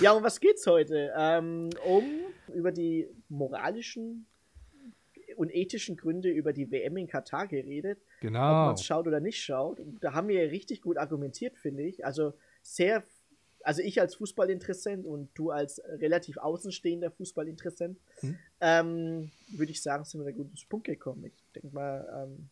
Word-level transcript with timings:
Ja, 0.00 0.12
um 0.12 0.22
was 0.22 0.40
geht's 0.40 0.66
heute? 0.66 1.12
Ähm, 1.16 1.70
um 1.84 2.04
über 2.54 2.72
die 2.72 3.08
moralischen 3.28 4.26
und 5.36 5.54
ethischen 5.54 5.96
Gründe 5.96 6.28
über 6.30 6.52
die 6.52 6.70
WM 6.70 6.96
in 6.96 7.06
Katar 7.06 7.46
geredet. 7.46 7.98
Ob 8.16 8.20
Genau. 8.20 8.66
man 8.66 8.74
es 8.74 8.84
schaut 8.84 9.06
oder 9.06 9.20
nicht 9.20 9.40
schaut. 9.42 9.80
Und 9.80 10.02
da 10.02 10.12
haben 10.12 10.28
wir 10.28 10.50
richtig 10.50 10.82
gut 10.82 10.96
argumentiert, 10.98 11.56
finde 11.56 11.84
ich. 11.84 12.04
Also 12.04 12.34
sehr, 12.62 13.02
also 13.62 13.80
ich 13.80 14.00
als 14.00 14.16
Fußballinteressent 14.16 15.06
und 15.06 15.30
du 15.34 15.50
als 15.50 15.80
relativ 15.86 16.36
außenstehender 16.38 17.10
Fußballinteressent, 17.12 17.98
Hm. 18.20 18.38
ähm, 18.60 19.30
würde 19.56 19.70
ich 19.72 19.80
sagen, 19.82 20.04
sind 20.04 20.20
wir 20.20 20.24
da 20.26 20.32
gut 20.36 20.50
ins 20.50 20.64
Punkt 20.66 20.86
gekommen. 20.86 21.24
Ich 21.24 21.44
denke 21.54 21.74
mal, 21.74 22.26
ähm, 22.28 22.48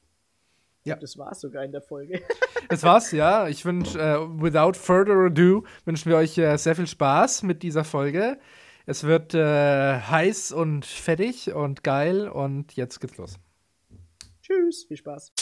Ja. 0.89 0.95
glaub, 0.95 1.01
das 1.01 1.19
war 1.19 1.33
es 1.33 1.41
sogar 1.41 1.65
in 1.65 1.73
der 1.73 1.83
Folge. 1.83 2.23
Das 2.71 2.83
war's, 2.83 3.13
ja. 3.13 3.49
Ich 3.49 3.65
wünsche, 3.65 3.99
äh, 3.99 4.19
without 4.43 4.75
further 4.75 5.15
ado, 5.15 5.65
wünschen 5.87 6.11
wir 6.11 6.19
euch 6.19 6.37
äh, 6.37 6.59
sehr 6.59 6.77
viel 6.77 6.87
Spaß 6.87 7.43
mit 7.43 7.63
dieser 7.63 7.83
Folge. 7.83 8.39
Es 8.85 9.05
wird 9.05 9.33
äh, 9.33 10.01
heiß 10.01 10.53
und 10.53 10.85
fettig 10.85 11.55
und 11.55 11.83
geil 11.83 12.29
und 12.29 12.75
jetzt 12.77 13.01
geht's 13.01 13.17
los. 13.17 13.39
Tschüss, 14.43 14.85
viel 14.87 14.99
Spaß. 14.99 15.33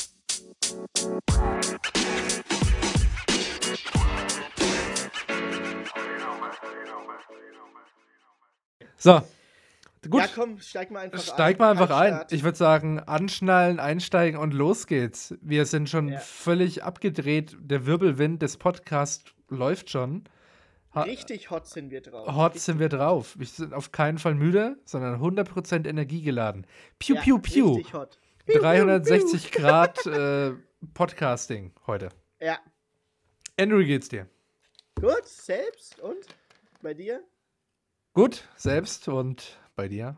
So. 8.98 9.22
Gut. 10.08 10.20
Ja, 10.22 10.28
komm, 10.34 10.58
steig 10.60 10.90
mal 10.90 11.00
einfach 11.00 11.20
Steig 11.20 11.56
ein. 11.56 11.58
mal 11.58 11.70
einfach 11.72 11.90
ein. 11.90 12.24
Ich 12.30 12.42
würde 12.42 12.56
sagen, 12.58 13.00
anschnallen, 13.00 13.80
einsteigen 13.80 14.38
und 14.40 14.52
los 14.54 14.86
geht's. 14.86 15.34
Wir 15.40 15.66
sind 15.66 15.88
schon 15.88 16.08
Ja. 16.08 16.18
völlig 16.20 16.82
abgedreht. 16.84 17.56
Der 17.60 17.86
Wirbelwind 17.86 18.42
des 18.42 18.56
Podcasts 18.56 19.24
läuft 19.48 19.90
schon. 19.90 20.24
Ha- 20.94 21.02
Richtig 21.02 21.50
hot 21.50 21.66
sind 21.66 21.90
wir 21.90 22.00
drauf. 22.00 22.26
Hot 22.34 22.52
Richtig 22.54 22.62
sind 22.62 22.78
wir 22.78 22.88
drauf. 22.88 23.34
Wir 23.38 23.46
sind 23.46 23.74
auf 23.74 23.92
keinen 23.92 24.18
Fall 24.18 24.34
müde, 24.34 24.78
sondern 24.84 25.20
100% 25.20 25.86
energiegeladen. 25.86 26.66
Piu, 26.98 27.16
Ja, 27.16 27.20
piu, 27.22 27.38
piu. 27.38 27.74
Richtig 27.74 27.92
hot. 27.94 28.18
360 28.46 29.52
Grad 29.52 30.06
äh, 30.06 30.52
Podcasting 30.94 31.72
heute. 31.86 32.08
Ja, 32.40 32.58
Andrew, 33.58 33.78
wie 33.78 33.86
geht's 33.86 34.08
dir? 34.08 34.28
gut, 35.00 35.26
selbst 35.26 35.98
und 36.00 36.26
bei 36.82 36.94
dir? 36.94 37.22
Gut, 38.14 38.44
selbst 38.56 39.08
und 39.08 39.58
bei 39.76 39.88
dir? 39.88 40.16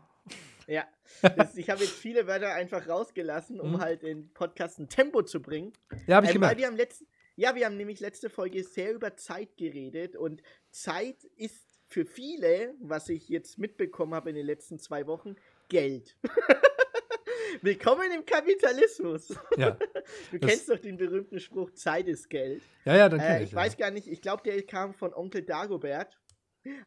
Ja, 0.67 0.87
das, 1.35 1.55
ich 1.57 1.69
habe 1.69 1.81
jetzt 1.83 1.93
viele 1.93 2.25
Wörter 2.27 2.53
einfach 2.53 2.87
rausgelassen, 2.87 3.59
um 3.59 3.73
Mhm. 3.73 3.79
halt 3.81 4.01
den 4.03 4.31
Podcast 4.33 4.79
ein 4.79 4.89
Tempo 4.89 5.21
zu 5.21 5.41
bringen. 5.41 5.73
Ja, 6.07 6.15
habe 6.17 6.25
ich 6.25 6.31
Ähm, 6.31 6.41
gemerkt. 6.41 6.57
wir 6.57 6.67
haben 6.67 6.75
letzten, 6.77 7.07
ja, 7.35 7.55
wir 7.55 7.65
haben 7.65 7.77
nämlich 7.77 7.99
letzte 7.99 8.29
Folge 8.29 8.63
sehr 8.63 8.93
über 8.93 9.15
Zeit 9.17 9.57
geredet 9.57 10.15
und 10.15 10.41
Zeit 10.71 11.23
ist 11.35 11.65
für 11.87 12.05
viele, 12.05 12.75
was 12.81 13.09
ich 13.09 13.29
jetzt 13.29 13.57
mitbekommen 13.57 14.13
habe 14.13 14.29
in 14.29 14.35
den 14.35 14.45
letzten 14.45 14.77
zwei 14.79 15.07
Wochen, 15.07 15.35
Geld. 15.69 16.15
Willkommen 17.61 18.11
im 18.11 18.25
Kapitalismus. 18.25 19.33
Ja, 19.57 19.77
Du 20.31 20.39
kennst 20.39 20.69
doch 20.69 20.77
den 20.79 20.97
berühmten 20.97 21.39
Spruch, 21.39 21.71
Zeit 21.71 22.07
ist 22.07 22.29
Geld. 22.29 22.61
ja, 22.85 22.95
ja 22.95 23.09
dann 23.09 23.19
Äh, 23.19 23.37
ich. 23.43 23.49
ich 23.49 23.55
weiß 23.55 23.75
gar 23.77 23.89
nicht, 23.91 24.07
ich 24.07 24.21
glaube, 24.21 24.43
der 24.43 24.61
kam 24.63 24.93
von 24.93 25.13
Onkel 25.15 25.41
Dagobert 25.43 26.19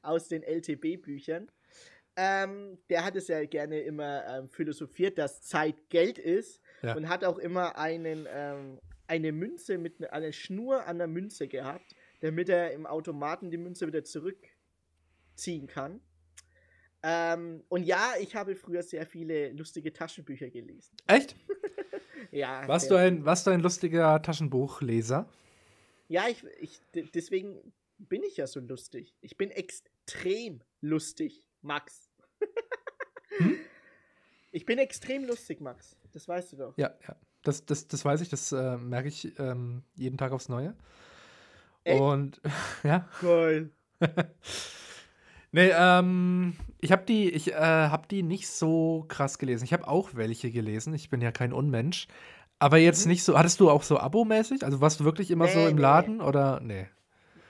aus 0.02 0.28
den 0.28 0.42
LTB-Büchern. 0.44 1.50
Ähm, 2.16 2.78
der 2.90 3.04
hat 3.04 3.16
es 3.16 3.28
ja 3.28 3.44
gerne 3.46 3.80
immer 3.80 4.24
ähm, 4.26 4.48
philosophiert, 4.48 5.16
dass 5.18 5.42
Zeit 5.42 5.88
Geld 5.88 6.18
ist 6.18 6.60
Ja. 6.82 6.94
und 6.94 7.08
hat 7.08 7.24
auch 7.24 7.38
immer 7.38 7.78
einen, 7.78 8.26
ähm, 8.30 8.80
eine 9.06 9.32
Münze 9.32 9.78
mit 9.78 10.00
ne- 10.00 10.12
einer 10.12 10.32
Schnur 10.32 10.84
an 10.86 10.98
der 10.98 11.06
Münze 11.06 11.48
gehabt, 11.48 11.94
damit 12.20 12.48
er 12.50 12.72
im 12.72 12.86
Automaten 12.86 13.50
die 13.50 13.56
Münze 13.56 13.86
wieder 13.86 14.04
zurückziehen 14.04 15.66
kann. 15.66 16.00
Ähm, 17.02 17.64
und 17.68 17.82
ja, 17.84 18.12
ich 18.20 18.36
habe 18.36 18.54
früher 18.54 18.82
sehr 18.82 19.06
viele 19.06 19.50
lustige 19.52 19.92
Taschenbücher 19.92 20.50
gelesen. 20.50 20.96
Echt? 21.06 21.36
Ja, 22.30 22.66
Warst 22.66 22.90
du, 22.90 22.94
ein, 22.94 23.26
warst 23.26 23.46
du 23.46 23.50
ein 23.50 23.60
lustiger 23.60 24.22
Taschenbuchleser? 24.22 25.28
Ja, 26.08 26.28
ich, 26.28 26.42
ich, 26.60 26.80
de- 26.94 27.06
deswegen 27.12 27.74
bin 27.98 28.22
ich 28.22 28.38
ja 28.38 28.46
so 28.46 28.58
lustig. 28.60 29.14
Ich 29.20 29.36
bin 29.36 29.50
extrem 29.50 30.62
lustig, 30.80 31.44
Max. 31.60 32.08
Hm? 33.38 33.56
Ich 34.50 34.66
bin 34.66 34.78
extrem 34.78 35.24
lustig, 35.24 35.60
Max. 35.60 35.96
Das 36.12 36.28
weißt 36.28 36.52
du 36.52 36.56
doch. 36.56 36.78
Ja, 36.78 36.90
ja. 37.08 37.16
Das, 37.42 37.64
das, 37.66 37.88
das 37.88 38.04
weiß 38.04 38.20
ich, 38.20 38.28
das 38.28 38.52
äh, 38.52 38.76
merke 38.76 39.08
ich 39.08 39.38
ähm, 39.38 39.82
jeden 39.96 40.16
Tag 40.18 40.32
aufs 40.32 40.48
Neue. 40.48 40.74
Echt? 41.84 42.00
Und 42.00 42.40
ja. 42.84 43.08
Geil. 43.20 43.70
Nee, 45.54 45.70
ähm, 45.74 46.56
ich 46.80 46.92
habe 46.92 47.04
die, 47.04 47.28
ich 47.28 47.52
äh, 47.52 47.56
habe 47.56 48.08
die 48.08 48.22
nicht 48.22 48.48
so 48.48 49.04
krass 49.08 49.36
gelesen. 49.38 49.64
Ich 49.64 49.74
habe 49.74 49.86
auch 49.86 50.14
welche 50.14 50.50
gelesen. 50.50 50.94
Ich 50.94 51.10
bin 51.10 51.20
ja 51.20 51.30
kein 51.30 51.52
Unmensch. 51.52 52.08
Aber 52.58 52.78
jetzt 52.78 53.04
Mhm. 53.04 53.12
nicht 53.12 53.22
so. 53.24 53.38
Hattest 53.38 53.60
du 53.60 53.68
auch 53.68 53.82
so 53.82 53.98
Abo-mäßig? 53.98 54.64
Also 54.64 54.80
warst 54.80 55.00
du 55.00 55.04
wirklich 55.04 55.30
immer 55.30 55.48
so 55.48 55.58
Nee, 55.58 55.68
im 55.68 55.76
nee. 55.76 55.82
Laden 55.82 56.20
oder? 56.22 56.58
Nee. 56.60 56.86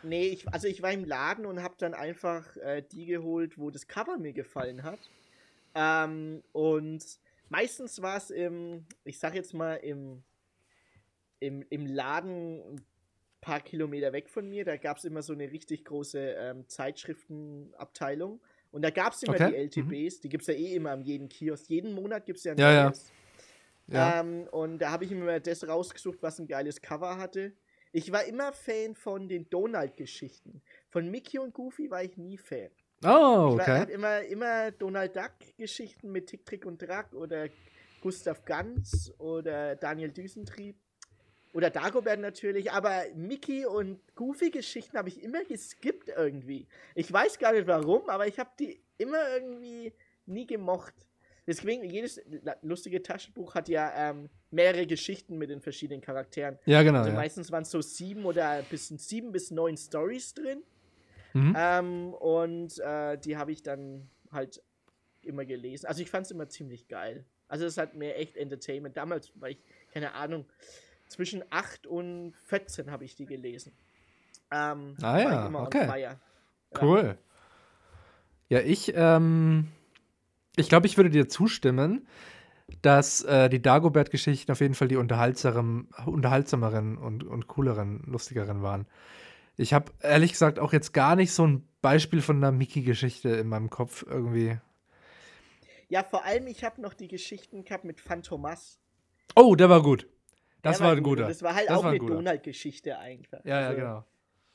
Nee, 0.02 0.26
ich, 0.30 0.52
also 0.52 0.66
ich 0.66 0.82
war 0.82 0.90
im 0.90 1.04
Laden 1.04 1.46
und 1.46 1.62
habe 1.62 1.74
dann 1.78 1.94
einfach 1.94 2.56
äh, 2.56 2.82
die 2.82 3.06
geholt, 3.06 3.56
wo 3.56 3.70
das 3.70 3.86
Cover 3.86 4.18
mir 4.18 4.32
gefallen 4.32 4.82
hat. 4.82 4.98
Ähm, 5.74 6.42
und 6.52 7.04
meistens 7.48 8.02
war 8.02 8.16
es 8.16 8.30
im, 8.30 8.84
ich 9.04 9.18
sag 9.18 9.34
jetzt 9.34 9.54
mal, 9.54 9.74
im, 9.76 10.22
im, 11.40 11.64
im 11.70 11.86
Laden 11.86 12.60
ein 12.74 12.86
paar 13.40 13.60
Kilometer 13.60 14.12
weg 14.12 14.28
von 14.28 14.48
mir. 14.48 14.64
Da 14.64 14.76
gab 14.76 14.98
es 14.98 15.04
immer 15.04 15.22
so 15.22 15.32
eine 15.32 15.50
richtig 15.50 15.84
große 15.84 16.18
ähm, 16.18 16.68
Zeitschriftenabteilung. 16.68 18.40
Und 18.70 18.82
da 18.82 18.90
gab 18.90 19.12
es 19.12 19.22
immer 19.22 19.34
Okay, 19.34 19.50
die 19.50 19.80
LTBs. 19.80 20.20
Die 20.20 20.28
gibt 20.28 20.42
es 20.42 20.48
ja 20.48 20.54
eh 20.54 20.74
immer 20.74 20.92
an 20.92 21.02
jedem 21.02 21.28
Kiosk. 21.28 21.68
Jeden 21.68 21.94
Monat 21.94 22.24
gibt 22.24 22.38
es 22.38 22.44
ja 22.44 22.52
ein 22.52 22.58
Ja, 22.58 22.84
neues. 22.84 23.12
Ja. 23.88 24.20
Ähm, 24.20 24.48
und 24.50 24.78
da 24.78 24.90
habe 24.90 25.04
ich 25.04 25.12
immer 25.12 25.40
das 25.40 25.66
rausgesucht, 25.66 26.18
was 26.22 26.38
ein 26.38 26.46
geiles 26.46 26.80
Cover 26.80 27.18
hatte. 27.18 27.52
Ich 27.92 28.10
war 28.10 28.24
immer 28.24 28.52
Fan 28.54 28.94
von 28.94 29.28
den 29.28 29.50
Donald-Geschichten. 29.50 30.62
Von 30.88 31.10
Mickey 31.10 31.38
und 31.38 31.52
Goofy 31.52 31.90
war 31.90 32.02
ich 32.02 32.16
nie 32.16 32.38
Fan. 32.38 32.70
Oh, 33.04 33.56
Ich 33.60 33.66
war, 33.66 33.82
okay. 33.82 33.92
immer, 33.92 34.20
immer 34.22 34.70
Donald 34.72 35.14
Duck-Geschichten 35.16 36.10
mit 36.12 36.28
Tick, 36.28 36.44
Trick 36.44 36.66
und 36.66 36.80
Track 36.80 37.12
oder 37.14 37.48
Gustav 38.00 38.44
Ganz 38.44 39.12
oder 39.18 39.76
Daniel 39.76 40.10
Düsentrieb. 40.10 40.76
Oder 41.54 41.68
Dagobert 41.68 42.18
natürlich, 42.18 42.72
aber 42.72 43.02
Mickey 43.14 43.66
und 43.66 44.00
Goofy-Geschichten 44.14 44.96
habe 44.96 45.10
ich 45.10 45.22
immer 45.22 45.44
geskippt 45.44 46.08
irgendwie. 46.08 46.66
Ich 46.94 47.12
weiß 47.12 47.38
gar 47.38 47.52
nicht 47.52 47.66
warum, 47.66 48.08
aber 48.08 48.26
ich 48.26 48.38
habe 48.38 48.48
die 48.58 48.82
immer 48.96 49.18
irgendwie 49.34 49.92
nie 50.24 50.46
gemocht. 50.46 50.94
Deswegen, 51.46 51.84
jedes 51.84 52.20
lustige 52.62 53.02
Taschenbuch 53.02 53.54
hat 53.54 53.68
ja 53.68 53.92
ähm, 54.10 54.30
mehrere 54.50 54.86
Geschichten 54.86 55.36
mit 55.36 55.50
den 55.50 55.60
verschiedenen 55.60 56.00
Charakteren. 56.00 56.58
Ja, 56.64 56.82
genau. 56.82 57.00
Also 57.00 57.10
Ja. 57.10 57.16
meistens 57.16 57.50
waren 57.50 57.64
es 57.64 57.70
so 57.70 57.82
sieben 57.82 58.24
oder 58.24 58.62
bis 58.62 58.88
sieben 58.88 59.32
bis 59.32 59.50
neun 59.50 59.76
Stories 59.76 60.32
drin. 60.34 60.62
Mhm. 61.34 61.54
Ähm, 61.56 62.14
und 62.14 62.78
äh, 62.78 63.18
die 63.18 63.36
habe 63.36 63.52
ich 63.52 63.62
dann 63.62 64.08
halt 64.30 64.62
immer 65.22 65.44
gelesen. 65.44 65.86
Also 65.86 66.02
ich 66.02 66.10
fand 66.10 66.26
es 66.26 66.32
immer 66.32 66.48
ziemlich 66.48 66.88
geil. 66.88 67.24
Also 67.48 67.66
es 67.66 67.76
hat 67.76 67.94
mir 67.94 68.16
echt 68.16 68.36
Entertainment. 68.36 68.96
Damals 68.96 69.32
war 69.40 69.50
ich, 69.50 69.58
keine 69.92 70.14
Ahnung, 70.14 70.46
zwischen 71.08 71.44
8 71.50 71.86
und 71.86 72.34
14 72.44 72.90
habe 72.90 73.04
ich 73.04 73.14
die 73.14 73.26
gelesen. 73.26 73.72
Ähm, 74.50 74.96
Ah 75.02 75.18
ja, 75.18 75.62
okay. 75.62 76.16
Cool. 76.80 77.18
Ja, 78.48 78.60
ich, 78.60 78.92
ähm, 78.94 79.68
ich 80.56 80.68
glaube, 80.68 80.86
ich 80.86 80.96
würde 80.96 81.10
dir 81.10 81.28
zustimmen, 81.28 82.06
dass 82.80 83.22
äh, 83.24 83.48
die 83.48 83.60
Dagobert-Geschichten 83.60 84.50
auf 84.52 84.60
jeden 84.60 84.74
Fall 84.74 84.88
die 84.88 84.96
unterhaltsameren, 84.96 85.88
unterhaltsameren 86.06 86.96
und, 86.96 87.24
und 87.24 87.46
cooleren, 87.46 88.02
lustigeren 88.06 88.62
waren. 88.62 88.86
Ich 89.56 89.72
habe 89.74 89.92
ehrlich 90.00 90.32
gesagt 90.32 90.58
auch 90.58 90.72
jetzt 90.72 90.92
gar 90.92 91.16
nicht 91.16 91.32
so 91.32 91.46
ein 91.46 91.68
Beispiel 91.82 92.22
von 92.22 92.36
einer 92.36 92.52
Mickey-Geschichte 92.52 93.28
in 93.30 93.48
meinem 93.48 93.70
Kopf 93.70 94.04
irgendwie. 94.08 94.58
ja, 95.88 96.02
vor 96.04 96.24
allem, 96.24 96.46
ich 96.46 96.64
habe 96.64 96.80
noch 96.80 96.94
die 96.94 97.08
Geschichten 97.08 97.64
gehabt 97.64 97.84
mit 97.84 98.00
Phantomas. 98.00 98.78
Oh, 99.36 99.54
der 99.54 99.68
war 99.68 99.82
gut. 99.82 100.08
Das 100.62 100.78
Der 100.78 100.86
war 100.86 100.92
ein 100.96 101.02
gut. 101.02 101.16
guter. 101.18 101.28
Das 101.28 101.42
war 101.42 101.54
halt 101.54 101.68
Das 101.68 101.78
auch 101.78 101.84
war 101.84 101.92
ein 101.92 102.00
eine. 102.00 102.08
Donald-Geschichte 102.10 102.98
eigentlich. 102.98 103.30
Ja, 103.44 103.60
ja, 103.60 103.66
Also, 103.68 103.78
genau. 103.80 104.04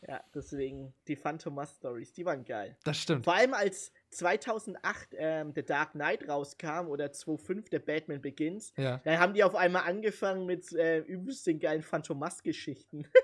Ja, 0.08 0.24
deswegen, 0.34 0.94
die 1.08 1.16
Phantomas-Stories, 1.16 2.14
die 2.14 2.24
waren 2.24 2.46
geil. 2.46 2.78
Das 2.84 2.98
stimmt. 2.98 3.26
Vor 3.26 3.34
allem 3.34 3.54
als 3.56 3.92
2008 4.12 5.10
ähm, 5.18 5.52
The 5.56 5.64
Dark 5.64 5.94
Knight 5.94 6.30
rauskam 6.30 6.88
oder 6.88 7.12
2005 7.12 7.70
der 7.70 7.80
Batman 7.80 8.22
Begins, 8.22 8.74
Ja. 8.78 9.02
dann 9.04 9.20
haben 9.20 9.34
die 9.34 9.44
auf 9.44 9.56
einmal 9.56 9.84
angefangen 9.84 10.46
mit 10.46 10.72
äh, 10.74 11.00
übelst 11.00 11.46
den 11.48 11.60
geilen 11.60 11.82
Phantomas-Geschichten. 11.82 13.06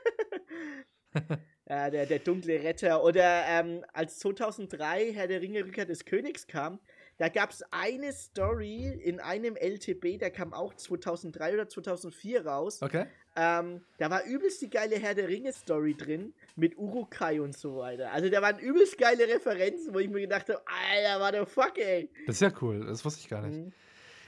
ja, 1.74 1.90
der, 1.90 2.06
der 2.06 2.20
dunkle 2.20 2.64
Retter. 2.64 3.04
Oder 3.04 3.44
ähm, 3.48 3.84
als 3.94 4.20
2003 4.20 5.14
Herr 5.14 5.28
der 5.28 5.42
Ringe 5.42 5.66
Rückkehr 5.66 5.86
des 5.86 6.06
Königs 6.06 6.48
kam, 6.48 6.80
da 7.18 7.30
gab 7.30 7.52
es 7.52 7.64
eine 7.72 8.12
Story 8.12 9.00
in 9.04 9.20
einem 9.20 9.56
LTB, 9.56 10.20
der 10.20 10.31
kam 10.31 10.54
auch 10.54 10.74
2003 10.74 11.54
oder 11.54 11.70
2004 11.70 12.46
raus. 12.46 12.81
Okay. 12.81 13.06
Ähm, 13.36 13.81
da 13.98 14.10
war 14.10 14.24
übelst 14.25 14.62
die 14.62 14.70
geile 14.70 14.98
Herr 14.98 15.16
der 15.16 15.28
Ringe-Story 15.28 15.96
drin 15.96 16.34
mit 16.56 16.78
Urukai 16.78 17.42
und 17.42 17.58
so 17.58 17.78
weiter. 17.78 18.12
Also 18.12 18.30
da 18.30 18.42
waren 18.42 18.60
übelst 18.60 18.98
geile 18.98 19.28
Referenzen, 19.28 19.94
wo 19.94 20.00
ich 20.00 20.10
mir 20.10 20.22
gedacht 20.22 20.50
habe, 20.50 20.62
Alter, 20.68 21.20
what 21.20 21.48
the 21.48 21.52
fuck, 21.52 21.78
ey. 21.78 22.10
Das 22.28 22.36
ist 22.36 22.42
ja 22.42 22.52
cool, 22.62 22.86
das 22.86 23.04
wusste 23.04 23.22
ich 23.22 23.30
gar 23.30 23.42
nicht. 23.42 23.58
Mhm. 23.58 23.74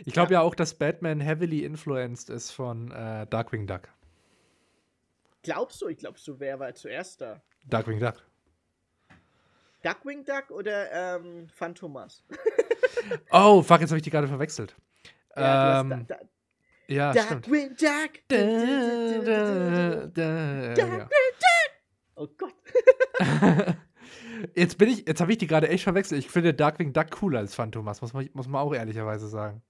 Ich 0.06 0.14
glaube 0.14 0.34
ja. 0.34 0.42
auch, 0.42 0.56
dass 0.56 0.74
Batman 0.74 1.22
heavily 1.22 1.64
influenced 1.64 2.30
ist 2.30 2.52
von 2.52 2.92
äh, 2.92 3.28
Darkwing 3.28 3.68
Duck. 3.68 3.90
Glaubst 5.46 5.80
du? 5.80 5.88
Ich 5.88 6.00
glaubst 6.00 6.28
du, 6.28 6.40
wer 6.40 6.60
war 6.60 6.74
zuerst 6.74 7.22
da? 7.22 7.40
Darkwing 7.68 8.00
Duck. 8.00 8.16
Duckwing 9.84 10.26
Duck 10.26 10.50
oder 10.50 10.92
ähm, 10.92 11.48
Phantomas? 11.50 12.24
Oh, 13.30 13.62
fuck, 13.62 13.82
jetzt 13.82 13.92
habe 13.92 13.98
ich 13.98 14.04
die 14.04 14.10
gerade 14.10 14.28
verwechselt. 14.28 14.76
Ja, 15.36 15.82
ähm, 15.82 15.92
hast 15.92 16.10
da, 16.10 16.16
da, 16.16 16.26
ja. 16.88 17.14
Duckwing 17.14 17.76
Duck. 17.76 18.28
Duckwing 19.76 21.08
Oh 22.16 22.28
Gott. 22.36 22.56
Jetzt 24.56 24.78
bin 24.78 24.90
ich, 24.90 25.08
jetzt 25.08 25.22
habe 25.22 25.32
ich 25.32 25.38
die 25.38 25.48
gerade 25.48 25.70
echt 25.70 25.84
verwechselt. 25.84 26.20
Ich 26.20 26.30
finde 26.30 26.54
Darkwing 26.54 26.94
Duck 26.94 27.12
cooler 27.12 27.40
als 27.40 27.54
Phantomas, 27.54 28.02
muss 28.02 28.14
man, 28.14 28.30
muss 28.34 28.48
man 28.48 28.62
auch 28.62 28.74
ehrlicherweise 28.74 29.28
sagen. 29.28 29.62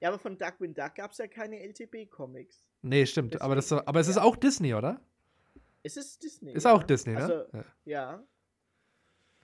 Ja, 0.00 0.08
aber 0.08 0.18
von 0.18 0.38
Duckwing 0.38 0.74
Duck 0.74 0.94
gab 0.94 1.10
es 1.12 1.18
ja 1.18 1.26
keine 1.26 1.60
LTB-Comics. 1.60 2.64
Nee, 2.82 3.06
stimmt. 3.06 3.40
Aber, 3.42 3.56
das, 3.56 3.72
aber 3.72 4.00
es 4.00 4.08
ist 4.08 4.18
auch 4.18 4.36
Disney, 4.36 4.74
oder? 4.74 5.00
Es 5.82 5.96
ist 5.96 6.22
Disney. 6.22 6.52
Ist 6.52 6.64
ja. 6.64 6.72
auch 6.72 6.82
Disney, 6.82 7.14
ne? 7.14 7.22
Also, 7.22 7.44
Ja. 7.52 7.64
ja. 7.84 8.24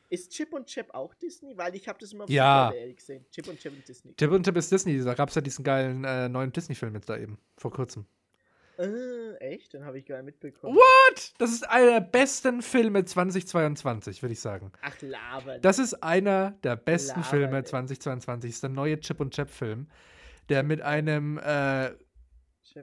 Ist 0.08 0.30
Chip 0.32 0.52
und 0.52 0.66
Chap 0.66 0.94
auch 0.94 1.14
Disney? 1.14 1.56
Weil 1.56 1.74
ich 1.74 1.88
habe 1.88 1.98
das 1.98 2.12
immer 2.12 2.24
auf 2.24 2.30
Ja. 2.30 2.68
RTL 2.68 2.94
gesehen. 2.94 3.26
Chip 3.30 3.48
und 3.48 3.58
Chap 3.58 3.72
und 3.72 3.86
Disney. 3.88 4.14
Chip 4.14 4.30
und 4.30 4.44
Chip 4.44 4.56
ist 4.56 4.70
Disney. 4.70 5.02
Da 5.02 5.14
gab 5.14 5.30
es 5.30 5.34
ja 5.34 5.40
diesen 5.40 5.64
geilen 5.64 6.04
äh, 6.04 6.28
neuen 6.28 6.52
Disney-Film 6.52 6.94
jetzt 6.94 7.08
da 7.08 7.16
eben, 7.16 7.38
vor 7.56 7.72
kurzem. 7.72 8.06
Äh, 8.78 9.34
echt? 9.38 9.74
Dann 9.74 9.84
habe 9.84 9.98
ich 9.98 10.06
gar 10.06 10.16
nicht 10.22 10.26
mitbekommen. 10.26 10.76
What? 10.76 11.32
Das 11.38 11.50
ist 11.50 11.68
einer 11.68 11.92
der 11.92 12.00
besten 12.00 12.62
Filme 12.62 13.04
2022, 13.04 14.22
würde 14.22 14.34
ich 14.34 14.40
sagen. 14.40 14.70
Ach, 14.82 14.94
labern. 15.00 15.60
Das 15.62 15.78
ist 15.78 15.94
einer 16.02 16.52
der 16.62 16.76
besten 16.76 17.20
Laber, 17.20 17.30
Filme 17.30 17.56
ey. 17.58 17.64
2022. 17.64 18.50
Das 18.50 18.56
ist 18.56 18.62
der 18.62 18.70
neue 18.70 19.00
Chip 19.00 19.18
und 19.18 19.34
Chap-Film, 19.34 19.88
der 20.50 20.62
mit 20.62 20.82
einem 20.82 21.38
äh, 21.38 21.90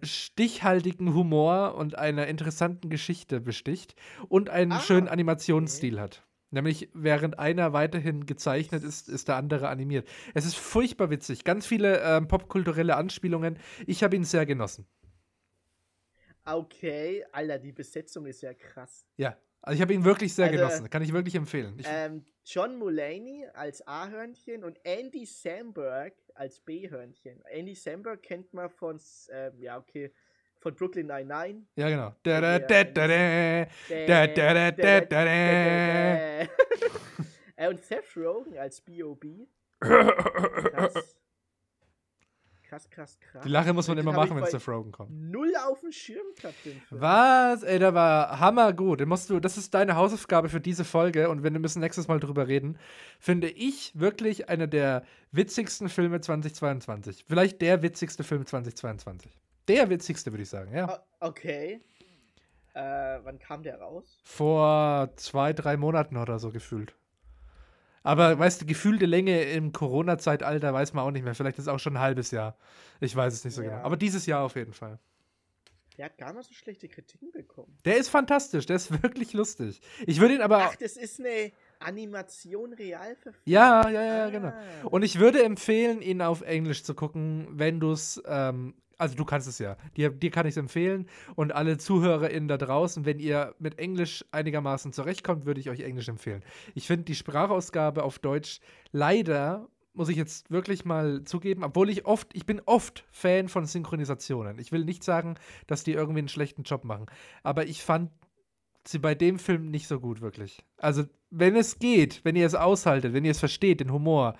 Stichhaltigen 0.01 1.13
Humor 1.13 1.75
und 1.75 1.97
einer 1.97 2.27
interessanten 2.27 2.89
Geschichte 2.89 3.39
besticht 3.39 3.95
und 4.29 4.49
einen 4.49 4.73
Ah, 4.73 4.79
schönen 4.79 5.07
Animationsstil 5.07 5.99
hat. 5.99 6.23
Nämlich, 6.51 6.89
während 6.93 7.39
einer 7.39 7.73
weiterhin 7.73 8.25
gezeichnet 8.27 8.83
ist, 8.83 9.09
ist 9.09 9.27
der 9.27 9.37
andere 9.37 9.69
animiert. 9.69 10.07
Es 10.35 10.45
ist 10.45 10.55
furchtbar 10.55 11.09
witzig. 11.09 11.43
Ganz 11.43 11.65
viele 11.65 11.99
ähm, 12.01 12.27
popkulturelle 12.27 12.95
Anspielungen. 12.95 13.57
Ich 13.87 14.03
habe 14.03 14.15
ihn 14.15 14.23
sehr 14.23 14.45
genossen. 14.45 14.85
Okay, 16.45 17.23
Alter, 17.31 17.57
die 17.57 17.71
Besetzung 17.71 18.25
ist 18.25 18.41
ja 18.41 18.53
krass. 18.53 19.05
Ja. 19.17 19.37
Also 19.65 19.75
ich 19.75 19.81
habe 19.81 19.93
ihn 19.93 20.03
wirklich 20.03 20.33
sehr 20.33 20.47
Also, 20.47 20.57
genossen. 20.57 20.89
Kann 20.89 21.01
ich 21.01 21.13
wirklich 21.13 21.35
empfehlen. 21.35 21.75
Ich, 21.79 21.85
Ähm, 21.89 22.25
John 22.45 22.77
Mulaney 22.77 23.47
als 23.53 23.85
A-Hörnchen 23.87 24.65
und 24.65 24.77
Andy 24.83 25.25
Samberg 25.25 26.13
als 26.35 26.59
B-Hörnchen. 26.59 27.41
Andy 27.45 27.73
Samberg 27.73 28.21
kennt 28.21 28.53
man 28.53 28.69
von, 28.69 28.99
ähm, 29.31 29.53
ja, 29.59 29.77
okay, 29.77 30.11
von 30.59 30.75
Brooklyn 30.75 31.07
Nine-Nine. 31.07 31.65
ja, 31.77 31.89
genau. 31.89 32.13
Und 37.69 37.83
Seth 37.83 38.17
Rogen 38.17 38.57
als 38.57 38.81
B.O.B. 38.81 39.47
Krass. 39.79 41.15
Krass, 42.73 42.89
krass, 42.89 43.19
krass. 43.19 43.43
Die 43.43 43.49
Lache 43.49 43.71
muss 43.71 43.87
man 43.87 43.97
Den 43.97 44.07
immer 44.07 44.15
machen, 44.17 44.35
wenn 44.35 44.41
bei 44.43 44.49
Seth 44.49 44.67
Rogen 44.67 44.91
kommt. 44.91 45.11
Null 45.11 45.53
auf 45.67 45.81
dem 45.81 45.91
Schirm 45.91 46.25
gehabt, 46.35 46.55
den 46.65 46.81
Film. 46.81 47.01
Was? 47.01 47.61
Ey, 47.63 47.77
der 47.77 47.93
war 47.93 48.39
hammergut. 48.39 48.99
Den 48.99 49.09
musst 49.09 49.29
du, 49.29 49.39
das 49.39 49.57
ist 49.57 49.73
deine 49.75 49.95
Hausaufgabe 49.95 50.49
für 50.49 50.59
diese 50.59 50.83
Folge 50.83 51.29
und 51.29 51.43
wir 51.43 51.51
müssen 51.51 51.81
nächstes 51.81 52.07
Mal 52.07 52.19
drüber 52.19 52.47
reden. 52.47 52.79
Finde 53.19 53.49
ich 53.49 53.91
wirklich 53.99 54.49
einer 54.49 54.65
der 54.67 55.03
witzigsten 55.31 55.87
Filme 55.89 56.19
2022. 56.21 57.25
Vielleicht 57.27 57.61
der 57.61 57.81
witzigste 57.83 58.23
Film 58.23 58.45
2022. 58.45 59.31
Der 59.67 59.89
witzigste, 59.89 60.31
würde 60.31 60.43
ich 60.43 60.49
sagen, 60.49 60.75
ja. 60.75 60.89
O- 60.89 61.27
Okay. 61.27 61.79
Äh, 62.73 63.19
wann 63.23 63.37
kam 63.37 63.61
der 63.61 63.79
raus? 63.79 64.17
Vor 64.23 65.11
zwei, 65.15 65.53
drei 65.53 65.77
Monaten 65.77 66.17
oder 66.17 66.39
so 66.39 66.49
gefühlt. 66.51 66.95
Aber 68.03 68.37
weißt 68.37 68.61
du, 68.61 68.65
gefühlte 68.65 69.05
Länge 69.05 69.41
im 69.43 69.71
Corona-Zeitalter 69.71 70.73
weiß 70.73 70.93
man 70.93 71.05
auch 71.05 71.11
nicht 71.11 71.23
mehr. 71.23 71.35
Vielleicht 71.35 71.57
ist 71.57 71.65
es 71.65 71.67
auch 71.69 71.79
schon 71.79 71.95
ein 71.95 72.01
halbes 72.01 72.31
Jahr. 72.31 72.57
Ich 72.99 73.15
weiß 73.15 73.33
es 73.33 73.45
nicht 73.45 73.53
so 73.55 73.61
Ja. 73.61 73.69
genau. 73.69 73.83
Aber 73.83 73.97
dieses 73.97 74.25
Jahr 74.25 74.43
auf 74.43 74.55
jeden 74.55 74.73
Fall. 74.73 74.99
Der 75.97 76.05
hat 76.05 76.17
gar 76.17 76.33
nicht 76.33 76.47
so 76.47 76.53
schlechte 76.55 76.87
Kritiken 76.87 77.31
bekommen. 77.31 77.77
Der 77.85 77.97
ist 77.97 78.09
fantastisch, 78.09 78.65
der 78.65 78.77
ist 78.77 78.91
wirklich 79.03 79.33
lustig. 79.33 79.79
Ich 80.07 80.19
würde 80.19 80.33
ihn 80.35 80.41
aber. 80.41 80.57
Ach, 80.71 80.75
das 80.75 80.97
ist 80.97 81.19
eine 81.19 81.51
Animation 81.79 82.73
realverfilmung. 82.73 83.41
Ja, 83.45 83.87
ja, 83.89 84.03
ja, 84.03 84.29
genau. 84.29 84.47
Ah. 84.47 84.87
Und 84.89 85.03
ich 85.03 85.19
würde 85.19 85.43
empfehlen, 85.43 86.01
ihn 86.01 86.21
auf 86.21 86.41
Englisch 86.41 86.83
zu 86.83 86.95
gucken, 86.95 87.47
wenn 87.51 87.79
du 87.79 87.91
es, 87.91 88.21
ähm, 88.25 88.73
also 88.97 89.15
du 89.15 89.25
kannst 89.25 89.47
es 89.47 89.59
ja. 89.59 89.77
Dir, 89.97 90.09
dir 90.09 90.31
kann 90.31 90.45
ich 90.45 90.51
es 90.51 90.57
empfehlen. 90.57 91.07
Und 91.35 91.53
alle 91.53 91.77
ZuhörerInnen 91.77 92.47
da 92.47 92.57
draußen, 92.57 93.05
wenn 93.05 93.19
ihr 93.19 93.55
mit 93.59 93.79
Englisch 93.79 94.25
einigermaßen 94.31 94.93
zurechtkommt, 94.93 95.45
würde 95.45 95.59
ich 95.59 95.69
euch 95.69 95.81
Englisch 95.81 96.09
empfehlen. 96.09 96.43
Ich 96.75 96.87
finde 96.87 97.05
die 97.05 97.15
Sprachausgabe 97.15 98.03
auf 98.03 98.19
Deutsch 98.19 98.59
leider, 98.91 99.67
muss 99.93 100.09
ich 100.09 100.17
jetzt 100.17 100.49
wirklich 100.49 100.85
mal 100.85 101.23
zugeben, 101.23 101.63
obwohl 101.63 101.89
ich 101.89 102.05
oft, 102.05 102.35
ich 102.35 102.45
bin 102.45 102.61
oft 102.65 103.05
Fan 103.11 103.47
von 103.47 103.65
Synchronisationen. 103.65 104.57
Ich 104.59 104.71
will 104.71 104.85
nicht 104.85 105.03
sagen, 105.03 105.35
dass 105.67 105.83
die 105.83 105.93
irgendwie 105.93 106.19
einen 106.19 106.29
schlechten 106.29 106.63
Job 106.63 106.83
machen. 106.83 107.05
Aber 107.43 107.65
ich 107.67 107.83
fand 107.83 108.09
sie 108.85 108.99
bei 108.99 109.15
dem 109.15 109.39
Film 109.39 109.69
nicht 109.69 109.87
so 109.87 109.99
gut, 109.99 110.21
wirklich. 110.21 110.63
Also, 110.77 111.03
wenn 111.29 111.55
es 111.55 111.79
geht, 111.79 112.21
wenn 112.23 112.35
ihr 112.35 112.45
es 112.45 112.55
aushaltet, 112.55 113.13
wenn 113.13 113.25
ihr 113.25 113.31
es 113.31 113.39
versteht, 113.39 113.79
den 113.79 113.91
Humor, 113.91 114.35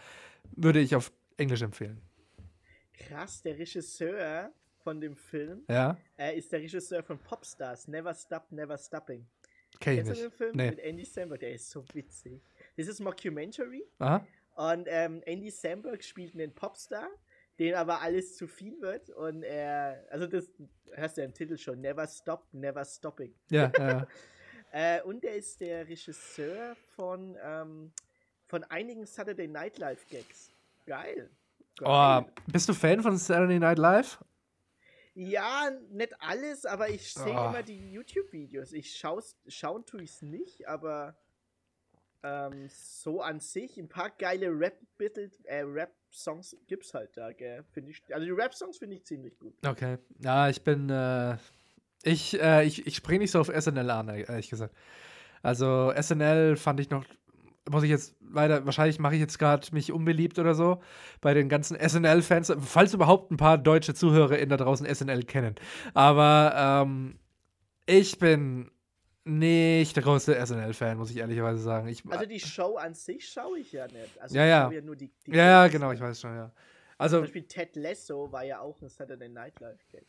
würde 0.56 0.80
ich 0.80 0.96
auf 0.96 1.12
Englisch 1.38 1.62
empfehlen. 1.62 2.02
Krass, 2.94 3.42
der 3.42 3.58
Regisseur 3.58 4.52
von 4.84 5.00
dem 5.02 5.16
Film 5.16 5.64
Ja? 5.70 5.98
äh, 6.18 6.38
ist 6.38 6.52
der 6.52 6.60
Regisseur 6.62 7.04
von 7.04 7.18
Popstars. 7.20 7.88
Never 7.88 8.14
Stop, 8.14 8.52
Never 8.52 8.78
Stopping. 8.78 9.26
Kenn 9.80 9.98
ich 10.00 10.04
Kennst 10.06 10.22
du 10.22 10.30
den. 10.30 10.32
Film 10.32 10.56
Nee. 10.56 10.70
mit 10.72 10.80
Andy 10.80 11.06
Samberg? 11.06 11.40
Der 11.40 11.54
ist 11.54 11.70
so 11.70 11.84
witzig. 11.94 12.42
Das 12.78 12.88
ist 12.88 13.00
Mockumentary 13.00 13.84
Aha. 14.00 14.26
und 14.56 14.88
ähm, 14.90 15.22
Andy 15.26 15.50
Samberg 15.50 16.04
spielt 16.04 16.34
einen 16.36 16.54
Popstar, 16.54 17.10
den 17.60 17.74
aber 17.76 18.02
alles 18.02 18.36
zu 18.38 18.48
viel 18.48 18.80
wird 18.82 19.10
und 19.10 19.42
er, 19.44 20.06
also 20.12 20.28
das 20.28 20.52
hörst 20.92 21.18
du 21.18 21.22
ja 21.22 21.26
im 21.26 21.34
Titel 21.34 21.58
schon, 21.58 21.82
Never 21.82 22.08
Stop, 22.08 22.46
Never 22.54 22.86
Stopping. 22.86 23.34
Ja, 23.50 23.72
ja. 23.78 24.08
Äh, 24.76 25.04
und 25.04 25.24
er 25.24 25.36
ist 25.36 25.62
der 25.62 25.88
Regisseur 25.88 26.76
von, 26.96 27.38
ähm, 27.44 27.92
von 28.48 28.64
einigen 28.64 29.06
Saturday 29.06 29.48
Night 29.48 29.78
Live 29.78 30.08
Gags. 30.08 30.52
Geil. 30.88 31.30
Oh, 31.82 32.22
bist 32.48 32.70
du 32.70 32.74
Fan 32.74 33.02
von 33.02 33.18
Saturday 33.18 33.60
Night 33.60 33.80
Live? 33.80 34.24
Ja, 35.16 35.70
nicht 35.92 36.14
alles, 36.22 36.66
aber 36.66 36.90
ich 36.90 37.14
sehe 37.14 37.36
Oh. 37.36 37.50
immer 37.50 37.64
die 37.64 37.92
YouTube-Videos. 37.94 38.74
Ich 38.74 38.96
schau's, 38.96 39.38
schauen 39.48 39.86
tue 39.86 40.04
ich 40.04 40.12
es 40.12 40.22
nicht, 40.22 40.68
aber 40.68 41.16
ähm, 42.24 42.68
so 42.70 43.22
an 43.22 43.40
sich, 43.40 43.78
ein 43.78 43.90
paar 43.90 44.10
geile 44.10 44.48
äh, 44.48 45.60
Rap-Songs 45.62 46.58
gibt's 46.68 46.94
halt 46.94 47.16
da, 47.18 47.32
gell? 47.32 47.64
Find 47.74 47.90
ich, 47.90 48.02
also 48.12 48.26
die 48.26 48.32
Rap-Songs 48.32 48.78
finde 48.78 48.96
ich 48.96 49.06
ziemlich 49.06 49.38
gut. 49.38 49.54
Okay. 49.66 49.98
Ja, 50.20 50.50
ich 50.50 50.64
bin, 50.64 50.90
äh, 50.90 51.38
ich, 52.04 52.40
äh, 52.42 52.66
ich, 52.66 52.88
ich 52.88 52.96
springe 52.96 53.20
nicht 53.20 53.32
so 53.32 53.40
auf 53.40 53.50
SNL 53.50 53.90
an, 53.90 54.10
ehrlich 54.10 54.50
gesagt. 54.50 54.74
Also 55.42 55.92
SNL 55.96 56.56
fand 56.56 56.80
ich 56.80 56.90
noch, 56.90 57.06
muss 57.70 57.84
ich 57.84 57.90
jetzt 57.90 58.16
leider, 58.30 58.66
wahrscheinlich 58.66 59.00
mache 59.00 59.16
ich 59.16 59.22
jetzt 59.22 59.40
gerade 59.40 59.68
mich 59.74 59.92
unbeliebt 59.92 60.38
oder 60.40 60.54
so 60.56 60.82
bei 61.22 61.34
den 61.34 61.48
ganzen 61.50 61.78
SNL-Fans, 61.78 62.54
falls 62.60 62.94
überhaupt 62.94 63.32
ein 63.32 63.38
paar 63.38 63.58
deutsche 63.58 63.94
ZuhörerInnen 63.94 64.50
da 64.50 64.58
draußen 64.58 64.86
SNL 64.86 65.24
kennen. 65.24 65.56
Aber 65.94 66.84
ähm, 66.86 67.20
ich 67.86 68.20
bin 68.20 68.70
nicht 69.26 69.96
der 69.96 70.04
größte 70.04 70.36
SNL-Fan, 70.46 70.98
muss 70.98 71.10
ich 71.12 71.18
ehrlicherweise 71.18 71.62
sagen. 71.62 71.88
Ich, 71.88 72.04
Also 72.10 72.26
die 72.26 72.42
Show 72.42 72.76
an 72.76 72.94
sich 72.94 73.30
schaue 73.30 73.60
ich 73.60 73.72
ja 73.72 73.88
nicht. 73.88 74.20
Also 74.20 74.36
Ja, 74.36 74.46
ja. 74.46 74.70
ja 74.72 74.82
nur 74.82 74.98
die, 74.98 75.12
die 75.26 75.32
ja, 75.32 75.46
ja, 75.46 75.68
genau, 75.70 75.92
ich 75.94 76.02
weiß 76.02 76.20
schon, 76.20 76.36
ja. 76.36 76.48
Zum 76.48 76.56
Also, 76.98 77.22
Beispiel 77.22 77.44
Ted 77.44 77.76
Lasso 77.78 78.30
war 78.32 78.44
ja 78.44 78.60
auch 78.60 78.82
ein 78.82 78.90
Saturday 78.90 79.30
Night 79.30 79.60
Live 79.62 79.80
Gag. 79.90 80.06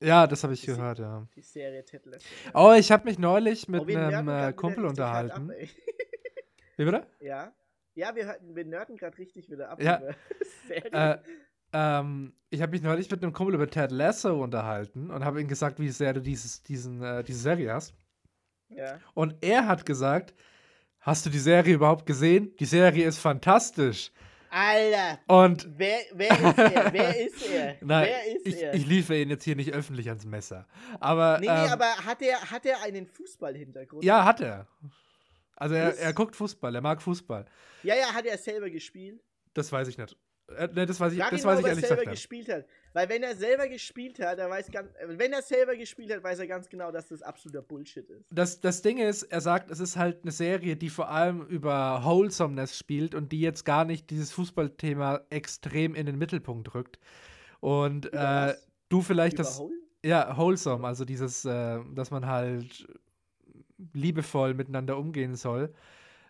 ja, 0.00 0.26
das 0.26 0.42
habe 0.44 0.52
ich 0.52 0.60
Die 0.60 0.66
Se- 0.66 0.76
gehört, 0.76 0.98
ja. 0.98 1.26
Die 1.34 1.40
Serie 1.40 1.84
Ted 1.84 2.04
Lasso. 2.04 2.26
Oh, 2.54 2.72
ich 2.78 2.90
habe 2.92 3.04
mich 3.04 3.18
neulich 3.18 3.66
mit 3.68 3.80
Oh, 3.80 3.96
einem 3.96 4.28
äh, 4.28 4.52
Kumpel 4.52 4.84
unterhalten. 4.84 5.50
Ab. 5.50 5.56
Wie 6.78 6.84
bitte? 6.86 7.06
ja. 7.20 7.52
Ja, 7.94 8.14
wir, 8.14 8.38
wir 8.40 8.64
nerden 8.64 8.96
gerade 8.96 9.18
richtig 9.18 9.50
wieder 9.50 9.70
ab. 9.70 9.82
Ja. 9.82 10.00
Äh, 10.70 11.16
ähm, 11.72 12.32
ich 12.50 12.60
habe 12.62 12.72
mich 12.72 12.82
neulich 12.82 13.10
mit 13.10 13.22
einem 13.22 13.32
Kumpel 13.32 13.54
über 13.54 13.68
Ted 13.68 13.90
Lasso 13.90 14.40
unterhalten 14.42 15.10
und 15.10 15.24
habe 15.24 15.40
ihm 15.40 15.48
gesagt, 15.48 15.80
wie 15.80 15.88
sehr 15.88 16.12
du 16.12 16.20
dieses, 16.20 16.62
diesen, 16.62 17.02
äh, 17.02 17.24
diese 17.24 17.40
Serie 17.40 17.72
hast. 17.72 17.94
ja. 18.68 19.00
Und 19.14 19.34
er 19.40 19.66
hat 19.66 19.84
gesagt, 19.84 20.34
hast 21.00 21.26
du 21.26 21.30
die 21.30 21.38
Serie 21.38 21.74
überhaupt 21.74 22.06
gesehen? 22.06 22.54
Die 22.60 22.66
Serie 22.66 23.06
ist 23.08 23.18
fantastisch. 23.18 24.12
Alter. 24.50 25.18
Und 25.26 25.68
Wer, 25.76 25.98
wer 26.12 26.30
ist 26.30 26.58
er? 26.58 26.92
Wer 26.92 27.20
ist 27.26 27.50
er? 27.50 27.76
Nein, 27.80 28.08
wer 28.08 28.36
ist 28.36 28.46
ich, 28.46 28.62
er? 28.62 28.74
ich 28.74 28.86
liefere 28.86 29.18
ihn 29.20 29.30
jetzt 29.30 29.44
hier 29.44 29.56
nicht 29.56 29.72
öffentlich 29.72 30.08
ans 30.08 30.24
Messer. 30.26 30.66
Aber, 31.00 31.38
nee, 31.40 31.46
nee, 31.46 31.52
ähm, 31.52 31.72
aber 31.72 31.86
hat 32.04 32.22
er, 32.22 32.50
hat 32.50 32.64
er 32.66 32.82
einen 32.82 33.06
Fußballhintergrund? 33.06 34.04
ja, 34.04 34.24
hat 34.24 34.40
er. 34.40 34.68
Also 35.58 35.74
er, 35.74 35.96
er 35.98 36.12
guckt 36.12 36.36
Fußball, 36.36 36.74
er 36.74 36.80
mag 36.80 37.02
Fußball. 37.02 37.44
ja, 37.82 37.96
ja, 37.96 38.14
hat 38.14 38.26
er 38.26 38.38
selber 38.38 38.70
gespielt? 38.70 39.20
Das 39.54 39.72
weiß 39.72 39.88
ich 39.88 39.98
nicht. 39.98 40.16
Äh, 40.56 40.68
ne, 40.68 40.86
das 40.86 40.98
weiß 40.98 41.12
ich, 41.12 41.18
Frag 41.18 41.30
das 41.30 41.40
ihn 41.40 41.46
weiß 41.46 41.58
ich 41.58 41.64
ob 41.64 41.66
er 41.66 41.74
ehrlich 41.74 41.86
selber 41.86 42.04
gespielt 42.04 42.48
hat. 42.48 42.66
Weil 42.94 43.08
wenn 43.08 43.22
er 43.22 43.36
selber 43.36 43.68
gespielt 43.68 44.18
hat, 44.18 44.38
er 44.38 44.48
weiß 44.48 44.70
ganz, 44.70 44.90
äh, 44.94 45.18
wenn 45.18 45.32
er 45.32 45.42
selber 45.42 45.76
gespielt 45.76 46.10
hat, 46.10 46.22
weiß 46.22 46.38
er 46.38 46.46
ganz 46.46 46.68
genau, 46.68 46.90
dass 46.90 47.08
das 47.08 47.22
absoluter 47.22 47.60
Bullshit 47.60 48.08
ist. 48.08 48.30
Das, 48.32 48.60
das 48.60 48.80
Ding 48.80 48.98
ist, 48.98 49.24
er 49.24 49.40
sagt, 49.40 49.70
es 49.70 49.80
ist 49.80 49.96
halt 49.96 50.22
eine 50.22 50.32
Serie, 50.32 50.76
die 50.76 50.88
vor 50.88 51.10
allem 51.10 51.42
über 51.42 52.02
Wholesomeness 52.02 52.78
spielt 52.78 53.14
und 53.14 53.30
die 53.32 53.40
jetzt 53.40 53.64
gar 53.64 53.84
nicht 53.84 54.08
dieses 54.10 54.32
Fußballthema 54.32 55.20
extrem 55.28 55.94
in 55.94 56.06
den 56.06 56.16
Mittelpunkt 56.16 56.74
rückt. 56.74 56.98
Und 57.60 58.06
Über 58.06 58.50
äh, 58.50 58.54
du 58.88 59.02
vielleicht 59.02 59.38
das. 59.38 59.56
Überholen? 59.56 59.82
Ja, 60.04 60.36
wholesome, 60.36 60.86
also 60.86 61.04
dieses, 61.04 61.44
äh, 61.44 61.80
dass 61.94 62.12
man 62.12 62.26
halt 62.26 62.86
liebevoll 63.92 64.54
miteinander 64.54 64.98
umgehen 64.98 65.36
soll, 65.36 65.72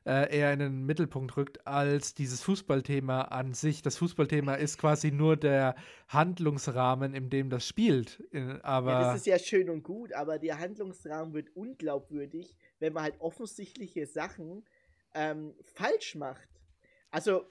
äh, 0.07 0.39
eher 0.39 0.53
in 0.53 0.59
den 0.61 0.87
Mittelpunkt 0.87 1.37
rückt 1.37 1.67
als 1.67 2.15
dieses 2.15 2.43
Fußballthema 2.43 3.23
an 3.23 3.53
sich. 3.53 3.83
Das 3.83 3.99
Fußballthema 3.99 4.55
ist 4.55 4.79
quasi 4.79 5.11
nur 5.11 5.37
der 5.37 5.75
Handlungsrahmen, 6.09 7.15
in 7.15 7.29
dem 7.31 7.51
das 7.51 7.67
spielt. 7.67 8.23
Aber 8.63 8.93
Ja, 8.93 9.01
das 9.01 9.17
ist 9.17 9.27
ja 9.27 9.39
schön 9.39 9.69
und 9.69 9.83
gut, 9.83 10.13
aber 10.13 10.39
der 10.39 10.59
Handlungsrahmen 10.59 11.35
wird 11.35 11.55
unglaubwürdig, 11.55 12.57
wenn 12.79 12.93
man 12.93 13.03
halt 13.03 13.21
offensichtliche 13.21 14.07
Sachen 14.07 14.65
ähm, 15.15 15.55
falsch 15.75 16.15
macht. 16.15 16.49
Also 17.11 17.45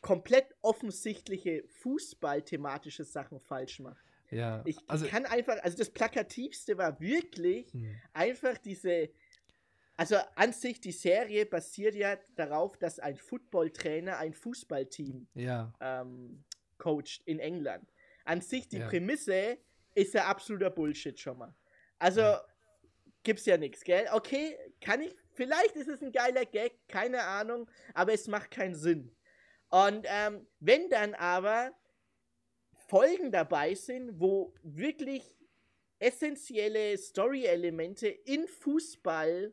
komplett 0.00 0.46
offensichtliche 0.62 1.64
Fußball-thematische 1.82 3.04
Sachen 3.04 3.40
falsch 3.40 3.80
macht. 3.80 4.04
ja, 4.30 4.62
Ich 4.64 4.78
also 4.86 5.06
kann 5.06 5.26
einfach, 5.26 5.56
also 5.62 5.76
das 5.76 5.90
Plakativste 5.90 6.76
war 6.78 7.00
wirklich 7.00 7.72
hm, 7.72 7.94
einfach 8.12 8.58
diese. 8.58 9.10
Also 10.00 10.16
an 10.34 10.54
sich, 10.54 10.80
die 10.80 10.92
Serie 10.92 11.44
basiert 11.44 11.94
ja 11.94 12.16
darauf, 12.34 12.78
dass 12.78 12.98
ein 12.98 13.18
Footballtrainer 13.18 14.16
ein 14.16 14.32
Fußballteam 14.32 15.28
ja, 15.34 15.74
ähm, 15.78 16.42
coacht 16.78 17.20
in 17.26 17.38
England. 17.38 17.86
An 18.24 18.40
sich, 18.40 18.66
die 18.66 18.78
Ja. 18.78 18.88
Prämisse 18.88 19.58
ist 19.94 20.14
ja 20.14 20.24
absoluter 20.24 20.70
Bullshit 20.70 21.20
schon 21.20 21.36
mal. 21.36 21.54
Also 21.98 22.22
Ja. 22.22 22.42
gibt's 23.24 23.44
ja 23.44 23.58
nichts, 23.58 23.84
gell? 23.84 24.06
Okay, 24.10 24.56
kann 24.80 25.02
ich, 25.02 25.14
vielleicht 25.34 25.76
ist 25.76 25.88
es 25.88 26.02
ein 26.02 26.12
geiler 26.12 26.46
Gag, 26.46 26.78
keine 26.88 27.22
Ahnung, 27.22 27.70
aber 27.92 28.14
es 28.14 28.26
macht 28.26 28.52
keinen 28.52 28.76
Sinn. 28.76 29.14
Und 29.68 30.06
ähm, 30.08 30.46
wenn 30.60 30.88
dann 30.88 31.12
aber 31.12 31.74
Folgen 32.88 33.30
dabei 33.32 33.74
sind, 33.74 34.18
wo 34.18 34.54
wirklich 34.62 35.36
essentielle 35.98 36.96
Story-Elemente 36.96 38.08
in 38.08 38.48
Fußball 38.48 39.52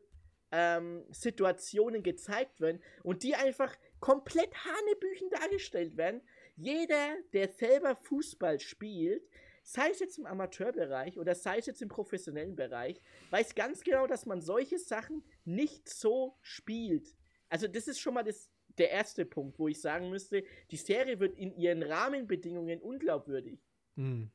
ähm, 0.52 1.04
Situationen 1.10 2.02
gezeigt 2.02 2.60
werden 2.60 2.82
und 3.02 3.22
die 3.22 3.34
einfach 3.34 3.76
komplett 4.00 4.54
hanebüchen 4.64 5.30
dargestellt 5.30 5.96
werden. 5.96 6.22
Jeder, 6.56 7.16
der 7.32 7.48
selber 7.48 7.96
Fußball 7.96 8.58
spielt, 8.60 9.22
sei 9.62 9.90
es 9.90 10.00
jetzt 10.00 10.18
im 10.18 10.26
Amateurbereich 10.26 11.18
oder 11.18 11.34
sei 11.34 11.58
es 11.58 11.66
jetzt 11.66 11.82
im 11.82 11.88
professionellen 11.88 12.56
Bereich, 12.56 13.00
weiß 13.30 13.54
ganz 13.54 13.82
genau, 13.84 14.06
dass 14.06 14.24
man 14.24 14.40
solche 14.40 14.78
Sachen 14.78 15.22
nicht 15.44 15.88
so 15.88 16.36
spielt. 16.40 17.14
Also 17.48 17.68
das 17.68 17.86
ist 17.86 18.00
schon 18.00 18.14
mal 18.14 18.24
das, 18.24 18.50
der 18.78 18.90
erste 18.90 19.26
Punkt, 19.26 19.58
wo 19.58 19.68
ich 19.68 19.80
sagen 19.80 20.08
müsste, 20.08 20.44
die 20.70 20.76
Serie 20.76 21.20
wird 21.20 21.36
in 21.36 21.54
ihren 21.54 21.82
Rahmenbedingungen 21.82 22.80
unglaubwürdig. 22.80 23.60
hm. 23.96 24.30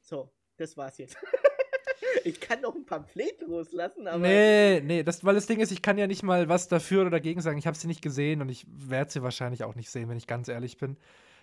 So, 0.00 0.32
das 0.56 0.76
war's 0.76 0.98
jetzt. 0.98 1.16
ich 2.24 2.40
kann 2.40 2.60
noch 2.60 2.74
ein 2.74 2.84
Pamphlet 2.84 3.40
loslassen, 3.46 4.06
aber 4.06 4.18
Nee, 4.18 4.80
nee, 4.80 5.02
das, 5.02 5.24
weil 5.24 5.34
das 5.34 5.46
Ding 5.46 5.60
ist, 5.60 5.70
ich 5.72 5.82
kann 5.82 5.98
ja 5.98 6.06
nicht 6.06 6.22
mal 6.22 6.48
was 6.48 6.68
dafür 6.68 7.02
oder 7.02 7.10
dagegen 7.10 7.40
sagen. 7.40 7.58
Ich 7.58 7.66
habe 7.66 7.76
sie 7.76 7.86
nicht 7.86 8.02
gesehen 8.02 8.40
und 8.42 8.48
ich 8.48 8.66
werde 8.68 9.10
sie 9.10 9.22
wahrscheinlich 9.22 9.64
auch 9.64 9.74
nicht 9.74 9.90
sehen, 9.90 10.08
wenn 10.08 10.16
ich 10.18 10.26
ganz 10.26 10.48
ehrlich 10.48 10.76
bin, 10.78 10.96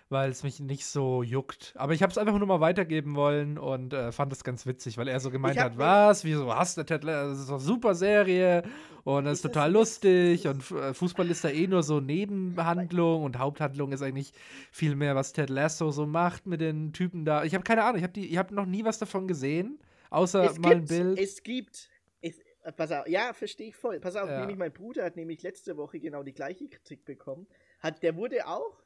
weil 0.08 0.30
es 0.30 0.42
mich 0.44 0.60
nicht 0.60 0.86
so 0.86 1.22
juckt. 1.22 1.74
Aber 1.76 1.92
ich 1.92 2.02
habe 2.02 2.10
es 2.10 2.18
einfach 2.18 2.38
nur 2.38 2.46
mal 2.46 2.60
weitergeben 2.60 3.16
wollen 3.16 3.58
und 3.58 3.92
äh, 3.92 4.12
fand 4.12 4.32
es 4.32 4.44
ganz 4.44 4.64
witzig, 4.66 4.98
weil 4.98 5.08
er 5.08 5.18
so 5.20 5.30
gemeint 5.30 5.58
hab 5.58 5.72
hat, 5.72 5.78
was, 5.78 6.24
wieso 6.24 6.54
hast 6.54 6.76
du 6.78 6.84
Ted 6.84 7.02
Lasso? 7.04 7.30
Das 7.30 7.38
ist 7.40 7.50
doch 7.50 7.60
super 7.60 7.94
Serie 7.94 8.62
und 9.04 9.24
das 9.24 9.34
ist 9.34 9.44
Ist 9.44 9.52
total 9.52 9.70
nicht? 9.70 9.78
lustig 9.78 10.46
und 10.48 10.62
Fu- 10.62 10.78
äh, 10.78 10.94
Fußball 10.94 11.28
ist 11.30 11.44
da 11.44 11.48
eh 11.48 11.66
nur 11.66 11.82
so 11.82 12.00
Nebenhandlung 12.00 13.24
und 13.24 13.38
Haupthandlung 13.38 13.92
ist 13.92 14.02
eigentlich 14.02 14.32
viel 14.70 14.94
mehr, 14.94 15.14
was 15.16 15.32
Ted 15.32 15.50
Lasso 15.50 15.90
so 15.90 16.06
macht 16.06 16.46
mit 16.46 16.60
den 16.60 16.92
Typen 16.92 17.24
da. 17.24 17.44
Ich 17.44 17.54
habe 17.54 17.64
keine 17.64 17.82
Ahnung, 17.84 17.96
ich 17.96 18.36
habe 18.36 18.46
habe 18.46 18.54
noch 18.54 18.66
nie 18.66 18.84
was 18.84 18.98
davon 18.98 19.26
gesehen, 19.26 19.78
außer 20.10 20.44
es 20.50 20.58
mal 20.58 20.72
ein 20.76 20.84
Bild. 20.84 21.18
es 21.18 21.42
gibt, 21.42 21.88
es, 22.20 22.38
äh, 22.62 22.72
pass 22.72 22.92
auf, 22.92 23.06
ja, 23.08 23.32
verstehe 23.32 23.68
ich 23.68 23.76
voll. 23.76 24.00
Pass 24.00 24.16
auf, 24.16 24.28
Ja. 24.28 24.40
nämlich 24.40 24.56
mein 24.56 24.72
Bruder 24.72 25.04
hat 25.04 25.16
nämlich 25.16 25.42
letzte 25.42 25.76
Woche 25.76 26.00
genau 26.00 26.22
die 26.22 26.34
gleiche 26.34 26.68
Kritik 26.68 27.04
bekommen. 27.04 27.46
Hat, 27.80 28.02
der 28.02 28.16
wurde 28.16 28.46
auch, 28.46 28.82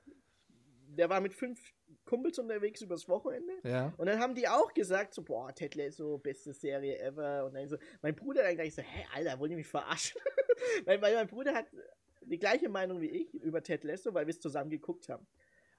der 0.89 1.09
war 1.09 1.21
mit 1.21 1.35
fünf 1.35 1.73
Kumpels 2.05 2.39
unterwegs 2.39 2.83
übers 2.83 3.09
Wochenende. 3.09 3.53
ja. 3.63 3.93
Und 3.97 4.07
dann 4.07 4.19
haben 4.19 4.35
die 4.35 4.49
auch 4.49 4.73
gesagt, 4.75 5.15
so, 5.15 5.23
boah, 5.23 5.55
Ted 5.55 5.75
Lasso, 5.77 6.19
beste 6.19 6.53
Serie 6.53 6.99
ever. 6.99 7.45
Und 7.47 7.55
dann 7.55 7.69
so, 7.69 7.77
mein 8.03 8.15
Bruder 8.17 8.43
dann 8.43 8.57
gleich 8.57 8.75
so, 8.75 8.83
hä, 8.83 9.07
Alter, 9.15 9.39
wollen 9.39 9.51
die 9.51 9.57
mich 9.57 9.69
verarschen? 9.69 10.21
weil, 10.85 11.01
weil 11.01 11.15
mein 11.15 11.29
Bruder 11.29 11.55
hat 11.55 11.67
die 12.23 12.39
gleiche 12.39 12.69
Meinung 12.69 13.01
wie 13.01 13.09
ich 13.09 13.35
über 13.35 13.63
Ted 13.63 13.85
Lasso, 13.85 14.13
weil 14.15 14.27
wir 14.27 14.31
es 14.33 14.41
zusammen 14.41 14.71
geguckt 14.71 15.09
haben. 15.09 15.27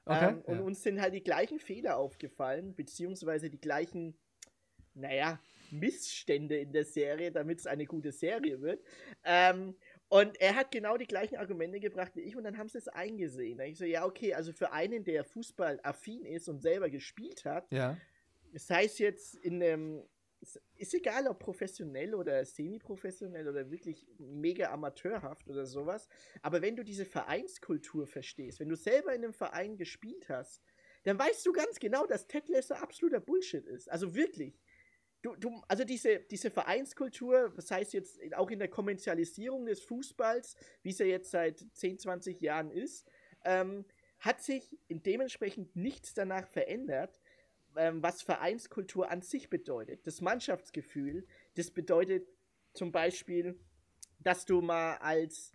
Okay. 0.06 0.30
Ähm, 0.30 0.42
und 0.42 0.56
ja. 0.56 0.62
uns 0.64 0.82
sind 0.82 1.00
halt 1.02 1.14
die 1.14 1.24
gleichen 1.24 1.60
Fehler 1.60 1.98
aufgefallen, 1.98 2.74
beziehungsweise 2.76 3.50
die 3.50 3.60
gleichen, 3.62 4.18
naja, 5.02 5.40
Missstände 5.72 6.58
in 6.58 6.72
der 6.72 6.86
Serie, 6.86 7.32
damit 7.32 7.60
es 7.60 7.68
eine 7.68 7.86
gute 7.86 8.12
Serie 8.12 8.62
wird. 8.62 8.84
Ähm, 9.24 9.76
und 10.10 10.40
er 10.42 10.56
hat 10.56 10.72
genau 10.72 10.98
die 10.98 11.08
gleichen 11.08 11.38
Argumente 11.38 11.80
gebracht 11.80 12.12
wie 12.16 12.22
ich 12.22 12.36
und 12.36 12.44
dann 12.44 12.58
haben 12.58 12.68
sie 12.68 12.78
es 12.78 12.90
eingesehen. 12.90 13.58
Da 13.58 13.64
ich 13.64 13.78
so, 13.78 13.86
ja, 13.86 14.06
okay, 14.06 14.34
also 14.34 14.52
für 14.52 14.74
einen, 14.74 15.04
der 15.04 15.24
Fußball 15.24 15.80
affin 15.84 16.26
ist 16.26 16.50
und 16.50 16.62
selber 16.62 16.90
gespielt 16.90 17.46
hat, 17.46 17.72
ja. 17.72 17.98
sei 18.54 18.86
es 18.86 19.00
jetzt 19.00 19.36
in 19.36 19.64
einem, 19.64 20.04
ist 20.76 20.94
egal 20.94 21.28
ob 21.28 21.40
professionell 21.40 22.14
oder 22.14 22.44
semi-professionell 22.44 23.48
oder 23.48 23.72
wirklich 23.72 24.06
mega 24.18 24.72
amateurhaft 24.72 25.48
oder 25.48 25.66
sowas, 25.66 26.10
aber 26.42 26.62
wenn 26.62 26.76
du 26.76 26.84
diese 26.84 27.06
Vereinskultur 27.06 28.06
verstehst, 28.06 28.60
wenn 28.60 28.70
du 28.70 28.76
selber 28.76 29.14
in 29.14 29.24
einem 29.24 29.34
Verein 29.34 29.78
gespielt 29.78 30.28
hast, 30.28 30.62
dann 31.04 31.18
weißt 31.18 31.46
du 31.46 31.54
ganz 31.54 31.80
genau, 31.80 32.06
dass 32.06 32.28
Ted 32.28 32.50
Lasso 32.50 32.74
absoluter 32.74 33.20
Bullshit 33.20 33.66
ist. 33.66 33.90
Also 33.90 34.14
wirklich. 34.14 34.60
Du, 35.22 35.36
du, 35.36 35.62
also 35.68 35.84
diese, 35.84 36.20
diese 36.20 36.50
Vereinskultur, 36.50 37.54
das 37.56 37.70
heißt 37.70 37.94
jetzt 37.94 38.20
auch 38.36 38.50
in 38.50 38.58
der 38.58 38.70
Kommerzialisierung 38.70 39.66
des 39.66 39.82
Fußballs, 39.82 40.56
wie 40.82 40.90
es 40.90 40.98
ja 40.98 41.06
jetzt 41.06 41.30
seit 41.30 41.64
10, 41.74 42.00
20 42.00 42.42
Jahren 42.42 42.72
ist, 42.72 43.08
ähm, 43.46 43.86
hat 44.20 44.42
sich 44.42 44.78
dementsprechend 44.90 45.76
nichts 45.76 46.14
danach 46.14 46.48
verändert, 46.48 47.20
ähm, 47.76 48.02
was 48.02 48.22
Vereinskultur 48.22 49.10
an 49.10 49.22
sich 49.22 49.50
bedeutet. 49.50 50.06
Das 50.08 50.22
Mannschaftsgefühl, 50.22 51.26
das 51.56 51.72
bedeutet 51.72 52.28
zum 52.74 52.92
Beispiel, 52.92 53.60
dass 54.20 54.46
du 54.46 54.62
mal 54.62 54.98
als, 54.98 55.54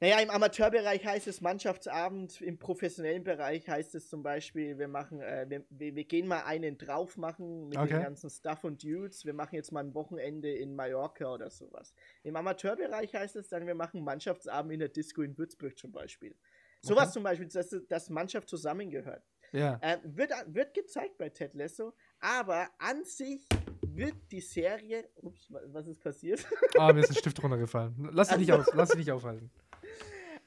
naja, 0.00 0.20
im 0.20 0.30
Amateurbereich 0.30 1.04
heißt 1.04 1.26
es 1.26 1.40
Mannschaftsabend, 1.40 2.40
im 2.40 2.58
professionellen 2.58 3.24
Bereich 3.24 3.68
heißt 3.68 3.94
es 3.96 4.08
zum 4.08 4.22
Beispiel, 4.22 4.78
wir 4.78 4.86
machen, 4.88 5.20
äh, 5.20 5.46
wir, 5.48 5.64
wir, 5.96 6.04
gehen 6.04 6.26
mal 6.28 6.42
einen 6.44 6.78
drauf 6.78 7.16
machen 7.16 7.68
mit 7.68 7.78
Okay. 7.78 7.94
den 7.94 8.02
ganzen 8.02 8.30
Stuff 8.30 8.62
und 8.64 8.82
Dudes, 8.82 9.24
wir 9.24 9.34
machen 9.34 9.56
jetzt 9.56 9.72
mal 9.72 9.80
ein 9.84 9.94
Wochenende 9.94 10.50
in 10.52 10.74
Mallorca 10.76 11.32
oder 11.32 11.50
sowas. 11.50 11.92
Im 12.22 12.36
Amateurbereich 12.36 13.14
heißt 13.14 13.36
es 13.36 13.48
dann, 13.48 13.66
wir 13.66 13.74
machen 13.74 14.04
Mannschaftsabend 14.04 14.72
in 14.72 14.78
der 14.80 14.88
Disco 14.88 15.22
in 15.22 15.36
Würzburg 15.36 15.76
zum 15.76 15.90
Beispiel. 15.90 16.36
Sowas 16.80 17.04
Okay. 17.04 17.12
zum 17.14 17.22
Beispiel, 17.24 17.48
dass, 17.48 17.74
dass 17.88 18.08
Mannschaft 18.08 18.48
zusammengehört. 18.48 19.24
Ja. 19.50 19.80
Ähm, 19.82 19.98
wird, 20.04 20.30
wird 20.46 20.74
gezeigt 20.74 21.18
bei 21.18 21.28
Ted 21.30 21.54
Lasso, 21.54 21.92
aber 22.20 22.68
an 22.78 23.02
sich 23.04 23.48
wird 23.82 24.14
die 24.30 24.40
Serie. 24.42 25.08
Ups, 25.16 25.50
wa- 25.50 25.62
was 25.66 25.88
ist 25.88 26.00
passiert? 26.00 26.46
Ah, 26.78 26.92
mir 26.92 27.00
ist 27.00 27.10
ein 27.10 27.16
Stift 27.16 27.42
runtergefallen. 27.42 28.10
Lass 28.12 28.28
dich 28.28 28.38
nicht, 28.38 28.52
Also- 28.52 28.70
auf, 28.70 28.76
lass 28.76 28.88
dich 28.90 28.98
nicht 28.98 29.10
aufhalten. 29.10 29.50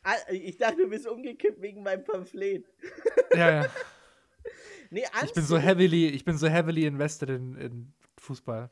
Ah, 0.04 0.16
ich 0.32 0.58
dachte, 0.58 0.78
du 0.78 0.90
bist 0.90 1.08
umgekippt 1.08 1.62
wegen 1.62 1.84
meinem 1.84 2.04
Pamphlet. 2.04 2.66
Ja, 3.36 3.64
ja. 3.64 3.70
Nee, 4.90 5.06
Ich 5.24 5.34
bin 5.34 5.44
so 5.44 5.58
heavily, 5.58 6.08
ich 6.08 6.26
bin 6.26 6.38
so 6.38 6.50
heavily 6.50 6.86
invested 6.86 7.30
in, 7.30 7.56
in 7.56 7.94
Fußball. 8.18 8.70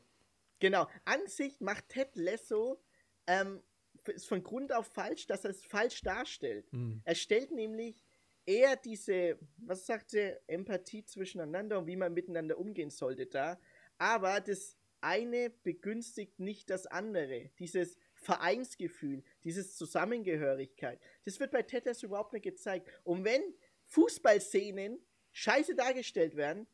Genau, 0.58 0.86
an 1.06 1.26
sich 1.26 1.60
macht 1.60 1.88
Ted 1.88 2.10
Lasso 2.14 2.78
ähm, 3.26 3.62
ist 4.06 4.26
von 4.26 4.42
Grund 4.42 4.72
auf 4.72 4.86
falsch, 4.86 5.26
dass 5.26 5.44
er 5.44 5.50
es 5.50 5.64
falsch 5.64 6.02
darstellt. 6.02 6.70
Hm. 6.72 7.00
Er 7.04 7.14
stellt 7.14 7.52
nämlich 7.52 8.04
eher 8.44 8.76
diese, 8.76 9.38
was 9.58 9.86
sagt 9.86 10.14
er, 10.14 10.40
Empathie 10.46 11.04
zwischeneinander 11.04 11.78
und 11.78 11.86
wie 11.86 11.96
man 11.96 12.12
miteinander 12.12 12.58
umgehen 12.58 12.90
sollte 12.90 13.26
da. 13.26 13.58
Aber 13.98 14.40
das 14.40 14.76
eine 15.00 15.50
begünstigt 15.62 16.38
nicht 16.40 16.70
das 16.70 16.86
andere. 16.86 17.50
Dieses 17.58 17.96
Vereinsgefühl, 18.20 19.22
dieses 19.44 19.76
Zusammengehörigkeit. 19.76 21.00
Das 21.24 21.40
wird 21.40 21.50
bei 21.50 21.62
Ted 21.62 21.86
Lasso 21.86 22.06
überhaupt 22.06 22.32
nicht 22.32 22.42
gezeigt. 22.42 22.88
Und 23.02 23.24
wenn 23.24 23.42
Fußballszenen 23.86 24.98
scheiße 25.32 25.74
dargestellt 25.74 26.36
werden, 26.36 26.66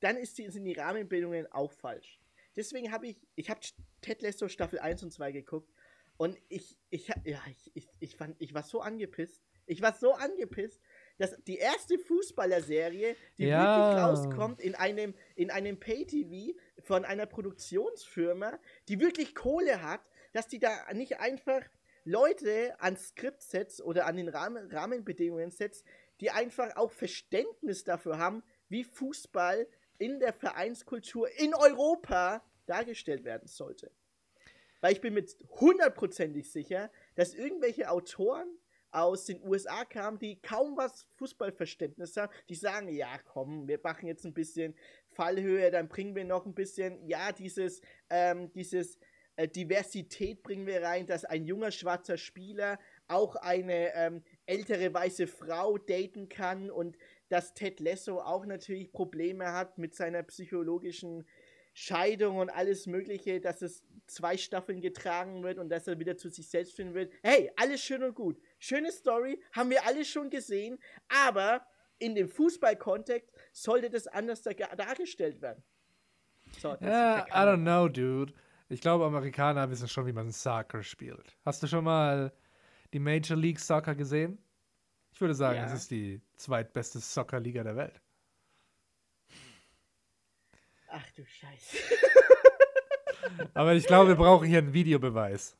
dann 0.00 0.16
ist 0.16 0.38
die, 0.38 0.48
sind 0.50 0.64
die 0.64 0.74
Rahmenbedingungen 0.74 1.46
auch 1.52 1.72
falsch. 1.72 2.20
Deswegen 2.56 2.90
habe 2.92 3.06
ich, 3.06 3.26
ich 3.36 3.50
habe 3.50 3.60
Ted 4.00 4.22
Lasso 4.22 4.48
Staffel 4.48 4.78
1 4.78 5.02
und 5.04 5.12
2 5.12 5.32
geguckt 5.32 5.72
und 6.16 6.36
ich, 6.48 6.76
ich, 6.90 7.08
ja, 7.24 7.40
ich, 7.50 7.70
ich, 7.74 7.88
ich, 8.00 8.16
fand, 8.16 8.36
ich 8.40 8.52
war 8.54 8.64
so 8.64 8.80
angepisst. 8.80 9.42
Ich 9.66 9.82
war 9.82 9.94
so 9.94 10.14
angepisst, 10.14 10.80
dass 11.18 11.36
die 11.44 11.58
erste 11.58 11.98
Fußballerserie, 11.98 13.14
die 13.36 13.44
Ja. 13.44 13.60
wirklich 13.62 14.02
rauskommt 14.02 14.60
in 14.60 14.74
einem, 14.74 15.14
in 15.36 15.50
einem 15.50 15.78
Pay-TV 15.78 16.58
von 16.82 17.04
einer 17.04 17.26
Produktionsfirma, 17.26 18.58
die 18.88 18.98
wirklich 18.98 19.34
Kohle 19.34 19.82
hat, 19.82 20.00
dass 20.38 20.46
die 20.46 20.60
da 20.60 20.70
nicht 20.92 21.18
einfach 21.18 21.62
Leute 22.04 22.80
ans 22.80 23.08
Skript 23.08 23.42
setzt 23.42 23.82
oder 23.82 24.06
an 24.06 24.16
den 24.16 24.28
Rahmen, 24.28 24.70
Rahmenbedingungen 24.70 25.50
setzt, 25.50 25.84
die 26.20 26.30
einfach 26.30 26.76
auch 26.76 26.92
Verständnis 26.92 27.82
dafür 27.82 28.18
haben, 28.18 28.44
wie 28.68 28.84
Fußball 28.84 29.66
in 29.98 30.20
der 30.20 30.32
Vereinskultur 30.32 31.28
in 31.40 31.56
Europa 31.56 32.44
dargestellt 32.66 33.24
werden 33.24 33.48
sollte. 33.48 33.90
Weil 34.80 34.92
ich 34.92 35.00
bin 35.00 35.14
mir 35.14 35.26
hundertprozentig 35.58 36.52
sicher, 36.52 36.88
dass 37.16 37.34
irgendwelche 37.34 37.90
Autoren 37.90 38.46
aus 38.92 39.24
den 39.24 39.42
USA 39.42 39.84
kamen, 39.84 40.20
die 40.20 40.40
kaum 40.40 40.76
was 40.76 41.08
Fußballverständnis 41.16 42.16
haben, 42.16 42.32
die 42.48 42.54
sagen, 42.54 42.88
ja 42.88 43.18
komm, 43.24 43.66
wir 43.66 43.80
machen 43.82 44.06
jetzt 44.06 44.24
ein 44.24 44.34
bisschen 44.34 44.76
Fallhöhe, 45.08 45.72
dann 45.72 45.88
bringen 45.88 46.14
wir 46.14 46.24
noch 46.24 46.46
ein 46.46 46.54
bisschen, 46.54 47.04
ja, 47.08 47.32
dieses, 47.32 47.82
ähm, 48.08 48.52
dieses 48.52 48.98
äh, 49.38 49.46
Diversität 49.46 50.42
bringen 50.42 50.66
wir 50.66 50.82
rein, 50.82 51.06
dass 51.06 51.24
ein 51.24 51.46
junger 51.46 51.70
schwarzer 51.70 52.16
Spieler 52.16 52.76
auch 53.06 53.36
eine 53.36 53.94
ähm, 53.94 54.24
ältere 54.46 54.92
weiße 54.92 55.28
Frau 55.28 55.78
daten 55.78 56.28
kann 56.28 56.70
und 56.72 56.98
dass 57.28 57.54
Ted 57.54 57.78
Lasso 57.78 58.18
auch 58.20 58.44
natürlich 58.46 58.90
Probleme 58.90 59.52
hat 59.52 59.78
mit 59.78 59.94
seiner 59.94 60.24
psychologischen 60.24 61.24
Scheidung 61.72 62.38
und 62.38 62.50
alles 62.50 62.88
Mögliche, 62.88 63.40
dass 63.40 63.62
es 63.62 63.84
zwei 64.08 64.36
Staffeln 64.36 64.80
getragen 64.80 65.44
wird 65.44 65.58
und 65.58 65.68
dass 65.68 65.86
er 65.86 66.00
wieder 66.00 66.16
zu 66.16 66.30
sich 66.30 66.48
selbst 66.48 66.74
finden 66.74 66.94
wird. 66.94 67.12
Hey, 67.22 67.52
alles 67.54 67.80
schön 67.80 68.02
und 68.02 68.16
gut. 68.16 68.40
Schöne 68.58 68.90
Story, 68.90 69.40
haben 69.52 69.70
wir 69.70 69.86
alle 69.86 70.04
schon 70.04 70.30
gesehen, 70.30 70.80
aber 71.08 71.64
in 72.00 72.16
dem 72.16 72.28
Fußballkontext 72.28 73.30
sollte 73.52 73.88
das 73.88 74.08
anders 74.08 74.42
da 74.42 74.52
dargestellt 74.52 75.40
werden. 75.40 75.62
So, 76.58 76.76
Ja, 76.80 77.24
I 77.28 77.46
don't 77.46 77.62
know, 77.62 77.86
dude. 77.88 78.32
Ich 78.68 78.80
glaube, 78.80 79.04
Amerikaner 79.06 79.70
wissen 79.70 79.88
schon, 79.88 80.06
wie 80.06 80.12
man 80.12 80.30
Soccer 80.30 80.82
spielt. 80.82 81.36
Hast 81.44 81.62
du 81.62 81.66
schon 81.66 81.84
mal 81.84 82.32
die 82.92 82.98
Major 82.98 83.36
League 83.36 83.58
Soccer 83.60 83.94
gesehen? 83.94 84.38
Ich 85.12 85.20
würde 85.20 85.34
sagen, 85.34 85.58
Ja. 85.58 85.66
es 85.66 85.72
ist 85.72 85.90
die 85.90 86.20
zweitbeste 86.36 86.98
Soccer-Liga 87.00 87.62
der 87.64 87.76
Welt. 87.76 88.00
Ach 90.90 91.10
du 91.12 91.24
Scheiße. 91.24 91.76
Aber 93.54 93.74
ich 93.74 93.86
glaube, 93.86 94.08
wir 94.08 94.16
brauchen 94.16 94.46
hier 94.46 94.58
einen 94.58 94.72
Videobeweis. 94.72 95.56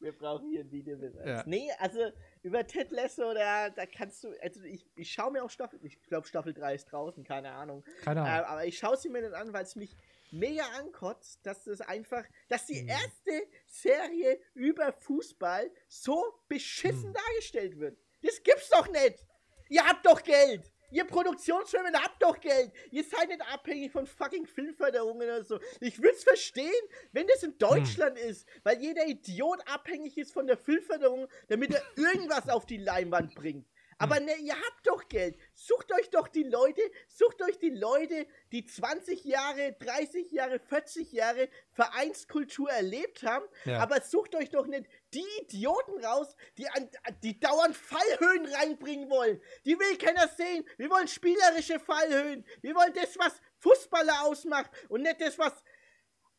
Wir 0.00 0.12
brauchen 0.12 0.48
hier 0.50 0.60
ein 0.60 0.70
Videobeweis. 0.72 1.24
Ja. 1.26 1.42
Nee, 1.46 1.70
also 1.78 2.00
über 2.42 2.66
Ted 2.66 2.90
Lasso, 2.90 3.34
da, 3.34 3.70
da 3.70 3.86
kannst 3.86 4.24
du, 4.24 4.32
also 4.42 4.62
ich, 4.64 4.84
ich 4.96 5.12
schaue 5.12 5.30
mir 5.30 5.44
auch 5.44 5.50
Staffel, 5.50 5.78
ich 5.84 6.02
glaube 6.02 6.26
Staffel 6.26 6.52
3 6.52 6.74
ist 6.74 6.86
draußen, 6.86 7.22
keine 7.22 7.52
Ahnung. 7.52 7.84
Keine 8.02 8.20
Äh, 8.20 8.24
Ahnung. 8.24 8.46
aber 8.46 8.64
ich 8.66 8.78
schaue 8.78 8.96
sie 8.96 9.08
mir 9.10 9.22
dann 9.22 9.34
an, 9.34 9.52
weil 9.52 9.62
es 9.62 9.76
mich 9.76 9.96
mega 10.32 10.64
ankotzt, 10.78 11.40
dass 11.44 11.64
das 11.64 11.80
einfach, 11.80 12.24
dass 12.48 12.66
die 12.66 12.80
Hm. 12.80 12.88
erste 12.88 13.48
Serie 13.66 14.40
über 14.54 14.92
Fußball 14.92 15.70
so 15.88 16.24
beschissen 16.48 17.08
Hm. 17.08 17.14
dargestellt 17.14 17.78
wird. 17.78 17.98
Das 18.22 18.42
gibt's 18.42 18.68
doch 18.70 18.88
nicht. 18.88 19.24
Ihr 19.68 19.84
habt 19.86 20.04
doch 20.06 20.22
Geld. 20.22 20.70
Ihr 20.90 21.04
Produktionsfirmen 21.04 21.94
habt 21.96 22.22
doch 22.22 22.38
Geld. 22.38 22.70
Ihr 22.90 23.02
seid 23.02 23.28
nicht 23.28 23.40
abhängig 23.50 23.90
von 23.90 24.06
fucking 24.06 24.46
Filmförderungen 24.46 25.22
oder 25.26 25.42
so. 25.42 25.58
Ich 25.80 25.96
würde 26.02 26.14
es 26.14 26.22
verstehen, 26.22 26.70
wenn 27.12 27.26
das 27.26 27.42
in 27.42 27.56
Deutschland 27.56 28.18
ist, 28.18 28.46
weil 28.62 28.78
jeder 28.78 29.06
Idiot 29.06 29.66
abhängig 29.66 30.18
ist 30.18 30.32
von 30.34 30.46
der 30.46 30.58
Filmförderung, 30.58 31.28
damit 31.48 31.72
er 31.72 31.82
irgendwas 31.96 32.46
auf 32.50 32.66
die 32.66 32.76
Leinwand 32.76 33.34
bringt. 33.34 33.66
Aber 34.02 34.20
ne, 34.20 34.34
ihr 34.36 34.54
habt 34.54 34.86
doch 34.86 35.08
Geld. 35.08 35.38
Sucht 35.54 35.92
euch 35.92 36.10
doch 36.10 36.28
die 36.28 36.42
Leute, 36.42 36.82
sucht 37.08 37.40
euch 37.42 37.58
die 37.58 37.70
Leute, 37.70 38.26
die 38.50 38.66
20 38.66 39.24
Jahre, 39.24 39.76
30 39.78 40.32
Jahre, 40.32 40.58
40 40.58 41.12
Jahre 41.12 41.48
Vereinskultur 41.70 42.70
erlebt 42.70 43.22
haben. 43.22 43.44
Ja. 43.64 43.78
Aber 43.78 44.00
sucht 44.00 44.34
euch 44.34 44.50
doch 44.50 44.66
nicht 44.66 44.86
die 45.14 45.24
Idioten 45.42 46.04
raus, 46.04 46.34
die, 46.58 46.68
an, 46.68 46.90
die 47.22 47.38
dauernd 47.38 47.76
Fallhöhen 47.76 48.46
reinbringen 48.46 49.08
wollen. 49.08 49.40
Die 49.64 49.78
will 49.78 49.96
keiner 49.98 50.28
sehen. 50.28 50.64
Wir 50.78 50.90
wollen 50.90 51.06
spielerische 51.06 51.78
Fallhöhen. 51.78 52.44
Wir 52.60 52.74
wollen 52.74 52.92
das, 52.94 53.16
was 53.18 53.40
Fußballer 53.58 54.24
ausmacht 54.24 54.70
und 54.88 55.02
nicht 55.02 55.20
das, 55.20 55.38
was 55.38 55.52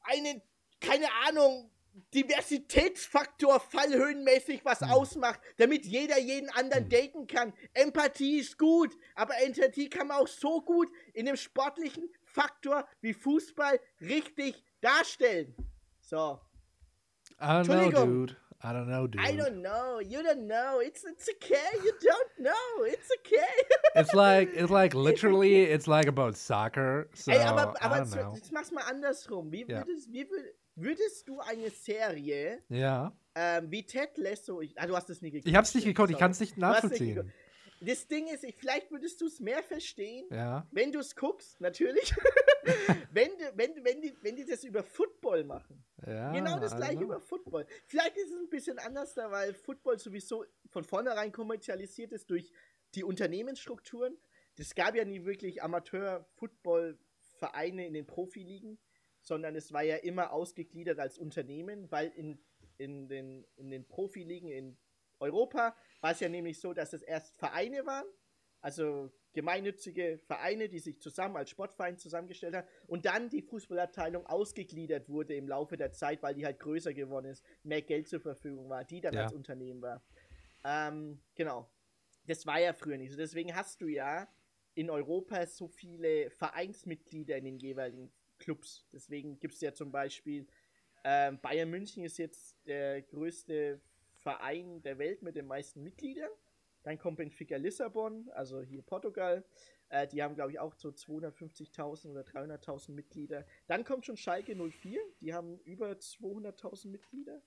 eine, 0.04 0.42
keine 0.82 1.12
Ahnung, 1.26 1.73
Diversitätsfaktor 2.14 3.60
fallhöhenmäßig 3.60 4.64
was 4.66 4.82
ausmacht, 4.84 5.40
damit 5.58 5.86
jeder 5.86 6.20
jeden 6.20 6.50
anderen 6.52 6.90
daten 6.90 7.28
kann. 7.28 7.54
Empathie 7.74 8.40
ist 8.40 8.58
gut, 8.58 8.92
aber 9.16 9.34
Empathie 9.42 9.90
kann 9.90 10.08
man 10.08 10.18
auch 10.18 10.28
so 10.28 10.62
gut 10.62 10.90
in 11.14 11.26
dem 11.26 11.36
sportlichen 11.36 12.10
Faktor 12.24 12.88
wie 13.02 13.14
Fußball 13.14 13.80
richtig 14.02 14.64
darstellen. 14.82 15.56
So. 16.02 16.40
I 17.42 17.46
don't 17.46 17.66
know, 17.66 17.90
dude. 18.06 18.38
I 18.64 18.68
don't 18.68 18.86
know, 18.88 19.08
dude. 19.08 19.20
I 19.22 19.32
don't 19.36 19.62
know. 19.62 20.00
You 20.00 20.20
don't 20.22 20.48
know. 20.48 20.80
It's 20.80 21.04
it's 21.04 21.28
okay. 21.30 21.58
You 21.84 21.92
don't 22.02 22.40
know. 22.40 22.86
It's 22.86 23.10
okay. 23.20 23.66
It's 23.96 24.14
like 24.14 24.54
it's 24.54 24.72
like 24.72 24.94
literally 24.96 25.64
it's 25.64 25.86
like 25.86 26.08
about 26.08 26.36
soccer. 26.36 27.10
So 27.14 27.32
Ey, 27.32 27.40
aber, 27.44 27.74
I 27.82 27.86
aber 27.86 27.96
don't 27.98 28.06
jetzt, 28.06 28.16
know. 28.16 28.34
jetzt 28.36 28.52
mach's 28.54 28.72
mal 28.72 28.84
andersrum. 28.90 29.52
Wie 29.52 29.66
Ja. 29.68 29.86
würdest, 29.86 30.12
wie 30.14 30.30
würd, 30.30 30.56
würdest 30.76 31.28
du 31.28 31.40
eine 31.40 31.70
Serie 31.70 32.64
Ja. 32.70 33.16
ähm, 33.36 33.70
wie 33.72 33.86
Ted 33.86 34.18
Lasso, 34.18 34.62
ich, 34.62 34.80
ah, 34.80 34.88
du 34.88 34.96
hast 34.96 35.10
es 35.10 35.22
nie 35.22 35.32
geguckt. 35.32 35.50
Ich 35.50 35.56
hab's 35.56 35.76
nicht 35.76 35.84
geguckt, 35.86 36.12
ich 36.12 36.18
kann 36.18 36.32
es 36.32 36.40
nicht 36.40 36.58
nachvollziehen. 36.58 37.32
Das 37.82 38.08
Ding 38.08 38.28
ist, 38.28 38.46
ich, 38.46 38.56
vielleicht 38.56 38.90
würdest 38.92 39.20
du 39.20 39.26
es 39.26 39.42
mehr 39.42 39.62
verstehen, 39.62 40.26
Ja. 40.32 40.66
wenn 40.72 40.94
du 40.94 41.00
es 41.00 41.16
guckst, 41.18 41.60
natürlich. 41.60 42.16
wenn, 43.12 43.30
wenn, 43.56 43.84
wenn, 43.84 44.02
die, 44.02 44.16
wenn 44.22 44.38
die 44.38 44.46
das 44.46 44.64
über 44.64 44.84
Football 44.84 45.44
machen. 45.44 45.84
Ja. 46.08 46.32
Genau 46.32 46.60
das 46.60 46.74
gleiche 46.76 46.96
know. 46.98 47.04
über 47.06 47.20
Football. 47.20 47.66
Vielleicht 47.88 48.16
ist 48.16 48.32
es 48.32 48.38
ein 48.40 48.50
bisschen 48.50 48.80
anders 48.80 49.14
da, 49.16 49.30
weil 49.32 49.54
Football 49.54 50.00
sowieso 50.00 50.46
von 50.70 50.86
vornherein 50.86 51.34
kommerzialisiert 51.34 52.14
ist 52.14 52.30
durch 52.30 52.54
die 52.96 53.04
Unternehmensstrukturen. 53.04 54.16
Es 54.58 54.76
gab 54.76 54.96
ja 54.96 55.04
nie 55.04 55.26
wirklich 55.26 55.62
Amateur-Football-Vereine 55.62 57.88
in 57.88 57.94
den 57.94 58.06
Profiligen, 58.06 58.78
sondern 59.24 59.56
es 59.56 59.72
war 59.74 59.84
ja 59.84 59.96
immer 59.96 60.32
ausgegliedert 60.32 61.00
als 61.00 61.18
Unternehmen, 61.18 61.90
weil 61.92 62.10
in, 62.10 62.38
in, 62.78 63.08
den, 63.08 63.46
in 63.56 63.72
den 63.72 63.88
Profiligen 63.88 64.50
in 64.50 64.78
Europa 65.20 65.76
war 66.02 66.12
es 66.12 66.20
ja 66.20 66.30
nämlich 66.30 66.60
so, 66.60 66.74
dass 66.74 66.94
es 66.94 67.02
erst 67.02 67.36
Vereine 67.38 67.86
waren, 67.86 68.06
also 68.62 69.12
gemeinnützige 69.32 70.20
Vereine, 70.28 70.70
die 70.70 70.80
sich 70.80 71.02
zusammen 71.02 71.38
als 71.38 71.50
Sportverein 71.50 71.98
zusammengestellt 71.98 72.56
haben 72.56 72.68
und 72.88 73.06
dann 73.06 73.30
die 73.30 73.42
Fußballabteilung 73.42 74.26
ausgegliedert 74.28 75.10
wurde 75.10 75.34
im 75.36 75.48
Laufe 75.48 75.78
der 75.78 75.94
Zeit, 75.94 76.22
weil 76.22 76.36
die 76.36 76.46
halt 76.46 76.60
größer 76.60 76.94
geworden 76.94 77.28
ist, 77.28 77.44
mehr 77.64 77.82
Geld 77.82 78.08
zur 78.10 78.20
Verfügung 78.20 78.70
war, 78.70 78.84
die 78.84 79.02
dann 79.02 79.14
Ja. 79.16 79.24
als 79.24 79.34
Unternehmen 79.34 79.82
war. 79.82 80.04
Ähm, 80.66 81.22
genau. 81.36 81.70
Das 82.28 82.46
war 82.46 82.60
ja 82.60 82.74
früher 82.74 82.98
nicht 82.98 83.12
so. 83.12 83.18
Deswegen 83.18 83.56
hast 83.56 83.82
du 83.82 83.88
ja 83.88 84.28
in 84.76 84.90
Europa 84.90 85.46
so 85.46 85.68
viele 85.68 86.30
Vereinsmitglieder 86.30 87.38
in 87.38 87.46
den 87.46 87.60
jeweiligen 87.60 88.12
Clubs. 88.44 88.86
Deswegen 88.92 89.40
gibt 89.40 89.54
es 89.56 89.62
ja 89.62 89.74
zum 89.74 89.92
Beispiel 89.92 90.46
ähm, 91.04 91.40
Bayern 91.42 91.70
München 91.70 92.04
ist 92.04 92.18
jetzt 92.18 92.58
der 92.66 93.02
größte 93.02 93.82
Verein 94.16 94.82
der 94.84 94.98
Welt 95.00 95.22
mit 95.22 95.36
den 95.36 95.48
meisten 95.48 95.84
Mitgliedern. 95.84 96.30
Dann 96.84 96.98
kommt 96.98 97.18
Benfica 97.18 97.58
Lissabon, 97.58 98.30
also 98.34 98.62
hier 98.62 98.82
Portugal. 98.82 99.44
Äh, 99.90 100.08
die 100.08 100.24
haben, 100.24 100.36
glaube 100.36 100.52
ich, 100.52 100.60
auch 100.60 100.74
so 100.76 100.90
250.000 100.90 102.12
oder 102.12 102.22
300.000 102.22 102.92
Mitglieder. 102.92 103.46
Dann 103.68 103.84
kommt 103.84 104.06
schon 104.06 104.18
Schalke 104.18 104.56
04. 104.56 105.00
Die 105.22 105.34
haben 105.34 105.60
über 105.66 105.92
200.000 105.92 106.90
Mitglieder. 106.90 107.42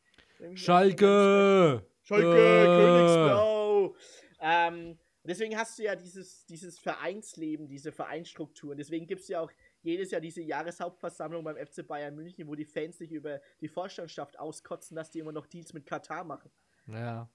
Schalke! 0.55 1.85
Schalke, 2.03 2.37
Äh. 2.37 2.67
Königsblau. 2.67 3.95
Ähm, 4.41 4.99
deswegen 5.25 5.57
hast 5.57 5.79
du 5.79 5.83
ja 5.83 5.97
dieses, 5.97 6.45
dieses 6.47 6.79
Vereinsleben, 6.79 7.69
diese 7.69 7.91
Vereinsstrukturen. 7.91 8.77
Deswegen 8.79 9.07
gibt 9.07 9.23
es 9.23 9.29
ja 9.29 9.41
auch 9.41 9.51
jedes 9.87 10.11
Jahr 10.11 10.21
diese 10.21 10.43
Jahreshauptversammlung 10.43 11.45
beim 11.45 11.57
FC 11.57 11.87
Bayern 11.87 12.15
München, 12.15 12.47
wo 12.49 12.55
die 12.55 12.65
Fans 12.65 12.99
sich 12.99 13.13
über 13.13 13.41
die 13.61 13.69
Vorstandschaft 13.69 14.39
auskotzen, 14.39 14.97
dass 14.97 15.11
die 15.11 15.21
immer 15.21 15.33
noch 15.33 15.47
Deals 15.47 15.73
mit 15.73 15.87
Katar 15.87 16.25
machen. 16.25 16.51
Ja. 16.87 17.29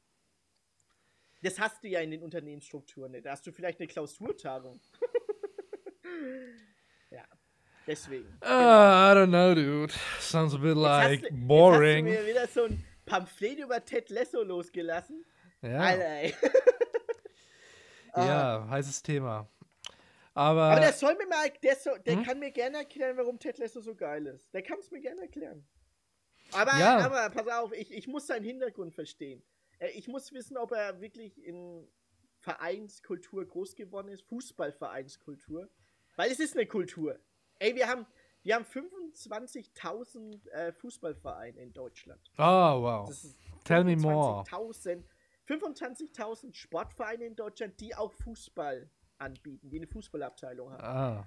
Das 1.42 1.60
hast 1.60 1.84
du 1.84 1.88
ja 1.88 2.02
in 2.02 2.12
den 2.12 2.22
Unternehmensstrukturen 2.22 3.14
nicht. 3.14 3.26
Da 3.26 3.32
hast 3.32 3.48
du 3.48 3.52
vielleicht 3.52 3.80
eine 3.80 3.88
Klausurtagung. 3.88 4.80
ja, 7.10 7.24
deswegen. 7.88 8.28
Uh, 8.44 8.46
I 8.46 9.14
don't 9.16 9.30
know, 9.30 9.56
dude. 9.56 9.94
Sounds 10.20 10.54
a 10.54 10.58
bit 10.58 10.76
Jetzt 10.76 10.78
like 10.78 11.02
hast 11.02 11.10
du- 11.10 11.14
Jetzt 11.16 11.24
hast 11.32 11.42
du 11.42 11.48
boring. 11.48 12.06
mir 12.06 12.26
wieder 12.28 12.48
so 12.48 12.66
ein 12.66 12.86
Pamphlet 13.06 13.60
über 13.60 13.84
Ted 13.84 14.10
Lasso 14.10 14.44
losgelassen. 14.44 15.26
Ja. 15.62 15.80
Alter, 15.80 16.06
ey. 16.06 16.36
Ja, 18.14 18.68
heißes 18.70 19.04
Thema. 19.04 19.48
Aber, 20.42 20.64
Aber 20.64 20.80
der 20.80 20.94
soll 20.94 21.16
mir 21.16 21.28
mal, 21.28 21.50
der, 21.62 21.76
soll, 21.76 22.00
der 22.00 22.16
Hm? 22.16 22.24
kann 22.24 22.40
mir 22.40 22.52
gerne 22.52 22.78
erklären, 22.78 23.16
warum 23.18 23.38
Ted 23.38 23.58
Lasso 23.60 23.80
so 23.82 23.94
geil 23.96 24.26
ist. 24.26 24.52
Der 24.54 24.64
kann 24.64 24.80
es 24.80 24.90
mir 24.90 25.00
gerne 25.00 25.22
erklären. 25.22 25.68
Aber, 26.54 26.78
Ja. 26.80 26.98
aber 27.00 27.30
pass 27.30 27.48
auf, 27.48 27.72
ich, 27.74 27.92
ich 27.94 28.08
muss 28.08 28.26
seinen 28.28 28.44
Hintergrund 28.44 28.94
verstehen. 28.96 29.44
Äh, 29.80 29.90
Ich 29.92 30.08
muss 30.08 30.32
wissen, 30.34 30.58
ob 30.58 30.72
er 30.72 31.00
wirklich 31.00 31.44
in 31.44 31.88
Vereinskultur 32.40 33.46
groß 33.48 33.76
geworden 33.76 34.08
ist, 34.10 34.24
Fußballvereinskultur. 34.24 35.70
Weil 36.16 36.32
es 36.32 36.40
ist 36.40 36.56
eine 36.58 36.66
Kultur. 36.66 37.20
Ey, 37.60 37.76
wir 37.76 37.88
haben, 37.88 38.06
wir 38.44 38.56
haben 38.56 38.66
25.000 38.66 40.50
äh, 40.50 40.74
Fußballvereine 40.74 41.60
in 41.62 41.72
Deutschland. 41.74 42.20
oh, 42.38 42.42
wow. 42.82 43.10
Tell 43.64 43.84
me 43.84 43.96
more. 43.96 44.44
25.000 44.44 45.04
25.000 45.48 46.54
Sportvereine 46.56 47.26
in 47.26 47.36
Deutschland, 47.36 47.80
die 47.80 47.94
auch 47.96 48.12
Fußball 48.14 48.90
anbieten, 49.22 49.70
die 49.70 49.78
eine 49.78 49.88
Fußballabteilung 49.88 50.72
haben. 50.72 51.26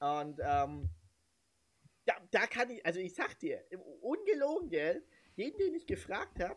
Ah. 0.00 0.20
Und 0.20 0.40
ähm, 0.42 0.90
da, 2.04 2.14
da 2.30 2.46
kann 2.46 2.70
ich, 2.70 2.84
also 2.84 3.00
ich 3.00 3.14
sag 3.14 3.38
dir, 3.38 3.64
ungelogen, 4.00 4.68
gell, 4.68 5.02
jeden, 5.36 5.58
den 5.58 5.74
ich 5.74 5.86
gefragt 5.86 6.38
habe, 6.40 6.56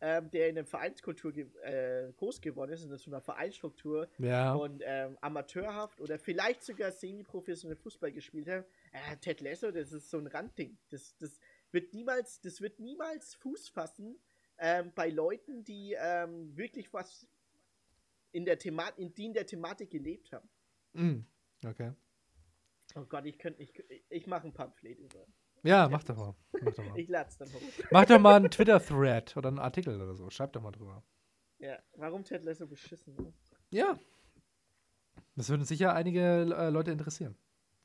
ähm, 0.00 0.30
der 0.30 0.48
in 0.48 0.54
der 0.56 0.64
Vereinskultur 0.64 1.32
ge 1.32 1.46
äh, 1.62 2.12
groß 2.12 2.40
geworden 2.40 2.72
ist, 2.72 2.84
in 2.84 2.96
so 2.96 3.10
einer 3.10 3.20
Vereinsstruktur 3.20 4.08
Ja. 4.18 4.54
und 4.54 4.82
ähm, 4.84 5.16
amateurhaft 5.20 6.00
oder 6.00 6.18
vielleicht 6.18 6.62
sogar 6.62 6.92
semi-professionell 6.92 7.76
Fußball 7.76 8.12
gespielt 8.12 8.48
hat, 8.48 8.66
äh, 8.92 9.16
Ted 9.16 9.40
Lasso, 9.40 9.70
das 9.70 9.92
ist 9.92 10.10
so 10.10 10.18
ein 10.18 10.26
Randding. 10.26 10.76
Das, 10.90 11.16
das 11.18 11.38
wird 11.70 11.94
niemals, 11.94 12.40
das 12.40 12.60
wird 12.60 12.80
niemals 12.80 13.34
Fuß 13.36 13.68
fassen 13.68 14.18
ähm, 14.58 14.92
bei 14.94 15.08
Leuten, 15.10 15.64
die 15.64 15.96
ähm, 15.98 16.56
wirklich 16.56 16.92
was 16.92 17.26
in 18.34 18.44
der 18.44 18.58
Thematik, 18.58 18.98
in, 18.98 19.14
die 19.14 19.26
in 19.26 19.32
der 19.32 19.46
Thematik 19.46 19.90
gelebt 19.90 20.32
haben. 20.32 20.48
Mm. 20.92 21.20
Okay. 21.66 21.92
Oh 22.96 23.04
Gott, 23.04 23.24
ich 23.24 23.38
könnte 23.38 23.60
nicht. 23.60 23.78
Ich, 23.88 24.04
ich 24.08 24.26
mache 24.26 24.46
ein 24.46 24.52
Pamphlet 24.52 24.98
über. 24.98 25.26
Ja, 25.62 25.88
mach 25.88 26.04
doch 26.04 26.16
mal. 26.16 26.34
Mach 26.60 26.74
doch 26.74 26.84
mal. 26.84 26.98
Ich 26.98 27.08
lad's 27.08 27.38
dann 27.38 27.52
hoch. 27.52 27.60
Mach 27.90 28.04
doch 28.04 28.18
mal 28.18 28.36
einen 28.36 28.50
Twitter-Thread 28.50 29.36
oder 29.36 29.48
einen 29.48 29.58
Artikel 29.58 30.00
oder 30.00 30.14
so. 30.14 30.28
Schreib 30.30 30.52
doch 30.52 30.60
mal 30.60 30.72
drüber. 30.72 31.02
Ja, 31.58 31.78
warum 31.96 32.24
Ted 32.24 32.44
Lasso 32.44 32.66
beschissen 32.66 33.16
ist. 33.26 33.56
Ja. 33.70 33.98
Das 35.36 35.48
würden 35.48 35.64
sicher 35.64 35.94
einige 35.94 36.20
äh, 36.20 36.68
Leute 36.68 36.90
interessieren. 36.90 37.36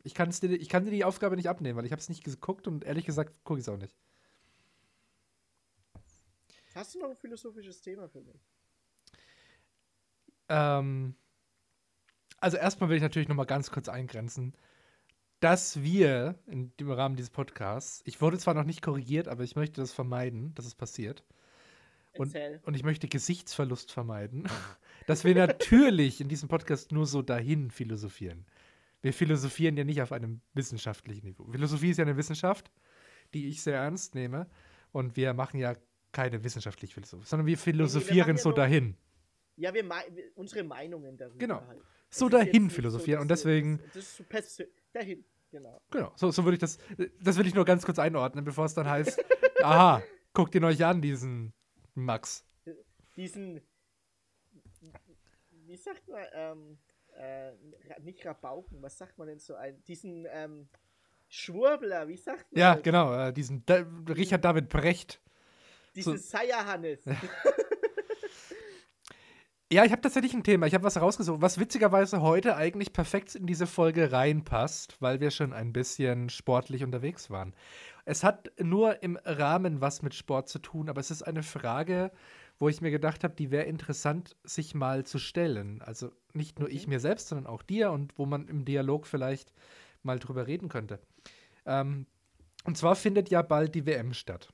Ich, 0.04 0.14
kann's 0.14 0.40
dir, 0.40 0.52
ich 0.52 0.68
kann 0.68 0.84
dir 0.84 0.92
die 0.92 1.06
Aufgabe 1.06 1.36
nicht 1.36 1.48
abnehmen, 1.48 1.78
weil 1.78 1.86
ich 1.86 1.92
habe 1.92 2.02
es 2.02 2.10
nicht 2.10 2.24
geguckt 2.24 2.68
und 2.68 2.84
ehrlich 2.84 3.06
gesagt 3.06 3.44
gucke 3.44 3.60
ich 3.60 3.66
es 3.66 3.70
auch 3.70 3.78
nicht. 3.78 3.96
Hast 6.76 6.96
du 6.96 7.00
noch 7.00 7.10
ein 7.10 7.16
philosophisches 7.16 7.82
Thema 7.82 8.10
für 8.10 8.22
mich? 8.22 8.42
Ähm, 10.50 11.16
also 12.40 12.58
erstmal 12.58 12.90
will 12.90 12.98
ich 12.98 13.04
natürlich 13.04 13.28
noch 13.30 13.36
mal 13.36 13.46
ganz 13.46 13.72
kurz 13.72 13.90
eingrenzen, 13.90 14.54
dass 15.40 15.82
wir 15.82 16.36
dem 16.48 16.92
Rahmen 16.92 17.16
dieses 17.16 17.30
Podcasts, 17.30 18.02
ich 18.06 18.22
wurde 18.22 18.38
zwar 18.38 18.54
noch 18.54 18.66
nicht 18.66 18.82
korrigiert, 18.82 19.28
aber 19.28 19.44
ich 19.44 19.56
möchte 19.56 19.82
das 19.82 19.94
vermeiden, 19.94 20.54
dass 20.56 20.66
es 20.66 20.76
passiert. 20.76 21.24
Und, 22.18 22.36
und 22.64 22.74
ich 22.74 22.84
möchte 22.84 23.08
Gesichtsverlust 23.08 23.92
vermeiden, 23.92 24.48
dass 25.08 25.24
wir 25.24 25.36
natürlich 25.36 26.20
in 26.20 26.28
diesem 26.28 26.50
Podcast 26.50 26.92
nur 26.92 27.06
so 27.06 27.22
dahin 27.22 27.72
philosophieren. 27.72 28.46
Wir 29.02 29.14
philosophieren 29.14 29.78
ja 29.78 29.86
nicht 29.86 30.02
auf 30.02 30.12
einem 30.12 30.42
wissenschaftlichen 30.54 31.26
Niveau. 31.26 31.46
Philosophie 31.52 31.92
ist 31.92 31.98
ja 31.98 32.04
eine 32.04 32.18
Wissenschaft, 32.18 32.72
die 33.34 33.48
ich 33.48 33.62
sehr 33.62 33.78
ernst 33.78 34.16
nehme. 34.16 34.48
Und 34.92 35.16
wir 35.16 35.34
machen 35.34 35.60
ja 35.60 35.76
keine 36.12 36.44
wissenschaftliche 36.44 36.96
Philosophie, 36.96 37.26
sondern 37.26 37.46
wir 37.46 37.58
philosophieren 37.58 38.36
ja 38.36 38.42
so 38.42 38.50
nur- 38.50 38.56
dahin. 38.58 38.98
Ja, 39.60 39.74
wir, 39.74 39.84
unsere 40.36 40.64
Meinungen 40.64 41.18
darüber. 41.18 41.38
Genau. 41.38 41.66
Halt. 41.68 41.82
So 42.10 42.30
dahin 42.30 42.70
philosophieren. 42.70 43.22
und 43.22 43.28
dass 43.30 43.46
wir- 43.46 43.52
deswegen, 43.54 43.80
Das 43.94 43.96
ist 43.98 44.56
so 44.56 44.64
dahin, 44.94 45.24
genau. 45.52 45.82
genau, 45.92 46.12
so, 46.16 46.32
so 46.32 46.44
würde 46.44 46.56
ich 46.56 46.60
das, 46.60 46.78
das 47.22 47.38
will 47.38 47.46
ich 47.46 47.54
nur 47.54 47.66
ganz 47.66 47.86
kurz 47.86 48.00
einordnen, 48.00 48.44
bevor 48.46 48.66
es 48.66 48.74
dann 48.74 48.90
heißt, 48.90 49.20
aha, 49.64 50.02
guckt 50.34 50.56
ihn 50.56 50.64
euch 50.64 50.84
an, 50.84 51.02
diesen 51.02 51.54
Max. 51.94 52.46
Diesen. 53.16 53.62
Wie 55.68 55.76
sagt 55.76 56.08
man, 56.08 56.26
ähm, 56.34 56.78
äh, 57.18 57.52
nicht 58.02 58.26
Rabauken, 58.26 58.82
was 58.82 58.98
sagt 58.98 59.18
man 59.18 59.28
denn 59.28 59.40
so 59.40 59.56
ein? 59.56 59.84
Diesen, 59.84 60.26
ähm, 60.32 60.68
Schwurbler, 61.28 62.08
wie 62.08 62.18
sagt 62.18 62.52
man 62.52 62.60
Ja, 62.60 62.74
das? 62.76 62.84
genau, 62.84 63.14
äh, 63.14 63.32
diesen 63.34 63.64
da 63.66 63.86
Richard 64.08 64.44
David 64.44 64.68
Brecht. 64.70 65.22
Diesen 65.96 66.18
so- 66.18 66.24
Seierhannes. 66.24 67.02
Ja, 69.72 69.86
ich 69.86 69.92
habe 69.92 70.02
tatsächlich 70.02 70.34
ein 70.34 70.44
Thema. 70.44 70.66
Ich 70.66 70.74
habe 70.74 70.84
was 70.84 71.00
rausgesucht, 71.00 71.42
was 71.44 71.60
witzigerweise 71.60 72.24
heute 72.24 72.56
eigentlich 72.56 72.92
perfekt 72.92 73.36
in 73.36 73.46
diese 73.46 73.68
Folge 73.68 74.12
reinpasst, 74.12 74.98
weil 75.00 75.20
wir 75.20 75.30
schon 75.30 75.54
ein 75.54 75.74
bisschen 75.74 76.30
sportlich 76.30 76.84
unterwegs 76.84 77.30
waren. 77.30 77.54
Es 78.04 78.24
hat 78.24 78.52
nur 78.60 79.04
im 79.04 79.20
Rahmen 79.24 79.80
was 79.80 80.02
mit 80.02 80.16
Sport 80.16 80.50
zu 80.50 80.58
tun, 80.58 80.90
aber 80.90 81.00
es 81.00 81.12
ist 81.12 81.22
eine 81.22 81.44
Frage, 81.44 82.12
wo 82.58 82.68
ich 82.68 82.82
mir 82.82 82.90
gedacht 82.90 83.24
habe, 83.24 83.36
die 83.36 83.52
wäre 83.52 83.66
interessant, 83.66 84.36
sich 84.44 84.74
mal 84.74 85.06
zu 85.06 85.20
stellen. 85.20 85.84
Also 85.84 86.12
nicht 86.34 86.58
nur 86.58 86.70
ich 86.72 86.88
mir 86.88 87.00
selbst, 87.00 87.28
sondern 87.28 87.46
auch 87.46 87.62
dir 87.62 87.92
und 87.92 88.18
wo 88.18 88.26
man 88.26 88.48
im 88.48 88.66
Dialog 88.66 89.06
vielleicht 89.06 89.54
mal 90.02 90.18
drüber 90.18 90.48
reden 90.48 90.70
könnte. 90.70 91.00
Ähm, 91.68 92.08
und 92.64 92.76
zwar 92.76 92.96
findet 92.96 93.30
ja 93.30 93.44
bald 93.44 93.76
die 93.76 93.86
WM 93.86 94.14
statt. 94.14 94.52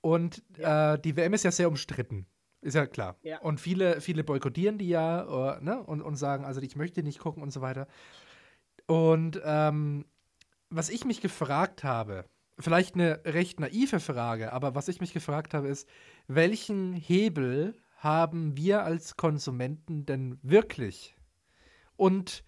Und 0.00 0.42
äh, 0.56 0.98
die 0.98 1.14
WM 1.14 1.34
ist 1.34 1.44
ja 1.44 1.50
sehr 1.50 1.68
umstritten. 1.68 2.26
Ist 2.60 2.74
ja 2.74 2.86
klar. 2.86 3.16
Ja. 3.22 3.40
Und 3.40 3.60
viele, 3.60 4.00
viele 4.00 4.24
boykottieren 4.24 4.78
die 4.78 4.88
ja 4.88 5.56
äh, 5.56 5.62
ne? 5.62 5.82
und, 5.82 6.02
und 6.02 6.16
sagen, 6.16 6.44
also 6.44 6.60
ich 6.60 6.76
möchte 6.76 7.02
nicht 7.02 7.20
gucken 7.20 7.42
und 7.42 7.52
so 7.52 7.60
weiter. 7.60 7.86
Und 8.86 9.40
ähm, 9.44 10.06
was 10.70 10.88
ich 10.90 11.04
mich 11.04 11.20
gefragt 11.20 11.84
habe, 11.84 12.24
vielleicht 12.58 12.94
eine 12.94 13.20
recht 13.24 13.60
naive 13.60 14.00
Frage, 14.00 14.52
aber 14.52 14.74
was 14.74 14.88
ich 14.88 15.00
mich 15.00 15.12
gefragt 15.12 15.54
habe, 15.54 15.68
ist, 15.68 15.88
welchen 16.26 16.92
Hebel 16.92 17.74
haben 17.96 18.56
wir 18.56 18.82
als 18.82 19.16
Konsumenten 19.16 20.06
denn 20.06 20.38
wirklich? 20.42 21.16
Und 21.96 22.44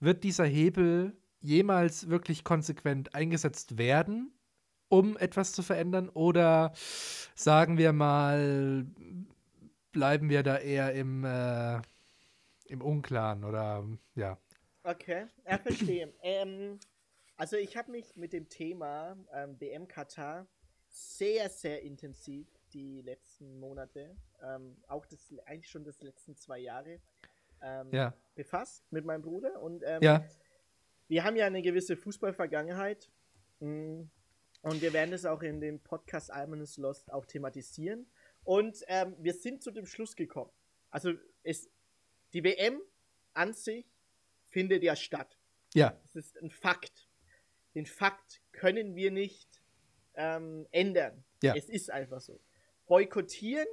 wird 0.00 0.24
dieser 0.24 0.44
Hebel 0.44 1.16
jemals 1.40 2.08
wirklich 2.08 2.44
konsequent 2.44 3.14
eingesetzt 3.14 3.78
werden, 3.78 4.32
um 4.88 5.16
etwas 5.16 5.52
zu 5.52 5.62
verändern? 5.62 6.08
Oder 6.08 6.72
sagen 7.34 7.78
wir 7.78 7.92
mal, 7.92 8.86
bleiben 9.94 10.28
wir 10.28 10.42
da 10.42 10.58
eher 10.58 10.92
im, 10.92 11.24
äh, 11.24 11.80
im 12.66 12.82
Unklaren 12.82 13.44
oder 13.44 13.82
ja. 14.14 14.38
Okay, 14.82 15.28
ja, 15.48 15.56
verstehe. 15.58 16.12
ähm, 16.22 16.78
also 17.36 17.56
ich 17.56 17.76
habe 17.78 17.90
mich 17.92 18.14
mit 18.16 18.34
dem 18.34 18.50
Thema 18.50 19.16
ähm, 19.32 19.58
WM 19.58 19.88
Katar 19.88 20.46
sehr, 20.90 21.48
sehr 21.48 21.80
intensiv 21.82 22.46
die 22.74 23.00
letzten 23.02 23.58
Monate, 23.58 24.16
ähm, 24.42 24.76
auch 24.88 25.06
das 25.06 25.32
eigentlich 25.46 25.70
schon 25.70 25.84
das 25.84 26.02
letzten 26.02 26.36
zwei 26.36 26.58
Jahre 26.58 27.00
ähm, 27.62 27.88
Ja. 27.92 28.12
befasst 28.34 28.84
mit 28.92 29.04
meinem 29.04 29.22
Bruder 29.22 29.62
und 29.62 29.82
ähm, 29.86 30.02
Ja. 30.02 30.24
wir 31.08 31.24
haben 31.24 31.36
ja 31.36 31.46
eine 31.46 31.62
gewisse 31.62 31.96
Fußballvergangenheit 31.96 33.10
mm, 33.60 34.02
und 34.62 34.82
wir 34.82 34.92
werden 34.92 35.12
es 35.12 35.24
auch 35.24 35.42
in 35.42 35.60
dem 35.60 35.80
Podcast 35.80 36.32
Alman 36.32 36.60
is 36.60 36.76
Lost 36.78 37.12
auch 37.12 37.26
thematisieren 37.26 38.06
und 38.44 38.84
ähm, 38.88 39.16
wir 39.18 39.34
sind 39.34 39.62
zu 39.62 39.70
dem 39.70 39.86
Schluss 39.86 40.16
gekommen. 40.16 40.50
Also 40.90 41.12
es, 41.42 41.70
die 42.32 42.44
WM 42.44 42.80
an 43.32 43.52
sich 43.52 43.86
findet 44.48 44.82
ja 44.82 44.94
statt. 44.94 45.38
Ja. 45.74 45.98
Das 46.04 46.16
ist 46.16 46.38
ein 46.38 46.50
Fakt. 46.50 47.08
Den 47.74 47.86
Fakt 47.86 48.42
können 48.52 48.94
wir 48.94 49.10
nicht 49.10 49.60
ähm, 50.14 50.66
ändern. 50.70 51.24
Ja. 51.42 51.54
Es 51.56 51.68
ist 51.68 51.90
einfach 51.90 52.20
so. 52.20 52.40
Boykottieren 52.86 53.66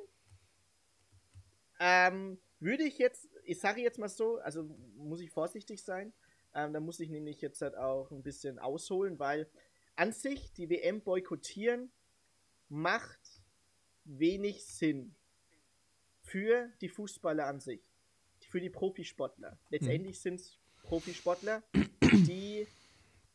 ähm, 1.79 2.39
würde 2.60 2.84
ich 2.84 2.97
jetzt, 2.97 3.27
ich 3.43 3.60
sage 3.60 3.81
jetzt 3.81 3.99
mal 3.99 4.10
so, 4.10 4.38
also 4.38 4.63
muss 4.95 5.21
ich 5.21 5.31
vorsichtig 5.31 5.84
sein. 5.84 6.13
Ähm, 6.53 6.73
da 6.73 6.79
muss 6.79 6.99
ich 6.99 7.10
nämlich 7.10 7.41
jetzt 7.41 7.62
halt 7.62 7.75
auch 7.75 8.12
ein 8.12 8.23
bisschen 8.23 8.60
ausholen, 8.60 9.19
weil 9.19 9.49
an 9.95 10.12
sich 10.12 10.51
die 10.53 10.69
WM 10.69 11.01
boykottieren 11.01 11.91
macht 12.69 13.20
wenig 14.03 14.65
Sinn 14.65 15.15
für 16.21 16.69
die 16.81 16.89
Fußballer 16.89 17.45
an 17.45 17.59
sich, 17.59 17.81
für 18.49 18.61
die 18.61 18.69
Profisportler. 18.69 19.59
Letztendlich 19.69 20.19
sind 20.19 20.39
es 20.39 20.59
Profisportler, 20.83 21.63
die 22.01 22.67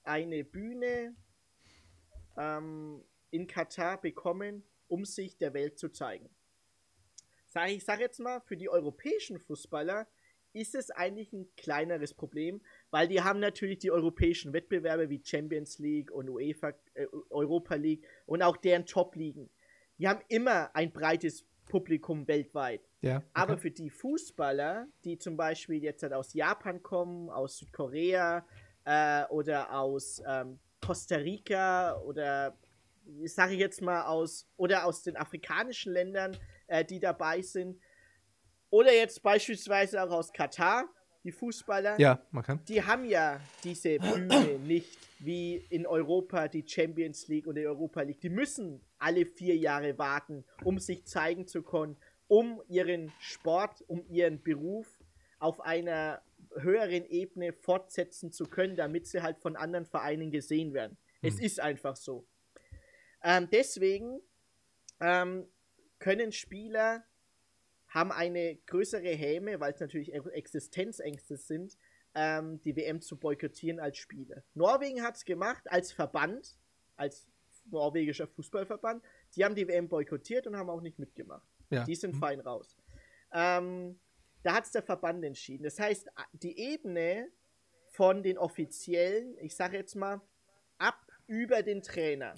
eine 0.02 0.44
Bühne 0.44 1.14
ähm, 2.36 3.02
in 3.30 3.46
Katar 3.46 4.00
bekommen, 4.00 4.62
um 4.88 5.04
sich 5.04 5.36
der 5.36 5.54
Welt 5.54 5.78
zu 5.78 5.90
zeigen. 5.90 6.30
Sag, 7.46 7.70
ich 7.70 7.84
sage 7.84 8.02
jetzt 8.02 8.20
mal, 8.20 8.40
für 8.40 8.56
die 8.56 8.68
europäischen 8.68 9.38
Fußballer 9.38 10.06
ist 10.52 10.74
es 10.74 10.90
eigentlich 10.90 11.32
ein 11.32 11.48
kleineres 11.56 12.14
Problem, 12.14 12.62
weil 12.90 13.08
die 13.08 13.20
haben 13.20 13.40
natürlich 13.40 13.78
die 13.78 13.90
europäischen 13.90 14.52
Wettbewerbe 14.52 15.10
wie 15.10 15.22
Champions 15.22 15.78
League 15.78 16.10
und 16.10 16.30
UEFA, 16.30 16.72
äh, 16.94 17.06
Europa 17.28 17.74
League 17.74 18.06
und 18.24 18.42
auch 18.42 18.56
deren 18.56 18.86
Top-Ligen. 18.86 19.50
Die 19.98 20.08
haben 20.08 20.20
immer 20.28 20.74
ein 20.74 20.92
breites 20.92 21.44
Publikum 21.66 22.26
weltweit. 22.28 22.88
Ja. 23.00 23.18
Okay. 23.18 23.26
Aber 23.34 23.58
für 23.58 23.70
die 23.70 23.90
Fußballer, 23.90 24.86
die 25.04 25.18
zum 25.18 25.36
Beispiel 25.36 25.82
jetzt 25.82 26.02
halt 26.02 26.12
aus 26.12 26.32
Japan 26.32 26.82
kommen, 26.82 27.30
aus 27.30 27.58
Südkorea 27.58 28.46
äh, 28.84 29.24
oder 29.26 29.72
aus 29.72 30.22
ähm, 30.26 30.58
Costa 30.80 31.16
Rica 31.16 31.98
oder 32.02 32.56
ich 33.22 33.34
sage 33.34 33.54
jetzt 33.54 33.82
mal 33.82 34.06
aus 34.06 34.48
oder 34.56 34.84
aus 34.84 35.02
den 35.02 35.16
afrikanischen 35.16 35.92
Ländern, 35.92 36.36
äh, 36.66 36.84
die 36.84 36.98
dabei 36.98 37.40
sind, 37.42 37.80
oder 38.70 38.92
jetzt 38.92 39.22
beispielsweise 39.22 40.02
auch 40.02 40.10
aus 40.10 40.32
Katar, 40.32 40.88
die 41.26 41.32
Fußballer. 41.32 42.00
Ja, 42.00 42.22
man 42.30 42.44
kann. 42.44 42.64
Die 42.66 42.82
haben 42.82 43.04
ja 43.04 43.40
diese 43.64 43.98
Bühne 43.98 44.58
nicht 44.64 44.96
wie 45.18 45.56
in 45.70 45.86
Europa 45.86 46.48
die 46.48 46.64
Champions 46.66 47.28
League 47.28 47.46
oder 47.46 47.60
die 47.60 47.66
Europa 47.66 48.02
League. 48.02 48.20
Die 48.20 48.30
müssen 48.30 48.80
alle 48.98 49.26
vier 49.26 49.56
Jahre 49.56 49.98
warten, 49.98 50.44
um 50.64 50.78
sich 50.78 51.04
zeigen 51.04 51.46
zu 51.46 51.62
können, 51.62 51.96
um 52.28 52.62
ihren 52.68 53.12
Sport, 53.18 53.82
um 53.88 54.06
ihren 54.08 54.42
Beruf 54.42 54.86
auf 55.38 55.60
einer 55.60 56.22
höheren 56.54 57.04
Ebene 57.06 57.52
fortsetzen 57.52 58.32
zu 58.32 58.46
können, 58.46 58.76
damit 58.76 59.06
sie 59.06 59.22
halt 59.22 59.38
von 59.38 59.56
anderen 59.56 59.84
Vereinen 59.84 60.30
gesehen 60.30 60.72
werden. 60.72 60.96
Hm. 61.20 61.28
Es 61.28 61.40
ist 61.40 61.60
einfach 61.60 61.96
so. 61.96 62.26
Ähm, 63.22 63.48
deswegen 63.50 64.20
ähm, 65.00 65.46
können 65.98 66.32
Spieler 66.32 67.04
haben 67.88 68.12
eine 68.12 68.56
größere 68.66 69.08
Häme, 69.08 69.60
weil 69.60 69.72
es 69.72 69.80
natürlich 69.80 70.12
Existenzängste 70.12 71.36
sind, 71.36 71.76
ähm, 72.14 72.60
die 72.62 72.74
WM 72.76 73.00
zu 73.00 73.18
boykottieren 73.18 73.78
als 73.78 73.98
Spieler. 73.98 74.42
Norwegen 74.54 75.02
hat 75.02 75.16
es 75.16 75.24
gemacht 75.24 75.70
als 75.70 75.92
Verband, 75.92 76.58
als 76.96 77.26
norwegischer 77.70 78.26
Fußballverband. 78.26 79.02
Die 79.34 79.44
haben 79.44 79.54
die 79.54 79.68
WM 79.68 79.88
boykottiert 79.88 80.46
und 80.46 80.56
haben 80.56 80.70
auch 80.70 80.80
nicht 80.80 80.98
mitgemacht. 80.98 81.46
Ja. 81.70 81.84
Die 81.84 81.94
sind 81.94 82.14
mhm. 82.14 82.18
fein 82.18 82.40
raus. 82.40 82.76
Ähm, 83.32 83.98
da 84.42 84.54
hat 84.54 84.64
es 84.64 84.70
der 84.70 84.82
Verband 84.82 85.24
entschieden. 85.24 85.64
Das 85.64 85.78
heißt, 85.78 86.08
die 86.32 86.58
Ebene 86.58 87.28
von 87.88 88.22
den 88.22 88.38
Offiziellen, 88.38 89.36
ich 89.38 89.54
sage 89.54 89.76
jetzt 89.76 89.96
mal, 89.96 90.20
ab 90.78 91.00
über 91.26 91.62
den 91.62 91.82
Trainer. 91.82 92.34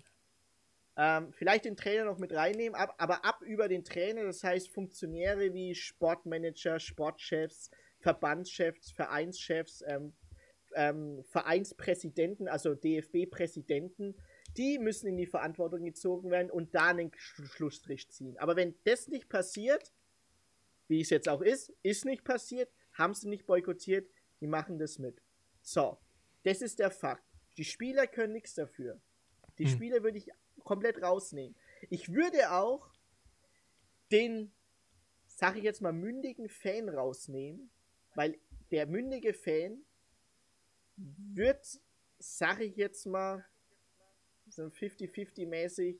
Ähm, 1.00 1.32
vielleicht 1.32 1.64
den 1.64 1.76
Trainer 1.76 2.04
noch 2.04 2.18
mit 2.18 2.32
reinnehmen, 2.32 2.74
ab, 2.74 2.92
aber 2.98 3.24
ab 3.24 3.40
über 3.42 3.68
den 3.68 3.84
Trainer, 3.84 4.24
das 4.24 4.42
heißt 4.42 4.68
Funktionäre 4.68 5.54
wie 5.54 5.76
Sportmanager, 5.76 6.80
Sportchefs, 6.80 7.70
Verbandschefs, 8.00 8.90
Vereinschefs, 8.90 9.84
ähm, 9.87 10.12
ähm, 10.74 11.22
Vereinspräsidenten, 11.22 12.48
also 12.48 12.74
DFB-Präsidenten, 12.74 14.16
die 14.56 14.80
müssen 14.80 15.06
in 15.06 15.16
die 15.16 15.26
Verantwortung 15.26 15.84
gezogen 15.84 16.32
werden 16.32 16.50
und 16.50 16.74
da 16.74 16.88
einen 16.88 17.12
Schlussstrich 17.16 18.11
ziehen. 18.11 18.37
Aber 18.38 18.56
wenn 18.56 18.74
das 18.82 19.06
nicht 19.06 19.28
passiert, 19.28 19.92
wie 20.88 21.00
es 21.00 21.11
jetzt 21.11 21.28
auch 21.28 21.42
ist, 21.42 21.72
ist 21.84 22.06
nicht 22.06 22.24
passiert, 22.24 22.72
haben 22.92 23.14
sie 23.14 23.28
nicht 23.28 23.46
boykottiert, 23.46 24.11
die 24.40 24.48
machen 24.48 24.80
das 24.80 24.98
mit. 24.98 25.22
So, 25.62 25.98
das 26.42 26.61
ist 26.61 26.80
der 26.80 26.90
Fakt. 26.90 27.22
Die 27.56 27.64
Spieler 27.64 28.08
können 28.08 28.32
nichts 28.32 28.54
dafür. 28.54 29.00
Die 29.58 29.64
hm. 29.64 29.70
Spieler 29.70 30.02
würde 30.02 30.18
ich 30.18 30.32
komplett 30.68 31.02
rausnehmen. 31.02 31.57
Ich 31.88 32.12
würde 32.12 32.52
auch 32.52 32.90
den, 34.12 34.52
sag 35.26 35.57
ich 35.57 35.62
jetzt 35.62 35.81
mal, 35.81 35.94
mündigen 35.94 36.50
Fan 36.50 36.90
rausnehmen, 36.90 37.70
weil 38.14 38.38
der 38.70 38.87
mündige 38.87 39.33
Fan 39.33 39.83
wird, 40.96 41.81
sag 42.18 42.61
ich 42.61 42.76
jetzt 42.76 43.07
mal, 43.07 43.46
so 44.50 44.64
50-50 44.64 45.46
mäßig, 45.46 45.98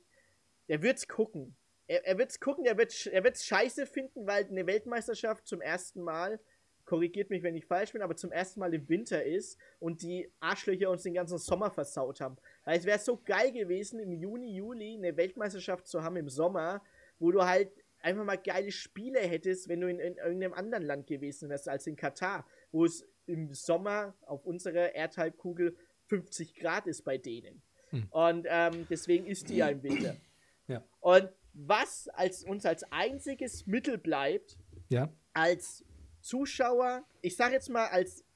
der 0.69 0.83
wird's 0.83 1.09
gucken. 1.09 1.57
Er, 1.87 2.07
er 2.07 2.19
wird's 2.19 2.39
gucken, 2.39 2.67
er 2.67 2.77
wird 2.77 3.07
er 3.07 3.25
wird's 3.25 3.47
scheiße 3.47 3.87
finden, 3.87 4.27
weil 4.27 4.45
eine 4.45 4.67
Weltmeisterschaft 4.67 5.47
zum 5.47 5.63
ersten 5.63 6.03
Mal 6.03 6.41
korrigiert 6.85 7.31
mich, 7.31 7.43
wenn 7.43 7.57
ich 7.57 7.65
falsch 7.65 7.93
bin, 7.93 8.03
aber 8.03 8.17
zum 8.17 8.33
ersten 8.33 8.61
Mal 8.61 8.75
im 8.75 8.87
Winter 8.89 9.25
ist 9.25 9.59
und 9.79 10.03
die 10.03 10.31
Arschlöcher 10.41 10.91
uns 10.91 11.05
den 11.05 11.15
ganzen 11.15 11.39
Sommer 11.39 11.71
versaut 11.71 12.21
haben. 12.21 12.37
Weil 12.69 12.81
es 12.81 12.85
wäre 12.85 12.99
so 12.99 13.19
geil 13.25 13.51
gewesen, 13.51 13.99
im 13.99 14.13
Juni, 14.13 14.55
Juli 14.55 14.95
eine 14.95 15.17
Weltmeisterschaft 15.17 15.87
zu 15.87 16.03
haben 16.03 16.17
im 16.17 16.29
Sommer, 16.29 16.83
wo 17.19 17.31
du 17.31 17.43
halt 17.43 17.73
einfach 18.03 18.25
mal 18.27 18.37
geile 18.37 18.71
Spiele 18.73 19.21
hättest, 19.21 19.71
wenn 19.71 19.81
du 19.81 19.89
in, 19.89 19.99
in 19.99 20.19
irgendeinem 20.19 20.53
anderen 20.53 20.85
Land 20.85 21.07
gewesen 21.07 21.49
wärst 21.49 21.67
als 21.67 21.87
in 21.87 21.97
Katar, 21.97 22.47
wo 22.71 22.85
es 22.85 23.09
im 23.25 23.55
Sommer 23.55 24.15
auf 24.21 24.45
unserer 24.45 24.95
Erdhalbkugel 24.95 25.79
50 26.09 26.57
Grad 26.57 26.87
ist 26.87 27.07
bei 27.07 27.17
denen. 27.17 27.63
Hm. 27.89 28.07
Und 28.11 28.47
ähm, 28.51 28.87
deswegen 28.91 29.25
ist 29.25 29.49
die 29.49 29.57
ja 29.57 29.69
im 29.69 29.83
Winter. 29.83 30.19
Ja. 30.67 30.85
Und 31.01 31.31
was 31.55 32.09
als, 32.09 32.45
uns 32.45 32.67
als 32.67 32.85
einziges 32.93 33.67
Mittel 33.67 33.97
bleibt, 33.97 34.59
ja. 34.91 35.11
als 35.33 35.87
Zuschauer, 36.21 37.03
ich 37.23 37.35
sage 37.35 37.55
jetzt 37.55 37.71
mal 37.71 37.87
als 37.87 38.27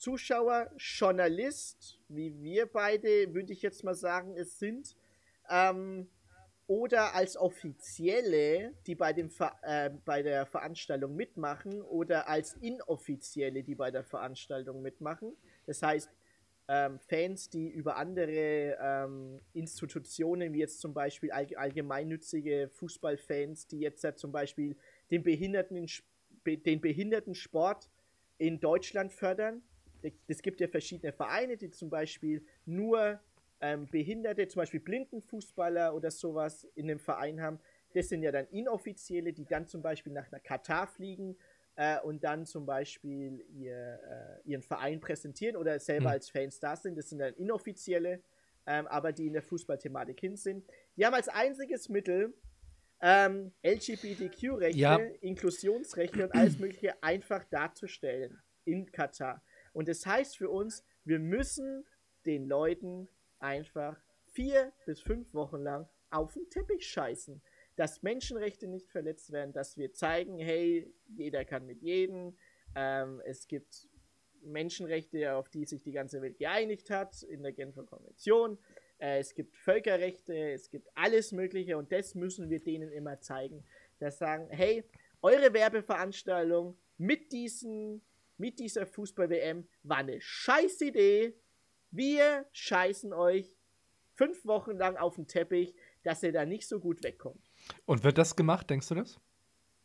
Zuschauer, 0.00 0.70
Journalist, 0.78 2.00
wie 2.08 2.42
wir 2.42 2.64
beide, 2.64 3.34
würde 3.34 3.52
ich 3.52 3.60
jetzt 3.60 3.84
mal 3.84 3.94
sagen, 3.94 4.34
es 4.34 4.58
sind, 4.58 4.96
ähm, 5.50 6.08
oder 6.66 7.14
als 7.14 7.36
Offizielle, 7.36 8.72
die 8.86 8.94
bei, 8.94 9.12
dem 9.12 9.28
äh, 9.60 9.90
bei 10.06 10.22
der 10.22 10.46
Veranstaltung 10.46 11.14
mitmachen, 11.16 11.82
oder 11.82 12.28
als 12.28 12.54
Inoffizielle, 12.54 13.62
die 13.62 13.74
bei 13.74 13.90
der 13.90 14.02
Veranstaltung 14.02 14.80
mitmachen. 14.80 15.36
Das 15.66 15.82
heißt, 15.82 16.08
ähm, 16.68 16.98
Fans, 16.98 17.50
die 17.50 17.68
über 17.68 17.96
andere 17.96 18.78
ähm, 18.80 19.42
Institutionen, 19.52 20.54
wie 20.54 20.60
jetzt 20.60 20.80
zum 20.80 20.94
Beispiel 20.94 21.30
allgemeinnützige 21.30 22.70
Fußballfans, 22.72 23.66
die 23.66 23.80
jetzt 23.80 24.02
äh, 24.04 24.14
zum 24.14 24.32
Beispiel 24.32 24.78
den 25.10 25.22
Behinderten 25.22 25.76
in 25.76 25.88
den 26.46 26.80
Behindertensport 26.80 27.90
in 28.38 28.60
Deutschland 28.60 29.12
fördern. 29.12 29.62
Es 30.26 30.42
gibt 30.42 30.60
ja 30.60 30.68
verschiedene 30.68 31.12
Vereine, 31.12 31.56
die 31.56 31.70
zum 31.70 31.90
Beispiel 31.90 32.44
nur 32.64 33.20
ähm, 33.60 33.88
Behinderte, 33.88 34.48
zum 34.48 34.60
Beispiel 34.60 34.80
Blindenfußballer 34.80 35.94
oder 35.94 36.10
sowas 36.10 36.64
in 36.74 36.88
dem 36.88 36.98
Verein 36.98 37.40
haben. 37.40 37.60
Das 37.92 38.08
sind 38.08 38.22
ja 38.22 38.32
dann 38.32 38.46
inoffizielle, 38.48 39.32
die 39.32 39.44
dann 39.44 39.66
zum 39.66 39.82
Beispiel 39.82 40.12
nach 40.12 40.30
einer 40.30 40.40
Katar 40.40 40.86
fliegen 40.86 41.36
äh, 41.76 42.00
und 42.00 42.24
dann 42.24 42.46
zum 42.46 42.66
Beispiel 42.66 43.44
ihr, 43.52 44.00
äh, 44.44 44.48
ihren 44.48 44.62
Verein 44.62 45.00
präsentieren 45.00 45.56
oder 45.56 45.78
selber 45.78 46.08
mhm. 46.08 46.14
als 46.14 46.30
Fans 46.30 46.60
da 46.60 46.76
sind. 46.76 46.96
Das 46.96 47.10
sind 47.10 47.18
dann 47.18 47.34
inoffizielle, 47.34 48.22
ähm, 48.66 48.86
aber 48.86 49.12
die 49.12 49.26
in 49.26 49.32
der 49.32 49.42
Fußballthematik 49.42 50.20
hin 50.20 50.36
sind. 50.36 50.64
Die 50.96 51.04
haben 51.04 51.14
als 51.14 51.28
einziges 51.28 51.88
Mittel 51.88 52.34
ähm, 53.02 53.52
LGBTQ-Rechte, 53.62 54.78
ja. 54.78 54.98
Inklusionsrechte 55.20 56.24
und 56.24 56.34
alles 56.34 56.58
Mögliche 56.58 57.02
einfach 57.02 57.44
darzustellen 57.44 58.42
in 58.64 58.90
Katar. 58.92 59.42
Und 59.72 59.88
das 59.88 60.04
heißt 60.06 60.36
für 60.36 60.50
uns, 60.50 60.84
wir 61.04 61.18
müssen 61.18 61.84
den 62.26 62.46
Leuten 62.46 63.08
einfach 63.38 63.96
vier 64.32 64.72
bis 64.86 65.00
fünf 65.00 65.32
Wochen 65.34 65.62
lang 65.62 65.88
auf 66.10 66.34
den 66.34 66.48
Teppich 66.50 66.86
scheißen. 66.86 67.42
Dass 67.76 68.02
Menschenrechte 68.02 68.66
nicht 68.66 68.90
verletzt 68.90 69.32
werden, 69.32 69.52
dass 69.52 69.76
wir 69.76 69.92
zeigen, 69.92 70.38
hey, 70.38 70.92
jeder 71.08 71.44
kann 71.44 71.66
mit 71.66 71.82
jedem. 71.82 72.36
Ähm, 72.74 73.22
es 73.24 73.46
gibt 73.48 73.88
Menschenrechte, 74.42 75.34
auf 75.34 75.48
die 75.48 75.64
sich 75.64 75.82
die 75.82 75.92
ganze 75.92 76.20
Welt 76.22 76.38
geeinigt 76.38 76.90
hat 76.90 77.22
in 77.22 77.42
der 77.42 77.52
Genfer 77.52 77.84
Konvention. 77.84 78.58
Äh, 78.98 79.18
es 79.18 79.34
gibt 79.34 79.56
Völkerrechte, 79.56 80.34
es 80.52 80.70
gibt 80.70 80.88
alles 80.94 81.32
Mögliche 81.32 81.76
und 81.76 81.90
das 81.92 82.14
müssen 82.14 82.50
wir 82.50 82.62
denen 82.62 82.92
immer 82.92 83.20
zeigen. 83.20 83.64
Dass 83.98 84.18
sagen, 84.18 84.48
hey, 84.50 84.84
eure 85.22 85.52
Werbeveranstaltung 85.52 86.76
mit, 86.96 87.32
diesen, 87.32 88.02
mit 88.40 88.58
dieser 88.58 88.86
Fußball-WM 88.86 89.68
war 89.82 89.98
eine 89.98 90.20
scheiß 90.20 90.80
Idee. 90.80 91.34
Wir 91.90 92.46
scheißen 92.52 93.12
euch 93.12 93.56
fünf 94.14 94.44
Wochen 94.44 94.76
lang 94.76 94.96
auf 94.96 95.16
den 95.16 95.26
Teppich, 95.26 95.74
dass 96.02 96.22
ihr 96.22 96.32
da 96.32 96.44
nicht 96.44 96.66
so 96.66 96.80
gut 96.80 97.02
wegkommt. 97.04 97.50
Und 97.86 98.02
wird 98.04 98.18
das 98.18 98.34
gemacht, 98.34 98.68
denkst 98.68 98.88
du 98.88 98.96
das? 98.96 99.20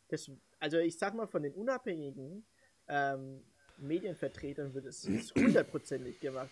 das 0.08 0.30
also 0.58 0.78
ich 0.78 0.98
sag 0.98 1.14
mal, 1.14 1.26
von 1.26 1.42
den 1.42 1.54
unabhängigen 1.54 2.46
ähm, 2.88 3.44
Medienvertretern 3.78 4.74
wird 4.74 4.86
es 4.86 5.04
hundertprozentig 5.34 6.18
gemacht 6.20 6.50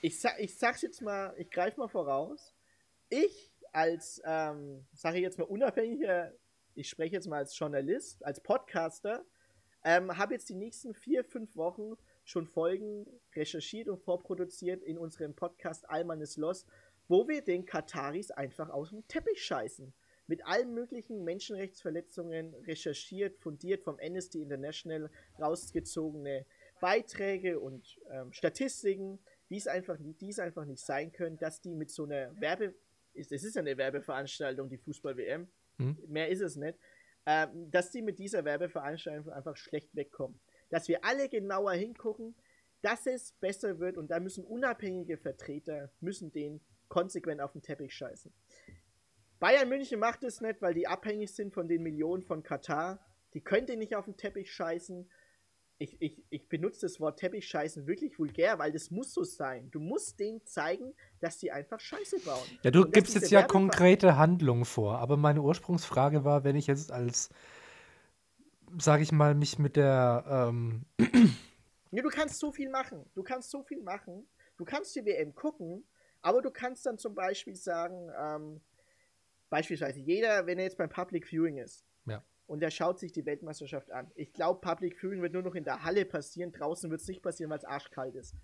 ich, 0.00 0.20
sag, 0.20 0.38
ich 0.38 0.56
sag's 0.56 0.82
jetzt 0.82 1.02
mal, 1.02 1.34
ich 1.36 1.50
greife 1.50 1.80
mal 1.80 1.88
voraus. 1.88 2.54
Ich 3.08 3.52
als, 3.72 4.20
ähm, 4.24 4.86
sage 4.92 5.18
ich 5.18 5.22
jetzt 5.22 5.38
mal, 5.38 5.44
unabhängiger, 5.44 6.32
ich 6.74 6.88
spreche 6.88 7.16
jetzt 7.16 7.26
mal 7.26 7.38
als 7.38 7.58
Journalist, 7.58 8.24
als 8.24 8.40
Podcaster, 8.40 9.24
ähm, 9.88 10.18
habe 10.18 10.34
jetzt 10.34 10.50
die 10.50 10.54
nächsten 10.54 10.92
vier, 10.92 11.24
fünf 11.24 11.56
Wochen 11.56 11.94
schon 12.22 12.46
Folgen 12.46 13.06
recherchiert 13.34 13.88
und 13.88 14.02
vorproduziert 14.02 14.82
in 14.82 14.98
unserem 14.98 15.34
Podcast 15.34 15.88
Alman 15.88 16.20
ist 16.20 16.36
Lost, 16.36 16.68
wo 17.08 17.26
wir 17.26 17.40
den 17.40 17.64
Kataris 17.64 18.30
einfach 18.30 18.68
aus 18.68 18.90
dem 18.90 19.08
Teppich 19.08 19.42
scheißen. 19.42 19.94
Mit 20.26 20.44
allen 20.44 20.74
möglichen 20.74 21.24
Menschenrechtsverletzungen 21.24 22.54
recherchiert, 22.66 23.38
fundiert 23.38 23.82
vom 23.82 23.98
Amnesty 23.98 24.42
International 24.42 25.10
rausgezogene 25.40 26.44
Beiträge 26.82 27.58
und 27.58 27.98
ähm, 28.10 28.30
Statistiken, 28.34 29.18
die 29.48 29.56
es 29.56 29.68
einfach, 29.68 29.96
die 29.98 30.28
es 30.28 30.38
einfach 30.38 30.66
nicht 30.66 30.84
sein 30.84 31.12
können, 31.12 31.38
dass 31.38 31.62
die 31.62 31.74
mit 31.74 31.90
so 31.90 32.04
einer 32.04 32.38
Werbe, 32.38 32.74
es 33.14 33.32
ist 33.32 33.54
ja 33.54 33.62
eine 33.62 33.78
Werbeveranstaltung, 33.78 34.68
die 34.68 34.76
Fußball-WM, 34.76 35.48
hm. 35.78 35.96
mehr 36.08 36.28
ist 36.28 36.42
es 36.42 36.56
nicht, 36.56 36.78
ähm, 37.30 37.70
dass 37.70 37.90
die 37.90 38.00
mit 38.00 38.18
dieser 38.18 38.46
Werbeveranstaltung 38.46 39.30
einfach 39.30 39.54
schlecht 39.54 39.94
wegkommen. 39.94 40.40
Dass 40.70 40.88
wir 40.88 41.04
alle 41.04 41.28
genauer 41.28 41.72
hingucken, 41.72 42.34
dass 42.80 43.06
es 43.06 43.32
besser 43.32 43.78
wird 43.80 43.98
und 43.98 44.10
da 44.10 44.18
müssen 44.18 44.46
unabhängige 44.46 45.18
Vertreter, 45.18 45.92
müssen 46.00 46.32
den 46.32 46.62
konsequent 46.88 47.42
auf 47.42 47.52
den 47.52 47.60
Teppich 47.60 47.92
scheißen. 47.92 48.32
Bayern 49.40 49.68
München 49.68 50.00
macht 50.00 50.24
es 50.24 50.40
nicht, 50.40 50.62
weil 50.62 50.72
die 50.72 50.86
abhängig 50.86 51.34
sind 51.34 51.52
von 51.52 51.68
den 51.68 51.82
Millionen 51.82 52.22
von 52.22 52.42
Katar. 52.42 52.98
Die 53.34 53.42
könnte 53.42 53.76
nicht 53.76 53.94
auf 53.94 54.06
den 54.06 54.16
Teppich 54.16 54.50
scheißen. 54.50 55.10
Ich, 55.80 55.96
ich, 56.00 56.24
ich 56.30 56.48
benutze 56.48 56.82
das 56.82 56.98
Wort 56.98 57.20
Teppich 57.20 57.46
scheißen 57.46 57.86
wirklich 57.86 58.18
vulgär, 58.18 58.58
weil 58.58 58.72
das 58.72 58.90
muss 58.90 59.14
so 59.14 59.22
sein. 59.22 59.70
Du 59.70 59.78
musst 59.78 60.18
denen 60.18 60.44
zeigen, 60.44 60.92
dass 61.20 61.38
die 61.38 61.52
einfach 61.52 61.78
Scheiße 61.78 62.18
bauen. 62.20 62.44
Ja, 62.62 62.72
du 62.72 62.84
gibst 62.90 63.14
jetzt 63.14 63.30
ja 63.30 63.42
konkrete 63.42 64.16
Handlungen 64.16 64.64
vor, 64.64 64.98
aber 64.98 65.16
meine 65.16 65.40
Ursprungsfrage 65.40 66.24
war, 66.24 66.42
wenn 66.42 66.56
ich 66.56 66.66
jetzt 66.66 66.90
als, 66.90 67.30
sage 68.76 69.04
ich 69.04 69.12
mal, 69.12 69.36
mich 69.36 69.60
mit 69.60 69.76
der 69.76 70.50
ähm, 70.50 70.84
Ja, 71.90 72.02
du 72.02 72.10
kannst 72.10 72.38
so 72.38 72.52
viel 72.52 72.68
machen. 72.68 73.04
Du 73.14 73.22
kannst 73.22 73.50
so 73.50 73.62
viel 73.62 73.82
machen. 73.82 74.26
Du 74.56 74.64
kannst 74.64 74.94
die 74.94 75.04
WM 75.04 75.34
gucken, 75.34 75.84
aber 76.20 76.42
du 76.42 76.50
kannst 76.50 76.84
dann 76.84 76.98
zum 76.98 77.14
Beispiel 77.14 77.54
sagen, 77.54 78.10
ähm, 78.18 78.60
beispielsweise 79.48 80.00
jeder, 80.00 80.46
wenn 80.46 80.58
er 80.58 80.64
jetzt 80.64 80.76
beim 80.76 80.90
Public 80.90 81.26
Viewing 81.26 81.58
ist. 81.58 81.86
Und 82.48 82.62
er 82.62 82.70
schaut 82.70 82.98
sich 82.98 83.12
die 83.12 83.26
Weltmeisterschaft 83.26 83.92
an. 83.92 84.10
Ich 84.14 84.32
glaube, 84.32 84.60
Public 84.60 84.98
Viewing 84.98 85.20
wird 85.20 85.34
nur 85.34 85.42
noch 85.42 85.54
in 85.54 85.64
der 85.64 85.84
Halle 85.84 86.06
passieren. 86.06 86.50
Draußen 86.50 86.90
wird 86.90 87.02
es 87.02 87.06
nicht 87.06 87.22
passieren, 87.22 87.50
weil 87.50 87.58
es 87.58 87.64
arschkalt 87.64 88.14
ist. 88.14 88.34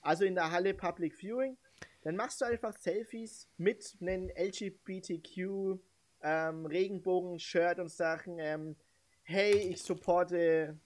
Also 0.00 0.24
in 0.24 0.34
der 0.34 0.50
Halle 0.50 0.72
Public 0.72 1.14
Viewing, 1.14 1.58
dann 2.02 2.16
machst 2.16 2.40
du 2.40 2.46
einfach 2.46 2.74
Selfies 2.78 3.48
mit 3.58 3.98
einem 4.00 4.30
LGBTQ 4.30 5.78
ähm, 6.22 6.64
Regenbogen-Shirt 6.64 7.78
und 7.78 7.90
Sachen. 7.90 8.38
Ähm, 8.38 8.76
hey, 9.24 9.52
ich 9.52 9.82
supporte 9.82 10.78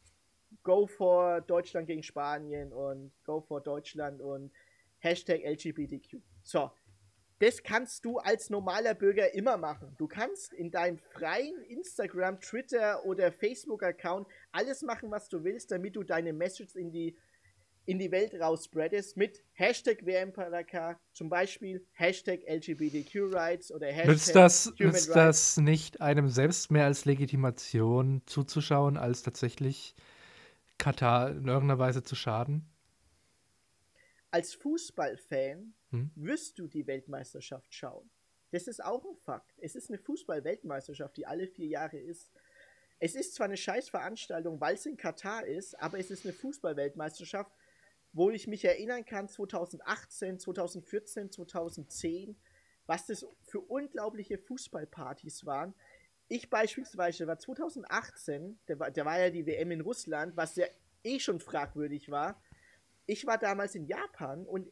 Go 0.64 0.88
for 0.88 1.42
Deutschland 1.42 1.86
gegen 1.86 2.02
Spanien 2.02 2.72
und 2.72 3.12
Go 3.22 3.40
for 3.40 3.60
Deutschland 3.60 4.20
und 4.20 4.50
Hashtag 4.98 5.44
LGBTQ. 5.44 6.20
So, 6.42 6.72
das 7.44 7.62
kannst 7.62 8.06
du 8.06 8.16
als 8.16 8.48
normaler 8.48 8.94
Bürger 8.94 9.34
immer 9.34 9.58
machen. 9.58 9.94
Du 9.98 10.08
kannst 10.08 10.54
in 10.54 10.70
deinem 10.70 10.96
freien 10.96 11.62
Instagram, 11.68 12.40
Twitter 12.40 13.04
oder 13.04 13.30
Facebook-Account 13.30 14.26
alles 14.50 14.80
machen, 14.80 15.10
was 15.10 15.28
du 15.28 15.44
willst, 15.44 15.70
damit 15.70 15.94
du 15.94 16.04
deine 16.04 16.32
Message 16.32 16.74
in 16.74 16.90
die, 16.90 17.18
in 17.84 17.98
die 17.98 18.10
Welt 18.10 18.32
rausspreadest 18.32 19.18
mit 19.18 19.44
Hashtag 19.52 20.06
WMPLK, 20.06 20.98
zum 21.12 21.28
Beispiel 21.28 21.86
Hashtag 21.92 22.40
LGBTQ 22.48 23.34
Rights 23.34 23.70
oder 23.70 23.88
Hashtag 23.88 24.06
Nützt 24.06 24.34
das, 24.34 24.72
nützt 24.78 25.14
das 25.14 25.58
nicht 25.58 26.00
einem 26.00 26.30
selbst 26.30 26.70
mehr 26.70 26.86
als 26.86 27.04
Legitimation 27.04 28.22
zuzuschauen, 28.24 28.96
als 28.96 29.22
tatsächlich 29.22 29.94
Katar 30.78 31.28
in 31.32 31.46
irgendeiner 31.46 31.78
Weise 31.78 32.02
zu 32.02 32.14
schaden? 32.14 32.64
Als 34.30 34.54
Fußballfan 34.54 35.74
hm? 35.94 36.10
wirst 36.14 36.58
du 36.58 36.66
die 36.66 36.86
Weltmeisterschaft 36.86 37.72
schauen. 37.74 38.10
Das 38.50 38.68
ist 38.68 38.84
auch 38.84 39.04
ein 39.04 39.16
Fakt. 39.16 39.58
Es 39.58 39.74
ist 39.74 39.90
eine 39.90 39.98
Fußball-Weltmeisterschaft, 39.98 41.16
die 41.16 41.26
alle 41.26 41.48
vier 41.48 41.66
Jahre 41.66 41.98
ist. 41.98 42.30
Es 43.00 43.14
ist 43.14 43.34
zwar 43.34 43.46
eine 43.46 43.56
Scheißveranstaltung, 43.56 44.60
weil 44.60 44.74
es 44.74 44.86
in 44.86 44.96
Katar 44.96 45.44
ist, 45.44 45.80
aber 45.80 45.98
es 45.98 46.10
ist 46.10 46.24
eine 46.24 46.32
Fußball-Weltmeisterschaft, 46.32 47.52
wo 48.12 48.30
ich 48.30 48.46
mich 48.46 48.64
erinnern 48.64 49.04
kann, 49.04 49.28
2018, 49.28 50.38
2014, 50.38 51.32
2010, 51.32 52.36
was 52.86 53.06
das 53.06 53.26
für 53.42 53.60
unglaubliche 53.60 54.38
Fußballpartys 54.38 55.44
waren. 55.46 55.74
Ich 56.28 56.48
beispielsweise 56.48 57.26
war 57.26 57.38
2018, 57.38 58.58
der 58.68 58.78
war, 58.78 58.90
der 58.90 59.04
war 59.04 59.18
ja 59.18 59.30
die 59.30 59.46
WM 59.46 59.72
in 59.72 59.80
Russland, 59.80 60.36
was 60.36 60.56
ja 60.56 60.66
eh 61.02 61.18
schon 61.18 61.40
fragwürdig 61.40 62.10
war. 62.10 62.40
Ich 63.06 63.26
war 63.26 63.36
damals 63.36 63.74
in 63.74 63.86
Japan 63.86 64.46
und 64.46 64.70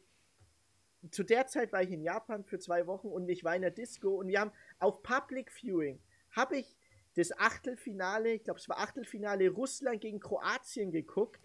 zu 1.11 1.23
der 1.23 1.47
Zeit 1.47 1.71
war 1.73 1.81
ich 1.81 1.91
in 1.91 2.01
Japan 2.01 2.43
für 2.43 2.59
zwei 2.59 2.87
Wochen 2.87 3.07
und 3.07 3.29
ich 3.29 3.43
war 3.43 3.55
in 3.55 3.61
der 3.61 3.71
Disco 3.71 4.15
und 4.15 4.27
wir 4.27 4.39
haben 4.39 4.51
auf 4.79 5.03
Public 5.03 5.51
Viewing, 5.51 5.99
habe 6.31 6.57
ich 6.57 6.77
das 7.15 7.37
Achtelfinale, 7.37 8.33
ich 8.33 8.43
glaube 8.43 8.59
es 8.59 8.69
war 8.69 8.79
Achtelfinale 8.79 9.49
Russland 9.49 10.01
gegen 10.01 10.19
Kroatien 10.19 10.91
geguckt. 10.91 11.41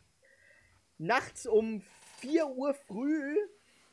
Nachts 0.97 1.47
um 1.47 1.83
4 2.21 2.49
Uhr 2.49 2.75
früh 2.75 3.37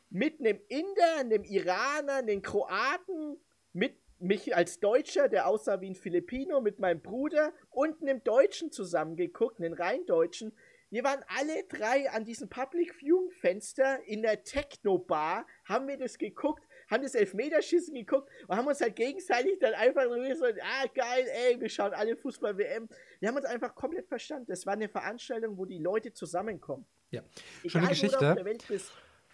mit 0.09 0.39
einem 0.39 0.59
Inder, 0.69 1.17
einem 1.19 1.43
Iraner, 1.43 2.15
einem 2.15 2.41
Kroaten, 2.41 3.37
mit 3.73 3.97
mich 4.19 4.55
als 4.55 4.79
Deutscher, 4.79 5.27
der 5.27 5.47
aussah 5.47 5.81
wie 5.81 5.89
ein 5.89 5.95
Filipino, 5.95 6.61
mit 6.61 6.79
meinem 6.79 7.01
Bruder 7.01 7.53
und 7.69 8.01
einem 8.01 8.23
Deutschen 8.23 8.71
zusammengeguckt, 8.71 9.59
einen 9.59 9.73
rein 9.73 10.05
Deutschen. 10.05 10.53
Wir 10.91 11.03
waren 11.03 11.23
alle 11.27 11.63
drei 11.67 12.09
an 12.11 12.23
diesem 12.23 12.47
Public 12.47 12.93
Viewing 12.95 13.31
Fenster 13.31 14.03
in 14.05 14.21
der 14.21 14.43
Techno-Bar, 14.43 15.45
haben 15.65 15.87
wir 15.87 15.97
das 15.97 16.17
geguckt, 16.17 16.63
haben 16.89 17.03
das 17.03 17.15
Elfmeterschießen 17.15 17.93
geguckt 17.93 18.29
und 18.47 18.55
haben 18.55 18.67
uns 18.67 18.81
halt 18.81 18.95
gegenseitig 18.95 19.57
dann 19.59 19.73
einfach 19.73 20.03
so 20.03 20.15
gesagt, 20.15 20.59
ah 20.61 20.85
geil, 20.93 21.27
ey, 21.31 21.59
wir 21.59 21.69
schauen 21.69 21.93
alle 21.93 22.15
Fußball-WM. 22.15 22.87
Wir 23.19 23.29
haben 23.29 23.35
uns 23.35 23.45
einfach 23.45 23.73
komplett 23.73 24.07
verstanden. 24.07 24.45
Das 24.47 24.65
war 24.65 24.73
eine 24.73 24.87
Veranstaltung, 24.87 25.57
wo 25.57 25.65
die 25.65 25.79
Leute 25.79 26.13
zusammenkommen. 26.13 26.85
Ja, 27.09 27.23
schöne 27.65 27.87
Geschichte. 27.87 28.35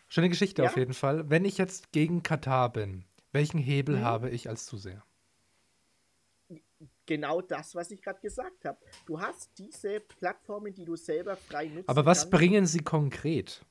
Schöne 0.07 0.29
Geschichte 0.29 0.63
ja? 0.63 0.69
auf 0.69 0.77
jeden 0.77 0.93
Fall. 0.93 1.29
Wenn 1.29 1.45
ich 1.45 1.57
jetzt 1.57 1.91
gegen 1.91 2.23
Katar 2.23 2.71
bin, 2.71 3.05
welchen 3.31 3.59
Hebel 3.59 3.97
mhm. 3.97 4.03
habe 4.03 4.29
ich 4.29 4.49
als 4.49 4.65
Zuseher? 4.65 5.03
Genau 7.05 7.41
das, 7.41 7.75
was 7.75 7.91
ich 7.91 8.01
gerade 8.01 8.21
gesagt 8.21 8.65
habe. 8.65 8.77
Du 9.05 9.19
hast 9.19 9.57
diese 9.57 9.99
Plattformen, 9.99 10.73
die 10.73 10.85
du 10.85 10.95
selber 10.95 11.35
frei 11.35 11.67
nutzt. 11.67 11.89
Aber 11.89 12.05
was 12.05 12.21
kannst. 12.21 12.31
bringen 12.31 12.65
sie 12.65 12.79
konkret? 12.79 13.65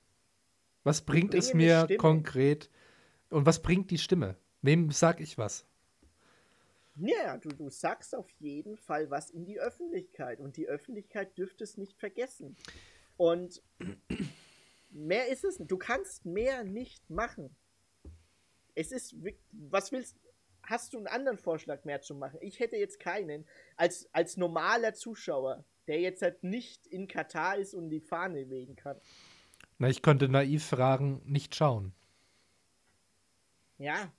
Was 0.83 1.03
bringt 1.03 1.35
es 1.35 1.55
mir 1.55 1.87
konkret? 1.99 2.71
Und 3.29 3.47
was 3.47 3.63
bringt 3.63 3.91
die 3.91 3.99
Stimme? 3.99 4.37
Wem 4.63 4.91
sag 4.91 5.21
ich 5.21 5.39
was? 5.39 5.67
Ja, 6.97 7.39
du, 7.39 7.51
du 7.51 7.71
sagst 7.71 8.15
auf 8.15 8.29
jeden 8.41 8.77
Fall 8.77 9.11
was 9.11 9.31
in 9.31 9.45
die 9.45 9.61
Öffentlichkeit. 9.61 10.41
Und 10.41 10.57
die 10.57 10.69
Öffentlichkeit 10.69 11.39
dürfte 11.39 11.65
es 11.65 11.77
nicht 11.77 11.97
vergessen. 11.99 12.57
Und 13.17 13.63
mehr 14.91 15.29
ist 15.29 15.45
es. 15.45 15.59
Du 15.59 15.79
kannst 15.79 16.27
mehr 16.27 16.65
nicht 16.65 17.09
machen 17.09 17.55
es 18.75 18.93
ist, 18.93 19.15
was 19.53 19.93
willst 19.93 20.17
Hast 20.63 20.93
du 20.93 20.99
einen 20.99 21.07
anderen 21.07 21.39
Vorschlag 21.39 21.85
mehr 21.85 22.01
zu 22.01 22.15
machen? 22.15 22.39
Ich 22.43 22.61
hätte 22.61 22.77
jetzt 22.77 23.01
keinen. 23.01 23.47
Als, 23.77 24.09
als 24.13 24.37
normaler 24.37 24.95
Zuschauer, 24.95 25.65
der 25.89 26.01
jetzt 26.01 26.23
halt 26.23 26.45
nicht 26.45 26.87
in 26.87 27.09
Katar 27.09 27.57
ist 27.57 27.75
und 27.75 27.91
die 27.91 28.01
Fahne 28.01 28.49
wegen 28.51 28.77
kann. 28.77 29.01
Na, 29.79 29.89
ich 29.89 30.03
konnte 30.03 30.29
naiv 30.29 30.65
fragen, 30.65 31.23
nicht 31.25 31.55
schauen. 31.55 31.93
Ja. 33.79 34.13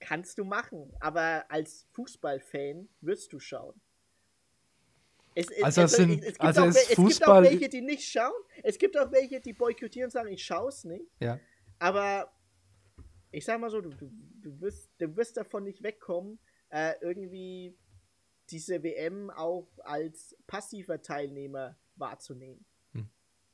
Kannst 0.00 0.38
du 0.38 0.44
machen. 0.44 0.92
Aber 1.00 1.44
als 1.50 1.86
Fußballfan 1.92 2.88
wirst 3.00 3.32
du 3.32 3.40
schauen. 3.40 3.80
Es, 5.34 5.50
es, 5.50 5.62
also, 5.62 5.82
es, 5.82 5.92
sind, 5.92 6.24
es, 6.24 6.32
gibt, 6.32 6.40
also 6.40 6.62
auch, 6.62 6.66
es 6.66 6.88
gibt 6.88 7.28
auch 7.28 7.42
welche, 7.42 7.68
die 7.68 7.80
nicht 7.80 8.10
schauen. 8.10 8.32
Es 8.62 8.78
gibt 8.78 8.98
auch 8.98 9.12
welche, 9.12 9.40
die 9.40 9.52
boykottieren 9.52 10.06
und 10.06 10.10
sagen, 10.10 10.28
ich 10.28 10.44
schaue 10.44 10.68
es 10.68 10.84
nicht. 10.84 11.04
Ja. 11.20 11.38
Aber 11.78 12.32
ich 13.30 13.44
sag 13.44 13.60
mal 13.60 13.70
so, 13.70 13.80
du, 13.80 13.90
du, 13.90 14.10
du, 14.40 14.60
wirst, 14.60 14.90
du 14.98 15.16
wirst 15.16 15.36
davon 15.36 15.64
nicht 15.64 15.82
wegkommen, 15.82 16.38
äh, 16.70 16.94
irgendwie 17.00 17.76
diese 18.50 18.82
WM 18.82 19.30
auch 19.30 19.68
als 19.80 20.36
passiver 20.46 21.02
Teilnehmer 21.02 21.78
wahrzunehmen. 21.96 22.64
Hm. 22.92 23.08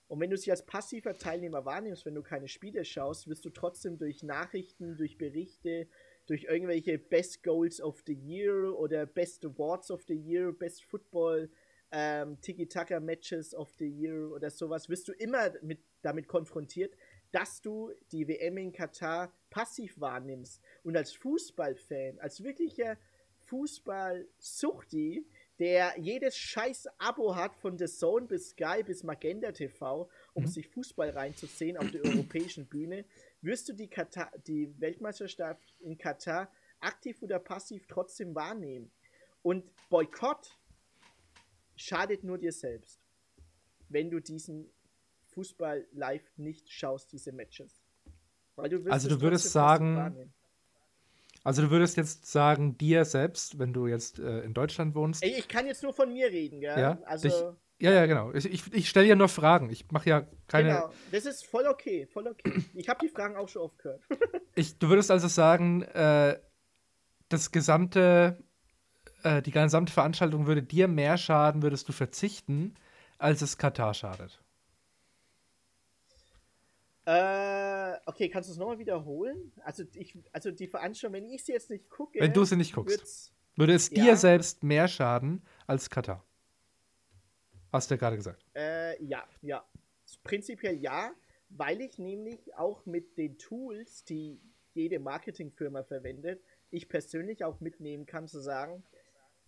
Und 0.08 0.20
wenn 0.20 0.30
du 0.30 0.36
sie 0.36 0.50
als 0.50 0.64
passiver 0.64 1.14
Teilnehmer 1.14 1.64
wahrnimmst, 1.64 2.06
wenn 2.06 2.14
du 2.14 2.22
keine 2.22 2.48
Spiele 2.48 2.84
schaust, 2.84 3.28
wirst 3.28 3.44
du 3.44 3.50
trotzdem 3.50 3.98
durch 3.98 4.22
Nachrichten, 4.22 4.96
durch 4.96 5.18
Berichte, 5.18 5.88
durch 6.26 6.44
irgendwelche 6.44 6.98
Best 6.98 7.42
Goals 7.42 7.80
of 7.80 8.02
the 8.06 8.14
Year 8.14 8.76
oder 8.78 9.06
Best 9.06 9.44
Awards 9.44 9.90
of 9.90 10.04
the 10.04 10.14
Year, 10.14 10.52
Best 10.52 10.84
Football, 10.84 11.50
ähm, 11.90 12.40
Tiki-Taka-Matches 12.40 13.54
of 13.54 13.72
the 13.78 13.88
Year 13.88 14.30
oder 14.30 14.50
sowas, 14.50 14.88
wirst 14.88 15.08
du 15.08 15.12
immer 15.12 15.52
mit, 15.62 15.80
damit 16.02 16.28
konfrontiert, 16.28 16.96
dass 17.30 17.60
du 17.60 17.92
die 18.12 18.26
WM 18.28 18.58
in 18.58 18.72
Katar 18.72 19.32
passiv 19.54 20.00
wahrnimmst. 20.00 20.60
Und 20.82 20.96
als 20.96 21.12
Fußballfan, 21.12 22.18
als 22.18 22.42
wirklicher 22.42 22.98
Fußball-Suchti, 23.46 25.24
der 25.60 25.94
jedes 25.96 26.36
scheiß 26.36 26.88
Abo 26.98 27.36
hat 27.36 27.54
von 27.54 27.78
The 27.78 27.86
Zone 27.86 28.26
bis 28.26 28.50
Sky 28.50 28.82
bis 28.82 29.04
Magenta 29.04 29.52
TV, 29.52 30.10
um 30.32 30.42
mhm. 30.42 30.48
sich 30.48 30.68
Fußball 30.68 31.10
reinzusehen 31.10 31.76
auf 31.76 31.88
der 31.92 32.04
europäischen 32.04 32.66
Bühne, 32.66 33.04
wirst 33.42 33.68
du 33.68 33.74
die, 33.74 33.86
Katar, 33.86 34.32
die 34.48 34.74
Weltmeisterschaft 34.80 35.62
in 35.78 35.96
Katar 35.96 36.50
aktiv 36.80 37.22
oder 37.22 37.38
passiv 37.38 37.86
trotzdem 37.86 38.34
wahrnehmen. 38.34 38.90
Und 39.42 39.64
Boykott 39.88 40.58
schadet 41.76 42.24
nur 42.24 42.38
dir 42.38 42.52
selbst, 42.52 43.00
wenn 43.88 44.10
du 44.10 44.18
diesen 44.18 44.68
Fußball 45.26 45.86
live 45.92 46.28
nicht 46.38 46.68
schaust, 46.68 47.12
diese 47.12 47.30
Matches. 47.30 47.83
Du 48.56 48.90
also 48.90 49.08
du 49.08 49.20
würdest 49.20 49.50
sagen, 49.50 50.32
Also 51.42 51.62
du 51.62 51.70
würdest 51.70 51.96
jetzt 51.96 52.30
sagen, 52.30 52.78
dir 52.78 53.04
selbst, 53.04 53.58
wenn 53.58 53.72
du 53.72 53.86
jetzt 53.86 54.18
äh, 54.18 54.40
in 54.40 54.54
Deutschland 54.54 54.94
wohnst. 54.94 55.22
Ey, 55.22 55.34
ich 55.38 55.48
kann 55.48 55.66
jetzt 55.66 55.82
nur 55.82 55.92
von 55.92 56.12
mir 56.12 56.28
reden, 56.28 56.60
gell? 56.60 56.78
Ja, 56.78 56.98
also, 57.04 57.28
dich, 57.28 57.58
ja, 57.80 57.92
ja, 57.92 58.06
genau. 58.06 58.32
Ich, 58.32 58.46
ich, 58.46 58.72
ich 58.72 58.88
stelle 58.88 59.06
ja 59.06 59.16
nur 59.16 59.28
Fragen. 59.28 59.68
Ich 59.70 59.90
mache 59.90 60.08
ja 60.08 60.26
keine. 60.46 60.68
Genau, 60.68 60.92
das 61.10 61.26
ist 61.26 61.44
voll 61.46 61.66
okay, 61.66 62.06
voll 62.06 62.28
okay. 62.28 62.62
Ich 62.74 62.88
habe 62.88 63.00
die 63.04 63.08
Fragen 63.08 63.36
auch 63.36 63.48
schon 63.48 63.62
oft 63.62 63.78
gehört. 63.78 64.00
ich, 64.54 64.78
du 64.78 64.88
würdest 64.88 65.10
also 65.10 65.28
sagen, 65.28 65.82
äh, 65.82 66.38
das 67.28 67.50
gesamte, 67.50 68.38
äh, 69.24 69.42
die 69.42 69.50
gesamte 69.50 69.92
Veranstaltung 69.92 70.46
würde 70.46 70.62
dir 70.62 70.86
mehr 70.86 71.18
schaden, 71.18 71.62
würdest 71.62 71.88
du 71.88 71.92
verzichten, 71.92 72.74
als 73.18 73.42
es 73.42 73.58
Katar 73.58 73.94
schadet. 73.94 74.43
Äh, 77.06 77.96
okay, 78.06 78.28
kannst 78.30 78.48
du 78.48 78.52
es 78.52 78.58
nochmal 78.58 78.78
wiederholen? 78.78 79.52
Also, 79.62 79.84
ich, 79.94 80.16
also 80.32 80.50
die 80.50 80.66
Veranstaltung, 80.66 81.14
wenn 81.14 81.26
ich 81.26 81.44
sie 81.44 81.52
jetzt 81.52 81.70
nicht 81.70 81.90
gucke. 81.90 82.18
Wenn 82.18 82.32
du 82.32 82.44
sie 82.44 82.56
nicht 82.56 82.74
guckst, 82.74 83.34
würde 83.56 83.74
es 83.74 83.90
ja. 83.90 84.02
dir 84.02 84.16
selbst 84.16 84.62
mehr 84.62 84.88
schaden 84.88 85.42
als 85.66 85.90
Katar. 85.90 86.24
Hast 87.72 87.90
du 87.90 87.94
ja 87.94 87.98
gerade 87.98 88.16
gesagt. 88.16 88.44
Äh, 88.54 89.02
ja, 89.04 89.24
ja. 89.42 89.64
Prinzipiell 90.22 90.76
ja, 90.76 91.12
weil 91.50 91.80
ich 91.80 91.98
nämlich 91.98 92.54
auch 92.56 92.86
mit 92.86 93.18
den 93.18 93.36
Tools, 93.38 94.04
die 94.04 94.40
jede 94.74 94.98
Marketingfirma 94.98 95.82
verwendet, 95.82 96.42
ich 96.70 96.88
persönlich 96.88 97.44
auch 97.44 97.60
mitnehmen 97.60 98.06
kann, 98.06 98.28
zu 98.28 98.40
sagen, 98.40 98.82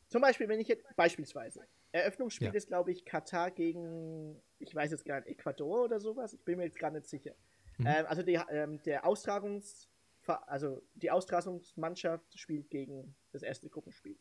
zum 0.09 0.23
Beispiel, 0.23 0.49
wenn 0.49 0.61
ich 0.61 0.69
jetzt, 0.69 0.85
beispielsweise, 0.95 1.67
Eröffnungsspiel 1.97 2.49
ja. 2.49 2.55
ist, 2.55 2.69
glaube 2.69 2.93
ich, 2.93 3.05
Katar 3.05 3.51
gegen, 3.51 4.41
ich 4.59 4.75
weiß 4.75 4.91
jetzt 4.91 5.07
nicht, 5.07 5.27
Ecuador 5.27 5.85
oder 5.85 6.01
sowas. 6.01 6.33
Ich 6.33 6.45
bin 6.45 6.59
mir 6.59 6.65
jetzt 6.65 6.79
gar 6.79 6.91
nicht 6.91 7.07
sicher. 7.07 7.35
Mhm. 7.79 7.87
Ähm, 7.87 8.07
also 8.07 8.23
die, 8.23 8.39
ähm, 8.51 8.83
der 8.83 9.07
Austragungs, 9.07 9.89
also 10.27 10.83
die 10.95 11.11
Austragungsmannschaft 11.11 12.39
spielt 12.39 12.71
gegen 12.71 13.15
das 13.33 13.43
erste 13.43 13.69
Gruppenspiel. 13.69 14.17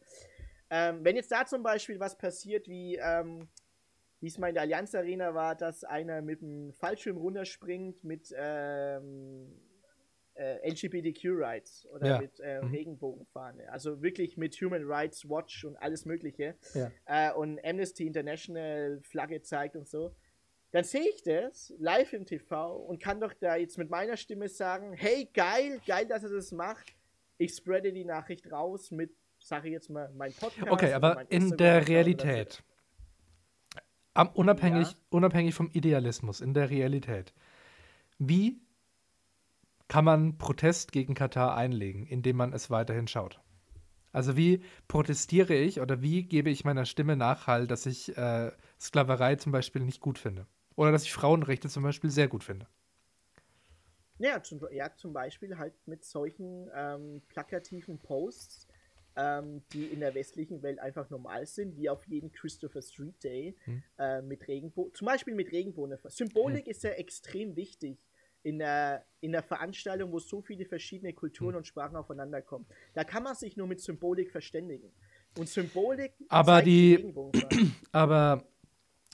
Ähm, 0.70 1.04
wenn 1.04 1.16
jetzt 1.16 1.32
da 1.32 1.46
zum 1.46 1.64
Beispiel 1.64 2.00
was 2.00 2.18
passiert, 2.18 2.68
wie 2.68 2.96
ähm, 2.96 3.50
wie 4.26 4.28
es 4.28 4.38
mal 4.38 4.48
in 4.48 4.56
der 4.56 4.64
Allianz 4.64 4.96
Arena 4.96 5.36
war, 5.36 5.56
dass 5.56 5.84
einer 5.84 6.22
mit 6.22 6.42
dem 6.42 6.74
Fallschirm 6.74 7.18
runterspringt 7.18 8.04
mit 8.04 8.34
ähm, 8.36 9.54
äh, 10.36 10.70
LGBTQ-Rights 10.70 11.88
oder 11.88 12.08
ja. 12.08 12.22
mit 12.22 12.40
äh, 12.40 12.62
mhm. 12.62 12.72
Regenbogenfahne. 12.72 13.72
Also 13.72 14.02
wirklich 14.02 14.38
mit 14.38 14.56
Human 14.62 14.84
Rights 14.86 15.28
Watch 15.30 15.66
und 15.66 15.76
alles 15.78 16.06
Mögliche. 16.06 16.56
Ja. 16.74 16.92
Äh, 17.06 17.34
und 17.34 17.64
Amnesty 17.66 18.06
International 18.06 19.00
Flagge 19.02 19.42
zeigt 19.42 19.76
und 19.76 19.88
so. 19.88 20.16
Dann 20.72 20.84
sehe 20.84 21.08
ich 21.08 21.24
das 21.24 21.74
live 21.78 22.12
im 22.14 22.26
TV 22.26 22.76
und 22.76 23.02
kann 23.02 23.22
doch 23.22 23.34
da 23.34 23.56
jetzt 23.56 23.78
mit 23.78 23.90
meiner 23.90 24.18
Stimme 24.18 24.50
sagen: 24.50 24.94
Hey, 24.94 25.30
geil, 25.34 25.80
geil, 25.88 26.06
dass 26.06 26.24
er 26.24 26.32
das 26.32 26.52
macht. 26.52 26.96
Ich 27.38 27.54
spreade 27.54 27.94
die 27.94 28.06
Nachricht 28.06 28.52
raus 28.52 28.92
mit, 28.92 29.12
sage 29.40 29.70
ich 29.70 29.74
jetzt 29.74 29.90
mal, 29.90 30.12
mein 30.14 30.34
Podcast. 30.34 30.70
Okay, 30.70 30.94
aber 30.94 31.30
in 31.32 31.56
der 31.58 31.88
Realität. 31.88 32.64
Unabhängig, 34.34 34.92
ja. 34.92 34.98
unabhängig 35.10 35.54
vom 35.54 35.70
Idealismus, 35.72 36.40
in 36.40 36.54
der 36.54 36.70
Realität. 36.70 37.34
Wie 38.18 38.62
kann 39.88 40.06
man 40.06 40.38
Protest 40.38 40.92
gegen 40.92 41.14
Katar 41.14 41.56
einlegen, 41.56 42.06
indem 42.06 42.38
man 42.38 42.54
es 42.54 42.70
weiterhin 42.70 43.08
schaut. 43.08 43.40
Also 44.12 44.38
wie 44.38 44.64
protestiere 44.88 45.54
ich 45.54 45.82
oder 45.82 46.02
wie 46.02 46.24
gebe 46.24 46.50
ich 46.50 46.64
meiner 46.64 46.86
Stimme 46.86 47.18
Nachhall, 47.18 47.68
dass 47.68 47.86
ich 47.86 48.18
äh, 48.18 48.52
Sklaverei 48.80 49.36
zum 49.36 49.52
Beispiel 49.52 49.84
nicht 49.84 50.00
gut 50.00 50.18
finde? 50.18 50.48
Oder 50.76 50.92
dass 50.92 51.04
ich 51.04 51.14
Frauenrechte 51.14 51.68
zum 51.70 51.84
Beispiel 51.84 52.10
sehr 52.10 52.28
gut 52.28 52.44
finde? 52.44 52.68
Ja, 54.18 54.42
zum, 54.42 54.62
ja, 54.72 54.94
zum 54.96 55.12
Beispiel 55.12 55.58
halt 55.58 55.74
mit 55.86 56.06
solchen 56.06 56.70
ähm, 56.74 57.22
plakativen 57.28 58.00
Posts, 58.00 58.68
ähm, 59.18 59.64
die 59.74 59.88
in 59.88 60.00
der 60.00 60.16
westlichen 60.16 60.62
Welt 60.64 60.80
einfach 60.80 61.10
normal 61.10 61.46
sind, 61.46 61.76
wie 61.76 61.90
auf 61.90 62.06
jeden 62.08 62.32
Christopher 62.32 62.82
Street 62.82 63.22
Day 63.22 63.58
hm. 63.66 63.84
äh, 63.98 64.22
mit 64.22 64.48
Regenbogen, 64.48 64.94
zum 64.94 65.08
Beispiel 65.08 65.36
mit 65.36 65.52
Regenbogen. 65.52 65.98
Symbolik 66.06 66.66
hm. 66.66 66.72
ist 66.72 66.84
ja 66.84 66.92
extrem 66.92 67.58
wichtig 67.58 67.98
in 68.46 68.60
der, 68.60 69.04
in 69.22 69.32
der 69.32 69.42
Veranstaltung, 69.42 70.12
wo 70.12 70.20
so 70.20 70.40
viele 70.40 70.66
verschiedene 70.66 71.14
Kulturen 71.14 71.54
hm. 71.54 71.58
und 71.58 71.68
Sprachen 71.68 71.96
aufeinander 71.96 72.44
kommen. 72.44 72.68
Da 72.94 73.04
kann 73.04 73.24
man 73.24 73.34
sich 73.34 73.58
nur 73.58 73.66
mit 73.66 73.82
Symbolik 73.82 74.32
verständigen. 74.32 74.92
Und 75.38 75.50
Symbolik. 75.50 76.14
Aber 76.30 76.62
die, 76.62 77.12
die 77.52 77.72
aber 77.92 78.44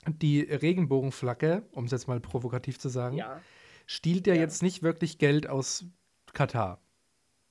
die 0.06 0.42
Regenbogenflagge, 0.42 1.62
um 1.72 1.86
es 1.86 1.92
jetzt 1.92 2.08
mal 2.08 2.20
provokativ 2.20 2.78
zu 2.78 2.90
sagen, 2.90 3.16
ja. 3.16 3.40
stiehlt 3.86 4.26
ja, 4.26 4.34
ja 4.34 4.40
jetzt 4.40 4.62
nicht 4.62 4.82
wirklich 4.82 5.16
Geld 5.16 5.48
aus 5.48 5.86
Katar. 6.34 6.82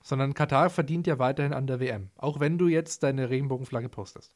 Sondern 0.03 0.35
Katar 0.35 0.69
verdient 0.69 1.07
ja 1.07 1.17
weiterhin 1.17 1.53
an 1.53 1.65
der 1.65 1.79
WM. 1.79 2.11
Auch 2.15 2.39
wenn 2.39 2.59
du 2.59 2.67
jetzt 2.67 3.01
deine 3.01 3.31
Regenbogenflagge 3.31 3.89
postest. 3.89 4.35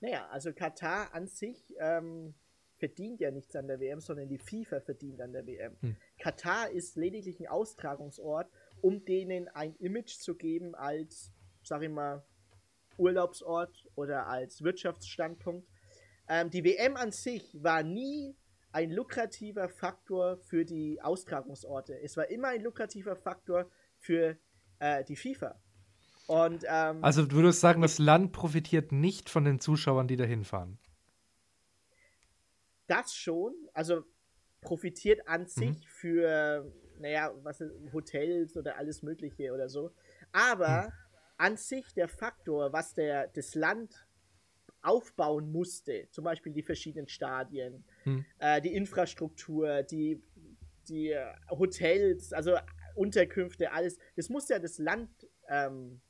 Naja, 0.00 0.26
also 0.30 0.54
Katar 0.54 1.12
an 1.12 1.26
sich 1.26 1.74
ähm, 1.78 2.34
verdient 2.82 3.20
ja 3.20 3.30
nichts 3.30 3.54
an 3.54 3.68
der 3.68 3.78
WM, 3.78 4.00
sondern 4.00 4.28
die 4.28 4.38
FIFA 4.38 4.80
verdient 4.80 5.20
an 5.20 5.32
der 5.32 5.46
WM. 5.46 5.76
Hm. 5.82 5.96
Katar 6.18 6.68
ist 6.68 6.96
lediglich 6.96 7.38
ein 7.38 7.46
Austragungsort, 7.46 8.50
um 8.80 9.04
denen 9.04 9.46
ein 9.46 9.76
Image 9.76 10.16
zu 10.18 10.34
geben 10.34 10.74
als, 10.74 11.30
sag 11.62 11.82
ich 11.82 11.90
mal, 11.90 12.24
Urlaubsort 12.98 13.88
oder 13.94 14.26
als 14.26 14.64
Wirtschaftsstandpunkt. 14.64 15.68
Ähm, 16.28 16.50
die 16.50 16.64
WM 16.64 16.96
an 16.96 17.12
sich 17.12 17.56
war 17.62 17.84
nie 17.84 18.34
ein 18.72 18.90
lukrativer 18.90 19.68
Faktor 19.68 20.38
für 20.38 20.64
die 20.64 21.00
Austragungsorte. 21.00 22.00
Es 22.02 22.16
war 22.16 22.28
immer 22.30 22.48
ein 22.48 22.62
lukrativer 22.62 23.14
Faktor 23.14 23.70
für 23.96 24.36
äh, 24.80 25.04
die 25.04 25.14
FIFA. 25.14 25.54
Und, 26.26 26.64
ähm, 26.68 27.04
also 27.04 27.26
du 27.26 27.36
würdest 27.36 27.60
sagen, 27.60 27.80
das 27.80 28.00
Land 28.00 28.32
profitiert 28.32 28.90
nicht 28.90 29.30
von 29.30 29.44
den 29.44 29.60
Zuschauern, 29.60 30.08
die 30.08 30.16
da 30.16 30.24
hinfahren 30.24 30.80
das 32.92 33.14
schon, 33.14 33.54
also 33.72 34.04
profitiert 34.60 35.26
an 35.26 35.46
sich 35.46 35.78
mhm. 35.78 35.88
für, 35.88 36.72
naja, 36.98 37.32
was 37.42 37.64
Hotels 37.92 38.56
oder 38.56 38.76
alles 38.76 39.02
Mögliche 39.02 39.52
oder 39.52 39.68
so. 39.68 39.92
Aber 40.30 40.82
mhm. 40.82 40.92
an 41.38 41.56
sich 41.56 41.92
der 41.94 42.08
Faktor, 42.08 42.72
was 42.72 42.94
der, 42.94 43.28
das 43.28 43.54
Land 43.54 44.06
aufbauen 44.82 45.50
musste, 45.50 46.08
zum 46.10 46.24
Beispiel 46.24 46.52
die 46.52 46.62
verschiedenen 46.62 47.08
Stadien, 47.08 47.84
mhm. 48.04 48.24
äh, 48.38 48.60
die 48.60 48.74
Infrastruktur, 48.74 49.82
die, 49.82 50.22
die 50.88 51.16
Hotels, 51.50 52.32
also 52.32 52.58
Unterkünfte, 52.94 53.72
alles, 53.72 53.98
das 54.16 54.28
muss 54.28 54.48
ja 54.48 54.58
das 54.58 54.78
Land 54.78 55.10
ähm, 55.48 56.02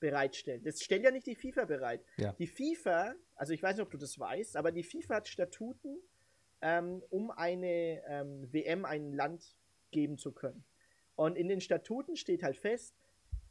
bereitstellen. 0.00 0.62
Das 0.64 0.80
stellt 0.82 1.04
ja 1.04 1.10
nicht 1.10 1.26
die 1.26 1.36
FIFA 1.36 1.66
bereit. 1.66 2.04
Ja. 2.16 2.32
Die 2.32 2.46
FIFA, 2.46 3.14
also 3.34 3.52
ich 3.52 3.62
weiß 3.62 3.76
nicht, 3.76 3.84
ob 3.84 3.90
du 3.90 3.98
das 3.98 4.18
weißt, 4.18 4.56
aber 4.56 4.72
die 4.72 4.82
FIFA 4.82 5.16
hat 5.16 5.28
Statuten, 5.28 5.98
ähm, 6.62 7.02
um 7.10 7.30
eine 7.30 8.02
ähm, 8.06 8.48
WM 8.52 8.84
ein 8.84 9.12
Land 9.12 9.56
geben 9.90 10.16
zu 10.16 10.32
können. 10.32 10.64
Und 11.16 11.36
in 11.36 11.48
den 11.48 11.60
Statuten 11.60 12.16
steht 12.16 12.42
halt 12.42 12.56
fest, 12.56 12.96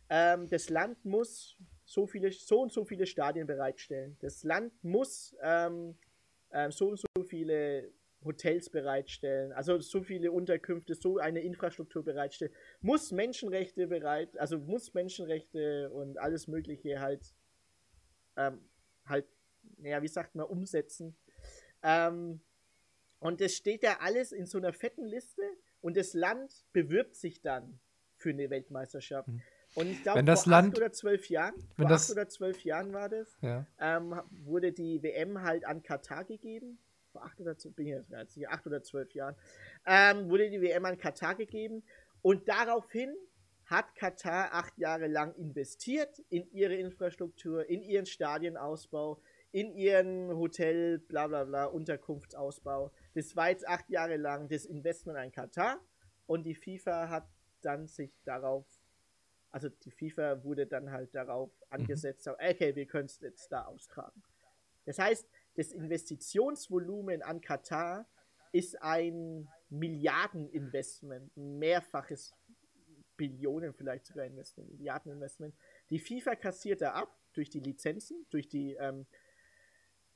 ähm, 0.09 0.49
das 0.49 0.69
Land 0.69 1.05
muss 1.05 1.57
so 1.85 2.07
viele, 2.07 2.31
so 2.31 2.61
und 2.61 2.71
so 2.71 2.85
viele 2.85 3.05
Stadien 3.05 3.47
bereitstellen. 3.47 4.17
Das 4.19 4.43
Land 4.43 4.73
muss 4.83 5.35
ähm, 5.41 5.97
äh, 6.49 6.71
so 6.71 6.89
und 6.89 6.99
so 6.99 7.23
viele 7.23 7.91
Hotels 8.23 8.69
bereitstellen, 8.69 9.51
also 9.51 9.79
so 9.79 10.03
viele 10.03 10.31
Unterkünfte, 10.31 10.93
so 10.93 11.17
eine 11.17 11.41
Infrastruktur 11.41 12.03
bereitstellen, 12.03 12.53
muss 12.81 13.11
Menschenrechte 13.11 13.87
bereit, 13.87 14.37
also 14.37 14.59
muss 14.59 14.93
Menschenrechte 14.93 15.89
und 15.89 16.19
alles 16.19 16.47
Mögliche 16.47 16.99
halt, 16.99 17.33
ähm, 18.37 18.59
halt, 19.05 19.25
naja, 19.77 20.01
wie 20.01 20.07
sagt 20.07 20.35
man, 20.35 20.45
umsetzen. 20.45 21.17
Ähm, 21.81 22.41
und 23.21 23.39
das 23.39 23.53
steht 23.53 23.83
ja 23.83 23.99
alles 24.01 24.31
in 24.31 24.47
so 24.47 24.57
einer 24.57 24.73
fetten 24.73 25.05
Liste 25.05 25.43
und 25.79 25.95
das 25.95 26.13
Land 26.13 26.65
bewirbt 26.73 27.15
sich 27.15 27.41
dann 27.41 27.79
für 28.17 28.31
eine 28.31 28.49
Weltmeisterschaft. 28.49 29.27
Mhm. 29.27 29.41
Und 29.75 29.91
ich 29.91 30.03
glaube, 30.03 30.25
vor 30.25 30.51
Land, 30.51 30.73
acht 30.73 30.77
oder 30.77 30.91
zwölf 30.91 31.29
Jahren, 31.29 31.53
vor 31.75 31.85
das, 31.85 32.09
acht 32.09 32.11
oder 32.17 32.27
zwölf 32.27 32.63
Jahren 32.65 32.93
war 32.93 33.09
das, 33.09 33.37
ja. 33.41 33.65
ähm, 33.79 34.19
wurde 34.31 34.73
die 34.73 35.01
WM 35.01 35.41
halt 35.43 35.65
an 35.65 35.81
Katar 35.83 36.25
gegeben. 36.25 36.79
Vor 37.11 37.23
acht 37.23 37.39
oder 37.39 37.57
zwölf, 37.57 37.75
bin 37.75 37.87
ich 37.87 37.93
jetzt 37.93 38.37
acht 38.47 38.65
oder 38.65 38.81
zwölf 38.81 39.13
Jahren, 39.13 39.35
ähm, 39.85 40.29
wurde 40.29 40.49
die 40.49 40.61
WM 40.61 40.83
an 40.85 40.97
Katar 40.97 41.35
gegeben. 41.35 41.83
Und 42.23 42.49
daraufhin 42.49 43.15
hat 43.65 43.95
Katar 43.95 44.53
acht 44.53 44.77
Jahre 44.77 45.07
lang 45.07 45.33
investiert 45.35 46.19
in 46.29 46.51
ihre 46.51 46.75
Infrastruktur, 46.75 47.69
in 47.69 47.83
ihren 47.83 48.05
Stadienausbau, 48.05 49.21
in 49.51 49.73
ihren 49.73 50.29
Hotel, 50.35 50.99
bla 50.99 51.27
bla 51.27 51.43
bla, 51.43 51.65
Unterkunftsausbau. 51.65 52.91
Das 53.13 53.35
war 53.35 53.49
jetzt 53.49 53.67
acht 53.67 53.89
Jahre 53.89 54.17
lang 54.17 54.47
das 54.47 54.65
Investment 54.65 55.17
an 55.17 55.31
Katar 55.31 55.79
und 56.25 56.43
die 56.43 56.55
FIFA 56.55 57.09
hat 57.09 57.27
dann 57.61 57.87
sich 57.87 58.11
darauf, 58.23 58.65
also 59.51 59.69
die 59.69 59.91
FIFA 59.91 60.43
wurde 60.43 60.67
dann 60.67 60.91
halt 60.91 61.13
darauf 61.13 61.49
mhm. 61.49 61.65
angesetzt, 61.69 62.27
mhm. 62.27 62.33
okay, 62.33 62.75
wir 62.75 62.85
können 62.85 63.07
es 63.07 63.19
jetzt 63.19 63.51
da 63.51 63.65
austragen. 63.65 64.23
Das 64.85 64.97
heißt, 64.97 65.27
das 65.55 65.73
Investitionsvolumen 65.73 67.21
an 67.21 67.41
Katar 67.41 68.07
ist 68.51 68.81
ein 68.81 69.47
Milliardeninvestment, 69.69 71.35
mehrfaches 71.35 72.33
Billionen 73.17 73.73
vielleicht 73.73 74.07
sogar 74.07 74.25
Investment, 74.25 74.71
Milliardeninvestment, 74.71 75.53
Die 75.89 75.99
FIFA 75.99 76.35
kassiert 76.35 76.81
da 76.81 76.93
ab 76.93 77.15
durch 77.33 77.49
die 77.49 77.59
Lizenzen, 77.59 78.25
durch 78.29 78.47
die 78.47 78.73
ähm, 78.73 79.05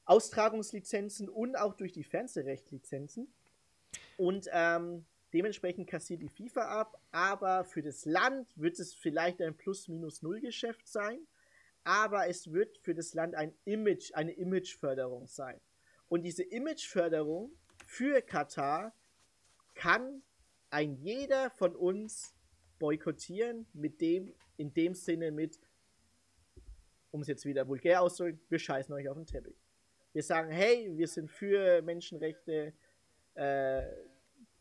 Austragungslizenzen 0.05 1.29
und 1.29 1.55
auch 1.55 1.73
durch 1.73 1.91
die 1.91 2.03
Fernsehrechtlizenzen. 2.03 3.33
Und 4.17 4.47
ähm, 4.51 5.05
dementsprechend 5.33 5.89
kassiert 5.89 6.21
die 6.21 6.29
FIFA 6.29 6.79
ab, 6.79 7.01
aber 7.11 7.63
für 7.63 7.81
das 7.81 8.05
Land 8.05 8.47
wird 8.55 8.79
es 8.79 8.93
vielleicht 8.93 9.41
ein 9.41 9.55
Plus-Minus-Null-Geschäft 9.55 10.87
sein, 10.87 11.19
aber 11.83 12.27
es 12.27 12.51
wird 12.51 12.77
für 12.79 12.95
das 12.95 13.13
Land 13.13 13.35
ein 13.35 13.53
Image, 13.65 14.13
eine 14.13 14.31
Imageförderung 14.31 15.27
sein. 15.27 15.59
Und 16.07 16.23
diese 16.23 16.43
Imageförderung 16.43 17.51
für 17.85 18.21
Katar 18.21 18.93
kann 19.73 20.23
ein 20.69 20.95
jeder 20.95 21.49
von 21.51 21.75
uns 21.75 22.33
boykottieren, 22.79 23.67
mit 23.73 24.01
dem, 24.01 24.33
in 24.57 24.73
dem 24.73 24.93
Sinne 24.93 25.31
mit, 25.31 25.59
um 27.11 27.21
es 27.21 27.27
jetzt 27.27 27.45
wieder 27.45 27.67
vulgär 27.67 28.01
auszudrücken, 28.01 28.41
wir 28.49 28.59
scheißen 28.59 28.93
euch 28.93 29.07
auf 29.09 29.15
den 29.15 29.25
Teppich. 29.25 29.64
Wir 30.15 30.23
sagen, 30.23 30.49
hey, 30.49 30.89
wir 30.95 31.09
sind 31.09 31.29
für 31.29 31.81
Menschenrechte. 31.81 32.71
Äh, 33.33 33.81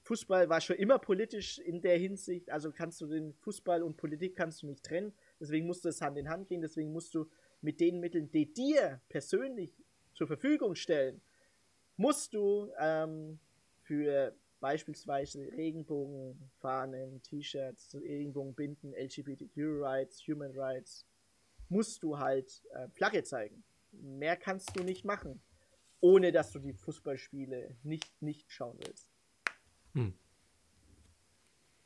Fußball 0.02 0.48
war 0.48 0.60
schon 0.60 0.74
immer 0.74 0.98
politisch 0.98 1.60
in 1.60 1.80
der 1.80 1.96
Hinsicht, 1.96 2.50
also 2.50 2.72
kannst 2.72 3.00
du 3.00 3.06
den 3.06 3.34
Fußball 3.34 3.84
und 3.84 3.96
Politik 3.96 4.34
kannst 4.34 4.62
du 4.62 4.66
nicht 4.66 4.84
trennen. 4.84 5.12
Deswegen 5.38 5.68
musst 5.68 5.84
du 5.84 5.90
es 5.90 6.02
Hand 6.02 6.18
in 6.18 6.28
Hand 6.28 6.48
gehen, 6.48 6.60
deswegen 6.60 6.90
musst 6.92 7.14
du 7.14 7.30
mit 7.60 7.78
den 7.78 8.00
Mitteln, 8.00 8.32
die 8.32 8.52
dir 8.52 9.00
persönlich 9.08 9.80
zur 10.12 10.26
Verfügung 10.26 10.74
stellen, 10.74 11.22
musst 11.96 12.34
du 12.34 12.72
ähm, 12.80 13.38
für 13.84 14.34
beispielsweise 14.58 15.52
Regenbogenfahnen, 15.52 17.22
T-Shirts, 17.22 17.94
Regenbogenbinden, 17.94 18.92
LGBTQ-Rights, 18.92 20.26
Human 20.26 20.50
Rights, 20.58 21.06
musst 21.68 22.02
du 22.02 22.18
halt 22.18 22.60
äh, 22.72 22.88
Flagge 22.88 23.22
zeigen. 23.22 23.62
Mehr 24.00 24.36
kannst 24.36 24.76
du 24.76 24.82
nicht 24.82 25.04
machen, 25.04 25.40
ohne 26.00 26.32
dass 26.32 26.52
du 26.52 26.58
die 26.58 26.72
Fußballspiele 26.72 27.76
nicht, 27.82 28.20
nicht 28.20 28.50
schauen 28.50 28.78
willst. 28.84 29.10
Hm. 29.94 30.14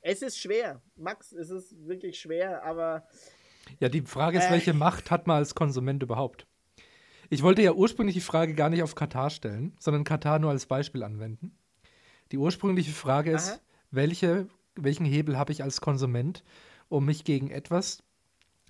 Es 0.00 0.22
ist 0.22 0.38
schwer, 0.38 0.80
Max, 0.96 1.32
es 1.32 1.50
ist 1.50 1.86
wirklich 1.86 2.18
schwer, 2.18 2.64
aber. 2.64 3.06
Ja, 3.80 3.88
die 3.88 4.02
Frage 4.02 4.38
ist, 4.38 4.46
äh, 4.46 4.52
welche 4.52 4.72
Macht 4.72 5.10
hat 5.10 5.26
man 5.26 5.36
als 5.36 5.54
Konsument 5.54 6.02
überhaupt? 6.02 6.46
Ich 7.30 7.42
wollte 7.42 7.62
ja 7.62 7.72
ursprünglich 7.72 8.14
die 8.14 8.22
Frage 8.22 8.54
gar 8.54 8.70
nicht 8.70 8.82
auf 8.82 8.94
Katar 8.94 9.28
stellen, 9.28 9.76
sondern 9.78 10.04
Katar 10.04 10.38
nur 10.38 10.50
als 10.50 10.66
Beispiel 10.66 11.02
anwenden. 11.02 11.56
Die 12.32 12.38
ursprüngliche 12.38 12.92
Frage 12.92 13.32
ist, 13.32 13.60
welche, 13.90 14.48
welchen 14.76 15.04
Hebel 15.04 15.36
habe 15.36 15.52
ich 15.52 15.62
als 15.62 15.80
Konsument, 15.80 16.42
um 16.88 17.04
mich 17.04 17.24
gegen 17.24 17.50
etwas, 17.50 18.02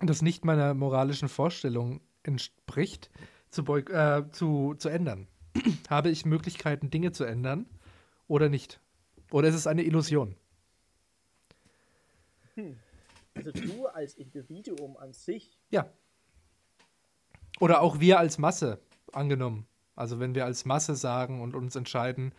das 0.01 0.23
nicht 0.23 0.45
meiner 0.45 0.75
moralischen 0.75 1.29
Vorstellung 1.29 2.01
entspricht, 2.29 3.11
zu, 3.51 3.65
äh, 3.75 4.31
zu, 4.31 4.75
zu 4.79 4.89
ändern? 4.89 5.27
habe 5.91 6.11
ich 6.11 6.25
Möglichkeiten, 6.25 6.91
Dinge 6.91 7.13
zu 7.13 7.25
ändern 7.25 7.67
oder 8.29 8.49
nicht? 8.49 8.81
Oder 9.31 9.49
ist 9.49 9.55
es 9.55 9.67
eine 9.67 9.83
Illusion? 9.83 10.37
Hm. 12.55 12.77
Also 13.35 13.53
du 13.53 13.87
als 13.87 14.15
Individuum 14.15 14.97
an 14.97 15.13
sich. 15.13 15.59
Ja. 15.71 15.91
Oder 17.61 17.81
auch 17.81 18.01
wir 18.01 18.19
als 18.19 18.39
Masse, 18.39 18.81
angenommen. 19.13 19.67
Also 19.97 20.21
wenn 20.21 20.35
wir 20.35 20.45
als 20.45 20.65
Masse 20.65 20.95
sagen 20.95 21.41
und 21.41 21.55
uns 21.55 21.77
entscheiden, 21.77 22.33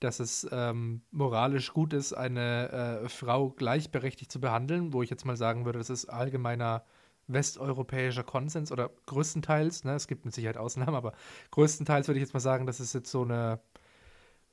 dass 0.00 0.20
es 0.20 0.46
ähm, 0.52 1.02
moralisch 1.10 1.72
gut 1.72 1.92
ist, 1.92 2.12
eine 2.12 3.02
äh, 3.04 3.08
Frau 3.08 3.50
gleichberechtigt 3.50 4.30
zu 4.30 4.40
behandeln, 4.40 4.92
wo 4.92 5.02
ich 5.02 5.10
jetzt 5.10 5.24
mal 5.24 5.36
sagen 5.36 5.64
würde, 5.64 5.78
das 5.78 5.90
ist 5.90 6.06
allgemeiner 6.06 6.84
westeuropäischer 7.28 8.24
Konsens 8.24 8.72
oder 8.72 8.90
größtenteils, 9.06 9.84
ne, 9.84 9.94
es 9.94 10.08
gibt 10.08 10.24
mit 10.24 10.34
Sicherheit 10.34 10.56
Ausnahmen, 10.56 10.94
aber 10.94 11.12
größtenteils 11.50 12.08
würde 12.08 12.18
ich 12.18 12.24
jetzt 12.24 12.34
mal 12.34 12.40
sagen, 12.40 12.66
das 12.66 12.80
ist 12.80 12.94
jetzt 12.94 13.10
so 13.10 13.22
eine, 13.22 13.60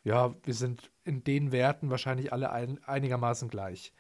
ja, 0.04 0.36
wir 0.44 0.54
sind 0.54 0.92
in 1.04 1.24
den 1.24 1.52
Werten 1.52 1.90
wahrscheinlich 1.90 2.32
alle 2.32 2.52
ein, 2.52 2.84
einigermaßen 2.84 3.50
gleich. 3.50 3.94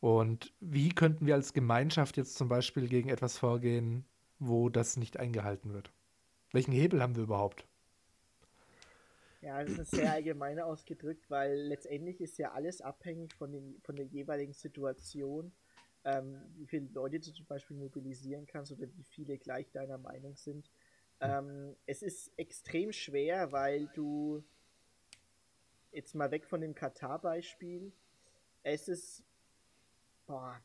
Und 0.00 0.52
wie 0.60 0.90
könnten 0.90 1.26
wir 1.26 1.34
als 1.34 1.54
Gemeinschaft 1.54 2.16
jetzt 2.18 2.36
zum 2.36 2.48
Beispiel 2.48 2.88
gegen 2.88 3.08
etwas 3.08 3.38
vorgehen, 3.38 4.04
wo 4.38 4.68
das 4.68 4.98
nicht 4.98 5.18
eingehalten 5.18 5.72
wird? 5.72 5.90
Welchen 6.52 6.72
Hebel 6.72 7.02
haben 7.02 7.16
wir 7.16 7.22
überhaupt? 7.22 7.66
Ja, 9.40 9.62
das 9.62 9.78
ist 9.78 9.90
sehr 9.90 10.12
allgemein 10.12 10.58
ausgedrückt, 10.58 11.28
weil 11.28 11.54
letztendlich 11.54 12.20
ist 12.20 12.38
ja 12.38 12.52
alles 12.52 12.80
abhängig 12.80 13.34
von, 13.34 13.52
den, 13.52 13.78
von 13.82 13.96
der 13.96 14.06
jeweiligen 14.06 14.54
Situation, 14.54 15.52
ähm, 16.04 16.42
wie 16.56 16.66
viele 16.66 16.88
Leute 16.92 17.18
du 17.20 17.32
zum 17.32 17.46
Beispiel 17.46 17.76
mobilisieren 17.76 18.46
kannst 18.46 18.72
oder 18.72 18.86
wie 18.96 19.04
viele 19.04 19.38
gleich 19.38 19.70
deiner 19.70 19.98
Meinung 19.98 20.36
sind. 20.36 20.70
Ähm, 21.20 21.76
es 21.86 22.02
ist 22.02 22.32
extrem 22.36 22.92
schwer, 22.92 23.52
weil 23.52 23.86
du 23.94 24.44
jetzt 25.92 26.14
mal 26.14 26.30
weg 26.30 26.44
von 26.44 26.60
dem 26.60 26.74
Katar-Beispiel, 26.74 27.92
es 28.62 28.88
ist 28.88 29.24
boah, 30.26 30.60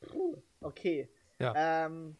puh, 0.00 0.40
okay. 0.60 1.08
Ja. 1.38 1.86
Ähm, 1.86 2.16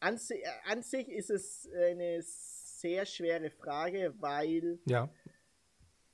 an, 0.00 0.18
an 0.64 0.82
sich 0.82 1.08
ist 1.08 1.30
es 1.30 1.68
eine 1.72 2.22
sehr 2.22 3.06
schwere 3.06 3.50
Frage, 3.50 4.14
weil 4.18 4.78
ja. 4.86 5.08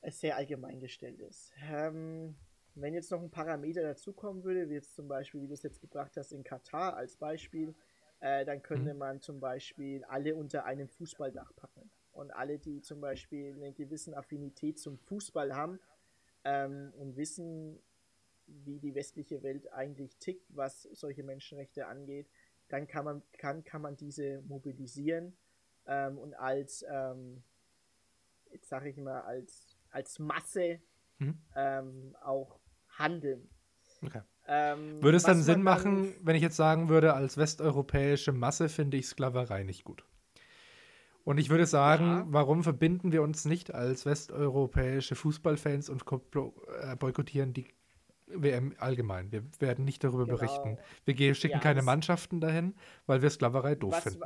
es 0.01 0.21
sehr 0.21 0.37
allgemein 0.37 0.81
gestellt 0.81 1.21
ist. 1.21 1.53
Ähm, 1.71 2.37
wenn 2.75 2.95
jetzt 2.95 3.11
noch 3.11 3.23
ein 3.23 3.31
Parameter 3.31 3.83
dazukommen 3.83 4.45
würde, 4.45 4.69
wie 4.69 4.75
jetzt 4.75 4.95
zum 4.95 5.09
Beispiel, 5.09 5.43
wie 5.43 5.47
du 5.47 5.55
es 5.55 5.63
jetzt 5.63 5.81
gebracht 5.81 6.17
hast 6.17 6.33
in 6.33 6.43
Katar 6.43 6.97
als 6.97 7.17
Beispiel, 7.17 7.75
äh, 8.21 8.45
dann 8.45 8.63
könnte 8.63 8.93
mhm. 8.93 8.99
man 8.99 9.21
zum 9.21 9.41
Beispiel 9.41 10.05
alle 10.05 10.35
unter 10.35 10.65
einem 10.65 10.89
Fußballdach 10.89 11.55
packen. 11.57 11.91
Und 12.13 12.31
alle, 12.31 12.59
die 12.59 12.81
zum 12.81 13.01
Beispiel 13.01 13.55
eine 13.55 13.73
gewisse 13.73 14.17
Affinität 14.17 14.79
zum 14.79 14.99
Fußball 14.99 15.55
haben 15.55 15.81
ähm, 16.45 16.93
und 16.97 17.17
wissen, 17.17 17.81
wie 18.47 18.79
die 18.79 18.95
westliche 18.95 19.43
Welt 19.43 19.73
eigentlich 19.73 20.17
tickt, 20.19 20.47
was 20.49 20.83
solche 20.93 21.23
Menschenrechte 21.23 21.87
angeht, 21.87 22.29
dann 22.69 22.87
kann 22.87 23.05
man, 23.05 23.23
kann, 23.33 23.65
kann 23.65 23.83
man 23.83 23.97
diese 23.97 24.43
mobilisieren 24.43 25.37
ähm, 25.87 26.19
und 26.19 26.35
als, 26.35 26.85
ähm, 26.89 27.43
jetzt 28.51 28.69
sage 28.69 28.91
ich 28.91 28.97
mal, 28.97 29.21
als, 29.23 29.77
als 29.91 30.19
Masse 30.19 30.81
hm. 31.19 31.39
ähm, 31.55 32.17
auch 32.23 32.59
handeln. 32.99 33.49
Okay. 34.05 34.23
Ähm, 34.47 35.03
würde 35.03 35.17
es 35.17 35.23
dann 35.23 35.43
Sinn 35.43 35.63
machen, 35.63 36.05
dann, 36.05 36.27
wenn 36.27 36.37
ich 36.37 36.43
jetzt 36.43 36.57
sagen 36.57 36.89
würde, 36.89 37.15
als 37.15 37.39
westeuropäische 37.39 38.33
Masse 38.33 38.69
finde 38.69 38.97
ich 38.97 39.07
Sklaverei 39.07 39.63
nicht 39.63 39.85
gut? 39.85 40.05
Und 41.25 41.39
ich 41.39 41.49
würde 41.49 41.65
sagen, 41.65 42.05
ja. 42.05 42.27
warum 42.29 42.63
verbinden 42.63 43.11
wir 43.11 43.23
uns 43.23 43.47
nicht 43.47 43.75
als 43.75 44.05
westeuropäische 44.05 45.15
Fußballfans 45.15 45.89
und 45.89 46.05
äh, 46.83 46.97
boykottieren 46.97 47.55
die 47.55 47.67
WM 48.27 48.75
allgemein. 48.79 49.33
Wir 49.33 49.43
werden 49.59 49.85
nicht 49.85 50.05
darüber 50.05 50.27
genau. 50.27 50.39
berichten. 50.39 50.79
Wir 51.07 51.35
schicken 51.35 51.55
ja, 51.55 51.61
keine 51.61 51.83
Mannschaften 51.83 52.41
dahin, 52.41 52.75
weil 53.07 53.23
wir 53.23 53.31
Sklaverei 53.31 53.75
doof 53.75 53.97
finden. 54.03 54.23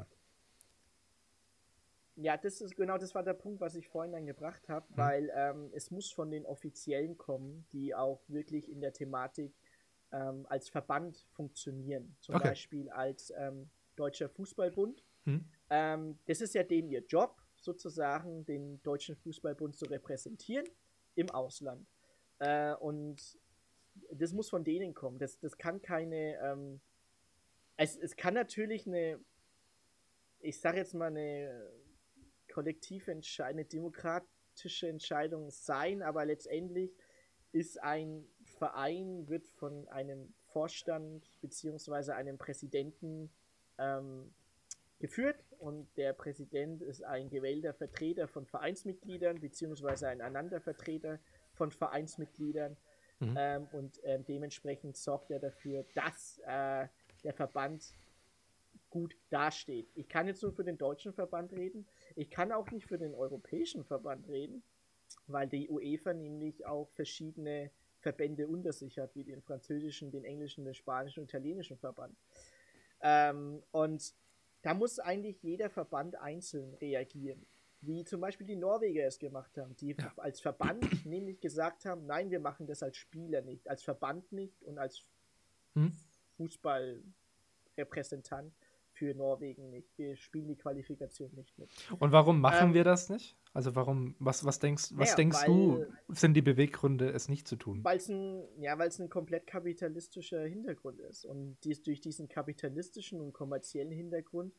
Ja, 2.21 2.37
das 2.37 2.61
ist 2.61 2.77
genau 2.77 2.99
das 2.99 3.14
war 3.14 3.23
der 3.23 3.35
Punkt, 3.35 3.61
was 3.61 3.77
ich 3.77 3.89
vorhin 3.89 4.11
dann 4.11 4.27
gebracht 4.27 4.69
habe, 4.69 4.89
hm. 4.89 4.97
weil 4.97 5.33
ähm, 5.35 5.71
es 5.73 5.91
muss 5.93 6.11
von 6.11 6.31
den 6.31 6.45
Offiziellen 6.45 7.16
kommen, 7.16 7.64
die 7.73 7.95
auch 7.95 8.21
wirklich 8.29 8.69
in 8.69 8.81
der 8.81 8.93
Thematik 8.93 9.55
ähm, 10.11 10.45
als 10.49 10.69
Verband 10.69 11.29
funktionieren. 11.31 12.16
Zum 12.21 12.35
okay. 12.35 12.49
Beispiel 12.49 12.91
als 12.91 13.33
ähm, 13.37 13.71
Deutscher 13.95 14.29
Fußballbund. 14.29 15.05
Hm. 15.25 15.45
das 16.25 16.41
ist 16.41 16.55
ja 16.55 16.62
denen 16.62 16.89
ihr 16.89 17.05
Job, 17.05 17.37
sozusagen 17.57 18.47
den 18.47 18.83
Deutschen 18.83 19.14
Fußballbund 19.14 19.77
zu 19.77 19.85
repräsentieren 19.85 20.66
im 21.16 21.29
Ausland. 21.31 21.87
Äh, 22.39 22.75
und 22.77 23.39
das 24.12 24.33
muss 24.33 24.49
von 24.49 24.64
denen 24.64 24.95
kommen. 24.95 25.19
Das, 25.19 25.39
das 25.39 25.59
kann 25.59 25.83
keine. 25.83 26.39
Ähm, 26.43 26.81
es, 27.77 27.97
es 27.97 28.16
kann 28.16 28.35
natürlich 28.35 28.87
eine, 28.87 29.21
ich 30.41 30.59
sag 30.61 30.77
jetzt 30.77 30.95
mal, 30.95 31.07
eine 31.07 31.71
kollektive 32.59 33.12
Entscheidung, 33.12 33.50
eine 33.50 33.64
demokratische 33.64 34.88
Entscheidung 34.88 35.48
sein, 35.50 36.02
aber 36.02 36.24
letztendlich 36.24 36.90
ist 37.52 37.80
ein 37.80 38.24
Verein, 38.59 39.28
wird 39.28 39.46
von 39.46 39.86
einem 39.88 40.34
Vorstand 40.52 41.24
bzw. 41.40 42.11
einem 42.12 42.36
Präsidenten 42.36 43.30
ähm, 43.78 44.34
geführt 44.98 45.44
und 45.61 45.86
der 45.96 46.14
Präsident 46.14 46.82
ist 46.82 47.04
ein 47.04 47.30
gewählter 47.30 47.74
Vertreter 47.74 48.26
von 48.26 48.44
Vereinsmitgliedern 48.44 49.38
bzw. 49.38 50.06
ein 50.06 50.18
ernannter 50.18 50.61
Vertreter 50.61 51.20
von 51.54 51.70
Vereinsmitgliedern 51.70 52.76
Mhm. 53.20 53.34
Ähm, 53.36 53.68
und 53.72 54.00
ähm, 54.04 54.24
dementsprechend 54.24 54.96
sorgt 54.96 55.30
er 55.30 55.40
dafür, 55.40 55.84
dass 55.94 56.38
äh, 56.46 56.86
der 57.24 57.34
Verband 57.34 57.92
gut 58.90 59.16
dasteht. 59.30 59.90
Ich 59.94 60.09
kann 60.09 60.26
jetzt 60.26 60.42
nur 60.42 60.52
für 60.52 60.64
den 60.64 60.78
deutschen 60.78 61.12
Verband 61.12 61.52
reden. 61.52 61.86
Ich 62.19 62.31
kann 62.31 62.51
auch 62.51 62.69
nicht 62.73 62.87
für 62.87 62.99
den 62.99 63.14
europäischen 63.14 63.85
Verband 63.85 64.29
reden, 64.29 64.64
weil 65.29 65.47
die 65.47 65.71
UEFA 65.71 66.12
nämlich 66.12 66.66
auch 66.66 66.91
verschiedene 66.91 67.71
Verbände 68.01 68.49
unter 68.49 68.73
sich 68.73 68.99
hat, 68.99 69.14
wie 69.14 69.23
den 69.23 69.41
französischen, 69.41 70.11
den 70.11 70.25
englischen, 70.25 70.64
den 70.64 70.75
spanischen 70.75 71.21
und 71.21 71.31
italienischen 71.31 71.79
Verband. 71.79 72.19
Ähm, 73.03 73.62
und 73.71 74.12
da 74.62 74.75
muss 74.75 74.99
eigentlich 74.99 75.41
jeder 75.45 75.71
Verband 75.71 76.16
einzeln 76.16 76.75
reagieren. 76.75 77.47
Wie 77.83 78.03
zum 78.03 78.21
Beispiel 78.21 78.49
die 78.49 78.57
Norweger 78.57 79.07
es 79.07 79.21
gemacht 79.21 79.57
haben, 79.57 79.77
die 79.77 79.95
ja. 79.97 80.12
als 80.16 80.41
Verband 80.41 80.83
nämlich 81.07 81.41
gesagt 81.41 81.85
haben, 81.85 82.05
nein, 82.07 82.33
wir 82.33 82.41
machen 82.41 82.66
das 82.66 82.83
als 82.83 82.97
Spieler 82.97 83.43
nicht, 83.43 83.71
als 83.71 83.85
Verband 83.85 84.33
nicht 84.33 84.61
und 84.64 84.79
als 84.79 85.05
hm? 85.75 85.93
Fußballrepräsentant 86.37 88.53
für 88.99 89.14
Norwegen 89.14 89.70
nicht. 89.70 89.96
Wir 89.96 90.16
spielen 90.16 90.49
die 90.49 90.57
Qualifikation 90.57 91.30
nicht 91.34 91.57
mit. 91.57 91.70
Und 91.99 92.11
warum 92.11 92.40
machen 92.40 92.68
ähm, 92.68 92.74
wir 92.74 92.84
das 92.84 93.09
nicht? 93.09 93.36
Also 93.55 93.74
warum, 93.76 94.16
was, 94.18 94.44
was 94.44 94.59
denkst, 94.59 94.90
was 94.94 95.11
ja, 95.11 95.16
denkst 95.16 95.42
weil, 95.42 95.46
du, 95.46 95.86
sind 96.09 96.34
die 96.34 96.42
Beweggründe, 96.42 97.11
es 97.11 97.28
nicht 97.28 97.46
zu 97.46 97.57
tun? 97.57 97.84
Weil 97.84 97.99
es 97.99 98.09
ein, 98.09 98.42
ja, 98.61 98.76
weil 98.78 98.88
es 98.88 98.99
ein 98.99 99.09
komplett 99.09 99.46
kapitalistischer 99.46 100.44
Hintergrund 100.44 101.01
ist. 101.01 101.24
Und 101.24 101.57
dies, 101.64 101.82
durch 101.82 102.01
diesen 102.01 102.28
kapitalistischen 102.28 103.20
und 103.20 103.32
kommerziellen 103.32 103.92
Hintergrund 103.92 104.53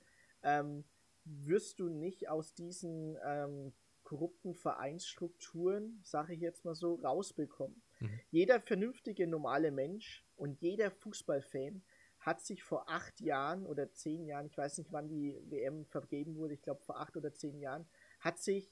ähm, 0.43 0.85
wirst 1.25 1.79
du 1.79 1.89
nicht 1.89 2.29
aus 2.29 2.53
diesen 2.55 3.17
ähm, 3.25 3.73
korrupten 4.03 4.55
Vereinsstrukturen, 4.55 5.99
sage 6.03 6.33
ich 6.33 6.39
jetzt 6.39 6.65
mal 6.65 6.75
so, 6.75 6.95
rausbekommen. 6.95 7.81
Mhm. 7.99 8.19
Jeder 8.31 8.59
vernünftige, 8.61 9.27
normale 9.27 9.71
Mensch 9.71 10.25
und 10.35 10.61
jeder 10.61 10.89
Fußballfan 10.91 11.83
hat 12.29 12.41
sich 12.41 12.61
vor 12.61 12.87
acht 12.87 13.19
Jahren 13.21 13.65
oder 13.65 13.91
zehn 13.91 14.23
Jahren, 14.23 14.45
ich 14.45 14.55
weiß 14.55 14.77
nicht, 14.77 14.91
wann 14.91 15.07
die 15.07 15.35
WM 15.49 15.83
vergeben 15.87 16.35
wurde, 16.35 16.53
ich 16.53 16.61
glaube 16.61 16.83
vor 16.83 16.99
acht 16.99 17.17
oder 17.17 17.33
zehn 17.33 17.59
Jahren, 17.59 17.87
hat 18.19 18.37
sich 18.37 18.71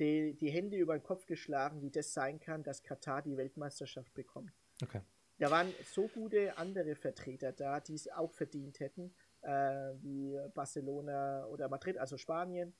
die, 0.00 0.34
die 0.34 0.50
Hände 0.50 0.76
über 0.76 0.98
den 0.98 1.02
Kopf 1.04 1.24
geschlagen, 1.26 1.82
wie 1.82 1.90
das 1.92 2.12
sein 2.12 2.40
kann, 2.40 2.64
dass 2.64 2.82
Katar 2.82 3.22
die 3.22 3.36
Weltmeisterschaft 3.36 4.12
bekommt. 4.14 4.52
Okay. 4.82 5.02
Da 5.38 5.52
waren 5.52 5.72
so 5.84 6.08
gute 6.08 6.58
andere 6.58 6.96
Vertreter 6.96 7.52
da, 7.52 7.78
die 7.78 7.94
es 7.94 8.10
auch 8.10 8.32
verdient 8.32 8.80
hätten, 8.80 9.14
äh, 9.42 9.92
wie 10.02 10.36
Barcelona 10.52 11.46
oder 11.46 11.68
Madrid, 11.68 11.96
also 11.96 12.16
Spanien. 12.16 12.74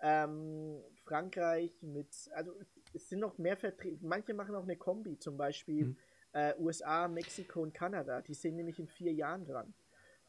Ähm, 0.00 0.82
Frankreich 1.04 1.82
mit, 1.82 2.08
also 2.32 2.54
es 2.94 3.10
sind 3.10 3.18
noch 3.18 3.36
mehr 3.36 3.58
Vertreter, 3.58 3.98
manche 4.00 4.32
machen 4.32 4.54
auch 4.54 4.62
eine 4.62 4.76
Kombi, 4.76 5.18
zum 5.18 5.36
Beispiel 5.36 5.88
mhm 5.88 5.96
äh, 6.32 6.54
USA, 6.58 7.08
Mexiko 7.08 7.62
und 7.62 7.74
Kanada. 7.74 8.20
Die 8.22 8.34
sind 8.34 8.56
nämlich 8.56 8.78
in 8.78 8.88
vier 8.88 9.12
Jahren 9.12 9.44
dran. 9.46 9.74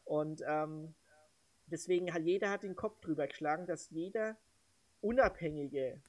Und 0.04 0.42
ähm, 0.46 0.94
deswegen 1.66 2.12
hat 2.12 2.22
jeder 2.22 2.50
hat 2.50 2.62
den 2.62 2.76
Kopf 2.76 3.00
drüber 3.00 3.26
geschlagen, 3.26 3.66
dass 3.66 3.90
jeder 3.90 4.36
unabhängige 5.00 6.00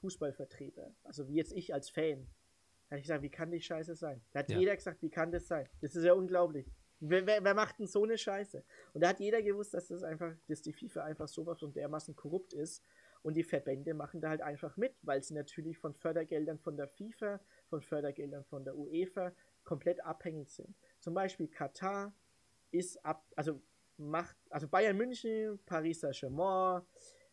Fußballvertreter, 0.00 0.94
also 1.04 1.28
wie 1.28 1.34
jetzt 1.34 1.52
ich 1.52 1.72
als 1.72 1.90
Fan, 1.90 2.26
habe 2.88 2.98
ich 2.98 3.04
gesagt, 3.04 3.22
wie 3.22 3.30
kann 3.30 3.50
die 3.50 3.60
Scheiße 3.60 3.94
sein? 3.94 4.22
Da 4.32 4.40
hat 4.40 4.50
ja. 4.50 4.58
jeder 4.58 4.76
gesagt, 4.76 5.02
wie 5.02 5.10
kann 5.10 5.32
das 5.32 5.48
sein? 5.48 5.68
Das 5.80 5.96
ist 5.96 6.04
ja 6.04 6.12
unglaublich. 6.12 6.70
Wer, 7.00 7.26
wer, 7.26 7.44
wer, 7.44 7.54
macht 7.54 7.78
denn 7.78 7.86
so 7.86 8.04
eine 8.04 8.16
Scheiße? 8.16 8.64
Und 8.94 9.00
da 9.00 9.08
hat 9.08 9.20
jeder 9.20 9.42
gewusst, 9.42 9.74
dass 9.74 9.88
das 9.88 10.02
einfach, 10.02 10.32
dass 10.48 10.62
die 10.62 10.72
FIFA 10.72 11.04
einfach 11.04 11.28
sowas 11.28 11.62
und 11.62 11.76
dermaßen 11.76 12.14
korrupt 12.14 12.52
ist. 12.52 12.82
Und 13.22 13.34
die 13.34 13.42
Verbände 13.42 13.92
machen 13.92 14.20
da 14.20 14.28
halt 14.28 14.40
einfach 14.40 14.76
mit, 14.76 14.94
weil 15.02 15.22
sie 15.22 15.34
natürlich 15.34 15.78
von 15.78 15.94
Fördergeldern 15.94 16.58
von 16.58 16.76
der 16.76 16.86
FIFA, 16.86 17.40
von 17.68 17.82
Fördergeldern 17.82 18.44
von 18.44 18.64
der 18.64 18.76
UEFA 18.76 19.32
komplett 19.64 20.04
abhängig 20.04 20.50
sind. 20.50 20.74
Zum 21.00 21.14
Beispiel 21.14 21.48
Katar 21.48 22.14
ist 22.70 23.04
ab, 23.04 23.24
also 23.36 23.60
macht, 23.96 24.36
also 24.50 24.68
Bayern 24.68 24.96
München, 24.96 25.58
Paris 25.66 26.00
Saint-Germain, 26.00 26.82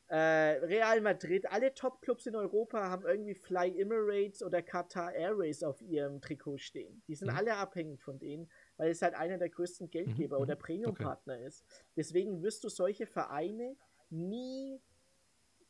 äh, 0.07 0.59
Real 0.65 1.01
Madrid, 1.01 1.49
alle 1.49 1.73
Top-Clubs 1.73 2.27
in 2.27 2.36
Europa 2.36 2.89
haben 2.89 3.05
irgendwie 3.05 3.34
Fly 3.34 3.79
Emirates 3.79 4.43
oder 4.43 4.61
Qatar 4.61 5.13
Airways 5.13 5.63
auf 5.63 5.81
ihrem 5.81 6.21
Trikot 6.21 6.57
stehen. 6.57 7.01
Die 7.07 7.15
sind 7.15 7.31
mhm. 7.31 7.38
alle 7.38 7.55
abhängig 7.55 8.01
von 8.01 8.19
denen, 8.19 8.49
weil 8.77 8.91
es 8.91 9.01
halt 9.01 9.15
einer 9.15 9.38
der 9.38 9.49
größten 9.49 9.89
Geldgeber 9.89 10.38
mhm. 10.38 10.41
oder 10.43 10.55
mhm. 10.55 10.59
Premium-Partner 10.59 11.36
okay. 11.36 11.47
ist. 11.47 11.65
Deswegen 11.95 12.43
wirst 12.43 12.63
du 12.63 12.69
solche 12.69 13.07
Vereine 13.07 13.75
nie 14.09 14.79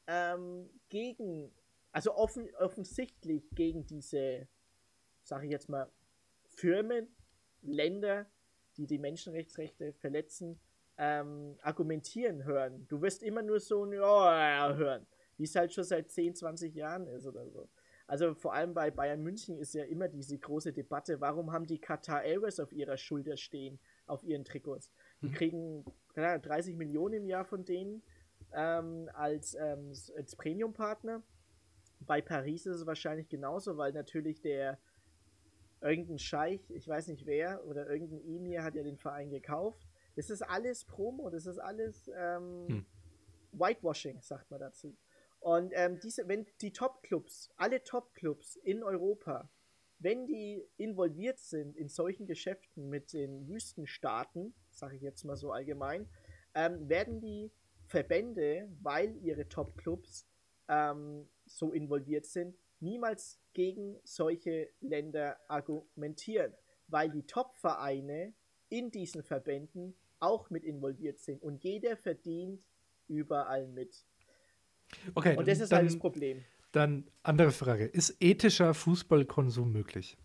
ähm, 0.08 0.70
gegen, 0.90 1.54
also 1.92 2.16
offen, 2.16 2.54
offensichtlich 2.56 3.50
gegen 3.52 3.86
diese, 3.86 4.48
sage 5.24 5.46
ich 5.46 5.52
jetzt 5.52 5.70
mal, 5.70 5.90
Firmen, 6.46 7.08
Länder, 7.62 8.28
die 8.78 8.86
die 8.86 9.00
Menschenrechtsrechte 9.00 9.94
verletzen, 9.94 10.60
ähm, 10.98 11.58
argumentieren 11.62 12.44
hören. 12.44 12.86
Du 12.88 13.02
wirst 13.02 13.24
immer 13.24 13.42
nur 13.42 13.60
so 13.60 13.86
ein 13.86 13.94
Ja 13.94 14.74
hören, 14.76 15.08
wie 15.38 15.44
es 15.44 15.56
halt 15.56 15.74
schon 15.74 15.84
seit 15.84 16.12
10, 16.12 16.36
20 16.36 16.76
Jahren 16.76 17.08
ist 17.08 17.26
oder 17.26 17.50
so. 17.50 17.68
Also 18.06 18.36
vor 18.36 18.54
allem 18.54 18.74
bei 18.74 18.92
Bayern 18.92 19.22
München 19.24 19.58
ist 19.58 19.74
ja 19.74 19.86
immer 19.86 20.08
diese 20.08 20.38
große 20.38 20.74
Debatte, 20.74 21.22
warum 21.22 21.52
haben 21.52 21.66
die 21.66 21.80
Qatar 21.80 22.24
Airways 22.24 22.60
auf 22.60 22.74
ihrer 22.74 22.98
Schulter 22.98 23.38
stehen, 23.38 23.80
auf 24.06 24.24
ihren 24.24 24.44
Trikots? 24.44 24.92
Die 25.22 25.30
mhm. 25.30 25.34
kriegen 25.34 25.86
30 26.16 26.76
Millionen 26.76 27.16
im 27.16 27.26
Jahr 27.26 27.46
von 27.46 27.64
denen 27.64 28.04
ähm, 28.54 29.10
als, 29.14 29.56
ähm, 29.56 29.94
als 30.18 30.36
Premium-Partner. 30.36 31.24
Bei 32.02 32.22
Paris 32.22 32.66
ist 32.66 32.76
es 32.76 32.86
wahrscheinlich 32.86 33.30
genauso, 33.30 33.78
weil 33.78 33.94
natürlich 33.94 34.42
der 34.42 34.78
irgendein 35.84 36.20
Scheich, 36.20 36.72
ich 36.72 36.88
weiß 36.88 37.08
nicht 37.08 37.26
wer, 37.26 37.66
oder 37.66 37.90
irgendein 37.90 38.22
Emir 38.26 38.64
hat 38.64 38.76
ja 38.76 38.84
den 38.84 38.98
Verein 38.98 39.30
gekauft. 39.30 39.88
Das 40.16 40.30
ist 40.30 40.42
alles 40.42 40.86
Promo, 40.86 41.30
das 41.30 41.46
ist 41.46 41.60
alles 41.60 42.10
ähm, 42.16 42.68
hm. 42.68 42.86
Whitewashing, 43.52 44.22
sagt 44.22 44.50
man 44.50 44.60
dazu. 44.60 44.96
Und 45.40 45.74
ähm, 45.76 46.00
diese, 46.00 46.28
wenn 46.28 46.46
die 46.62 46.72
Top-Clubs, 46.72 47.52
alle 47.58 47.84
Top-Clubs 47.84 48.56
in 48.58 48.82
Europa, 48.82 49.50
wenn 50.00 50.26
die 50.26 50.64
involviert 50.78 51.40
sind 51.40 51.76
in 51.76 51.90
solchen 51.90 52.28
Geschäften 52.28 52.90
mit 52.90 53.14
den 53.14 53.48
Wüstenstaaten, 53.48 54.54
sage 54.70 54.96
ich 54.96 55.02
jetzt 55.02 55.24
mal 55.26 55.36
so 55.36 55.52
allgemein, 55.52 56.10
ähm, 56.56 56.88
werden 56.88 57.20
die 57.20 57.52
Verbände, 57.86 58.70
weil 58.82 59.18
ihre 59.18 59.50
Top-Clubs 59.50 60.28
ähm, 60.70 61.28
so 61.46 61.74
involviert 61.74 62.26
sind, 62.26 62.58
niemals 62.84 63.40
gegen 63.54 64.00
solche 64.04 64.70
Länder 64.82 65.40
argumentieren, 65.48 66.54
weil 66.88 67.10
die 67.10 67.26
Top-Vereine 67.26 68.34
in 68.70 68.92
diesen 68.92 69.24
Verbänden 69.24 69.96
auch 70.20 70.50
mit 70.50 70.64
involviert 70.64 71.20
sind 71.20 71.42
und 71.42 71.64
jeder 71.64 71.98
verdient 71.98 72.64
überall 73.08 73.68
mit. 73.68 74.06
Okay. 75.16 75.36
Und 75.36 75.48
das 75.48 75.60
ist 75.60 75.72
dann, 75.72 75.80
halt 75.80 75.90
das 75.90 76.00
Problem. 76.00 76.44
Dann 76.72 77.10
andere 77.24 77.52
Frage: 77.52 77.86
Ist 77.86 78.16
ethischer 78.20 78.74
Fußballkonsum 78.74 79.72
möglich? 79.72 80.18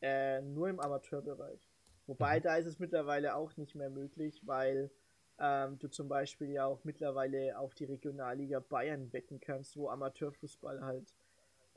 Äh, 0.00 0.42
nur 0.42 0.68
im 0.68 0.80
Amateurbereich. 0.80 1.68
Wobei 2.06 2.38
mhm. 2.38 2.42
da 2.42 2.56
ist 2.56 2.66
es 2.66 2.78
mittlerweile 2.78 3.34
auch 3.34 3.56
nicht 3.56 3.74
mehr 3.74 3.90
möglich, 3.90 4.40
weil 4.46 4.90
ähm, 5.38 5.78
du 5.78 5.88
zum 5.88 6.08
Beispiel 6.08 6.50
ja 6.50 6.66
auch 6.66 6.84
mittlerweile 6.84 7.58
auf 7.58 7.74
die 7.74 7.84
Regionalliga 7.84 8.60
Bayern 8.60 9.12
wetten 9.12 9.40
kannst, 9.40 9.76
wo 9.76 9.88
Amateurfußball 9.88 10.82
halt 10.82 11.14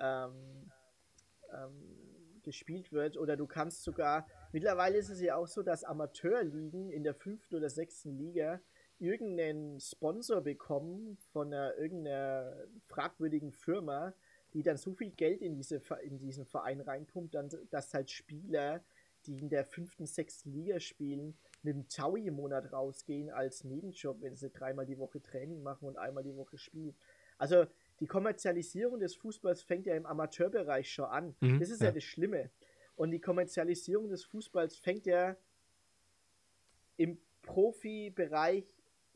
ähm, 0.02 0.72
ähm, 1.54 2.42
gespielt 2.44 2.92
wird. 2.92 3.18
Oder 3.18 3.38
du 3.38 3.48
kannst 3.48 3.84
sogar, 3.84 4.28
mittlerweile 4.52 4.98
ist 4.98 5.10
es 5.10 5.22
ja 5.22 5.36
auch 5.36 5.48
so, 5.48 5.64
dass 5.64 5.84
Amateurligen 5.84 6.90
in 6.90 7.04
der 7.04 7.14
fünften 7.14 7.56
oder 7.56 7.70
sechsten 7.70 8.18
Liga 8.18 8.60
irgendeinen 9.00 9.80
Sponsor 9.80 10.42
bekommen 10.42 11.18
von 11.32 11.48
einer, 11.48 11.76
irgendeiner 11.76 12.56
fragwürdigen 12.88 13.52
Firma, 13.52 14.14
die 14.54 14.64
dann 14.64 14.78
so 14.78 14.94
viel 14.94 15.12
Geld 15.12 15.42
in, 15.42 15.56
diese, 15.56 15.82
in 16.04 16.20
diesen 16.20 16.46
Verein 16.46 16.82
reinpumpt, 16.82 17.34
dann, 17.34 17.50
dass 17.72 17.94
halt 17.94 18.12
Spieler, 18.12 18.84
die 19.26 19.40
in 19.40 19.50
der 19.50 19.66
fünften, 19.66 20.06
sechsten 20.06 20.52
Liga 20.52 20.80
spielen, 20.80 21.38
mit 21.64 21.76
dem 21.76 21.88
Taui 21.88 22.28
im 22.28 22.36
Monat 22.36 22.72
rausgehen 22.74 23.30
als 23.30 23.64
Nebenjob, 23.64 24.22
wenn 24.22 24.36
sie 24.36 24.50
dreimal 24.50 24.86
die 24.86 24.98
Woche 24.98 25.22
Training 25.22 25.62
machen 25.64 25.88
und 25.88 25.98
einmal 25.98 26.24
die 26.24 26.36
Woche 26.36 26.58
spielen. 26.58 26.96
Also 27.38 27.66
die 28.02 28.08
Kommerzialisierung 28.08 29.00
des 29.00 29.16
Fußballs 29.16 29.62
fängt 29.62 29.86
ja 29.86 29.96
im 29.96 30.08
Amateurbereich 30.08 30.92
schon 30.92 31.06
an. 31.06 31.36
Mhm, 31.40 31.60
das 31.60 31.70
ist 31.70 31.82
ja. 31.82 31.88
ja 31.88 31.94
das 31.94 32.04
Schlimme. 32.04 32.50
Und 32.96 33.12
die 33.12 33.22
Kommerzialisierung 33.22 34.10
des 34.10 34.26
Fußballs 34.26 34.76
fängt 34.78 35.06
ja 35.06 35.38
im 36.98 37.20
Profibereich 37.44 38.66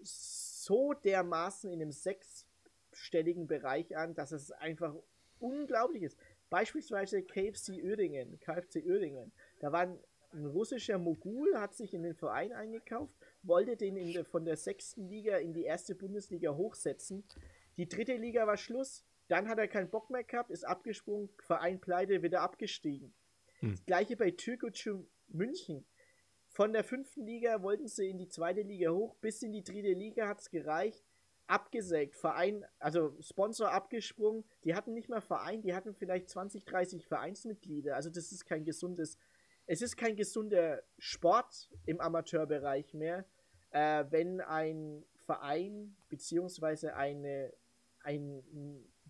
so 0.02 0.94
dermaßen 0.94 1.72
in 1.72 1.82
einem 1.82 1.92
sechsstelligen 1.92 3.48
Bereich 3.48 3.98
an, 3.98 4.14
dass 4.14 4.32
es 4.32 4.52
einfach 4.52 4.96
unglaublich 5.40 6.04
ist. 6.04 6.18
Beispielsweise 6.52 7.24
KFC 7.24 7.84
Uerdingen, 7.84 8.40
KFC 8.40 8.84
Uerdingen. 8.86 9.32
Da 9.60 9.72
waren 9.72 10.00
ein 10.32 10.46
russischer 10.46 10.98
Mogul 10.98 11.56
hat 11.58 11.74
sich 11.74 11.94
in 11.94 12.04
den 12.04 12.14
Verein 12.14 12.52
eingekauft, 12.52 13.16
wollte 13.44 13.78
den 13.78 13.96
der, 14.14 14.26
von 14.26 14.46
der 14.46 14.58
sechsten 14.58 15.08
Liga 15.08 15.38
in 15.38 15.54
die 15.54 15.64
erste 15.64 15.96
Bundesliga 15.96 16.54
hochsetzen. 16.54 17.24
Die 17.78 17.88
dritte 17.88 18.16
Liga 18.16 18.48
war 18.48 18.58
Schluss. 18.58 19.06
Dann 19.28 19.50
hat 19.50 19.58
er 19.58 19.68
keinen 19.68 19.90
Bock 19.90 20.10
mehr 20.12 20.24
gehabt, 20.24 20.52
ist 20.52 20.64
abgesprungen, 20.64 21.30
Verein 21.40 21.80
pleite, 21.80 22.22
wieder 22.22 22.42
abgestiegen. 22.42 23.14
Hm. 23.60 23.72
Das 23.72 23.86
gleiche 23.86 24.16
bei 24.16 24.32
Türkgücü 24.32 25.06
München. 25.30 25.86
Von 26.48 26.74
der 26.74 26.84
fünften 26.84 27.26
Liga 27.26 27.62
wollten 27.64 27.88
sie 27.88 28.10
in 28.10 28.20
die 28.20 28.30
zweite 28.30 28.62
Liga 28.62 28.92
hoch, 28.92 29.16
bis 29.16 29.42
in 29.42 29.52
die 29.52 29.64
dritte 29.64 29.94
Liga 29.94 30.28
hat 30.28 30.40
es 30.40 30.52
gereicht. 30.52 31.04
Abgesägt, 31.48 32.16
Verein, 32.16 32.66
also 32.80 33.16
Sponsor 33.20 33.72
abgesprungen. 33.72 34.46
Die 34.64 34.76
hatten 34.76 34.94
nicht 34.94 35.10
mehr 35.10 35.22
Verein, 35.22 35.62
die 35.62 35.74
hatten 35.74 35.94
vielleicht 35.94 36.30
20, 36.30 36.66
30 36.66 37.08
Vereinsmitglieder. 37.08 37.96
Also 37.96 38.10
das 38.10 38.32
ist 38.32 38.46
kein 38.46 38.64
gesundes 38.64 39.18
es 39.68 39.82
ist 39.82 39.98
kein 39.98 40.16
gesunder 40.16 40.84
Sport 41.00 41.70
im 41.86 42.00
Amateurbereich 42.00 42.94
mehr, 42.94 43.26
äh, 43.72 44.06
wenn 44.10 44.42
ein 44.42 45.04
Verein 45.16 45.96
beziehungsweise 46.10 46.96
eine, 46.96 47.52
ein, 48.06 48.44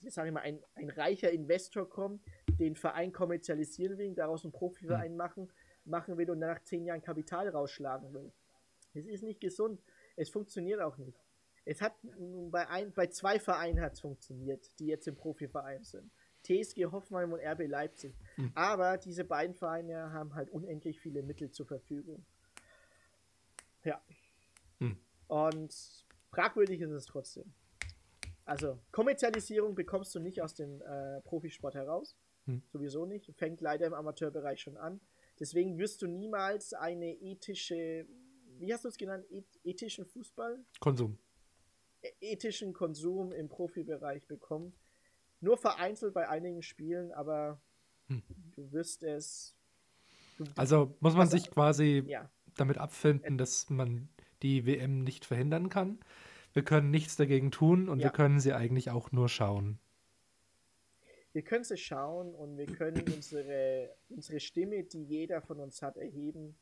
ich 0.01 0.15
mal, 0.15 0.41
ein, 0.41 0.59
ein 0.75 0.89
reicher 0.89 1.31
Investor 1.31 1.89
kommt, 1.89 2.21
den 2.59 2.75
Verein 2.75 3.11
kommerzialisieren 3.11 3.97
will, 3.97 4.13
daraus 4.15 4.43
einen 4.43 4.51
Profiverein 4.51 5.11
mhm. 5.11 5.17
machen, 5.17 5.51
machen 5.85 6.17
will 6.17 6.29
und 6.31 6.39
nach 6.39 6.61
zehn 6.63 6.85
Jahren 6.85 7.01
Kapital 7.01 7.49
rausschlagen 7.49 8.13
will. 8.13 8.31
Es 8.93 9.05
ist 9.05 9.23
nicht 9.23 9.41
gesund. 9.41 9.81
Es 10.15 10.29
funktioniert 10.29 10.81
auch 10.81 10.97
nicht. 10.97 11.19
Es 11.65 11.81
hat 11.81 11.93
bei, 12.51 12.67
ein, 12.69 12.93
bei 12.93 13.07
zwei 13.07 13.39
Vereinen 13.39 13.81
hat 13.81 13.93
es 13.93 13.99
funktioniert, 13.99 14.79
die 14.79 14.85
jetzt 14.85 15.07
im 15.07 15.15
Profiverein 15.15 15.83
sind. 15.83 16.11
TSG 16.43 16.85
Hoffenheim 16.85 17.33
und 17.33 17.39
RB 17.39 17.67
Leipzig. 17.67 18.15
Mhm. 18.37 18.51
Aber 18.53 18.97
diese 18.97 19.23
beiden 19.23 19.55
Vereine 19.55 20.13
haben 20.13 20.35
halt 20.35 20.49
unendlich 20.51 20.99
viele 20.99 21.23
Mittel 21.23 21.49
zur 21.49 21.65
Verfügung. 21.65 22.23
Ja. 23.83 24.01
Mhm. 24.79 24.99
Und 25.27 26.05
fragwürdig 26.29 26.81
ist 26.81 26.91
es 26.91 27.05
trotzdem. 27.05 27.51
Also, 28.45 28.79
Kommerzialisierung 28.91 29.73
bekommst 29.73 30.13
du 30.13 30.19
nicht 30.19 30.41
aus 30.41 30.53
dem 30.53 30.81
äh, 30.81 31.19
Profisport 31.21 31.73
heraus. 31.73 32.15
Mhm. 32.45 32.61
Sowieso 32.71 33.05
nicht. 33.05 33.33
Fängt 33.35 33.59
leider 33.59 33.87
im 33.87 33.93
Amateurbereich 33.93 34.61
schon 34.61 34.77
an. 34.77 35.01
Deswegen 35.39 35.77
wirst 35.77 36.01
du 36.01 36.07
niemals 36.07 36.73
eine 36.73 37.11
ethische, 37.11 38.07
wie 38.59 38.71
hast 38.71 38.85
du 38.85 38.89
es 38.89 38.97
genannt, 38.97 39.25
ethischen 39.63 40.05
Fußball? 40.05 40.63
Konsum. 40.79 41.17
E 42.01 42.11
ethischen 42.21 42.73
Konsum 42.73 43.31
im 43.31 43.49
Profibereich 43.49 44.27
bekommen. 44.27 44.73
Nur 45.41 45.57
vereinzelt 45.57 46.13
bei 46.13 46.29
einigen 46.29 46.61
Spielen, 46.61 47.11
aber 47.11 47.59
hm. 48.07 48.23
du 48.55 48.71
wirst 48.71 49.03
es. 49.03 49.55
Du, 50.37 50.45
also 50.55 50.95
muss 50.99 51.15
man 51.15 51.27
sich 51.27 51.49
quasi 51.49 52.03
ja. 52.07 52.29
damit 52.55 52.77
abfinden, 52.77 53.37
dass 53.37 53.69
man 53.69 54.07
die 54.41 54.65
WM 54.65 54.99
nicht 54.99 55.25
verhindern 55.25 55.69
kann. 55.69 55.99
Wir 56.55 56.63
können 56.63 56.89
nichts 56.89 57.17
dagegen 57.17 57.51
tun 57.51 57.89
und 57.89 57.99
ja. 57.99 58.05
wir 58.05 58.11
können 58.11 58.39
sie 58.39 58.53
eigentlich 58.53 58.89
auch 58.89 59.11
nur 59.11 59.27
schauen. 59.27 59.77
Wir 61.33 61.41
können 61.41 61.65
sie 61.65 61.75
schauen 61.75 62.33
und 62.33 62.57
wir 62.57 62.65
können 62.65 63.03
unsere, 63.13 63.93
unsere 64.07 64.39
Stimme, 64.39 64.83
die 64.83 65.03
jeder 65.03 65.41
von 65.41 65.59
uns 65.59 65.81
hat, 65.81 65.97
erheben 65.97 66.55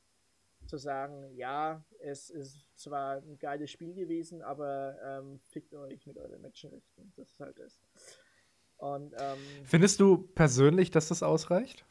zu 0.66 0.78
sagen, 0.78 1.30
ja, 1.36 1.86
es 2.00 2.32
ist 2.32 2.68
zwar 2.76 3.18
ein 3.18 3.38
geiles 3.38 3.70
Spiel 3.70 3.94
gewesen, 3.94 4.42
aber 4.42 4.98
ähm, 5.04 5.40
fickt 5.52 5.76
euch 5.76 6.08
mit 6.08 6.18
euren 6.18 6.42
Menschenrechten. 6.42 7.14
Das 7.16 7.30
ist 7.30 7.40
halt 7.40 7.60
das. 7.60 7.80
Und, 8.78 9.14
ähm, 9.20 9.38
Findest 9.64 10.00
du 10.00 10.18
persönlich, 10.18 10.90
dass 10.90 11.10
das 11.10 11.22
ausreicht? 11.22 11.86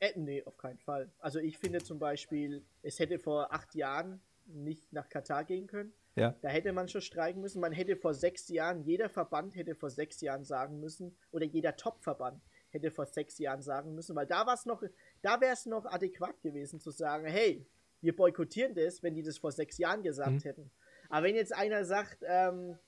Äh, 0.00 0.12
nee, 0.16 0.44
auf 0.44 0.58
keinen 0.58 0.80
Fall. 0.80 1.10
Also 1.18 1.38
ich 1.38 1.56
finde 1.56 1.82
zum 1.82 1.98
Beispiel, 1.98 2.62
es 2.82 2.98
hätte 2.98 3.18
vor 3.18 3.54
acht 3.54 3.74
Jahren 3.74 4.20
nicht 4.44 4.92
nach 4.92 5.08
Katar 5.08 5.44
gehen 5.44 5.66
können. 5.66 5.94
Ja. 6.14 6.36
Da 6.42 6.48
hätte 6.48 6.72
man 6.72 6.88
schon 6.88 7.00
streiken 7.00 7.40
müssen. 7.40 7.60
Man 7.60 7.72
hätte 7.72 7.96
vor 7.96 8.14
sechs 8.14 8.48
Jahren, 8.48 8.82
jeder 8.82 9.08
Verband 9.08 9.56
hätte 9.56 9.74
vor 9.74 9.90
sechs 9.90 10.20
Jahren 10.20 10.44
sagen 10.44 10.78
müssen, 10.78 11.16
oder 11.30 11.46
jeder 11.46 11.76
Top-Verband 11.76 12.42
hätte 12.70 12.90
vor 12.90 13.06
sechs 13.06 13.38
Jahren 13.38 13.62
sagen 13.62 13.94
müssen, 13.94 14.16
weil 14.16 14.26
da 14.26 14.46
war 14.46 14.54
es 14.54 14.66
noch, 14.66 14.82
da 15.22 15.40
wäre 15.40 15.52
es 15.52 15.66
noch 15.66 15.84
adäquat 15.86 16.40
gewesen 16.42 16.80
zu 16.80 16.90
sagen, 16.90 17.26
hey, 17.26 17.66
wir 18.00 18.16
boykottieren 18.16 18.74
das, 18.74 19.02
wenn 19.02 19.14
die 19.14 19.22
das 19.22 19.38
vor 19.38 19.52
sechs 19.52 19.78
Jahren 19.78 20.02
gesagt 20.02 20.30
mhm. 20.30 20.40
hätten. 20.40 20.70
Aber 21.08 21.26
wenn 21.26 21.36
jetzt 21.36 21.54
einer 21.54 21.84
sagt, 21.84 22.24
ähm, 22.26 22.78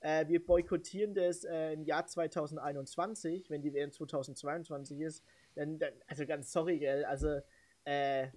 äh, 0.00 0.26
wir 0.28 0.44
boykottieren 0.44 1.14
das 1.14 1.44
äh, 1.44 1.72
im 1.72 1.82
Jahr 1.84 2.06
2021, 2.06 3.50
wenn 3.50 3.62
die 3.62 3.72
WM 3.74 3.90
2022 3.90 5.00
ist, 5.00 5.24
dann, 5.54 5.78
dann 5.78 5.92
also 6.06 6.26
ganz 6.26 6.52
sorry, 6.52 6.78
gell, 6.78 7.04
also 7.04 7.40
äh, 7.84 8.28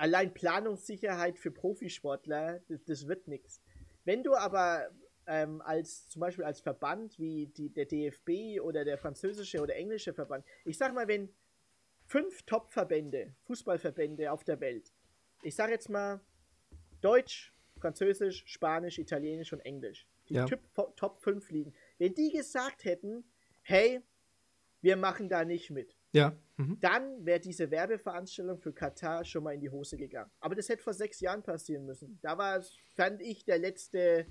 allein 0.00 0.32
Planungssicherheit 0.32 1.38
für 1.38 1.50
Profisportler, 1.50 2.60
das, 2.68 2.82
das 2.84 3.06
wird 3.06 3.28
nichts. 3.28 3.60
Wenn 4.04 4.22
du 4.22 4.34
aber 4.34 4.90
ähm, 5.26 5.60
als 5.60 6.08
zum 6.08 6.20
Beispiel 6.20 6.44
als 6.44 6.60
Verband 6.60 7.18
wie 7.18 7.48
die, 7.48 7.68
der 7.68 7.84
DFB 7.84 8.60
oder 8.62 8.84
der 8.84 8.96
französische 8.96 9.60
oder 9.60 9.76
englische 9.76 10.14
Verband, 10.14 10.44
ich 10.64 10.78
sag 10.78 10.94
mal, 10.94 11.06
wenn 11.06 11.28
fünf 12.06 12.42
Top-Verbände, 12.44 13.34
Fußballverbände 13.44 14.32
auf 14.32 14.42
der 14.42 14.60
Welt, 14.60 14.90
ich 15.42 15.54
sag 15.54 15.70
jetzt 15.70 15.90
mal 15.90 16.20
Deutsch, 17.02 17.54
Französisch, 17.78 18.42
Spanisch, 18.46 18.98
Italienisch 18.98 19.52
und 19.52 19.60
Englisch, 19.60 20.08
die 20.28 20.34
ja. 20.34 20.46
Top, 20.46 20.96
Top 20.96 21.20
5 21.20 21.50
liegen, 21.50 21.74
wenn 21.98 22.14
die 22.14 22.30
gesagt 22.32 22.84
hätten, 22.84 23.24
hey, 23.62 24.00
wir 24.80 24.96
machen 24.96 25.28
da 25.28 25.44
nicht 25.44 25.70
mit, 25.70 25.99
ja. 26.12 26.32
Mhm. 26.56 26.78
Dann 26.80 27.24
wäre 27.24 27.40
diese 27.40 27.70
Werbeveranstaltung 27.70 28.58
für 28.58 28.72
Katar 28.72 29.24
schon 29.24 29.44
mal 29.44 29.54
in 29.54 29.60
die 29.60 29.70
Hose 29.70 29.96
gegangen. 29.96 30.30
Aber 30.40 30.54
das 30.54 30.68
hätte 30.68 30.82
vor 30.82 30.92
sechs 30.92 31.20
Jahren 31.20 31.42
passieren 31.42 31.86
müssen. 31.86 32.18
Da 32.22 32.36
war, 32.36 32.62
fand 32.96 33.22
ich, 33.22 33.44
der 33.44 33.58
letzte, 33.58 34.26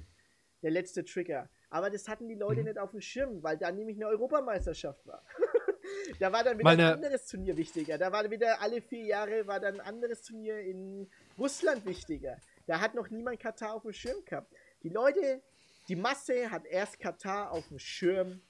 der 0.61 0.71
letzte 0.71 1.03
Trigger. 1.03 1.49
Aber 1.69 1.89
das 1.89 2.07
hatten 2.07 2.27
die 2.27 2.35
Leute 2.35 2.61
mhm. 2.61 2.67
nicht 2.67 2.77
auf 2.77 2.91
dem 2.91 3.01
Schirm, 3.01 3.41
weil 3.43 3.57
da 3.57 3.71
nämlich 3.71 3.97
eine 3.97 4.07
Europameisterschaft 4.07 5.05
war. 5.07 5.23
da 6.19 6.31
war 6.31 6.43
dann 6.43 6.57
wieder 6.57 6.69
Meine... 6.69 6.87
ein 6.87 6.93
anderes 6.95 7.25
Turnier 7.27 7.57
wichtiger. 7.57 7.97
Da 7.97 8.11
war 8.11 8.29
wieder 8.29 8.61
alle 8.61 8.81
vier 8.81 9.05
Jahre 9.05 9.47
war 9.47 9.59
dann 9.59 9.75
ein 9.75 9.87
anderes 9.87 10.21
Turnier 10.21 10.59
in 10.59 11.09
Russland 11.37 11.85
wichtiger. 11.85 12.37
Da 12.67 12.79
hat 12.79 12.93
noch 12.93 13.09
niemand 13.09 13.39
Katar 13.39 13.73
auf 13.73 13.83
dem 13.83 13.93
Schirm 13.93 14.23
gehabt. 14.25 14.53
Die 14.83 14.89
Leute, 14.89 15.41
die 15.87 15.95
Masse 15.95 16.51
hat 16.51 16.65
erst 16.65 16.99
Katar 16.99 17.51
auf 17.51 17.67
dem 17.69 17.79
Schirm 17.79 18.41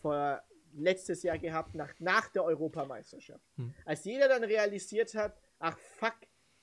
vor 0.00 0.42
letztes 0.76 1.22
Jahr 1.22 1.38
gehabt, 1.38 1.74
nach, 1.74 1.92
nach 1.98 2.28
der 2.28 2.44
Europameisterschaft. 2.44 3.44
Hm. 3.56 3.74
Als 3.84 4.04
jeder 4.04 4.28
dann 4.28 4.44
realisiert 4.44 5.14
hat, 5.14 5.36
ach 5.58 5.78
fuck, 5.98 6.14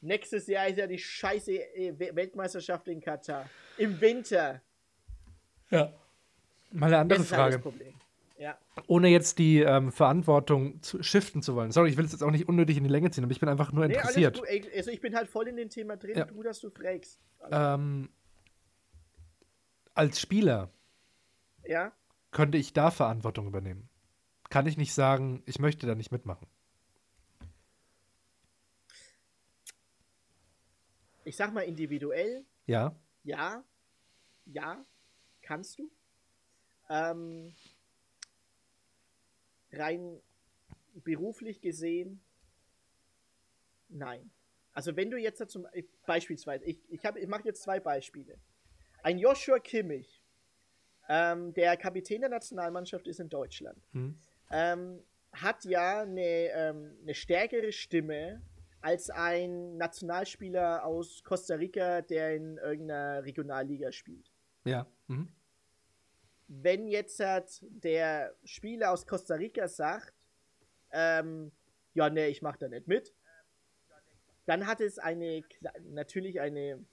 nächstes 0.01 0.47
Jahr 0.47 0.68
ist 0.68 0.78
ja 0.78 0.88
die 0.88 0.99
scheiße 0.99 1.51
äh, 1.51 2.16
Weltmeisterschaft 2.16 2.88
in 2.88 3.01
Katar. 3.01 3.49
Im 3.78 3.99
Winter. 4.01 4.62
Ja. 5.70 5.93
Mal 6.72 6.88
eine 6.88 6.97
andere 6.99 7.20
das 7.20 7.30
Frage. 7.30 7.62
Ja. 8.38 8.57
Ohne 8.88 9.09
jetzt 9.09 9.38
die 9.38 9.59
ähm, 9.59 9.91
Verantwortung 9.91 10.82
zu, 10.82 11.03
shiften 11.03 11.43
zu 11.43 11.55
wollen. 11.55 11.72
Sorry, 11.72 11.91
ich 11.91 11.97
will 11.97 12.05
es 12.05 12.12
jetzt 12.12 12.24
auch 12.24 12.32
nicht 12.32 12.49
unnötig 12.49 12.76
in 12.78 12.84
die 12.84 12.89
Länge 12.89 13.12
ziehen, 13.12 13.24
aber 13.24 13.32
ich 13.32 13.39
bin 13.39 13.49
einfach 13.49 13.72
nur 13.72 13.86
interessiert. 13.86 14.41
Nee, 14.49 14.64
also 14.76 14.89
ich 14.89 14.99
bin 14.99 15.16
halt 15.16 15.28
voll 15.28 15.47
in 15.47 15.57
dem 15.57 15.70
Thema 15.70 15.95
drin, 15.95 16.18
ja. 16.18 16.26
du, 16.26 16.41
dass 16.41 16.59
du 16.59 16.72
fragst. 16.72 17.20
Ähm, 17.51 18.09
als 19.93 20.20
Spieler 20.20 20.72
ja? 21.66 21.91
könnte 22.32 22.57
ich 22.57 22.74
da 22.74 22.89
Verantwortung 22.89 23.45
übernehmen 23.45 23.90
kann 24.52 24.68
ich 24.68 24.78
nicht 24.78 24.93
sagen, 24.93 25.41
ich 25.45 25.60
möchte 25.60 25.88
da 25.88 25.95
nicht 25.95 26.12
mitmachen. 26.12 26.45
Ich 31.24 31.38
sag 31.38 31.54
mal 31.54 31.62
individuell. 31.62 32.45
Ja. 32.66 32.93
Ja. 33.24 33.64
Ja. 34.45 34.86
Kannst 35.41 35.80
du. 35.80 35.89
Ähm, 36.89 37.56
rein 39.72 40.20
beruflich 40.95 41.62
gesehen, 41.62 42.20
nein. 43.88 44.30
Also 44.74 44.97
wenn 44.97 45.10
du 45.10 45.18
jetzt 45.18 45.49
zum 45.49 45.66
beispielsweise, 46.06 46.66
ich, 46.66 46.78
ich, 46.89 47.02
ich 47.02 47.28
mache 47.28 47.45
jetzt 47.45 47.64
zwei 47.64 47.80
Beispiele. 47.80 48.38
Ein 49.02 49.18
Joshua 49.18 49.60
Kimmich, 49.60 50.22
ähm, 51.08 51.54
der 51.54 51.78
Kapitän 51.78 52.20
der 52.20 52.30
Nationalmannschaft 52.30 53.08
ist 53.08 53.22
in 53.22 53.30
Deutschland. 53.30 53.82
Hm 53.93 54.20
ähm, 54.52 55.04
hat 55.34 55.64
ja 55.66 56.02
eine, 56.02 56.22
ähm, 56.22 56.97
eine 57.02 57.14
stärkere 57.14 57.72
Stimme 57.72 58.41
als 58.82 59.10
ein 59.10 59.78
Nationalspieler 59.78 60.86
aus 60.86 61.24
Costa 61.24 61.56
Rica, 61.56 62.02
der 62.02 62.36
in 62.36 62.58
irgendeiner 62.58 63.24
Regionalliga 63.24 63.91
spielt. 63.91 64.32
Ja. 64.66 64.88
Mhm. 65.08 65.30
Wenn 66.47 66.88
jetzt 66.88 67.20
halt 67.20 67.62
der 67.62 68.36
Spieler 68.43 68.91
aus 68.91 69.06
Costa 69.08 69.36
Rica 69.36 69.68
sagt, 69.68 70.14
ähm, 70.91 71.52
ja, 71.93 72.10
ne, 72.10 72.28
ich 72.28 72.41
mach 72.41 72.58
da 72.58 72.68
nicht 72.68 72.88
mit, 72.88 73.14
dann 74.45 74.68
hat 74.68 74.82
es 74.82 74.99
eine 74.99 75.43
natürlich 75.84 76.41
eine 76.41 76.84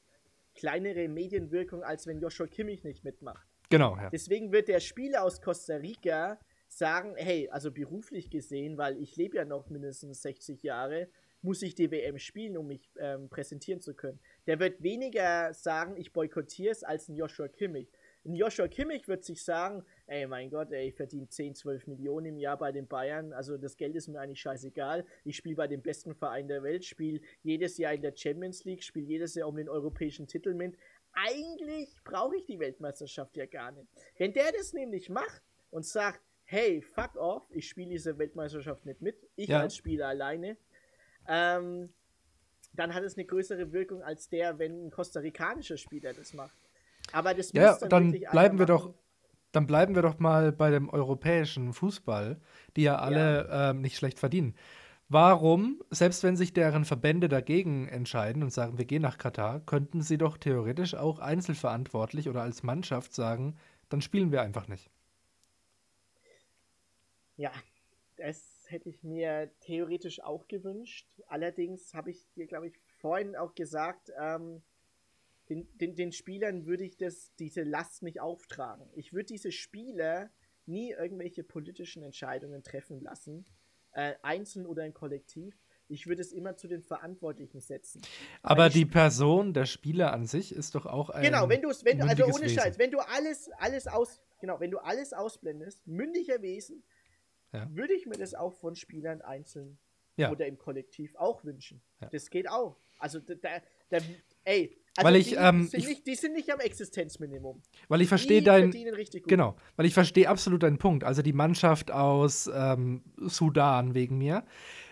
kleinere 0.55 1.09
Medienwirkung, 1.09 1.83
als 1.83 2.07
wenn 2.07 2.21
Joshua 2.21 2.47
Kimmich 2.47 2.85
nicht 2.85 3.05
mitmacht. 3.05 3.49
Genau, 3.71 3.97
ja. 3.97 4.11
Deswegen 4.11 4.53
wird 4.53 4.69
der 4.69 4.81
Spieler 4.81 5.23
aus 5.23 5.41
Costa 5.41 5.77
Rica 5.77 6.39
sagen, 6.69 7.15
hey, 7.17 7.49
also 7.51 7.73
beruflich 7.73 8.31
gesehen, 8.31 8.77
weil 8.79 8.97
ich 8.99 9.17
lebe 9.17 9.37
ja 9.37 9.45
noch 9.45 9.71
mindestens 9.71 10.23
60 10.23 10.63
Jahre, 10.63 11.09
muss 11.41 11.63
ich 11.63 11.75
die 11.75 11.91
WM 11.91 12.19
spielen, 12.19 12.57
um 12.57 12.67
mich 12.67 12.91
ähm, 12.99 13.29
präsentieren 13.29 13.81
zu 13.81 13.95
können. 13.95 14.19
Der 14.47 14.59
wird 14.59 14.83
weniger 14.83 15.53
sagen, 15.55 15.97
ich 15.97 16.13
boykottiere 16.13 16.73
es, 16.73 16.83
als 16.83 17.09
ein 17.09 17.17
Joshua 17.17 17.49
Kimmich. 17.49 17.91
Ein 18.25 18.35
Joshua 18.35 18.67
Kimmich 18.67 19.07
wird 19.07 19.25
sich 19.25 19.45
sagen, 19.45 19.85
ey, 20.07 20.27
mein 20.27 20.51
Gott, 20.51 20.73
ey, 20.73 20.89
ich 20.89 20.95
verdiene 20.95 21.29
10, 21.29 21.55
12 21.55 21.87
Millionen 21.87 22.27
im 22.27 22.39
Jahr 22.39 22.59
bei 22.59 22.73
den 22.73 22.89
Bayern, 22.89 23.33
also 23.33 23.57
das 23.57 23.77
Geld 23.77 23.95
ist 23.95 24.09
mir 24.09 24.21
eigentlich 24.21 24.41
scheißegal. 24.41 25.07
Ich 25.25 25.37
spiele 25.37 25.57
bei 25.57 25.69
dem 25.69 25.81
besten 25.81 26.15
Verein 26.15 26.49
der 26.49 26.63
Welt, 26.63 26.85
spiele 26.85 27.21
jedes 27.43 27.79
Jahr 27.79 27.95
in 27.95 28.03
der 28.03 28.15
Champions 28.17 28.65
League, 28.65 28.83
spiele 28.83 29.07
jedes 29.07 29.35
Jahr 29.35 29.49
um 29.49 29.57
den 29.57 29.69
europäischen 29.69 30.27
Titel 30.27 30.55
mit. 30.55 30.77
Eigentlich 31.13 31.97
brauche 32.05 32.37
ich 32.37 32.45
die 32.47 32.59
Weltmeisterschaft 32.59 33.37
ja 33.37 33.47
gar 33.47 33.71
nicht. 33.73 33.89
Wenn 34.19 34.33
der 34.33 34.53
das 34.53 34.73
nämlich 34.73 35.09
macht 35.09 35.43
und 35.71 35.87
sagt, 35.87 36.21
hey, 36.51 36.81
fuck 36.81 37.15
off, 37.17 37.43
ich 37.51 37.69
spiele 37.69 37.91
diese 37.91 38.19
Weltmeisterschaft 38.19 38.87
nicht 38.87 39.03
mit, 39.03 39.17
ich 39.37 39.49
ja. 39.49 39.61
als 39.61 39.77
Spieler 39.77 40.09
alleine, 40.09 40.57
ähm, 41.27 41.91
dann 42.73 42.95
hat 42.95 43.03
es 43.05 43.17
eine 43.17 43.27
größere 43.27 43.73
Wirkung 43.73 44.03
als 44.03 44.31
der, 44.31 44.59
wenn 44.59 44.87
ein 44.87 44.91
kostarikanischer 44.91 45.77
Spieler 45.77 46.15
das 46.15 46.33
macht. 46.33 46.57
Aber 47.13 47.35
das 47.35 47.53
Ja, 47.53 47.73
muss 47.73 47.81
dann, 47.81 47.91
dann 47.91 48.13
bleiben 48.31 48.59
wir 48.59 48.67
einer 48.67 48.77
doch, 48.79 48.87
machen. 48.87 48.99
dann 49.53 49.67
bleiben 49.67 49.95
wir 49.95 50.03
doch 50.03 50.19
mal 50.19 50.53
bei 50.53 50.71
dem 50.71 50.89
europäischen 50.89 51.75
Fußball, 51.75 52.41
die 52.77 52.83
ja 52.83 52.97
alle 52.99 53.49
ähm, 53.53 53.83
nicht 53.83 53.97
schlecht 53.97 54.19
verdienen. 54.19 54.55
Warum, 55.11 55.83
selbst 55.91 56.23
wenn 56.23 56.37
sich 56.37 56.55
deren 56.55 56.85
Verbände 56.87 57.29
dagegen 57.29 57.89
entscheiden 57.89 58.43
und 58.43 58.53
sagen, 58.53 58.79
wir 58.79 58.85
gehen 58.87 59.03
nach 59.03 59.19
Katar, 59.19 59.61
könnten 59.61 60.01
sie 60.01 60.17
doch 60.19 60.39
theoretisch 60.39 60.95
auch 60.95 61.19
einzelverantwortlich 61.19 62.29
oder 62.29 62.43
als 62.43 62.63
Mannschaft 62.63 63.15
sagen, 63.15 63.57
dann 63.91 64.01
spielen 64.03 64.33
wir 64.33 64.43
einfach 64.43 64.69
nicht. 64.69 64.91
Ja, 67.39 67.53
das 68.17 68.67
hätte 68.67 68.89
ich 68.89 69.05
mir 69.05 69.51
theoretisch 69.61 70.21
auch 70.21 70.49
gewünscht. 70.49 71.07
Allerdings 71.29 71.95
habe 71.95 72.11
ich 72.11 72.29
dir, 72.35 72.47
glaube 72.47 72.67
ich, 72.67 72.75
vorhin 72.99 73.37
auch 73.37 73.55
gesagt, 73.55 74.13
ähm, 74.21 74.61
den, 75.49 75.67
den, 75.79 75.95
den 75.95 76.13
Spielern 76.13 76.67
würde 76.67 76.85
ich 76.85 76.97
das, 76.97 77.33
diese 77.37 77.63
Last 77.63 78.03
nicht 78.03 78.21
auftragen. 78.21 78.91
Ich 78.93 79.13
würde 79.13 79.27
diese 79.27 79.53
Spieler 79.53 80.31
nie 80.67 80.91
irgendwelche 80.91 81.45
politischen 81.45 82.03
Entscheidungen 82.03 82.65
treffen 82.65 83.01
lassen, 83.01 83.47
äh, 83.93 84.15
einzeln 84.23 84.67
oder 84.67 84.85
im 84.85 84.93
Kollektiv. 84.93 85.57
Ich 85.87 86.09
würde 86.09 86.21
es 86.21 86.33
immer 86.33 86.57
zu 86.57 86.67
den 86.67 86.83
Verantwortlichen 86.83 87.61
setzen. 87.61 88.03
Aber 88.43 88.69
die 88.69 88.85
Person, 88.85 89.55
der 89.55 89.65
Spieler 89.65 90.13
an 90.13 90.27
sich, 90.27 90.53
ist 90.53 90.75
doch 90.75 90.87
auch 90.87 91.09
ein 91.09 91.23
Genau, 91.23 91.49
wenn 91.49 91.63
du 91.63 91.71
es, 91.71 91.85
wenn 91.85 91.99
du, 91.99 92.05
also 92.05 92.25
ohne 92.25 92.43
Wesen. 92.43 92.59
Scheiß, 92.59 92.79
wenn 92.79 92.91
du 92.91 92.99
alles, 92.99 93.49
alles 93.59 93.87
aus, 93.87 94.21
genau, 94.41 94.61
wenn 94.61 94.73
du 94.73 94.79
alles 94.79 95.15
ausblendest, 95.15 95.87
mündiger 95.87 96.43
Wesen, 96.43 96.83
Ja. 97.53 97.69
würde 97.75 97.95
ich 97.95 98.07
mir 98.07 98.17
das 98.19 98.35
auch 98.35 98.53
von 98.55 98.75
Spielern 98.77 99.21
einzeln 99.23 99.79
Ja. 100.17 100.31
oder 100.31 100.47
im 100.47 100.59
Kollektiv 100.59 101.15
auch 101.17 101.45
wünschen. 101.45 101.81
Ja. 102.01 102.09
Das 102.09 102.29
geht 102.31 102.49
auch. 102.51 102.77
Also 102.99 103.21
da, 103.21 103.35
da, 103.91 103.99
ey, 104.45 104.77
also 104.97 105.07
Weil 105.07 105.17
ich, 105.17 105.29
die, 105.29 105.35
ähm, 105.37 105.67
sind 105.69 105.79
ich- 105.81 105.89
nicht, 105.89 106.07
die 106.09 106.15
sind 106.17 106.33
nicht 106.35 106.53
am 106.53 106.59
Existenzminimum. 106.59 107.63
Weil 107.87 108.01
ich 108.01 108.09
verstehe 108.09 108.41
die 108.41 108.45
dein, 108.47 108.73
verdienen 108.73 108.95
richtig 108.95 109.23
gut. 109.23 109.29
Genau, 109.31 109.55
weil 109.77 109.87
ich 109.87 109.95
verstehe 109.95 110.29
absolut 110.29 110.65
deinen 110.65 110.79
Punkt. 110.79 111.05
Also 111.05 111.23
die 111.23 111.33
Mannschaft 111.33 111.93
aus 111.93 112.51
ähm, 112.53 113.05
Sudan 113.19 113.95
wegen 113.95 114.19
mir, 114.19 114.45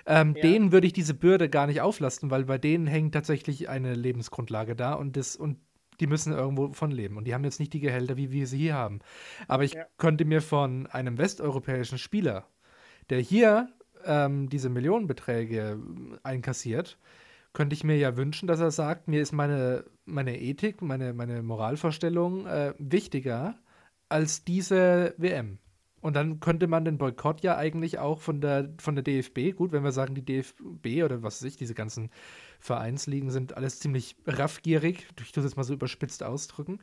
ähm, 0.06 0.34
Ja. 0.36 0.42
denen 0.42 0.70
würde 0.70 0.86
ich 0.86 0.92
diese 0.92 1.14
Bürde 1.14 1.48
gar 1.50 1.66
nicht 1.66 1.80
auflasten, 1.80 2.30
weil 2.30 2.44
bei 2.44 2.58
denen 2.58 2.86
hängt 2.86 3.12
tatsächlich 3.14 3.68
eine 3.68 3.94
Lebensgrundlage 3.94 4.76
da 4.76 4.94
und 4.94 5.16
das 5.16 5.34
und 5.34 5.58
die 6.00 6.06
müssen 6.06 6.32
irgendwo 6.32 6.72
von 6.72 6.90
leben 6.90 7.16
und 7.16 7.24
die 7.26 7.34
haben 7.34 7.44
jetzt 7.44 7.60
nicht 7.60 7.72
die 7.72 7.80
Gehälter, 7.80 8.16
wie 8.16 8.30
wir 8.32 8.46
sie 8.46 8.58
hier 8.58 8.74
haben. 8.74 9.00
Aber 9.48 9.64
ich 9.64 9.74
Ja. 9.74 9.86
könnte 9.98 10.24
mir 10.24 10.42
von 10.42 10.86
einem 10.88 11.18
westeuropäischen 11.18 11.98
Spieler, 11.98 12.46
der 13.10 13.20
hier 13.20 13.68
ähm, 14.04 14.48
diese 14.48 14.68
Millionenbeträge 14.70 15.78
äh, 16.14 16.18
einkassiert, 16.22 16.98
könnte 17.52 17.74
ich 17.74 17.84
mir 17.84 17.96
ja 17.96 18.16
wünschen, 18.16 18.46
dass 18.46 18.60
er 18.60 18.70
sagt, 18.70 19.08
mir 19.08 19.22
ist 19.22 19.32
meine, 19.32 19.84
meine 20.04 20.38
Ethik, 20.40 20.82
meine, 20.82 21.14
meine 21.14 21.42
Moralvorstellung 21.42 22.46
äh, 22.46 22.74
wichtiger 22.78 23.58
als 24.08 24.44
diese 24.44 25.14
WM. 25.18 25.58
Und 26.02 26.14
dann 26.14 26.40
könnte 26.40 26.66
man 26.66 26.84
den 26.84 26.98
Boykott 26.98 27.40
ja 27.42 27.56
eigentlich 27.56 27.98
auch 27.98 28.20
von 28.20 28.40
der, 28.40 28.70
von 28.78 28.94
der 28.94 29.02
DFB, 29.02 29.56
gut, 29.56 29.72
wenn 29.72 29.82
wir 29.82 29.92
sagen, 29.92 30.14
die 30.14 30.24
DFB 30.24 31.02
oder 31.04 31.22
was 31.22 31.40
weiß 31.42 31.48
ich, 31.48 31.56
diese 31.56 31.74
ganzen 31.74 32.10
Vereinsligen 32.60 33.30
sind 33.30 33.56
alles 33.56 33.80
ziemlich 33.80 34.16
raffgierig, 34.26 35.06
ich 35.20 35.32
tue 35.32 35.42
es 35.42 35.50
jetzt 35.50 35.56
mal 35.56 35.64
so 35.64 35.72
überspitzt 35.74 36.22
ausdrücken, 36.22 36.80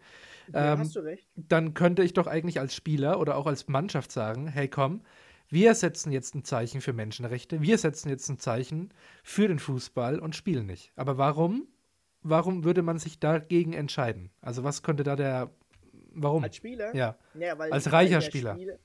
Ja, 0.51 0.74
ähm, 0.74 0.80
hast 0.80 0.95
du 0.95 0.99
recht. 1.01 1.28
dann 1.36 1.74
könnte 1.74 2.03
ich 2.03 2.14
doch 2.14 2.28
eigentlich 2.28 2.59
als 2.59 2.76
Spieler 2.76 3.20
oder 3.20 3.38
auch 3.38 3.45
als 3.47 3.68
Mannschaft 3.68 4.11
sagen, 4.11 4.47
hey 4.47 4.68
komm, 4.68 5.01
wir 5.47 5.76
setzen 5.76 6.11
jetzt 6.11 6.34
ein 6.36 6.43
Zeichen 6.43 6.82
für 6.82 6.93
Menschenrechte, 6.93 7.61
wir 7.61 7.78
setzen 7.78 8.09
jetzt 8.09 8.28
ein 8.30 8.39
Zeichen 8.39 8.89
für 9.24 9.47
den 9.47 9.59
Fußball 9.59 10.20
und 10.20 10.36
spielen 10.36 10.66
nicht. 10.66 10.91
Aber 10.95 11.18
warum? 11.18 11.68
Warum 12.24 12.64
würde 12.64 12.82
man 12.82 12.97
sich 12.97 13.20
dagegen 13.20 13.74
entscheiden? 13.74 14.32
Also 14.41 14.64
was 14.64 14.82
könnte 14.82 15.03
da 15.03 15.16
der, 15.16 15.51
warum? 16.14 16.43
Als 16.43 16.55
Spieler? 16.55 16.95
Ja, 16.95 17.18
Ja, 17.38 17.55
Als 17.57 17.91
reicher 17.91 18.22
Spieler. 18.22 18.53
Spieler. 18.55 18.80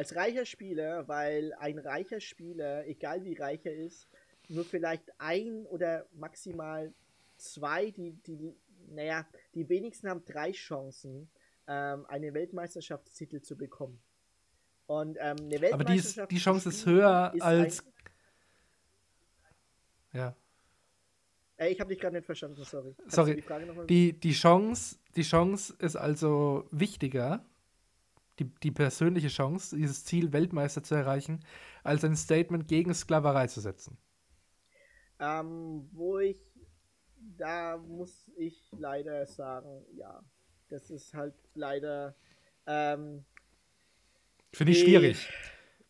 Als 0.00 0.16
reicher 0.16 0.46
Spieler, 0.46 1.06
weil 1.08 1.52
ein 1.58 1.78
reicher 1.78 2.20
Spieler, 2.20 2.86
egal 2.86 3.22
wie 3.22 3.34
reich 3.34 3.66
er 3.66 3.74
ist, 3.74 4.08
nur 4.48 4.64
vielleicht 4.64 5.04
ein 5.18 5.66
oder 5.66 6.06
maximal 6.14 6.94
zwei, 7.36 7.90
die, 7.90 8.12
die, 8.26 8.56
naja, 8.88 9.26
die 9.54 9.68
wenigsten 9.68 10.08
haben 10.08 10.24
drei 10.24 10.52
Chancen, 10.52 11.28
ähm, 11.68 12.06
einen 12.06 12.32
Weltmeisterschaftstitel 12.32 13.42
zu 13.42 13.58
bekommen. 13.58 14.00
Und 14.86 15.18
ähm, 15.20 15.36
eine 15.38 15.74
aber 15.74 15.84
die, 15.84 15.96
ist, 15.96 16.16
Weltmeisterschaft 16.16 16.30
die 16.30 16.38
Chance 16.38 16.68
ist 16.70 16.86
höher 16.86 17.32
ist 17.34 17.42
als, 17.42 17.84
ja, 20.14 20.34
äh, 21.58 21.68
ich 21.68 21.78
habe 21.78 21.90
dich 21.90 22.00
gerade 22.00 22.16
nicht 22.16 22.24
verstanden, 22.24 22.64
sorry. 22.64 22.94
Kannst 22.96 23.16
Sorry, 23.16 23.36
die 23.36 23.86
die, 23.86 24.12
die 24.18 24.32
Chance, 24.32 24.96
die 25.14 25.24
Chance 25.24 25.74
ist 25.78 25.96
also 25.96 26.66
wichtiger, 26.70 27.44
die, 28.40 28.52
die 28.62 28.70
persönliche 28.70 29.28
Chance, 29.28 29.76
dieses 29.76 30.04
Ziel 30.04 30.32
Weltmeister 30.32 30.82
zu 30.82 30.94
erreichen, 30.94 31.44
als 31.84 32.04
ein 32.04 32.16
Statement 32.16 32.66
gegen 32.66 32.94
Sklaverei 32.94 33.46
zu 33.46 33.60
setzen. 33.60 33.98
Ähm, 35.18 35.88
wo 35.92 36.18
ich, 36.18 36.40
da 37.36 37.76
muss 37.76 38.30
ich 38.36 38.70
leider 38.72 39.26
sagen, 39.26 39.84
ja, 39.92 40.24
das 40.68 40.90
ist 40.90 41.12
halt 41.14 41.34
leider, 41.54 42.16
ähm, 42.66 43.24
Finde 44.52 44.72
ich 44.72 44.80
schwierig. 44.80 45.28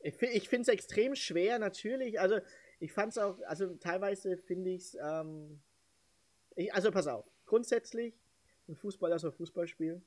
ich, 0.01 0.21
ich 0.21 0.49
finde 0.49 0.63
es 0.63 0.69
extrem 0.69 1.15
schwer, 1.15 1.59
natürlich, 1.59 2.21
also 2.21 2.41
ich 2.81 2.93
fand 2.93 3.13
es 3.13 3.19
auch, 3.19 3.39
also 3.47 3.75
teilweise 3.77 4.37
finde 4.37 4.71
ich 4.71 4.83
es, 4.83 4.99
ähm, 5.01 5.63
ich, 6.57 6.75
also 6.75 6.91
pass 6.91 7.07
auf, 7.07 7.31
grundsätzlich, 7.47 8.19
ein 8.69 8.75
Fußballer 8.77 9.19
soll 9.19 9.33
Fußball 9.33 9.67
spielen, 9.69 10.05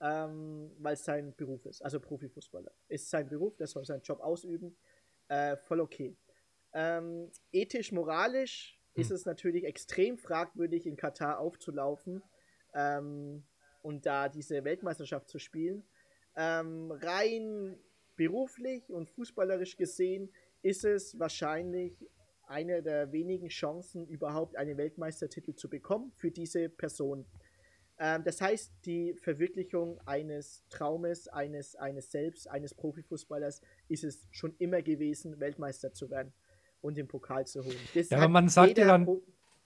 ähm, 0.00 0.70
weil 0.78 0.94
es 0.94 1.04
sein 1.04 1.34
Beruf 1.36 1.66
ist, 1.66 1.82
also 1.82 2.00
Profifußballer. 2.00 2.70
Ist 2.88 3.10
sein 3.10 3.28
Beruf, 3.28 3.56
der 3.56 3.66
soll 3.66 3.84
seinen 3.84 4.02
Job 4.02 4.20
ausüben, 4.20 4.76
äh, 5.28 5.56
voll 5.56 5.80
okay. 5.80 6.16
Ähm, 6.72 7.30
ethisch, 7.52 7.92
moralisch 7.92 8.78
ist 8.94 9.10
Hm. 9.10 9.16
es 9.16 9.24
natürlich 9.26 9.64
extrem 9.64 10.18
fragwürdig, 10.18 10.86
in 10.86 10.96
Katar 10.96 11.38
aufzulaufen 11.38 12.22
ähm, 12.74 13.44
und 13.82 14.06
da 14.06 14.28
diese 14.28 14.64
Weltmeisterschaft 14.64 15.28
zu 15.28 15.38
spielen. 15.38 15.84
Ähm, 16.36 16.92
rein 16.92 17.78
beruflich 18.16 18.90
und 18.92 19.10
fußballerisch 19.10 19.76
gesehen 19.76 20.32
ist 20.62 20.84
es 20.84 21.18
wahrscheinlich 21.18 22.06
eine 22.46 22.82
der 22.82 23.12
wenigen 23.12 23.48
Chancen, 23.48 24.06
überhaupt 24.06 24.56
einen 24.56 24.76
Weltmeistertitel 24.76 25.54
zu 25.54 25.68
bekommen 25.68 26.12
für 26.16 26.30
diese 26.30 26.68
Person. 26.68 27.26
Ähm, 27.98 28.22
das 28.24 28.40
heißt, 28.40 28.72
die 28.84 29.14
Verwirklichung 29.14 30.00
eines 30.06 30.64
Traumes, 30.68 31.28
eines, 31.28 31.74
eines 31.76 32.10
Selbst, 32.10 32.48
eines 32.48 32.74
Profifußballers 32.74 33.60
ist 33.88 34.04
es 34.04 34.26
schon 34.30 34.54
immer 34.58 34.82
gewesen, 34.82 35.40
Weltmeister 35.40 35.92
zu 35.92 36.08
werden 36.10 36.32
und 36.80 36.96
den 36.96 37.08
Pokal 37.08 37.46
zu 37.46 37.64
holen. 37.64 37.76
Das 37.94 38.08
Ja, 38.10 38.18
aber 38.18 38.28
man 38.28 38.48
sagt 38.48 38.78
ja 38.78 38.86
dann, 38.86 39.04
Pro- 39.04 39.22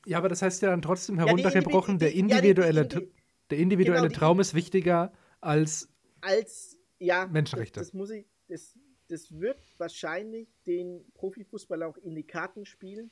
Ja, 0.06 0.18
aber 0.18 0.28
das 0.30 0.40
heißt 0.42 0.62
ja 0.62 0.70
dann 0.70 0.82
trotzdem 0.82 1.18
heruntergebrochen, 1.18 1.98
Individ- 1.98 2.00
der 2.00 2.10
die- 2.10 2.16
ja, 2.16 2.40
die- 2.40 2.48
individuelle, 2.48 3.08
der 3.50 3.58
individuelle 3.58 4.08
genau, 4.08 4.18
Traum 4.18 4.40
ist 4.40 4.54
wichtiger 4.54 5.12
als 5.40 5.88
als 6.22 6.78
ja 6.98 7.26
Menschenrechte. 7.26 7.80
Das, 7.80 7.88
das 7.88 7.94
muss 7.94 8.10
ich, 8.10 8.26
das, 8.48 8.78
das 9.08 9.30
wird 9.38 9.58
wahrscheinlich 9.78 10.48
den 10.66 11.04
Profifußballer 11.14 11.86
auch 11.88 11.96
in 11.98 12.14
die 12.14 12.22
Karten 12.26 12.64
spielen, 12.64 13.10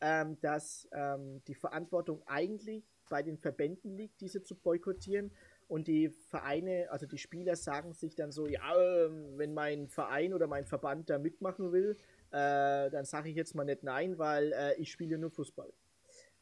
ähm, 0.00 0.38
dass 0.40 0.88
ähm, 0.92 1.42
die 1.48 1.54
Verantwortung 1.54 2.22
eigentlich 2.26 2.84
bei 3.10 3.22
den 3.22 3.36
Verbänden 3.36 3.94
liegt, 3.94 4.22
diese 4.22 4.42
zu 4.42 4.54
boykottieren. 4.54 5.30
Und 5.68 5.86
die 5.86 6.08
Vereine, 6.08 6.88
also 6.90 7.06
die 7.06 7.18
Spieler 7.18 7.54
sagen 7.54 7.92
sich 7.92 8.14
dann 8.14 8.32
so, 8.32 8.46
ja, 8.46 8.60
ähm, 9.04 9.36
wenn 9.36 9.52
mein 9.52 9.88
Verein 9.88 10.32
oder 10.32 10.46
mein 10.46 10.64
Verband 10.64 11.10
da 11.10 11.18
mitmachen 11.18 11.70
will, 11.72 11.96
äh, 12.30 12.90
dann 12.90 13.04
sage 13.04 13.28
ich 13.28 13.36
jetzt 13.36 13.54
mal 13.54 13.64
nicht 13.64 13.82
nein, 13.82 14.16
weil 14.18 14.52
äh, 14.52 14.74
ich 14.80 14.90
spiele 14.90 15.18
nur 15.18 15.30
Fußball. 15.30 15.70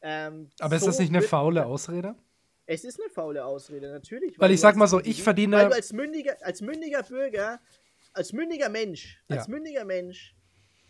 Ähm, 0.01 0.49
Aber 0.59 0.75
ist 0.77 0.81
so 0.83 0.87
das 0.87 0.99
nicht 0.99 1.09
eine 1.09 1.21
faule 1.21 1.65
Ausrede? 1.65 2.15
es 2.65 2.83
ist 2.85 2.99
eine 3.01 3.09
faule 3.09 3.43
Ausrede, 3.43 3.89
natürlich. 3.91 4.39
Weil 4.39 4.49
du 4.49 4.53
ich 4.53 4.61
sag 4.61 4.69
als 4.69 4.77
mal 4.77 4.87
so, 4.87 4.99
ich 4.99 5.21
verdiene- 5.23 5.57
Weil 5.57 5.69
du 5.69 5.75
als 5.75 5.91
mündiger, 5.91 6.37
als 6.41 6.61
mündiger 6.61 7.01
Bürger, 7.03 7.59
als 8.13 8.31
mündiger 8.31 8.69
Mensch, 8.69 9.23
als 9.27 9.47
Ja. 9.47 9.51
mündiger 9.51 9.85
Mensch 9.85 10.35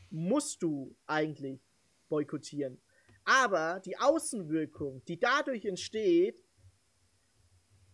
musst 0.09 0.61
du 0.61 0.95
eigentlich 1.07 1.61
boykottieren. 2.09 2.81
Aber 3.29 3.79
die 3.85 3.95
Außenwirkung, 3.95 5.05
die 5.05 5.19
dadurch 5.19 5.63
entsteht, 5.63 6.43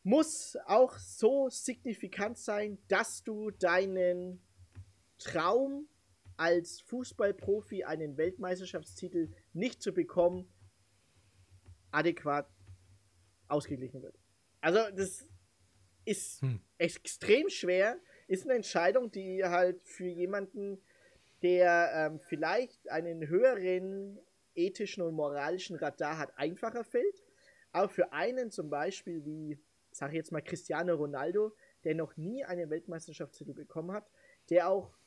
muss 0.02 0.58
auch 0.66 0.98
so 0.98 1.50
signifikant 1.50 2.38
sein, 2.38 2.78
dass 2.88 3.22
du 3.22 3.52
deinen 3.52 4.42
Traum 5.18 5.90
als 6.38 6.80
Fußballprofi 6.80 7.84
einen 7.84 8.16
Weltmeisterschaftstitel 8.16 9.30
nicht 9.52 9.82
zu 9.82 9.92
bekommen 9.92 10.48
adäquat 11.92 12.50
ausgeglichen 13.50 14.02
wird. 14.02 14.18
Also 14.62 14.80
das 14.96 15.28
ist 16.06 16.42
Hm. 16.44 16.62
extrem 16.78 17.50
schwer, 17.50 18.00
ist 18.30 18.46
eine 18.46 18.54
Entscheidung, 18.54 19.12
die 19.12 19.44
halt 19.44 19.84
für 19.84 20.08
jemanden, 20.08 20.82
der 21.42 21.92
ähm, 21.94 22.22
vielleicht 22.22 22.90
einen 22.90 23.28
höheren 23.28 24.18
ethischen 24.56 25.04
und 25.04 25.14
moralischen 25.14 25.76
Radar 25.76 26.18
hat, 26.18 26.38
einfacher 26.38 26.84
fällt. 26.84 27.24
Aber 27.72 27.90
für 27.90 28.14
einen 28.14 28.52
zum 28.52 28.70
Beispiel 28.70 29.26
wie, 29.26 29.60
sage 29.92 30.14
ich 30.14 30.18
jetzt 30.18 30.32
mal, 30.32 30.42
Cristiano 30.42 30.96
Ronaldo, 30.96 31.54
der 31.84 31.96
noch 31.96 32.16
nie 32.18 32.44
einen 32.44 32.70
Weltmeisterschaftstitel 32.70 33.54
bekommen 33.54 33.92
hat, 33.92 34.10
der 34.50 34.70
auch 34.70 34.98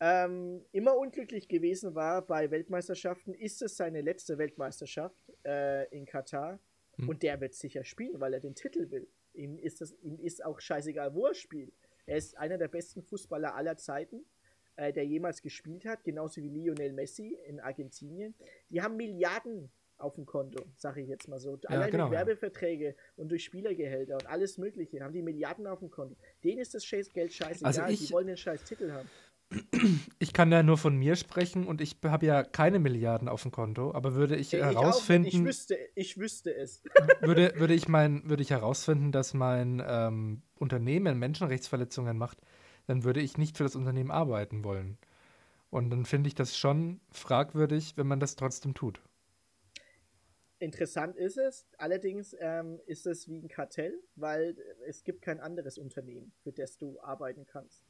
ähm, 0.00 0.64
immer 0.72 0.96
unglücklich 0.96 1.48
gewesen 1.48 1.94
war 1.94 2.22
bei 2.22 2.50
Weltmeisterschaften, 2.50 3.34
ist 3.34 3.62
es 3.62 3.76
seine 3.76 4.00
letzte 4.00 4.38
Weltmeisterschaft 4.38 5.32
äh, 5.44 5.88
in 5.96 6.06
Katar. 6.06 6.58
Hm. 6.96 7.08
Und 7.08 7.22
der 7.22 7.40
wird 7.40 7.54
sicher 7.54 7.84
spielen, 7.84 8.20
weil 8.20 8.34
er 8.34 8.40
den 8.40 8.54
Titel 8.54 8.90
will. 8.90 9.08
Ihm 9.34 9.58
ist, 9.58 9.80
das, 9.80 9.94
ihm 10.02 10.18
ist 10.18 10.44
auch 10.44 10.60
scheißegal, 10.60 11.14
wo 11.14 11.26
er 11.26 11.34
spielt. 11.34 11.72
Er 12.06 12.16
ist 12.16 12.36
einer 12.38 12.58
der 12.58 12.68
besten 12.68 13.02
Fußballer 13.02 13.54
aller 13.54 13.76
Zeiten, 13.76 14.24
äh, 14.78 14.92
der 14.92 15.04
jemals 15.04 15.42
gespielt 15.42 15.84
hat, 15.84 16.04
genauso 16.04 16.40
wie 16.40 16.48
Lionel 16.48 16.92
Messi 16.92 17.36
in 17.46 17.58
Argentinien. 17.58 18.34
Die 18.70 18.80
haben 18.80 18.96
Milliarden 18.96 19.70
auf 19.98 20.14
dem 20.14 20.24
Konto, 20.24 20.64
sage 20.76 21.02
ich 21.02 21.08
jetzt 21.08 21.26
mal 21.26 21.40
so. 21.40 21.58
Ja, 21.64 21.70
Allein 21.70 21.90
genau, 21.90 22.04
durch 22.04 22.16
Werbeverträge 22.16 22.86
ja. 22.90 22.94
und 23.16 23.28
durch 23.28 23.42
Spielergehälter 23.42 24.14
und 24.14 24.26
alles 24.26 24.56
Mögliche 24.56 25.00
haben 25.00 25.12
die 25.12 25.22
Milliarden 25.22 25.66
auf 25.66 25.80
dem 25.80 25.90
Konto. 25.90 26.16
Denen 26.44 26.60
ist 26.60 26.74
das 26.74 26.88
Geld 26.88 27.32
scheißegal, 27.32 27.66
also 27.66 27.82
ich, 27.86 28.06
die 28.06 28.12
wollen 28.12 28.28
den 28.28 28.36
scheiß 28.36 28.62
Titel 28.64 28.92
haben. 28.92 29.08
Ich 30.20 30.32
kann 30.32 30.50
da 30.50 30.62
nur 30.62 30.76
von 30.76 30.96
mir 30.96 31.16
sprechen 31.16 31.66
und 31.66 31.80
ich 31.80 31.96
habe 32.04 32.26
ja 32.26 32.42
keine 32.42 32.78
Milliarden 32.78 33.28
auf 33.28 33.42
dem 33.42 33.50
Konto, 33.50 33.94
aber 33.94 34.14
würde 34.14 34.36
ich, 34.36 34.52
ich 34.52 34.60
herausfinden. 34.60 35.28
ich 35.28 35.44
wüsste, 35.44 35.78
ich 35.94 36.18
wüsste 36.18 36.54
es. 36.54 36.82
würde, 37.20 37.54
würde, 37.56 37.72
ich 37.72 37.88
mein, 37.88 38.28
würde 38.28 38.42
ich 38.42 38.50
herausfinden, 38.50 39.10
dass 39.10 39.34
mein 39.34 39.82
ähm, 39.86 40.42
Unternehmen 40.56 41.18
Menschenrechtsverletzungen 41.18 42.18
macht, 42.18 42.38
dann 42.88 43.04
würde 43.04 43.20
ich 43.20 43.36
nicht 43.36 43.56
für 43.56 43.64
das 43.64 43.76
Unternehmen 43.76 44.10
arbeiten 44.10 44.64
wollen. 44.64 44.96
Und 45.70 45.90
dann 45.90 46.06
finde 46.06 46.28
ich 46.28 46.34
das 46.34 46.56
schon 46.56 47.00
fragwürdig, 47.10 47.96
wenn 47.96 48.06
man 48.06 48.18
das 48.18 48.34
trotzdem 48.34 48.72
tut. 48.72 49.02
Interessant 50.58 51.14
ist 51.16 51.36
es, 51.36 51.66
allerdings 51.76 52.34
ähm, 52.40 52.80
ist 52.86 53.06
es 53.06 53.28
wie 53.28 53.38
ein 53.38 53.48
Kartell, 53.48 54.02
weil 54.16 54.56
es 54.86 55.04
gibt 55.04 55.22
kein 55.22 55.38
anderes 55.38 55.78
Unternehmen, 55.78 56.32
für 56.42 56.50
das 56.50 56.78
du 56.78 56.98
arbeiten 57.00 57.46
kannst. 57.46 57.84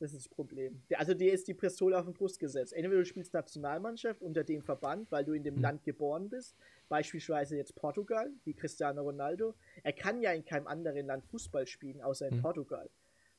Das 0.00 0.12
ist 0.12 0.26
das 0.26 0.28
Problem. 0.28 0.82
Also 0.96 1.14
dir 1.14 1.32
ist 1.32 1.46
die 1.46 1.54
Pistole 1.54 1.96
auf 1.96 2.04
den 2.04 2.12
Brust 2.12 2.40
gesetzt. 2.40 2.72
Entweder 2.72 2.96
du 2.96 3.04
spielst 3.06 3.32
Nationalmannschaft 3.32 4.20
unter 4.20 4.42
dem 4.42 4.60
Verband, 4.60 5.10
weil 5.12 5.24
du 5.24 5.32
in 5.32 5.44
dem 5.44 5.54
mhm. 5.54 5.62
Land 5.62 5.84
geboren 5.84 6.28
bist, 6.28 6.56
beispielsweise 6.88 7.56
jetzt 7.56 7.76
Portugal, 7.76 8.30
wie 8.44 8.54
Cristiano 8.54 9.02
Ronaldo. 9.02 9.54
Er 9.84 9.92
kann 9.92 10.20
ja 10.20 10.32
in 10.32 10.44
keinem 10.44 10.66
anderen 10.66 11.06
Land 11.06 11.24
Fußball 11.26 11.68
spielen, 11.68 12.02
außer 12.02 12.28
in 12.28 12.38
mhm. 12.38 12.42
Portugal. 12.42 12.90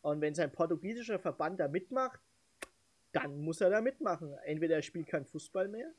Und 0.05 0.21
wenn 0.21 0.35
sein 0.35 0.51
portugiesischer 0.51 1.17
Verband 1.17 1.59
da 1.59 1.67
mitmacht, 1.67 2.19
dann 3.11 3.39
muss 3.39 3.59
er 3.59 3.71
da 3.71 3.81
mitmachen. 3.81 4.37
Entweder 4.43 4.75
er 4.75 4.83
spielt 4.83 5.07
kein 5.07 5.25
Fußball 5.25 5.67
mehr 5.67 5.91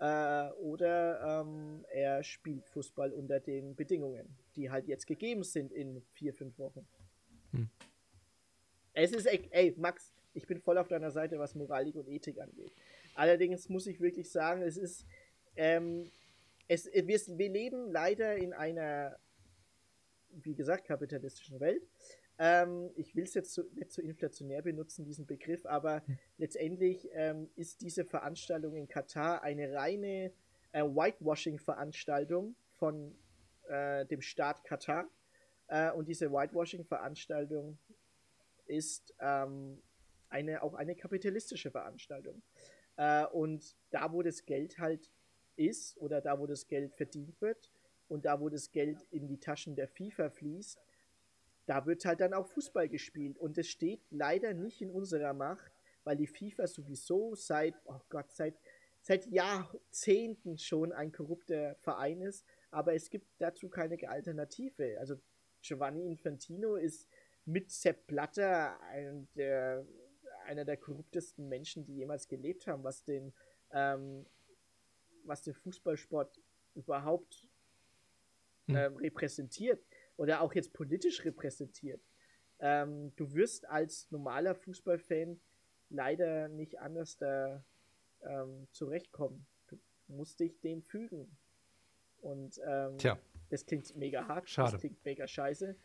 äh, 0.00 0.52
oder 0.54 1.42
ähm, 1.42 1.84
er 1.92 2.24
spielt 2.24 2.66
Fußball 2.66 3.12
unter 3.12 3.38
den 3.38 3.76
Bedingungen, 3.76 4.26
die 4.56 4.72
halt 4.72 4.88
jetzt 4.88 5.06
gegeben 5.06 5.44
sind 5.44 5.70
in 5.70 6.02
vier, 6.14 6.34
fünf 6.34 6.58
Wochen. 6.58 6.84
Mhm. 7.52 7.70
Es 8.92 9.12
ist, 9.12 9.26
ey, 9.26 9.72
Max, 9.76 10.12
ich 10.32 10.48
bin 10.48 10.58
voll 10.58 10.76
auf 10.76 10.88
deiner 10.88 11.12
Seite, 11.12 11.38
was 11.38 11.54
Moralik 11.54 11.94
und 11.94 12.08
Ethik 12.08 12.40
angeht. 12.40 12.72
Allerdings 13.14 13.68
muss 13.68 13.86
ich 13.86 14.00
wirklich 14.00 14.32
sagen, 14.32 14.62
es 14.62 14.76
ist, 14.76 15.06
ähm, 15.54 16.10
es, 16.66 16.86
wir, 16.92 17.06
wir 17.06 17.48
leben 17.50 17.92
leider 17.92 18.34
in 18.34 18.52
einer, 18.52 19.16
wie 20.42 20.56
gesagt, 20.56 20.88
kapitalistischen 20.88 21.60
Welt. 21.60 21.86
Ähm, 22.38 22.90
ich 22.96 23.14
will 23.14 23.24
es 23.24 23.34
jetzt 23.34 23.54
so, 23.54 23.62
nicht 23.74 23.92
so 23.92 24.02
inflationär 24.02 24.62
benutzen, 24.62 25.04
diesen 25.04 25.26
Begriff, 25.26 25.64
aber 25.66 26.04
hm. 26.06 26.18
letztendlich 26.38 27.08
ähm, 27.12 27.48
ist 27.54 27.80
diese 27.80 28.04
Veranstaltung 28.04 28.74
in 28.74 28.88
Katar 28.88 29.42
eine 29.42 29.72
reine 29.72 30.32
äh, 30.72 30.82
Whitewashing-Veranstaltung 30.82 32.56
von 32.72 33.16
äh, 33.68 34.04
dem 34.06 34.20
Staat 34.20 34.64
Katar. 34.64 35.08
Äh, 35.68 35.92
und 35.92 36.08
diese 36.08 36.32
Whitewashing-Veranstaltung 36.32 37.78
ist 38.66 39.14
ähm, 39.20 39.80
eine, 40.28 40.62
auch 40.62 40.74
eine 40.74 40.96
kapitalistische 40.96 41.70
Veranstaltung. 41.70 42.42
Äh, 42.96 43.26
und 43.26 43.76
da, 43.90 44.12
wo 44.12 44.22
das 44.22 44.44
Geld 44.44 44.78
halt 44.78 45.10
ist 45.56 45.96
oder 45.98 46.20
da, 46.20 46.38
wo 46.38 46.46
das 46.46 46.66
Geld 46.66 46.94
verdient 46.94 47.40
wird 47.40 47.70
und 48.08 48.24
da, 48.24 48.40
wo 48.40 48.48
das 48.48 48.72
Geld 48.72 49.02
in 49.10 49.26
die 49.26 49.38
Taschen 49.38 49.76
der 49.76 49.88
FIFA 49.88 50.30
fließt, 50.30 50.80
da 51.66 51.86
wird 51.86 52.04
halt 52.04 52.20
dann 52.20 52.34
auch 52.34 52.46
Fußball 52.46 52.88
gespielt. 52.88 53.38
Und 53.38 53.56
es 53.58 53.68
steht 53.68 54.00
leider 54.10 54.52
nicht 54.54 54.82
in 54.82 54.90
unserer 54.90 55.32
Macht, 55.32 55.72
weil 56.04 56.16
die 56.16 56.26
FIFA 56.26 56.66
sowieso 56.66 57.34
seit, 57.34 57.74
oh 57.86 58.00
Gott, 58.08 58.30
seit, 58.30 58.54
seit 59.00 59.26
Jahrzehnten 59.26 60.58
schon 60.58 60.92
ein 60.92 61.12
korrupter 61.12 61.76
Verein 61.76 62.20
ist. 62.20 62.44
Aber 62.70 62.94
es 62.94 63.08
gibt 63.08 63.26
dazu 63.38 63.68
keine 63.68 63.96
Alternative. 64.08 64.98
Also 64.98 65.16
Giovanni 65.62 66.06
Infantino 66.06 66.76
ist 66.76 67.08
mit 67.46 67.70
Sepp 67.70 68.06
Blatter 68.06 68.80
ein 68.82 69.28
der, 69.34 69.86
einer 70.44 70.64
der 70.64 70.76
korruptesten 70.76 71.48
Menschen, 71.48 71.84
die 71.86 71.96
jemals 71.96 72.28
gelebt 72.28 72.66
haben, 72.66 72.84
was 72.84 73.04
den, 73.04 73.32
ähm, 73.70 74.26
was 75.24 75.42
den 75.42 75.54
Fußballsport 75.54 76.38
überhaupt 76.74 77.48
hm. 78.66 78.76
ähm, 78.76 78.96
repräsentiert 78.96 79.82
oder 80.16 80.40
auch 80.40 80.54
jetzt 80.54 80.72
politisch 80.72 81.24
repräsentiert. 81.24 82.00
Ähm, 82.60 83.12
du 83.16 83.32
wirst 83.34 83.68
als 83.68 84.10
normaler 84.10 84.54
Fußballfan 84.54 85.40
leider 85.90 86.48
nicht 86.48 86.80
anders 86.80 87.16
da 87.16 87.64
ähm, 88.22 88.66
zurechtkommen. 88.70 89.46
Du 89.68 89.78
musst 90.08 90.40
dich 90.40 90.60
dem 90.60 90.82
fügen. 90.82 91.36
Und 92.20 92.60
ähm, 92.66 92.96
Tja. 92.98 93.18
das 93.50 93.66
klingt 93.66 93.94
mega 93.96 94.26
hart, 94.26 94.48
Schade. 94.48 94.72
das 94.72 94.80
klingt 94.80 95.04
mega 95.04 95.26
scheiße. 95.26 95.76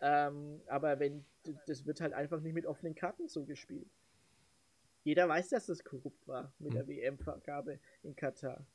Ähm, 0.00 0.62
aber 0.66 0.98
wenn, 0.98 1.24
das 1.66 1.86
wird 1.86 2.00
halt 2.00 2.12
einfach 2.12 2.40
nicht 2.40 2.54
mit 2.54 2.66
offenen 2.66 2.94
Karten 2.94 3.28
so 3.28 3.44
gespielt. 3.44 3.90
Jeder 5.04 5.28
weiß, 5.28 5.50
dass 5.50 5.66
das 5.66 5.84
korrupt 5.84 6.26
war 6.26 6.52
mit 6.58 6.70
mhm. 6.70 6.76
der 6.76 6.88
WM-Vergabe 6.88 7.78
in 8.02 8.16
Katar. 8.16 8.66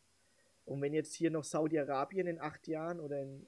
Und 0.65 0.81
wenn 0.81 0.93
jetzt 0.93 1.13
hier 1.13 1.31
noch 1.31 1.43
Saudi-Arabien 1.43 2.27
in 2.27 2.39
acht 2.39 2.67
Jahren 2.67 2.99
oder 2.99 3.21
in, 3.21 3.47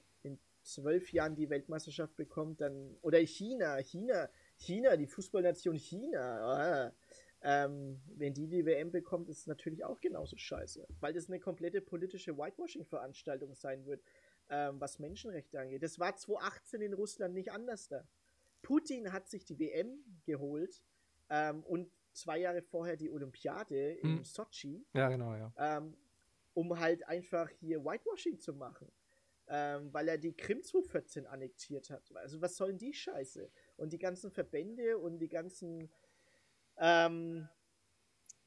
zwölf 0.72 1.12
Jahren 1.12 1.34
die 1.34 1.50
Weltmeisterschaft 1.50 2.16
bekommt, 2.16 2.60
dann. 2.60 2.96
Oder 3.02 3.18
China, 3.18 3.76
China, 3.78 4.28
China, 4.56 4.96
die 4.96 5.06
Fußballnation 5.06 5.76
China. 5.76 6.20
Ah, 6.20 6.92
ähm, 7.42 8.00
wenn 8.16 8.34
die 8.34 8.48
die 8.48 8.66
WM 8.66 8.90
bekommt, 8.90 9.28
ist 9.28 9.38
es 9.38 9.46
natürlich 9.46 9.84
auch 9.84 10.00
genauso 10.00 10.36
scheiße. 10.36 10.86
Weil 11.00 11.14
das 11.14 11.28
eine 11.28 11.40
komplette 11.40 11.80
politische 11.80 12.36
Whitewashing-Veranstaltung 12.36 13.54
sein 13.54 13.86
wird 13.86 14.02
ähm, 14.50 14.80
was 14.80 14.98
Menschenrechte 14.98 15.60
angeht. 15.60 15.82
Das 15.82 15.98
war 15.98 16.16
2018 16.16 16.82
in 16.82 16.92
Russland 16.92 17.34
nicht 17.34 17.52
anders 17.52 17.88
da. 17.88 18.04
Putin 18.62 19.12
hat 19.12 19.28
sich 19.28 19.44
die 19.44 19.58
WM 19.58 20.04
geholt 20.26 20.82
ähm, 21.30 21.62
und 21.64 21.90
zwei 22.12 22.38
Jahre 22.38 22.60
vorher 22.60 22.96
die 22.96 23.10
Olympiade 23.10 23.96
hm. 24.00 24.18
in 24.18 24.24
Sochi. 24.24 24.84
Ja, 24.92 25.08
genau, 25.08 25.34
ja. 25.34 25.52
Ähm, 25.56 25.96
um 26.52 26.78
halt 26.78 27.06
einfach 27.06 27.48
hier 27.60 27.84
Whitewashing 27.84 28.38
zu 28.38 28.52
machen. 28.52 28.90
Ähm, 29.52 29.92
weil 29.92 30.06
er 30.06 30.16
die 30.16 30.32
Krim 30.32 30.62
2014 30.62 31.26
annektiert 31.26 31.90
hat. 31.90 32.14
Also 32.14 32.40
was 32.40 32.56
sollen 32.56 32.78
die 32.78 32.94
Scheiße? 32.94 33.50
Und 33.76 33.92
die 33.92 33.98
ganzen 33.98 34.30
Verbände 34.30 34.96
und 34.96 35.18
die 35.18 35.28
ganzen 35.28 35.90
ähm, 36.76 37.48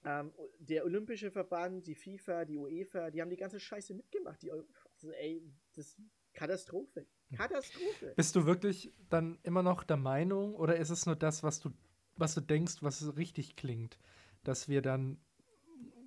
ähm, 0.05 0.31
der 0.59 0.83
Olympische 0.85 1.31
Verband, 1.31 1.87
die 1.87 1.95
FIFA, 1.95 2.45
die 2.45 2.57
UEFA, 2.57 3.11
die 3.11 3.21
haben 3.21 3.29
die 3.29 3.37
ganze 3.37 3.59
Scheiße 3.59 3.93
mitgemacht. 3.93 4.41
Die, 4.41 4.51
also, 4.51 5.11
ey, 5.11 5.41
das 5.75 5.87
ist 5.87 6.01
Katastrophe. 6.33 7.05
Katastrophe. 7.35 8.13
Bist 8.15 8.35
du 8.35 8.45
wirklich 8.45 8.91
dann 9.09 9.39
immer 9.43 9.63
noch 9.63 9.83
der 9.83 9.97
Meinung 9.97 10.55
oder 10.55 10.77
ist 10.77 10.89
es 10.89 11.05
nur 11.05 11.15
das, 11.15 11.43
was 11.43 11.59
du, 11.59 11.71
was 12.15 12.35
du 12.35 12.41
denkst, 12.41 12.81
was 12.81 13.15
richtig 13.17 13.55
klingt, 13.55 13.97
dass 14.43 14.67
wir 14.67 14.81
dann 14.81 15.17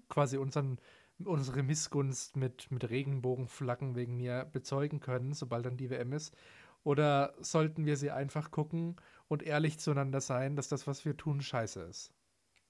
quasi 0.08 0.36
unseren, 0.36 0.78
unsere 1.24 1.62
Missgunst 1.62 2.36
mit, 2.36 2.70
mit 2.70 2.88
Regenbogenflaggen 2.88 3.94
wegen 3.94 4.16
mir 4.16 4.44
bezeugen 4.44 5.00
können, 5.00 5.32
sobald 5.32 5.66
dann 5.66 5.76
die 5.76 5.90
WM 5.90 6.12
ist? 6.12 6.36
Oder 6.84 7.34
sollten 7.40 7.86
wir 7.86 7.96
sie 7.96 8.10
einfach 8.10 8.50
gucken 8.50 8.96
und 9.28 9.42
ehrlich 9.42 9.78
zueinander 9.78 10.20
sein, 10.20 10.56
dass 10.56 10.68
das, 10.68 10.86
was 10.86 11.04
wir 11.04 11.16
tun, 11.16 11.40
scheiße 11.40 11.82
ist? 11.82 12.12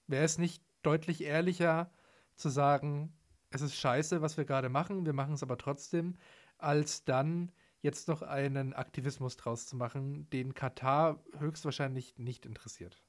Wäre 0.07 0.23
es 0.23 0.37
nicht 0.37 0.63
deutlich 0.81 1.23
ehrlicher 1.23 1.91
zu 2.35 2.49
sagen, 2.49 3.13
es 3.49 3.61
ist 3.61 3.75
scheiße, 3.75 4.21
was 4.21 4.37
wir 4.37 4.45
gerade 4.45 4.69
machen, 4.69 5.05
wir 5.05 5.13
machen 5.13 5.33
es 5.33 5.43
aber 5.43 5.57
trotzdem, 5.57 6.17
als 6.57 7.03
dann 7.05 7.51
jetzt 7.81 8.07
noch 8.07 8.21
einen 8.21 8.73
Aktivismus 8.73 9.37
draus 9.37 9.67
zu 9.67 9.75
machen, 9.75 10.29
den 10.31 10.53
Katar 10.53 11.23
höchstwahrscheinlich 11.37 12.17
nicht 12.17 12.45
interessiert. 12.45 13.01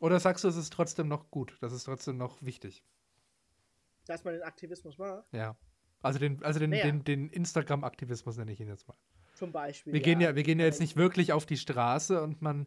Oder 0.00 0.18
sagst 0.18 0.44
du, 0.44 0.48
es 0.48 0.56
ist 0.56 0.72
trotzdem 0.72 1.08
noch 1.08 1.30
gut, 1.30 1.56
das 1.60 1.72
ist 1.72 1.84
trotzdem 1.84 2.16
noch 2.16 2.42
wichtig? 2.42 2.84
Dass 4.10 4.24
man 4.24 4.34
den 4.34 4.42
Aktivismus 4.42 4.98
macht? 4.98 5.24
Ja. 5.32 5.56
Also 6.02 6.18
den, 6.18 6.42
also 6.42 6.58
den, 6.58 6.70
naja. 6.70 6.84
den, 6.84 7.04
den 7.04 7.28
Instagram-Aktivismus 7.28 8.36
nenne 8.36 8.52
ich 8.52 8.60
ihn 8.60 8.68
jetzt 8.68 8.88
mal. 8.88 8.96
Zum 9.34 9.52
Beispiel. 9.52 9.92
Wir, 9.92 10.00
ja. 10.00 10.04
Gehen 10.04 10.20
ja, 10.20 10.34
wir 10.34 10.42
gehen 10.42 10.58
ja 10.58 10.66
jetzt 10.66 10.80
nicht 10.80 10.96
wirklich 10.96 11.32
auf 11.32 11.46
die 11.46 11.56
Straße 11.56 12.20
und 12.20 12.42
man 12.42 12.66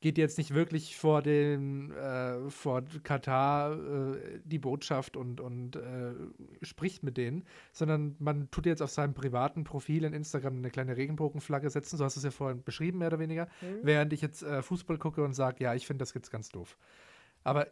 geht 0.00 0.18
jetzt 0.18 0.38
nicht 0.38 0.54
wirklich 0.54 0.96
vor 0.96 1.22
den 1.22 1.90
äh, 1.90 2.50
vor 2.50 2.84
Katar 3.02 3.72
äh, 3.72 4.40
die 4.44 4.58
Botschaft 4.58 5.16
und, 5.16 5.40
und 5.40 5.76
äh, 5.76 6.14
spricht 6.62 7.02
mit 7.02 7.16
denen, 7.16 7.44
sondern 7.72 8.14
man 8.18 8.50
tut 8.50 8.66
jetzt 8.66 8.82
auf 8.82 8.90
seinem 8.90 9.14
privaten 9.14 9.64
Profil 9.64 10.04
in 10.04 10.12
Instagram 10.12 10.58
eine 10.58 10.70
kleine 10.70 10.96
Regenbogenflagge 10.96 11.70
setzen, 11.70 11.96
so 11.96 12.04
hast 12.04 12.16
du 12.16 12.20
es 12.20 12.24
ja 12.24 12.30
vorhin 12.30 12.62
beschrieben, 12.62 12.98
mehr 12.98 13.08
oder 13.08 13.18
weniger, 13.18 13.48
mhm. 13.60 13.80
während 13.82 14.12
ich 14.12 14.20
jetzt 14.20 14.42
äh, 14.42 14.62
Fußball 14.62 14.98
gucke 14.98 15.24
und 15.24 15.32
sage, 15.32 15.64
ja, 15.64 15.74
ich 15.74 15.86
finde 15.86 16.02
das 16.02 16.12
jetzt 16.14 16.30
ganz 16.30 16.50
doof. 16.50 16.76
Aber 17.42 17.66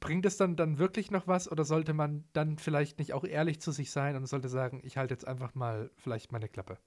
bringt 0.00 0.26
es 0.26 0.36
dann, 0.36 0.56
dann 0.56 0.78
wirklich 0.78 1.10
noch 1.10 1.26
was 1.26 1.50
oder 1.50 1.64
sollte 1.64 1.92
man 1.92 2.24
dann 2.32 2.58
vielleicht 2.58 2.98
nicht 2.98 3.12
auch 3.12 3.24
ehrlich 3.24 3.60
zu 3.60 3.70
sich 3.70 3.90
sein 3.90 4.16
und 4.16 4.26
sollte 4.26 4.48
sagen, 4.48 4.80
ich 4.82 4.96
halte 4.96 5.14
jetzt 5.14 5.26
einfach 5.26 5.54
mal 5.54 5.90
vielleicht 5.96 6.32
meine 6.32 6.48
Klappe? 6.48 6.78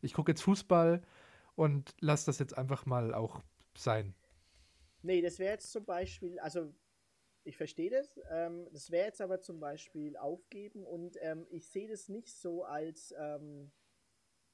Ich 0.00 0.14
gucke 0.14 0.32
jetzt 0.32 0.42
Fußball 0.42 1.02
und 1.54 1.94
lasse 2.00 2.26
das 2.26 2.38
jetzt 2.38 2.56
einfach 2.56 2.86
mal 2.86 3.14
auch 3.14 3.42
sein. 3.76 4.14
Nee, 5.02 5.20
das 5.20 5.38
wäre 5.38 5.52
jetzt 5.52 5.70
zum 5.70 5.84
Beispiel, 5.84 6.38
also 6.38 6.74
ich 7.44 7.58
verstehe 7.58 7.90
das, 7.90 8.18
ähm, 8.30 8.66
das 8.72 8.90
wäre 8.90 9.06
jetzt 9.06 9.20
aber 9.20 9.40
zum 9.40 9.60
Beispiel 9.60 10.16
aufgeben 10.16 10.84
und 10.86 11.18
ähm, 11.20 11.46
ich 11.50 11.68
sehe 11.68 11.88
das 11.88 12.08
nicht 12.08 12.34
so 12.34 12.64
als 12.64 13.14
ähm, 13.18 13.70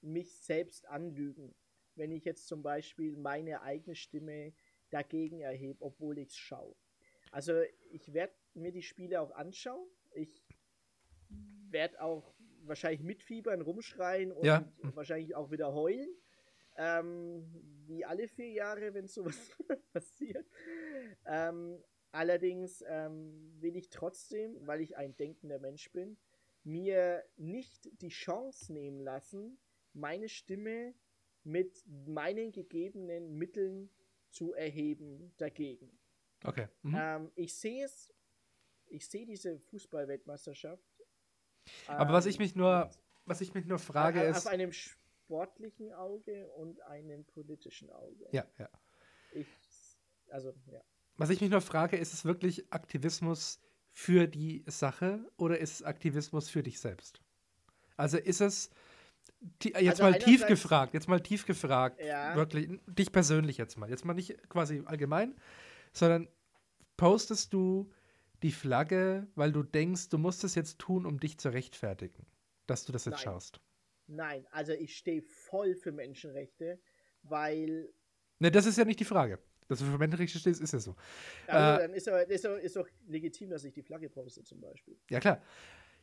mich 0.01 0.41
selbst 0.41 0.89
anlügen, 0.89 1.55
wenn 1.95 2.11
ich 2.11 2.25
jetzt 2.25 2.49
zum 2.49 2.63
Beispiel 2.63 3.17
meine 3.17 3.63
eigene 3.63 3.95
Stimme 3.95 4.53
dagegen 4.91 5.41
erhebe, 5.41 5.85
obwohl 5.85 6.19
ich 6.19 6.31
es 6.31 6.37
schaue. 6.37 6.75
Also 7.31 7.61
ich 7.91 8.13
werde 8.13 8.35
mir 8.55 8.73
die 8.73 8.83
Spiele 8.83 9.21
auch 9.21 9.33
anschauen. 9.33 9.87
Ich 10.13 10.45
werde 11.71 12.01
auch 12.01 12.35
wahrscheinlich 12.63 13.03
mitfiebern, 13.03 13.61
rumschreien 13.61 14.33
und 14.33 14.45
ja. 14.45 14.71
wahrscheinlich 14.95 15.35
auch 15.35 15.51
wieder 15.51 15.73
heulen. 15.73 16.09
Ähm, 16.77 17.45
wie 17.87 18.05
alle 18.05 18.29
vier 18.29 18.51
Jahre, 18.51 18.95
wenn 18.95 19.07
sowas 19.07 19.37
passiert. 19.93 20.47
Ähm, 21.27 21.83
allerdings 22.13 22.83
ähm, 22.87 23.55
will 23.61 23.77
ich 23.77 23.91
trotzdem, 23.91 24.57
weil 24.67 24.81
ich 24.81 24.97
ein 24.97 25.17
denkender 25.17 25.59
Mensch 25.59 25.91
bin, 25.93 26.17
mir 26.63 27.25
nicht 27.37 27.91
die 28.03 28.09
Chance 28.09 28.73
nehmen 28.73 29.01
lassen, 29.01 29.59
meine 29.93 30.29
Stimme 30.29 30.95
mit 31.43 31.85
meinen 31.87 32.53
gegebenen 32.53 33.37
Mitteln 33.37 33.91
zu 34.31 34.53
erheben 34.55 35.33
dagegen. 35.39 36.00
Okay. 36.45 36.69
Mhm. 36.83 36.97
Ähm, 36.99 37.31
ich 37.35 37.55
sehe 37.55 37.85
es, 37.85 38.13
ich 38.87 39.07
sehe 39.07 39.27
diese 39.27 39.59
Fußballweltmeisterschaft. 39.59 40.85
Aber 41.87 42.13
was 42.13 42.27
ich 42.27 42.39
mich 42.39 42.55
nur, 42.55 42.91
ähm, 42.91 43.01
was 43.27 43.41
ich 43.41 43.55
mich 43.55 43.67
nur 43.67 43.79
frage 43.79 44.21
auf, 44.23 44.37
ist. 44.37 44.47
Auf 44.47 44.53
einem 44.53 44.73
sportlichen 44.73 45.93
Auge 45.93 46.51
und 46.53 46.81
einem 46.83 47.25
politischen 47.25 47.91
Auge. 47.91 48.27
Ja, 48.33 48.47
ja. 48.59 48.69
Ich, 49.33 49.47
also, 50.31 50.53
ja. 50.67 50.81
Was 51.17 51.31
ich 51.31 51.41
mich 51.41 51.51
nur 51.51 51.61
frage, 51.61 51.97
ist 51.97 52.15
es 52.15 52.25
wirklich 52.25 52.73
Aktivismus 52.73 53.61
für 53.93 54.27
die 54.27 54.65
Sache 54.67 55.31
oder 55.37 55.59
ist 55.59 55.75
es 55.75 55.83
Aktivismus 55.83 56.49
für 56.49 56.63
dich 56.63 56.81
selbst? 56.81 57.21
Also 57.97 58.17
ist 58.17 58.41
es 58.41 58.71
jetzt 59.63 59.77
also 59.77 60.03
mal 60.05 60.19
tief 60.19 60.47
gefragt, 60.47 60.95
jetzt 60.95 61.09
mal 61.09 61.21
tief 61.21 61.47
gefragt, 61.47 62.01
ja. 62.03 62.35
wirklich 62.35 62.71
dich 62.87 63.13
persönlich 63.13 63.59
jetzt 63.59 63.77
mal, 63.77 63.91
jetzt 63.91 64.05
mal 64.05 64.15
nicht 64.15 64.49
quasi 64.49 64.83
allgemein, 64.87 65.35
sondern 65.93 66.29
postest 66.97 67.53
du 67.53 67.91
die 68.43 68.53
Flagge, 68.53 69.27
weil 69.35 69.53
du 69.53 69.63
denkst, 69.63 70.09
du 70.09 70.19
musst 70.19 70.45
es 70.45 70.55
jetzt 70.55 70.79
tun, 70.79 71.07
um 71.07 71.21
dich 71.21 71.39
zu 71.39 71.53
rechtfertigen, 71.53 72.27
dass 72.67 72.85
du 72.85 72.93
das 72.93 73.05
jetzt 73.05 73.17
Nein. 73.17 73.25
schaust. 73.25 73.61
Nein, 74.07 74.47
also 74.51 74.73
ich 74.73 74.97
stehe 74.97 75.23
voll 75.23 75.75
für 75.75 75.93
Menschenrechte, 75.93 76.81
weil. 77.23 77.93
Ne, 78.39 78.51
das 78.51 78.67
ist 78.67 78.79
ja 78.79 78.85
nicht 78.85 79.01
die 79.01 79.05
Frage. 79.05 79.39
Dass 79.69 79.79
du 79.79 79.85
für 79.85 79.99
Menschenrechte 79.99 80.39
stehst, 80.39 80.61
ist 80.61 80.73
ja 80.73 80.81
so. 80.81 80.97
Also, 81.47 81.81
äh, 81.81 81.87
dann 81.87 81.95
ist 81.95 82.07
doch, 82.09 82.19
ist, 82.19 82.45
ist 82.45 82.77
doch 82.77 82.89
legitim, 83.07 83.51
dass 83.51 83.63
ich 83.63 83.73
die 83.73 83.83
Flagge 83.83 84.11
poste, 84.11 84.43
zum 84.43 84.61
Beispiel. 84.61 84.99
Ja, 85.09 85.21
klar. 85.21 85.41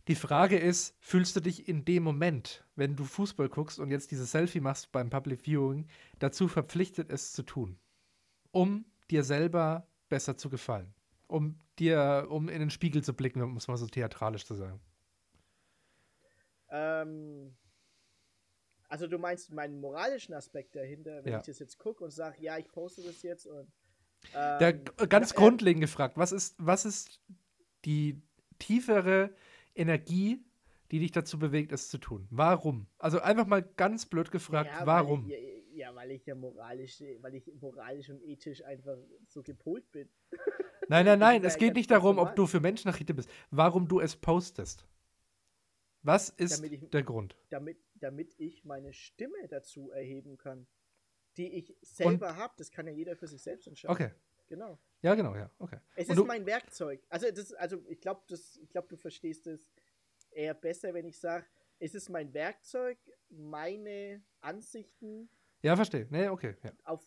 Die 0.08 0.16
Frage 0.16 0.58
ist, 0.58 0.96
fühlst 1.02 1.36
du 1.36 1.42
dich 1.42 1.68
in 1.68 1.84
dem 1.84 2.04
Moment, 2.04 2.66
wenn 2.78 2.96
du 2.96 3.04
Fußball 3.04 3.50
guckst 3.50 3.78
und 3.78 3.92
jetzt 3.92 4.12
dieses 4.12 4.32
Selfie 4.32 4.62
machst 4.62 4.94
beim 4.94 5.10
Public 5.10 5.42
Viewing, 5.42 5.86
dazu 6.20 6.48
verpflichtet, 6.48 7.12
es 7.12 7.34
zu 7.34 7.44
tun? 7.44 7.78
Um 8.52 8.86
dir 9.10 9.24
selber 9.24 9.88
besser 10.10 10.38
zu 10.38 10.50
gefallen. 10.50 10.94
Um 11.28 11.60
dir, 11.80 12.28
um 12.30 12.48
in 12.50 12.60
den 12.60 12.70
Spiegel 12.70 13.04
zu 13.04 13.14
blicken, 13.14 13.42
um 13.42 13.58
es 13.58 13.68
mal 13.68 13.78
so 13.78 13.88
theatralisch 13.88 14.46
zu 14.46 14.56
sagen. 14.56 14.80
Ähm, 16.70 17.56
also 18.88 19.08
du 19.08 19.18
meinst 19.18 19.52
meinen 19.52 19.80
moralischen 19.80 20.34
Aspekt 20.34 20.76
dahinter, 20.76 21.24
wenn 21.24 21.34
ja. 21.34 21.40
ich 21.40 21.46
das 21.46 21.60
jetzt 21.60 21.78
gucke 21.78 22.04
und 22.04 22.12
sage, 22.12 22.42
ja, 22.42 22.58
ich 22.58 22.72
poste 22.72 23.04
das 23.04 23.22
jetzt 23.22 23.46
und 23.46 23.72
ähm, 24.34 24.60
Der, 24.60 24.74
ganz 24.74 25.34
na, 25.34 25.40
grundlegend 25.40 25.82
gefragt, 25.82 26.18
was 26.18 26.32
ist, 26.32 26.56
was 26.58 26.86
ist 26.86 27.22
die 27.86 28.22
tiefere 28.60 29.34
Energie, 29.76 30.44
die 30.92 31.00
dich 31.00 31.12
dazu 31.12 31.38
bewegt, 31.38 31.72
es 31.72 31.90
zu 31.90 31.98
tun? 31.98 32.28
Warum? 32.30 32.88
Also 32.98 33.20
einfach 33.20 33.46
mal 33.46 33.62
ganz 33.62 34.06
blöd 34.06 34.32
gefragt, 34.32 34.72
ja, 34.72 34.86
warum? 34.86 35.26
Weil 35.26 35.34
ich, 35.34 35.57
ja, 35.78 35.94
weil 35.96 36.12
ich 36.12 36.26
ja 36.26 36.36
moralisch, 36.36 37.02
weil 37.22 37.36
ich 37.36 37.52
moralisch 37.62 38.10
und 38.10 38.22
ethisch 38.22 38.64
einfach 38.64 38.98
so 39.28 39.44
gepolt 39.44 39.90
bin. 39.92 40.10
Nein, 40.90 41.06
nein, 41.06 41.20
nein, 41.20 41.44
es 41.44 41.58
geht 41.58 41.76
nicht 41.76 41.92
darum, 41.92 42.18
ob 42.18 42.34
du 42.38 42.48
für 42.48 42.62
Menschenrechte 42.62 43.14
bist, 43.14 43.30
warum 43.52 43.90
du 43.90 44.00
es 44.00 44.16
postest. 44.16 44.88
Was 46.02 46.30
ist 46.30 46.64
ich, 46.64 46.90
der 46.92 47.04
Grund? 47.04 47.36
Damit, 47.50 47.78
damit 47.96 48.34
ich 48.38 48.64
meine 48.64 48.94
Stimme 48.94 49.50
dazu 49.50 49.92
erheben 49.92 50.38
kann, 50.38 50.66
die 51.36 51.54
ich 51.56 51.76
selber 51.82 52.38
habe. 52.38 52.54
Das 52.56 52.72
kann 52.72 52.88
ja 52.88 52.94
jeder 52.94 53.18
für 53.18 53.28
sich 53.28 53.42
selbst 53.42 53.68
entscheiden. 53.68 53.94
Okay. 53.94 54.12
Genau. 54.48 54.80
Ja, 55.02 55.14
genau, 55.16 55.36
ja, 55.36 55.52
okay. 55.60 55.80
Es 55.98 56.08
Und 56.08 56.20
ist 56.20 56.26
mein 56.26 56.46
Werkzeug. 56.46 57.06
Also, 57.10 57.30
das, 57.32 57.52
also 57.52 57.84
ich 57.90 58.00
glaube, 58.00 58.22
glaub, 58.70 58.88
du 58.88 58.96
verstehst 58.96 59.46
es 59.48 59.70
eher 60.32 60.54
besser, 60.54 60.94
wenn 60.94 61.06
ich 61.06 61.20
sage, 61.20 61.46
es 61.80 61.94
ist 61.94 62.08
mein 62.08 62.34
Werkzeug, 62.34 62.98
meine 63.28 64.24
Ansichten 64.40 65.30
ja, 65.62 65.76
verstehe. 65.76 66.08
Nee, 66.10 66.30
okay. 66.30 66.56
Ja. 66.64 66.72
Auf 66.84 67.04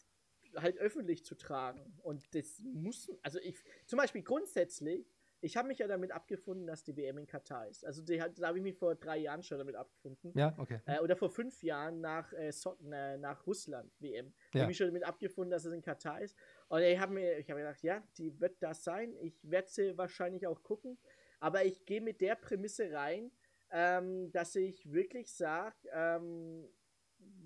halt 0.56 0.78
öffentlich 0.78 1.24
zu 1.24 1.36
tragen. 1.36 1.94
Und 2.02 2.34
das 2.34 2.60
muss, 2.60 3.10
also 3.22 3.38
ich, 3.40 3.56
zum 3.86 3.98
Beispiel 3.98 4.22
grundsätzlich, 4.22 5.06
ich 5.42 5.56
habe 5.56 5.68
mich 5.68 5.78
ja 5.78 5.86
damit 5.86 6.12
abgefunden, 6.12 6.66
dass 6.66 6.84
die 6.84 6.96
WM 6.96 7.16
in 7.16 7.26
Katar 7.26 7.66
ist. 7.66 7.84
Also 7.86 8.02
die, 8.02 8.18
da 8.18 8.48
habe 8.48 8.58
ich 8.58 8.62
mich 8.62 8.76
vor 8.76 8.94
drei 8.94 9.16
Jahren 9.16 9.42
schon 9.42 9.58
damit 9.58 9.74
abgefunden. 9.74 10.32
Ja, 10.34 10.54
okay. 10.58 10.80
Äh, 10.84 11.00
oder 11.00 11.16
vor 11.16 11.30
fünf 11.30 11.62
Jahren 11.62 12.00
nach, 12.00 12.32
äh, 12.34 12.52
so, 12.52 12.76
äh, 12.92 13.16
nach 13.16 13.46
Russland 13.46 13.90
WM. 14.00 14.34
Ja. 14.52 14.60
habe 14.60 14.62
ich 14.62 14.68
mich 14.68 14.76
schon 14.76 14.88
damit 14.88 15.04
abgefunden, 15.04 15.50
dass 15.50 15.64
es 15.64 15.72
in 15.72 15.80
Katar 15.80 16.20
ist. 16.20 16.36
Und 16.68 16.82
ich 16.82 16.98
habe 16.98 17.14
mir, 17.14 17.38
ich 17.38 17.50
habe 17.50 17.60
gedacht, 17.60 17.82
ja, 17.82 18.02
die 18.18 18.38
wird 18.38 18.62
das 18.62 18.84
sein. 18.84 19.14
Ich 19.22 19.38
werde 19.42 19.68
sie 19.70 19.96
wahrscheinlich 19.96 20.46
auch 20.46 20.62
gucken. 20.62 20.98
Aber 21.38 21.64
ich 21.64 21.86
gehe 21.86 22.02
mit 22.02 22.20
der 22.20 22.34
Prämisse 22.34 22.92
rein, 22.92 23.30
ähm, 23.70 24.30
dass 24.32 24.56
ich 24.56 24.92
wirklich 24.92 25.32
sage, 25.32 25.76
ähm, 25.90 26.68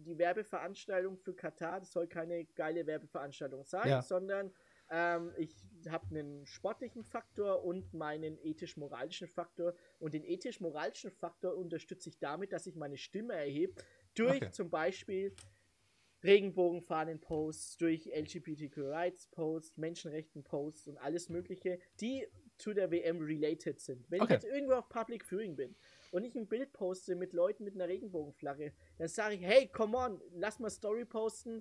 die 0.05 0.18
Werbeveranstaltung 0.18 1.16
für 1.16 1.34
Katar, 1.34 1.80
das 1.80 1.92
soll 1.92 2.07
keine 2.07 2.44
geile 2.44 2.86
Werbeveranstaltung 2.86 3.64
sein, 3.64 3.89
ja. 3.89 4.02
sondern 4.02 4.52
ähm, 4.90 5.32
ich 5.36 5.55
habe 5.89 6.06
einen 6.10 6.47
sportlichen 6.47 7.05
Faktor 7.05 7.64
und 7.64 7.93
meinen 7.94 8.39
ethisch-moralischen 8.43 9.28
Faktor. 9.28 9.74
Und 9.98 10.14
den 10.14 10.24
ethisch-moralischen 10.24 11.10
Faktor 11.10 11.56
unterstütze 11.56 12.10
ich 12.10 12.18
damit, 12.18 12.52
dass 12.52 12.66
ich 12.66 12.76
meine 12.76 12.97
Stimme 12.97 13.35
erhebe, 13.35 13.74
durch 14.14 14.36
okay. 14.36 14.51
zum 14.51 14.70
Beispiel 14.70 15.35
Regenbogenfahnen-Posts, 16.22 17.76
durch 17.78 18.06
LGBTQ 18.06 18.78
Rights-Posts, 18.78 19.76
Menschenrechten-Posts 19.76 20.89
und 20.89 20.98
alles 20.98 21.28
Mögliche, 21.28 21.78
die 22.01 22.26
zu 22.56 22.72
der 22.72 22.90
WM 22.90 23.20
related 23.20 23.81
sind. 23.81 24.10
Wenn 24.10 24.22
okay. 24.22 24.36
ich 24.36 24.43
jetzt 24.43 24.52
irgendwo 24.52 24.74
auf 24.74 24.89
Public 24.89 25.24
Viewing 25.24 25.56
bin 25.56 25.74
und 26.15 26.23
ich 26.23 26.36
ein 26.36 26.47
Bild 26.47 26.73
poste 26.73 27.16
mit 27.16 27.32
Leuten 27.32 27.65
mit 27.65 27.74
einer 27.74 27.89
Regenbogenflagge, 27.89 28.73
dann 28.99 29.09
sage 29.09 29.35
ich, 29.35 29.43
hey, 29.43 29.66
come 29.66 29.97
on, 29.97 30.20
lass 30.31 30.61
mal 30.61 30.70
Story 30.70 31.05
posten 31.05 31.61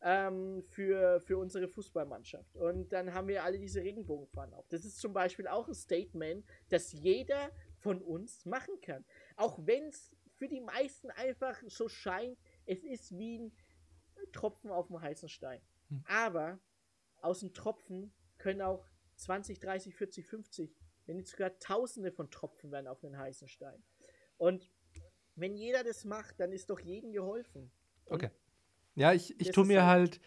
ähm, 0.00 0.64
für, 0.70 1.20
für 1.20 1.36
unsere 1.36 1.68
Fußballmannschaft. 1.68 2.56
Und 2.56 2.94
dann 2.94 3.12
haben 3.12 3.28
wir 3.28 3.44
alle 3.44 3.58
diese 3.58 3.82
Regenbogenfahnen 3.82 4.54
auf. 4.54 4.66
Das 4.68 4.86
ist 4.86 4.98
zum 5.00 5.12
Beispiel 5.12 5.46
auch 5.46 5.68
ein 5.68 5.74
Statement, 5.74 6.46
das 6.70 6.92
jeder 6.92 7.50
von 7.76 8.00
uns 8.00 8.46
machen 8.46 8.80
kann. 8.80 9.04
Auch 9.36 9.58
wenn 9.66 9.88
es 9.88 10.10
für 10.32 10.48
die 10.48 10.62
meisten 10.62 11.10
einfach 11.10 11.62
so 11.66 11.90
scheint, 11.90 12.38
es 12.64 12.82
ist 12.82 13.18
wie 13.18 13.38
ein 13.38 13.52
Tropfen 14.32 14.70
auf 14.70 14.86
dem 14.86 14.98
heißen 14.98 15.28
Stein. 15.28 15.60
Hm. 15.90 16.04
Aber 16.06 16.58
aus 17.20 17.40
dem 17.40 17.52
Tropfen 17.52 18.14
können 18.38 18.62
auch 18.62 18.86
20, 19.16 19.60
30, 19.60 19.94
40, 19.94 20.26
50 20.26 20.74
wenn 21.10 21.16
nicht 21.16 21.28
sogar 21.28 21.58
Tausende 21.58 22.12
von 22.12 22.30
Tropfen 22.30 22.70
werden 22.70 22.86
auf 22.86 23.02
einen 23.02 23.18
heißen 23.18 23.48
Stein. 23.48 23.82
Und 24.40 24.70
wenn 25.36 25.54
jeder 25.54 25.84
das 25.84 26.06
macht, 26.06 26.40
dann 26.40 26.50
ist 26.50 26.70
doch 26.70 26.80
jedem 26.80 27.12
geholfen. 27.12 27.70
Und 28.06 28.14
okay. 28.14 28.30
Ja, 28.94 29.12
ich, 29.12 29.38
ich 29.38 29.50
tue 29.50 29.66
mir 29.66 29.84
halt. 29.84 30.18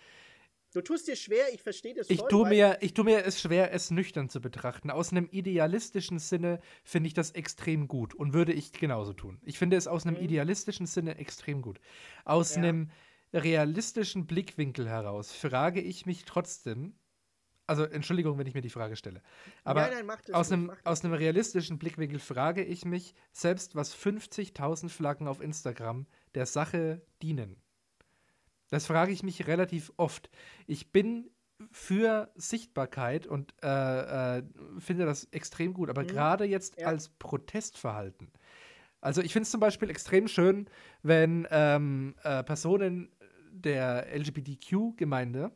Du 0.71 0.81
tust 0.81 1.07
dir 1.07 1.15
schwer, 1.15 1.45
ich 1.51 1.61
verstehe 1.61 1.95
das 1.95 2.09
ich 2.09 2.19
voll, 2.19 2.29
tue 2.29 2.49
mir 2.49 2.77
Ich 2.81 2.93
tue 2.93 3.05
mir 3.05 3.25
es 3.25 3.41
schwer, 3.41 3.73
es 3.73 3.89
nüchtern 3.89 4.29
zu 4.29 4.39
betrachten. 4.39 4.91
Aus 4.91 5.11
einem 5.11 5.27
idealistischen 5.31 6.19
Sinne 6.19 6.59
finde 6.83 7.07
ich 7.07 7.15
das 7.15 7.31
extrem 7.31 7.87
gut 7.87 8.13
und 8.13 8.33
würde 8.33 8.53
ich 8.53 8.71
genauso 8.71 9.13
tun. 9.13 9.39
Ich 9.43 9.57
finde 9.57 9.77
es 9.77 9.87
aus 9.87 10.05
einem 10.05 10.17
mhm. 10.17 10.23
idealistischen 10.23 10.85
Sinne 10.85 11.17
extrem 11.17 11.63
gut. 11.63 11.79
Aus 12.23 12.55
ja. 12.55 12.61
einem 12.61 12.91
realistischen 13.33 14.27
Blickwinkel 14.27 14.87
heraus 14.87 15.31
frage 15.31 15.81
ich 15.81 16.05
mich 16.05 16.25
trotzdem, 16.25 16.95
also 17.67 17.83
Entschuldigung, 17.83 18.37
wenn 18.37 18.47
ich 18.47 18.53
mir 18.53 18.61
die 18.61 18.69
Frage 18.69 18.95
stelle, 18.95 19.21
aber 19.63 19.81
nein, 19.89 20.05
nein, 20.05 20.17
aus, 20.33 20.51
ruhig, 20.51 20.53
einem, 20.59 20.71
aus 20.83 21.03
einem 21.03 21.13
realistischen 21.13 21.77
Blickwinkel 21.79 22.19
frage 22.19 22.63
ich 22.63 22.85
mich, 22.85 23.15
selbst 23.31 23.75
was 23.75 23.95
50.000 23.95 24.89
Flaggen 24.89 25.27
auf 25.27 25.41
Instagram 25.41 26.05
der 26.35 26.45
Sache 26.45 27.01
dienen. 27.21 27.57
Das 28.69 28.85
frage 28.87 29.11
ich 29.11 29.23
mich 29.23 29.47
relativ 29.47 29.91
oft. 29.97 30.29
Ich 30.67 30.91
bin 30.91 31.29
für 31.71 32.31
Sichtbarkeit 32.35 33.27
und 33.27 33.53
äh, 33.63 34.37
äh, 34.39 34.43
finde 34.79 35.05
das 35.05 35.25
extrem 35.25 35.73
gut, 35.73 35.89
aber 35.89 36.03
Mhm. 36.03 36.07
gerade 36.07 36.43
jetzt 36.45 36.79
Ja. 36.79 36.87
als 36.87 37.09
Protestverhalten. 37.09 38.31
Also 38.99 39.21
ich 39.21 39.31
finde 39.33 39.43
es 39.43 39.51
zum 39.51 39.59
Beispiel 39.59 39.89
extrem 39.89 40.27
schön, 40.27 40.67
wenn 41.03 41.47
ähm, 41.51 42.15
äh, 42.23 42.43
Personen 42.43 43.11
der 43.51 44.07
LGBTQ-Gemeinde 44.17 45.51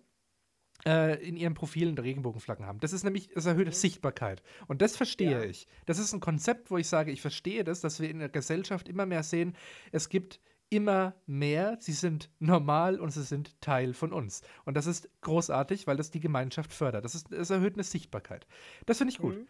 in 0.86 1.36
ihren 1.38 1.54
Profilen 1.54 1.98
Regenbogenflaggen 1.98 2.66
haben. 2.66 2.80
Das 2.80 2.94
ist 2.94 3.04
nämlich, 3.04 3.30
das 3.30 3.46
erhöht 3.46 3.68
Mhm. 3.68 3.72
Sichtbarkeit. 3.74 4.44
Und 4.68 4.82
das 4.82 4.96
verstehe 4.96 5.32
Ja. 5.32 5.44
ich. 5.44 5.68
Das 5.86 6.00
ist 6.00 6.14
ein 6.14 6.20
Konzept, 6.20 6.72
wo 6.72 6.78
ich 6.78 6.88
sage, 6.88 7.12
ich 7.12 7.22
verstehe 7.22 7.64
das, 7.64 7.82
dass 7.82 8.00
wir 8.00 8.10
in 8.10 8.20
der 8.20 8.30
Gesellschaft 8.30 8.88
immer 8.88 9.06
mehr 9.06 9.24
sehen, 9.24 9.56
es 9.92 10.08
gibt 10.10 10.40
immer 10.70 11.16
mehr, 11.26 11.78
sie 11.80 11.94
sind 11.94 12.30
normal 12.40 13.00
und 13.00 13.12
sie 13.12 13.24
sind 13.24 13.60
Teil 13.62 13.94
von 13.94 14.12
uns. 14.14 14.42
Und 14.66 14.76
das 14.76 14.86
ist 14.86 15.10
großartig, 15.22 15.88
weil 15.88 15.96
das 15.98 16.12
die 16.12 16.20
Gemeinschaft 16.20 16.74
fördert. 16.74 17.06
Das, 17.06 17.16
ist, 17.16 17.32
das 17.32 17.50
erhöht 17.50 17.76
eine 17.76 17.84
Sichtbarkeit. 17.84 18.46
Das 18.86 18.98
finde 18.98 19.14
ich 19.14 19.20
gut. 19.20 19.38
Mhm. 19.38 19.48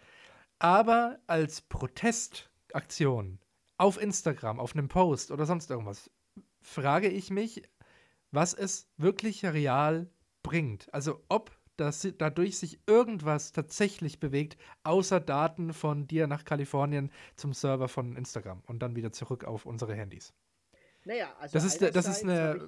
Aber 0.59 1.19
als 1.27 1.61
Protestaktion 1.61 3.39
auf 3.77 4.01
Instagram, 4.01 4.59
auf 4.59 4.75
einem 4.75 4.87
Post 4.87 5.31
oder 5.31 5.45
sonst 5.45 5.69
irgendwas, 5.69 6.09
frage 6.61 7.09
ich 7.09 7.29
mich, 7.31 7.63
was 8.31 8.53
es 8.53 8.89
wirklich 8.97 9.45
real 9.45 10.09
bringt. 10.47 10.93
Also 10.93 11.23
ob 11.29 11.51
das, 11.77 12.07
dadurch 12.17 12.57
sich 12.57 12.79
irgendwas 12.87 13.51
tatsächlich 13.51 14.19
bewegt, 14.19 14.57
außer 14.83 15.19
Daten 15.19 15.73
von 15.73 16.07
dir 16.07 16.25
nach 16.27 16.43
Kalifornien 16.43 17.11
zum 17.35 17.53
Server 17.53 17.87
von 17.87 18.15
Instagram 18.15 18.63
und 18.65 18.79
dann 18.79 18.95
wieder 18.95 19.11
zurück 19.11 19.43
auf 19.45 19.65
unsere 19.67 19.93
Handys. 19.93 20.33
Naja, 21.05 21.35
also 21.39 21.53
Das 21.53 21.63
ist- 21.63 21.81
das 21.95 22.07
ist 22.07 22.23
eine- 22.23 22.67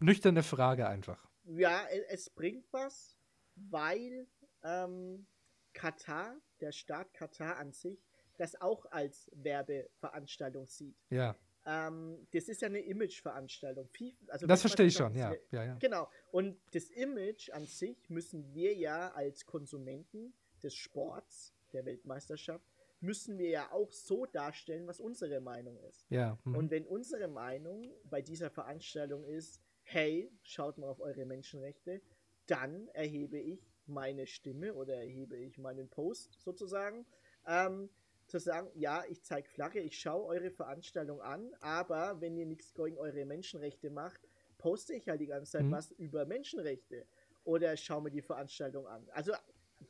Nüchterne 0.00 0.44
Frage 0.44 0.86
einfach. 0.88 1.28
Ja, 1.44 1.82
e- 1.90 2.04
es 2.08 2.30
bringt 2.30 2.72
was, 2.72 3.16
weil 3.56 4.28
ähm, 4.62 5.26
Katar, 5.72 6.36
der 6.60 6.70
Staat 6.72 7.12
Katar 7.14 7.56
an 7.56 7.72
sich, 7.72 7.98
das 8.36 8.60
auch 8.60 8.86
als 8.92 9.28
Werbeveranstaltung 9.34 10.66
sieht. 10.68 10.96
Ja, 11.10 11.34
Ähm, 11.68 12.26
das 12.32 12.48
ist 12.48 12.62
ja 12.62 12.68
eine 12.68 12.80
Imageveranstaltung. 12.80 13.90
Also 14.28 14.46
das 14.46 14.62
verstehe 14.62 14.86
ich 14.86 14.94
schon, 14.94 15.14
ja. 15.14 15.34
ja, 15.50 15.64
ja. 15.64 15.74
Genau. 15.74 16.08
Und 16.30 16.56
das 16.72 16.88
Image 16.88 17.50
an 17.50 17.66
sich 17.66 18.08
müssen 18.08 18.54
wir 18.54 18.74
ja 18.74 19.10
als 19.12 19.44
Konsumenten 19.44 20.32
des 20.62 20.74
Sports, 20.74 21.52
der 21.74 21.84
Weltmeisterschaft, 21.84 22.64
müssen 23.00 23.36
wir 23.38 23.50
ja 23.50 23.70
auch 23.70 23.92
so 23.92 24.24
darstellen, 24.24 24.86
was 24.86 24.98
unsere 24.98 25.40
Meinung 25.40 25.78
ist. 25.80 26.06
ja. 26.08 26.38
mhm. 26.44 26.56
Und 26.56 26.70
wenn 26.70 26.86
unsere 26.86 27.28
Meinung 27.28 27.92
bei 28.04 28.22
dieser 28.22 28.48
Veranstaltung 28.48 29.24
ist, 29.24 29.60
hey, 29.82 30.32
schaut 30.42 30.78
mal 30.78 30.88
auf 30.88 31.00
eure 31.00 31.26
Menschenrechte, 31.26 32.00
dann 32.46 32.88
erhebe 32.88 33.38
ich 33.38 33.70
meine 33.84 34.26
Stimme 34.26 34.74
oder 34.74 34.94
erhebe 34.96 35.36
ich 35.36 35.58
meinen 35.58 35.90
Post 35.90 36.40
sozusagen, 36.40 37.04
ähm, 37.46 37.90
zu 38.28 38.38
sagen, 38.38 38.70
ja, 38.74 39.04
ich 39.08 39.22
zeige 39.22 39.48
Flagge, 39.48 39.80
ich 39.80 39.98
schaue 39.98 40.26
eure 40.26 40.50
Veranstaltung 40.50 41.20
an, 41.20 41.54
aber 41.60 42.20
wenn 42.20 42.36
ihr 42.36 42.46
nichts 42.46 42.74
gegen 42.74 42.98
eure 42.98 43.24
Menschenrechte 43.24 43.90
macht, 43.90 44.20
poste 44.58 44.94
ich 44.94 45.08
halt 45.08 45.20
die 45.20 45.26
ganze 45.26 45.52
Zeit 45.52 45.64
Mhm. 45.64 45.72
was 45.72 45.90
über 45.92 46.26
Menschenrechte 46.26 47.06
oder 47.44 47.76
schaue 47.76 48.02
mir 48.02 48.10
die 48.10 48.22
Veranstaltung 48.22 48.86
an. 48.86 49.08
Also 49.10 49.32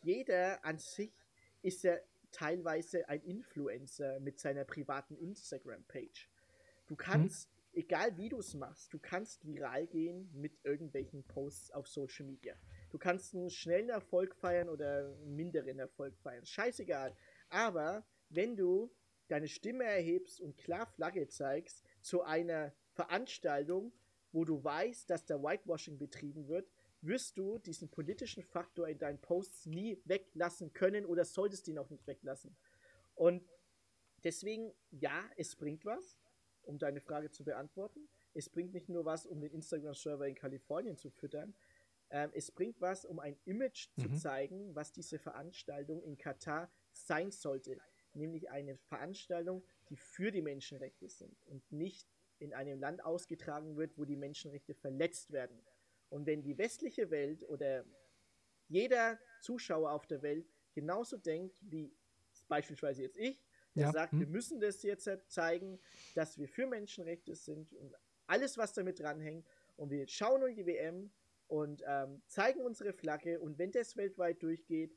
jeder 0.03 0.65
an 0.65 0.79
sich 0.79 1.13
ist 1.63 1.83
ja 1.83 1.97
teilweise 2.31 3.09
ein 3.09 3.23
Influencer 3.23 4.21
mit 4.21 4.39
seiner 4.39 4.65
privaten 4.65 5.17
Instagram-Page. 5.17 6.29
Du 6.87 6.95
kannst, 6.95 7.51
egal 7.73 8.17
wie 8.17 8.29
du 8.29 8.39
es 8.39 8.55
machst, 8.55 8.93
du 8.93 8.99
kannst 8.99 9.47
viral 9.47 9.87
gehen 9.87 10.31
mit 10.35 10.59
irgendwelchen 10.63 11.25
Posts 11.25 11.73
auf 11.73 11.89
Social 11.89 12.27
Media. 12.27 12.55
Du 12.91 12.99
kannst 12.99 13.35
einen 13.35 13.51
schnellen 13.51 13.89
Erfolg 13.89 14.35
feiern 14.35 14.69
oder 14.69 15.07
einen 15.17 15.35
minderen 15.35 15.79
Erfolg 15.79 16.17
feiern. 16.19 16.45
Scheißegal. 16.45 17.17
Aber 17.49 18.05
wenn 18.31 18.57
du 18.57 18.91
deine 19.29 19.49
Stimme 19.49 19.85
erhebst 19.85 20.41
und 20.41 20.57
klar 20.57 20.87
Flagge 20.87 21.29
zeigst 21.29 21.83
zu 22.01 22.23
einer 22.23 22.73
Veranstaltung, 22.93 23.93
wo 24.33 24.45
du 24.45 24.63
weißt, 24.63 25.09
dass 25.11 25.27
da 25.27 25.43
Whitewashing 25.43 25.99
betrieben 25.99 26.49
wird, 26.49 26.71
wirst 27.01 27.39
du 27.39 27.59
diesen 27.59 27.89
politischen 27.91 28.43
Faktor 28.43 28.89
in 28.89 28.99
deinen 28.99 29.21
Posts 29.21 29.67
nie 29.67 30.01
weglassen 30.05 30.73
können 30.73 31.07
oder 31.07 31.25
solltest 31.25 31.69
ihn 31.69 31.79
auch 31.79 31.91
nicht 31.91 32.07
weglassen. 32.07 32.57
Und 33.15 33.49
deswegen, 34.25 34.73
ja, 34.91 35.25
es 35.37 35.57
bringt 35.57 35.85
was, 35.85 36.19
um 36.63 36.79
deine 36.79 37.01
Frage 37.01 37.31
zu 37.31 37.45
beantworten. 37.45 38.09
Es 38.35 38.49
bringt 38.49 38.73
nicht 38.75 38.89
nur 38.89 39.05
was, 39.05 39.27
um 39.27 39.41
den 39.41 39.53
Instagram-Server 39.53 40.27
in 40.27 40.35
Kalifornien 40.35 40.97
zu 40.97 41.11
füttern. 41.11 41.55
Ähm, 42.11 42.31
es 42.35 42.51
bringt 42.51 42.81
was, 42.81 43.05
um 43.05 43.19
ein 43.19 43.39
Image 43.45 43.89
zu 43.97 44.09
Mhm. 44.09 44.15
zeigen, 44.15 44.75
was 44.75 44.93
diese 44.93 45.19
Veranstaltung 45.19 46.03
in 46.03 46.17
Katar 46.19 46.71
sein 46.93 47.31
sollte. 47.31 47.79
Nämlich 48.19 48.51
eine 48.51 48.77
Veranstaltung, 48.77 49.65
die 49.89 49.97
für 49.97 50.31
die 50.31 50.43
Menschenrechte 50.43 51.09
sind 51.09 51.37
und 51.47 51.71
nicht 51.73 52.09
in 52.39 52.53
einem 52.53 52.79
Land 52.79 53.05
ausgetragen 53.05 53.77
wird, 53.77 53.97
wo 53.97 54.05
die 54.05 54.17
Menschenrechte 54.17 54.75
verletzt 54.75 55.33
werden. 55.33 55.61
Und 56.09 56.27
wenn 56.27 56.43
die 56.43 56.57
westliche 56.57 57.11
Welt 57.11 57.49
oder 57.49 57.85
jeder 58.69 59.19
Zuschauer 59.41 59.93
auf 59.93 60.07
der 60.07 60.23
Welt 60.23 60.47
genauso 60.75 61.17
denkt 61.17 61.59
wie 61.63 61.93
beispielsweise 62.49 63.03
jetzt 63.03 63.17
ich, 63.17 63.43
der 63.75 63.85
Ja, 63.85 63.93
sagt, 63.93 64.13
hm. 64.13 64.21
wir 64.21 64.27
müssen 64.27 64.61
das 64.61 64.83
jetzt 64.83 65.07
halt 65.07 65.31
zeigen, 65.31 65.79
dass 66.15 66.39
wir 66.39 66.49
für 66.49 66.67
Menschenrechte 66.67 67.35
sind 67.35 67.75
und 67.75 67.95
alles, 68.27 68.59
was 68.59 68.73
damit 68.73 69.01
dranhängt. 69.01 69.47
Und 69.77 69.91
wir 69.91 70.07
schauen 70.09 70.43
in 70.49 70.57
die 70.57 70.67
WM 70.67 71.11
und 71.47 71.83
ähm, 71.87 72.23
zeigen 72.27 72.61
unsere 72.61 72.93
Flagge. 72.93 73.41
Und 73.41 73.59
wenn 73.59 73.71
das 73.71 73.97
weltweit 73.97 74.43
durchgeht, 74.43 74.97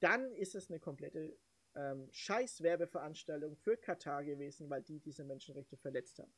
dann 0.00 0.34
ist 0.34 0.54
es 0.54 0.70
eine 0.70 0.80
komplette 0.80 1.36
ähm, 1.74 2.08
Scheiß-Werbeveranstaltung 2.12 3.56
für 3.56 3.76
Katar 3.76 4.24
gewesen, 4.24 4.68
weil 4.70 4.82
die 4.82 5.00
diese 5.00 5.24
Menschenrechte 5.24 5.76
verletzt 5.76 6.18
haben. 6.18 6.32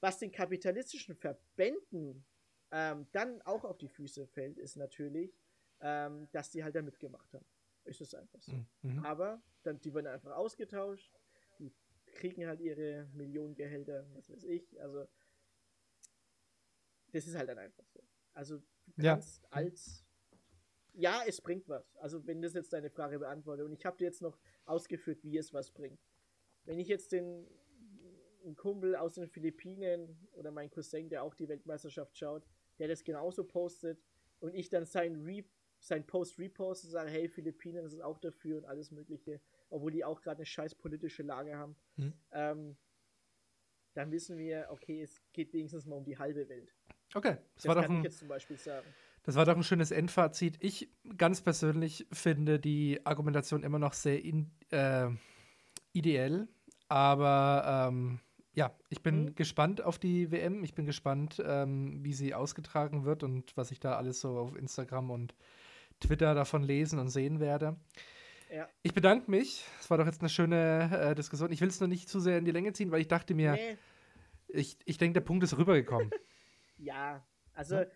Was 0.00 0.18
den 0.18 0.30
kapitalistischen 0.30 1.14
Verbänden 1.16 2.24
ähm, 2.70 3.06
dann 3.12 3.42
auch 3.42 3.64
auf 3.64 3.78
die 3.78 3.88
Füße 3.88 4.26
fällt, 4.26 4.58
ist 4.58 4.76
natürlich, 4.76 5.38
ähm, 5.80 6.28
dass 6.32 6.50
die 6.50 6.62
halt 6.64 6.74
da 6.74 6.82
mitgemacht 6.82 7.32
haben. 7.32 7.46
Ist 7.84 8.00
es 8.00 8.14
einfach 8.14 8.40
so. 8.42 8.52
Mhm. 8.82 9.04
Aber 9.04 9.42
dann, 9.62 9.80
die 9.80 9.94
werden 9.94 10.08
einfach 10.08 10.34
ausgetauscht, 10.34 11.12
die 11.58 11.72
kriegen 12.06 12.46
halt 12.46 12.60
ihre 12.60 13.08
Millionengehälter, 13.12 14.06
was 14.14 14.30
weiß 14.30 14.44
ich. 14.44 14.80
Also, 14.80 15.06
das 17.12 17.26
ist 17.26 17.36
halt 17.36 17.48
dann 17.48 17.58
einfach 17.58 17.86
so. 17.86 18.02
Also, 18.32 18.58
du 18.58 19.02
Ja. 19.02 19.14
kannst 19.14 19.44
als. 19.52 20.05
Ja, 20.98 21.22
es 21.26 21.40
bringt 21.40 21.68
was. 21.68 21.94
Also, 21.96 22.26
wenn 22.26 22.40
das 22.42 22.54
jetzt 22.54 22.72
deine 22.72 22.90
Frage 22.90 23.18
beantwortet. 23.18 23.66
Und 23.66 23.72
ich 23.72 23.84
habe 23.84 23.96
dir 23.98 24.04
jetzt 24.04 24.22
noch 24.22 24.38
ausgeführt, 24.64 25.22
wie 25.22 25.36
es 25.36 25.52
was 25.52 25.70
bringt. 25.70 26.00
Wenn 26.64 26.78
ich 26.78 26.88
jetzt 26.88 27.12
den 27.12 27.46
einen 28.44 28.56
Kumpel 28.56 28.94
aus 28.96 29.14
den 29.14 29.26
Philippinen 29.28 30.28
oder 30.32 30.50
mein 30.52 30.70
Cousin, 30.70 31.08
der 31.08 31.22
auch 31.22 31.34
die 31.34 31.48
Weltmeisterschaft 31.48 32.16
schaut, 32.16 32.46
der 32.78 32.88
das 32.88 33.02
genauso 33.04 33.44
postet 33.44 34.00
und 34.40 34.54
ich 34.54 34.68
dann 34.68 34.84
sein, 34.84 35.22
Re 35.24 35.44
sein 35.78 36.06
Post 36.06 36.38
reposte 36.38 36.86
und 36.86 36.92
sage, 36.92 37.10
hey, 37.10 37.28
Philippinen 37.28 37.82
das 37.84 37.92
ist 37.92 38.00
auch 38.00 38.18
dafür 38.18 38.56
und 38.58 38.64
alles 38.64 38.90
Mögliche, 38.90 39.40
obwohl 39.68 39.90
die 39.90 40.04
auch 40.04 40.22
gerade 40.22 40.38
eine 40.38 40.46
scheiß 40.46 40.74
politische 40.76 41.22
Lage 41.22 41.56
haben, 41.56 41.76
Mhm. 41.96 42.12
ähm, 42.32 42.76
dann 43.94 44.10
wissen 44.10 44.38
wir, 44.38 44.68
okay, 44.70 45.02
es 45.02 45.20
geht 45.32 45.52
wenigstens 45.52 45.84
mal 45.86 45.96
um 45.96 46.04
die 46.04 46.16
halbe 46.18 46.48
Welt. 46.48 46.74
Okay, 47.14 47.36
das, 47.54 47.62
Das 47.62 47.66
war 47.66 47.74
doch 47.76 47.82
kann 47.82 47.92
ich 47.92 47.98
ein, 47.98 48.04
jetzt 48.04 48.18
zum 48.18 48.28
Beispiel 48.28 48.56
sagen. 48.58 48.86
Das 49.26 49.34
war 49.34 49.44
doch 49.44 49.56
ein 49.56 49.62
schönes 49.62 49.90
Endfazit. 49.90 50.56
Ich 50.60 50.88
ganz 51.18 51.40
persönlich 51.42 52.06
finde 52.12 52.58
die 52.58 53.04
Argumentation 53.04 53.62
immer 53.62 53.78
noch 53.78 53.92
sehr 53.92 54.24
in, 54.24 54.50
äh, 54.70 55.08
ideell, 55.92 56.48
aber 56.88 57.88
ähm, 57.90 58.20
ja, 58.54 58.74
ich 58.88 59.02
bin 59.02 59.24
Mhm. 59.26 59.34
gespannt 59.34 59.82
auf 59.82 59.98
die 59.98 60.30
WM. 60.30 60.64
Ich 60.64 60.74
bin 60.74 60.86
gespannt, 60.86 61.42
ähm, 61.44 62.02
wie 62.02 62.14
sie 62.14 62.34
ausgetragen 62.34 63.04
wird 63.04 63.22
und 63.22 63.54
was 63.56 63.70
ich 63.70 63.80
da 63.80 63.96
alles 63.96 64.20
so 64.20 64.38
auf 64.38 64.56
Instagram 64.56 65.10
und 65.10 65.34
Twitter 66.00 66.34
davon 66.34 66.62
lesen 66.62 66.98
und 66.98 67.08
sehen 67.08 67.38
werde. 67.40 67.76
Ja. 68.50 68.68
Ich 68.82 68.94
bedanke 68.94 69.30
mich. 69.30 69.64
Es 69.80 69.90
war 69.90 69.98
doch 69.98 70.06
jetzt 70.06 70.20
eine 70.20 70.28
schöne 70.28 70.90
äh, 71.10 71.14
Diskussion. 71.14 71.50
Ich 71.50 71.60
will 71.60 71.68
es 71.68 71.80
nur 71.80 71.88
nicht 71.88 72.08
zu 72.08 72.20
sehr 72.20 72.38
in 72.38 72.44
die 72.44 72.50
Länge 72.52 72.72
ziehen, 72.72 72.90
weil 72.92 73.00
ich 73.00 73.08
dachte 73.08 73.34
mir, 73.34 73.52
Nee, 73.52 73.76
ich, 74.48 74.78
ich 74.84 74.98
denke, 74.98 75.14
der 75.14 75.20
Punkt 75.26 75.42
ist 75.42 75.58
rübergekommen. 75.58 76.10
ja, 76.78 77.26
also 77.54 77.76
Ja. 77.76 77.86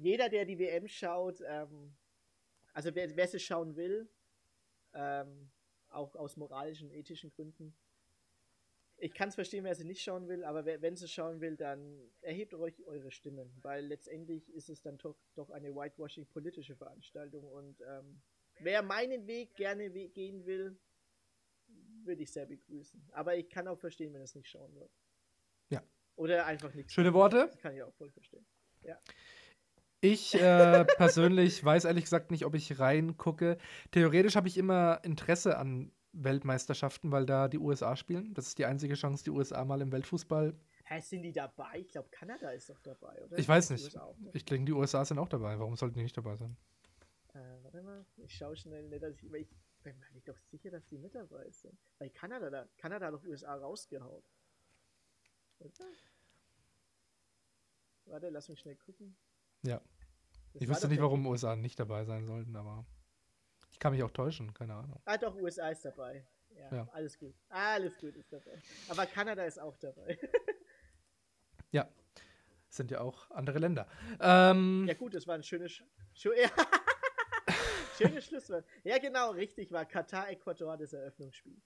Jeder, 0.00 0.28
der 0.28 0.44
die 0.44 0.58
WM 0.58 0.88
schaut, 0.88 1.42
ähm, 1.46 1.94
also 2.72 2.94
wer, 2.94 3.14
wer 3.16 3.28
sie 3.28 3.38
schauen 3.38 3.76
will, 3.76 4.08
ähm, 4.94 5.50
auch 5.90 6.14
aus 6.16 6.36
moralischen, 6.36 6.90
ethischen 6.90 7.30
Gründen, 7.30 7.74
ich 9.02 9.14
kann 9.14 9.30
es 9.30 9.34
verstehen, 9.34 9.64
wer 9.64 9.74
sie 9.74 9.84
nicht 9.84 10.02
schauen 10.02 10.28
will, 10.28 10.44
aber 10.44 10.64
wer, 10.66 10.82
wenn 10.82 10.94
sie 10.94 11.08
schauen 11.08 11.40
will, 11.40 11.56
dann 11.56 11.98
erhebt 12.20 12.52
euch 12.54 12.84
eure 12.86 13.10
Stimmen, 13.10 13.50
weil 13.62 13.86
letztendlich 13.86 14.48
ist 14.50 14.68
es 14.68 14.82
dann 14.82 14.98
doch, 14.98 15.16
doch 15.34 15.48
eine 15.50 15.74
whitewashing 15.74 16.26
politische 16.26 16.76
Veranstaltung 16.76 17.48
und 17.48 17.80
ähm, 17.80 18.20
wer 18.58 18.82
meinen 18.82 19.26
Weg 19.26 19.54
gerne 19.54 19.94
we 19.94 20.08
gehen 20.08 20.44
will, 20.44 20.78
würde 22.04 22.22
ich 22.22 22.30
sehr 22.30 22.46
begrüßen. 22.46 23.02
Aber 23.12 23.36
ich 23.36 23.48
kann 23.48 23.68
auch 23.68 23.78
verstehen, 23.78 24.12
wenn 24.12 24.22
es 24.22 24.34
nicht 24.34 24.48
schauen 24.48 24.74
wird. 24.74 24.90
Ja. 25.70 25.82
Oder 26.16 26.44
einfach 26.46 26.74
nichts. 26.74 26.92
Schöne 26.92 27.14
Worte. 27.14 27.46
Das 27.46 27.58
kann 27.58 27.74
ich 27.74 27.82
auch 27.82 27.94
voll 27.94 28.10
verstehen. 28.10 28.44
Ja. 28.82 29.00
Ich 30.00 30.34
äh, 30.34 30.84
persönlich 30.96 31.62
weiß 31.62 31.84
ehrlich 31.84 32.04
gesagt 32.04 32.30
nicht, 32.30 32.44
ob 32.46 32.54
ich 32.54 32.78
reingucke. 32.78 33.58
Theoretisch 33.90 34.36
habe 34.36 34.48
ich 34.48 34.56
immer 34.56 35.00
Interesse 35.04 35.58
an 35.58 35.92
Weltmeisterschaften, 36.12 37.12
weil 37.12 37.26
da 37.26 37.48
die 37.48 37.58
USA 37.58 37.96
spielen. 37.96 38.34
Das 38.34 38.46
ist 38.46 38.58
die 38.58 38.64
einzige 38.64 38.94
Chance, 38.94 39.24
die 39.24 39.30
USA 39.30 39.64
mal 39.64 39.80
im 39.80 39.92
Weltfußball. 39.92 40.54
Hä, 40.84 41.00
sind 41.00 41.22
die 41.22 41.32
dabei? 41.32 41.80
Ich 41.80 41.88
glaube, 41.88 42.08
Kanada 42.10 42.50
ist 42.50 42.68
doch 42.68 42.80
dabei, 42.80 43.22
oder? 43.24 43.38
Ich 43.38 43.46
weiß 43.46 43.70
nicht. 43.70 43.96
Ich 44.32 44.44
denke, 44.44 44.64
die 44.64 44.72
USA 44.72 45.04
sind 45.04 45.18
auch 45.18 45.28
dabei. 45.28 45.58
Warum 45.58 45.76
sollten 45.76 45.96
die 45.96 46.02
nicht 46.02 46.16
dabei 46.16 46.36
sein? 46.36 46.56
Äh, 47.34 47.38
warte 47.62 47.82
mal, 47.82 48.04
ich 48.16 48.34
schaue 48.34 48.56
schnell 48.56 48.88
nicht, 48.88 49.02
dass 49.02 49.14
ich, 49.14 49.30
weil 49.30 49.42
ich 49.42 49.48
bin 49.82 49.98
mir 49.98 50.10
nicht 50.12 50.28
doch 50.28 50.36
sicher, 50.36 50.70
dass 50.70 50.84
die 50.86 50.98
mit 50.98 51.14
dabei 51.14 51.48
sind. 51.50 51.78
Weil 51.98 52.10
Kanada, 52.10 52.50
da, 52.50 52.68
Kanada 52.76 53.06
hat 53.06 53.14
doch 53.14 53.24
USA 53.24 53.54
rausgehauen. 53.54 54.22
Oder? 55.60 55.84
Warte, 58.06 58.30
lass 58.30 58.48
mich 58.48 58.58
schnell 58.58 58.76
gucken. 58.76 59.16
Ja. 59.62 59.80
Das 60.52 60.62
ich 60.62 60.68
wüsste 60.68 60.88
nicht, 60.88 61.00
warum 61.00 61.26
USA 61.26 61.56
nicht 61.56 61.78
dabei 61.78 62.04
sein 62.04 62.26
sollten, 62.26 62.56
aber 62.56 62.84
ich 63.70 63.78
kann 63.78 63.92
mich 63.92 64.02
auch 64.02 64.10
täuschen, 64.10 64.52
keine 64.52 64.74
Ahnung. 64.74 65.00
Ah, 65.04 65.16
doch, 65.16 65.34
USA 65.36 65.68
ist 65.68 65.84
dabei. 65.84 66.26
Ja, 66.50 66.76
ja. 66.76 66.88
alles 66.92 67.18
gut. 67.18 67.34
Alles 67.48 67.96
gut 67.98 68.16
ist 68.16 68.32
dabei. 68.32 68.60
Aber 68.88 69.06
Kanada 69.06 69.44
ist 69.44 69.58
auch 69.58 69.76
dabei. 69.76 70.18
ja. 71.70 71.88
Sind 72.68 72.90
ja 72.90 73.00
auch 73.00 73.30
andere 73.30 73.58
Länder. 73.58 73.88
Ähm, 74.20 74.86
ja, 74.86 74.94
gut, 74.94 75.14
das 75.14 75.26
war 75.26 75.34
ein 75.34 75.42
schönes. 75.42 75.72
Sch 75.72 75.84
ja. 76.24 76.50
schönes 77.98 78.26
Schlusswort. 78.26 78.64
Ja, 78.84 78.98
genau, 78.98 79.30
richtig 79.32 79.72
war 79.72 79.84
Katar, 79.84 80.30
Ecuador 80.30 80.76
das 80.76 80.92
Eröffnungsspiel. 80.92 81.60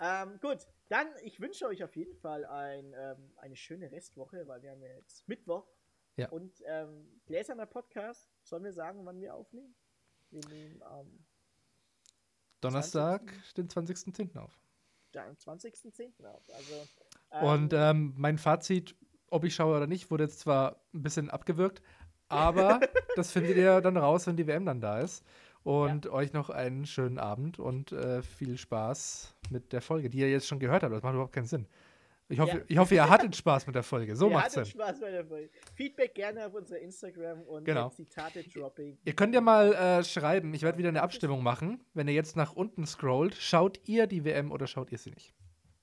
Ähm, 0.00 0.38
gut, 0.40 0.58
dann, 0.88 1.08
ich 1.22 1.40
wünsche 1.40 1.66
euch 1.66 1.82
auf 1.82 1.96
jeden 1.96 2.14
Fall 2.14 2.44
ein, 2.44 2.94
ähm, 2.96 3.32
eine 3.36 3.56
schöne 3.56 3.90
Restwoche, 3.90 4.46
weil 4.46 4.62
wir 4.62 4.70
haben 4.70 4.82
ja 4.82 4.94
jetzt 4.94 5.26
Mittwoch. 5.28 5.66
Ja. 6.18 6.28
Und 6.30 6.52
ähm, 6.66 7.06
gläserner 7.26 7.66
Podcast, 7.66 8.28
sollen 8.42 8.64
wir 8.64 8.72
sagen, 8.72 9.06
wann 9.06 9.20
wir 9.20 9.34
aufnehmen? 9.34 9.74
Wir 10.30 10.44
nehmen 10.48 10.82
am 10.82 11.06
ähm, 11.06 11.24
Donnerstag, 12.60 13.22
20. 13.54 13.54
den 13.54 13.68
20.10. 13.68 14.36
auf. 14.36 14.58
Ja, 15.14 15.26
am 15.26 15.34
20.10. 15.34 16.24
auf. 16.26 16.42
Also, 16.52 17.46
Und 17.46 17.72
ähm, 17.72 17.78
ähm, 17.78 18.14
mein 18.16 18.36
Fazit, 18.36 18.96
ob 19.30 19.44
ich 19.44 19.54
schaue 19.54 19.76
oder 19.76 19.86
nicht, 19.86 20.10
wurde 20.10 20.24
jetzt 20.24 20.40
zwar 20.40 20.80
ein 20.92 21.02
bisschen 21.04 21.30
abgewürgt, 21.30 21.82
aber 22.28 22.80
das 23.14 23.30
findet 23.30 23.56
ihr 23.56 23.80
dann 23.80 23.96
raus, 23.96 24.26
wenn 24.26 24.36
die 24.36 24.48
WM 24.48 24.66
dann 24.66 24.80
da 24.80 25.00
ist. 25.00 25.24
Und 25.62 26.06
ja. 26.06 26.12
euch 26.12 26.32
noch 26.32 26.50
einen 26.50 26.84
schönen 26.86 27.18
Abend 27.18 27.58
und 27.58 27.92
äh, 27.92 28.22
viel 28.22 28.56
Spaß 28.56 29.36
mit 29.50 29.72
der 29.72 29.82
Folge, 29.82 30.08
die 30.08 30.18
ihr 30.18 30.30
jetzt 30.30 30.46
schon 30.46 30.58
gehört 30.58 30.82
habt. 30.82 30.92
Das 30.92 31.02
macht 31.02 31.14
überhaupt 31.14 31.34
keinen 31.34 31.46
Sinn. 31.46 31.66
Ich 32.30 32.38
hoffe, 32.38 32.58
ja. 32.58 32.64
ich 32.68 32.78
hoffe, 32.78 32.94
ihr 32.94 33.08
hattet 33.08 33.34
Spaß 33.34 33.66
mit 33.66 33.74
der 33.74 33.82
Folge. 33.82 34.14
So 34.14 34.28
macht 34.28 34.54
es 34.54 34.68
Spaß 34.68 35.00
bei 35.00 35.10
der 35.10 35.24
Folge. 35.24 35.48
Feedback 35.74 36.14
gerne 36.14 36.46
auf 36.46 36.54
unser 36.54 36.78
Instagram 36.78 37.40
und 37.42 37.64
genau. 37.64 37.88
Zitate 37.88 38.44
dropping. 38.44 38.98
Ihr 39.04 39.14
könnt 39.14 39.34
ja 39.34 39.40
mal 39.40 39.72
äh, 39.72 40.04
schreiben, 40.04 40.52
ich 40.52 40.62
werde 40.62 40.76
wieder 40.76 40.90
eine 40.90 41.02
Abstimmung 41.02 41.42
machen. 41.42 41.82
Wenn 41.94 42.06
ihr 42.06 42.14
jetzt 42.14 42.36
nach 42.36 42.52
unten 42.52 42.86
scrollt, 42.86 43.34
schaut 43.34 43.80
ihr 43.88 44.06
die 44.06 44.24
WM 44.24 44.52
oder 44.52 44.66
schaut 44.66 44.92
ihr 44.92 44.98
sie 44.98 45.10
nicht? 45.10 45.34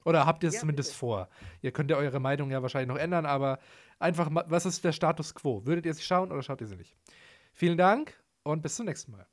Oder 0.05 0.27
habt 0.27 0.43
ihr 0.43 0.49
es 0.49 0.55
ja, 0.55 0.61
zumindest 0.61 0.91
bitte. 0.91 0.99
vor? 0.99 1.29
Ihr 1.61 1.71
könnt 1.71 1.89
ja 1.89 1.97
eure 1.97 2.19
Meinung 2.19 2.51
ja 2.51 2.61
wahrscheinlich 2.61 2.89
noch 2.89 3.01
ändern, 3.01 3.25
aber 3.25 3.57
einfach 3.97 4.29
mal, 4.29 4.45
was 4.47 4.67
ist 4.67 4.83
der 4.83 4.91
Status 4.91 5.33
quo? 5.33 5.65
Würdet 5.65 5.87
ihr 5.87 5.93
sie 5.95 6.03
schauen 6.03 6.31
oder 6.31 6.43
schaut 6.43 6.61
ihr 6.61 6.67
sie 6.67 6.75
nicht? 6.75 6.95
Vielen 7.53 7.77
Dank 7.77 8.13
und 8.43 8.61
bis 8.61 8.75
zum 8.75 8.85
nächsten 8.85 9.11
Mal. 9.13 9.25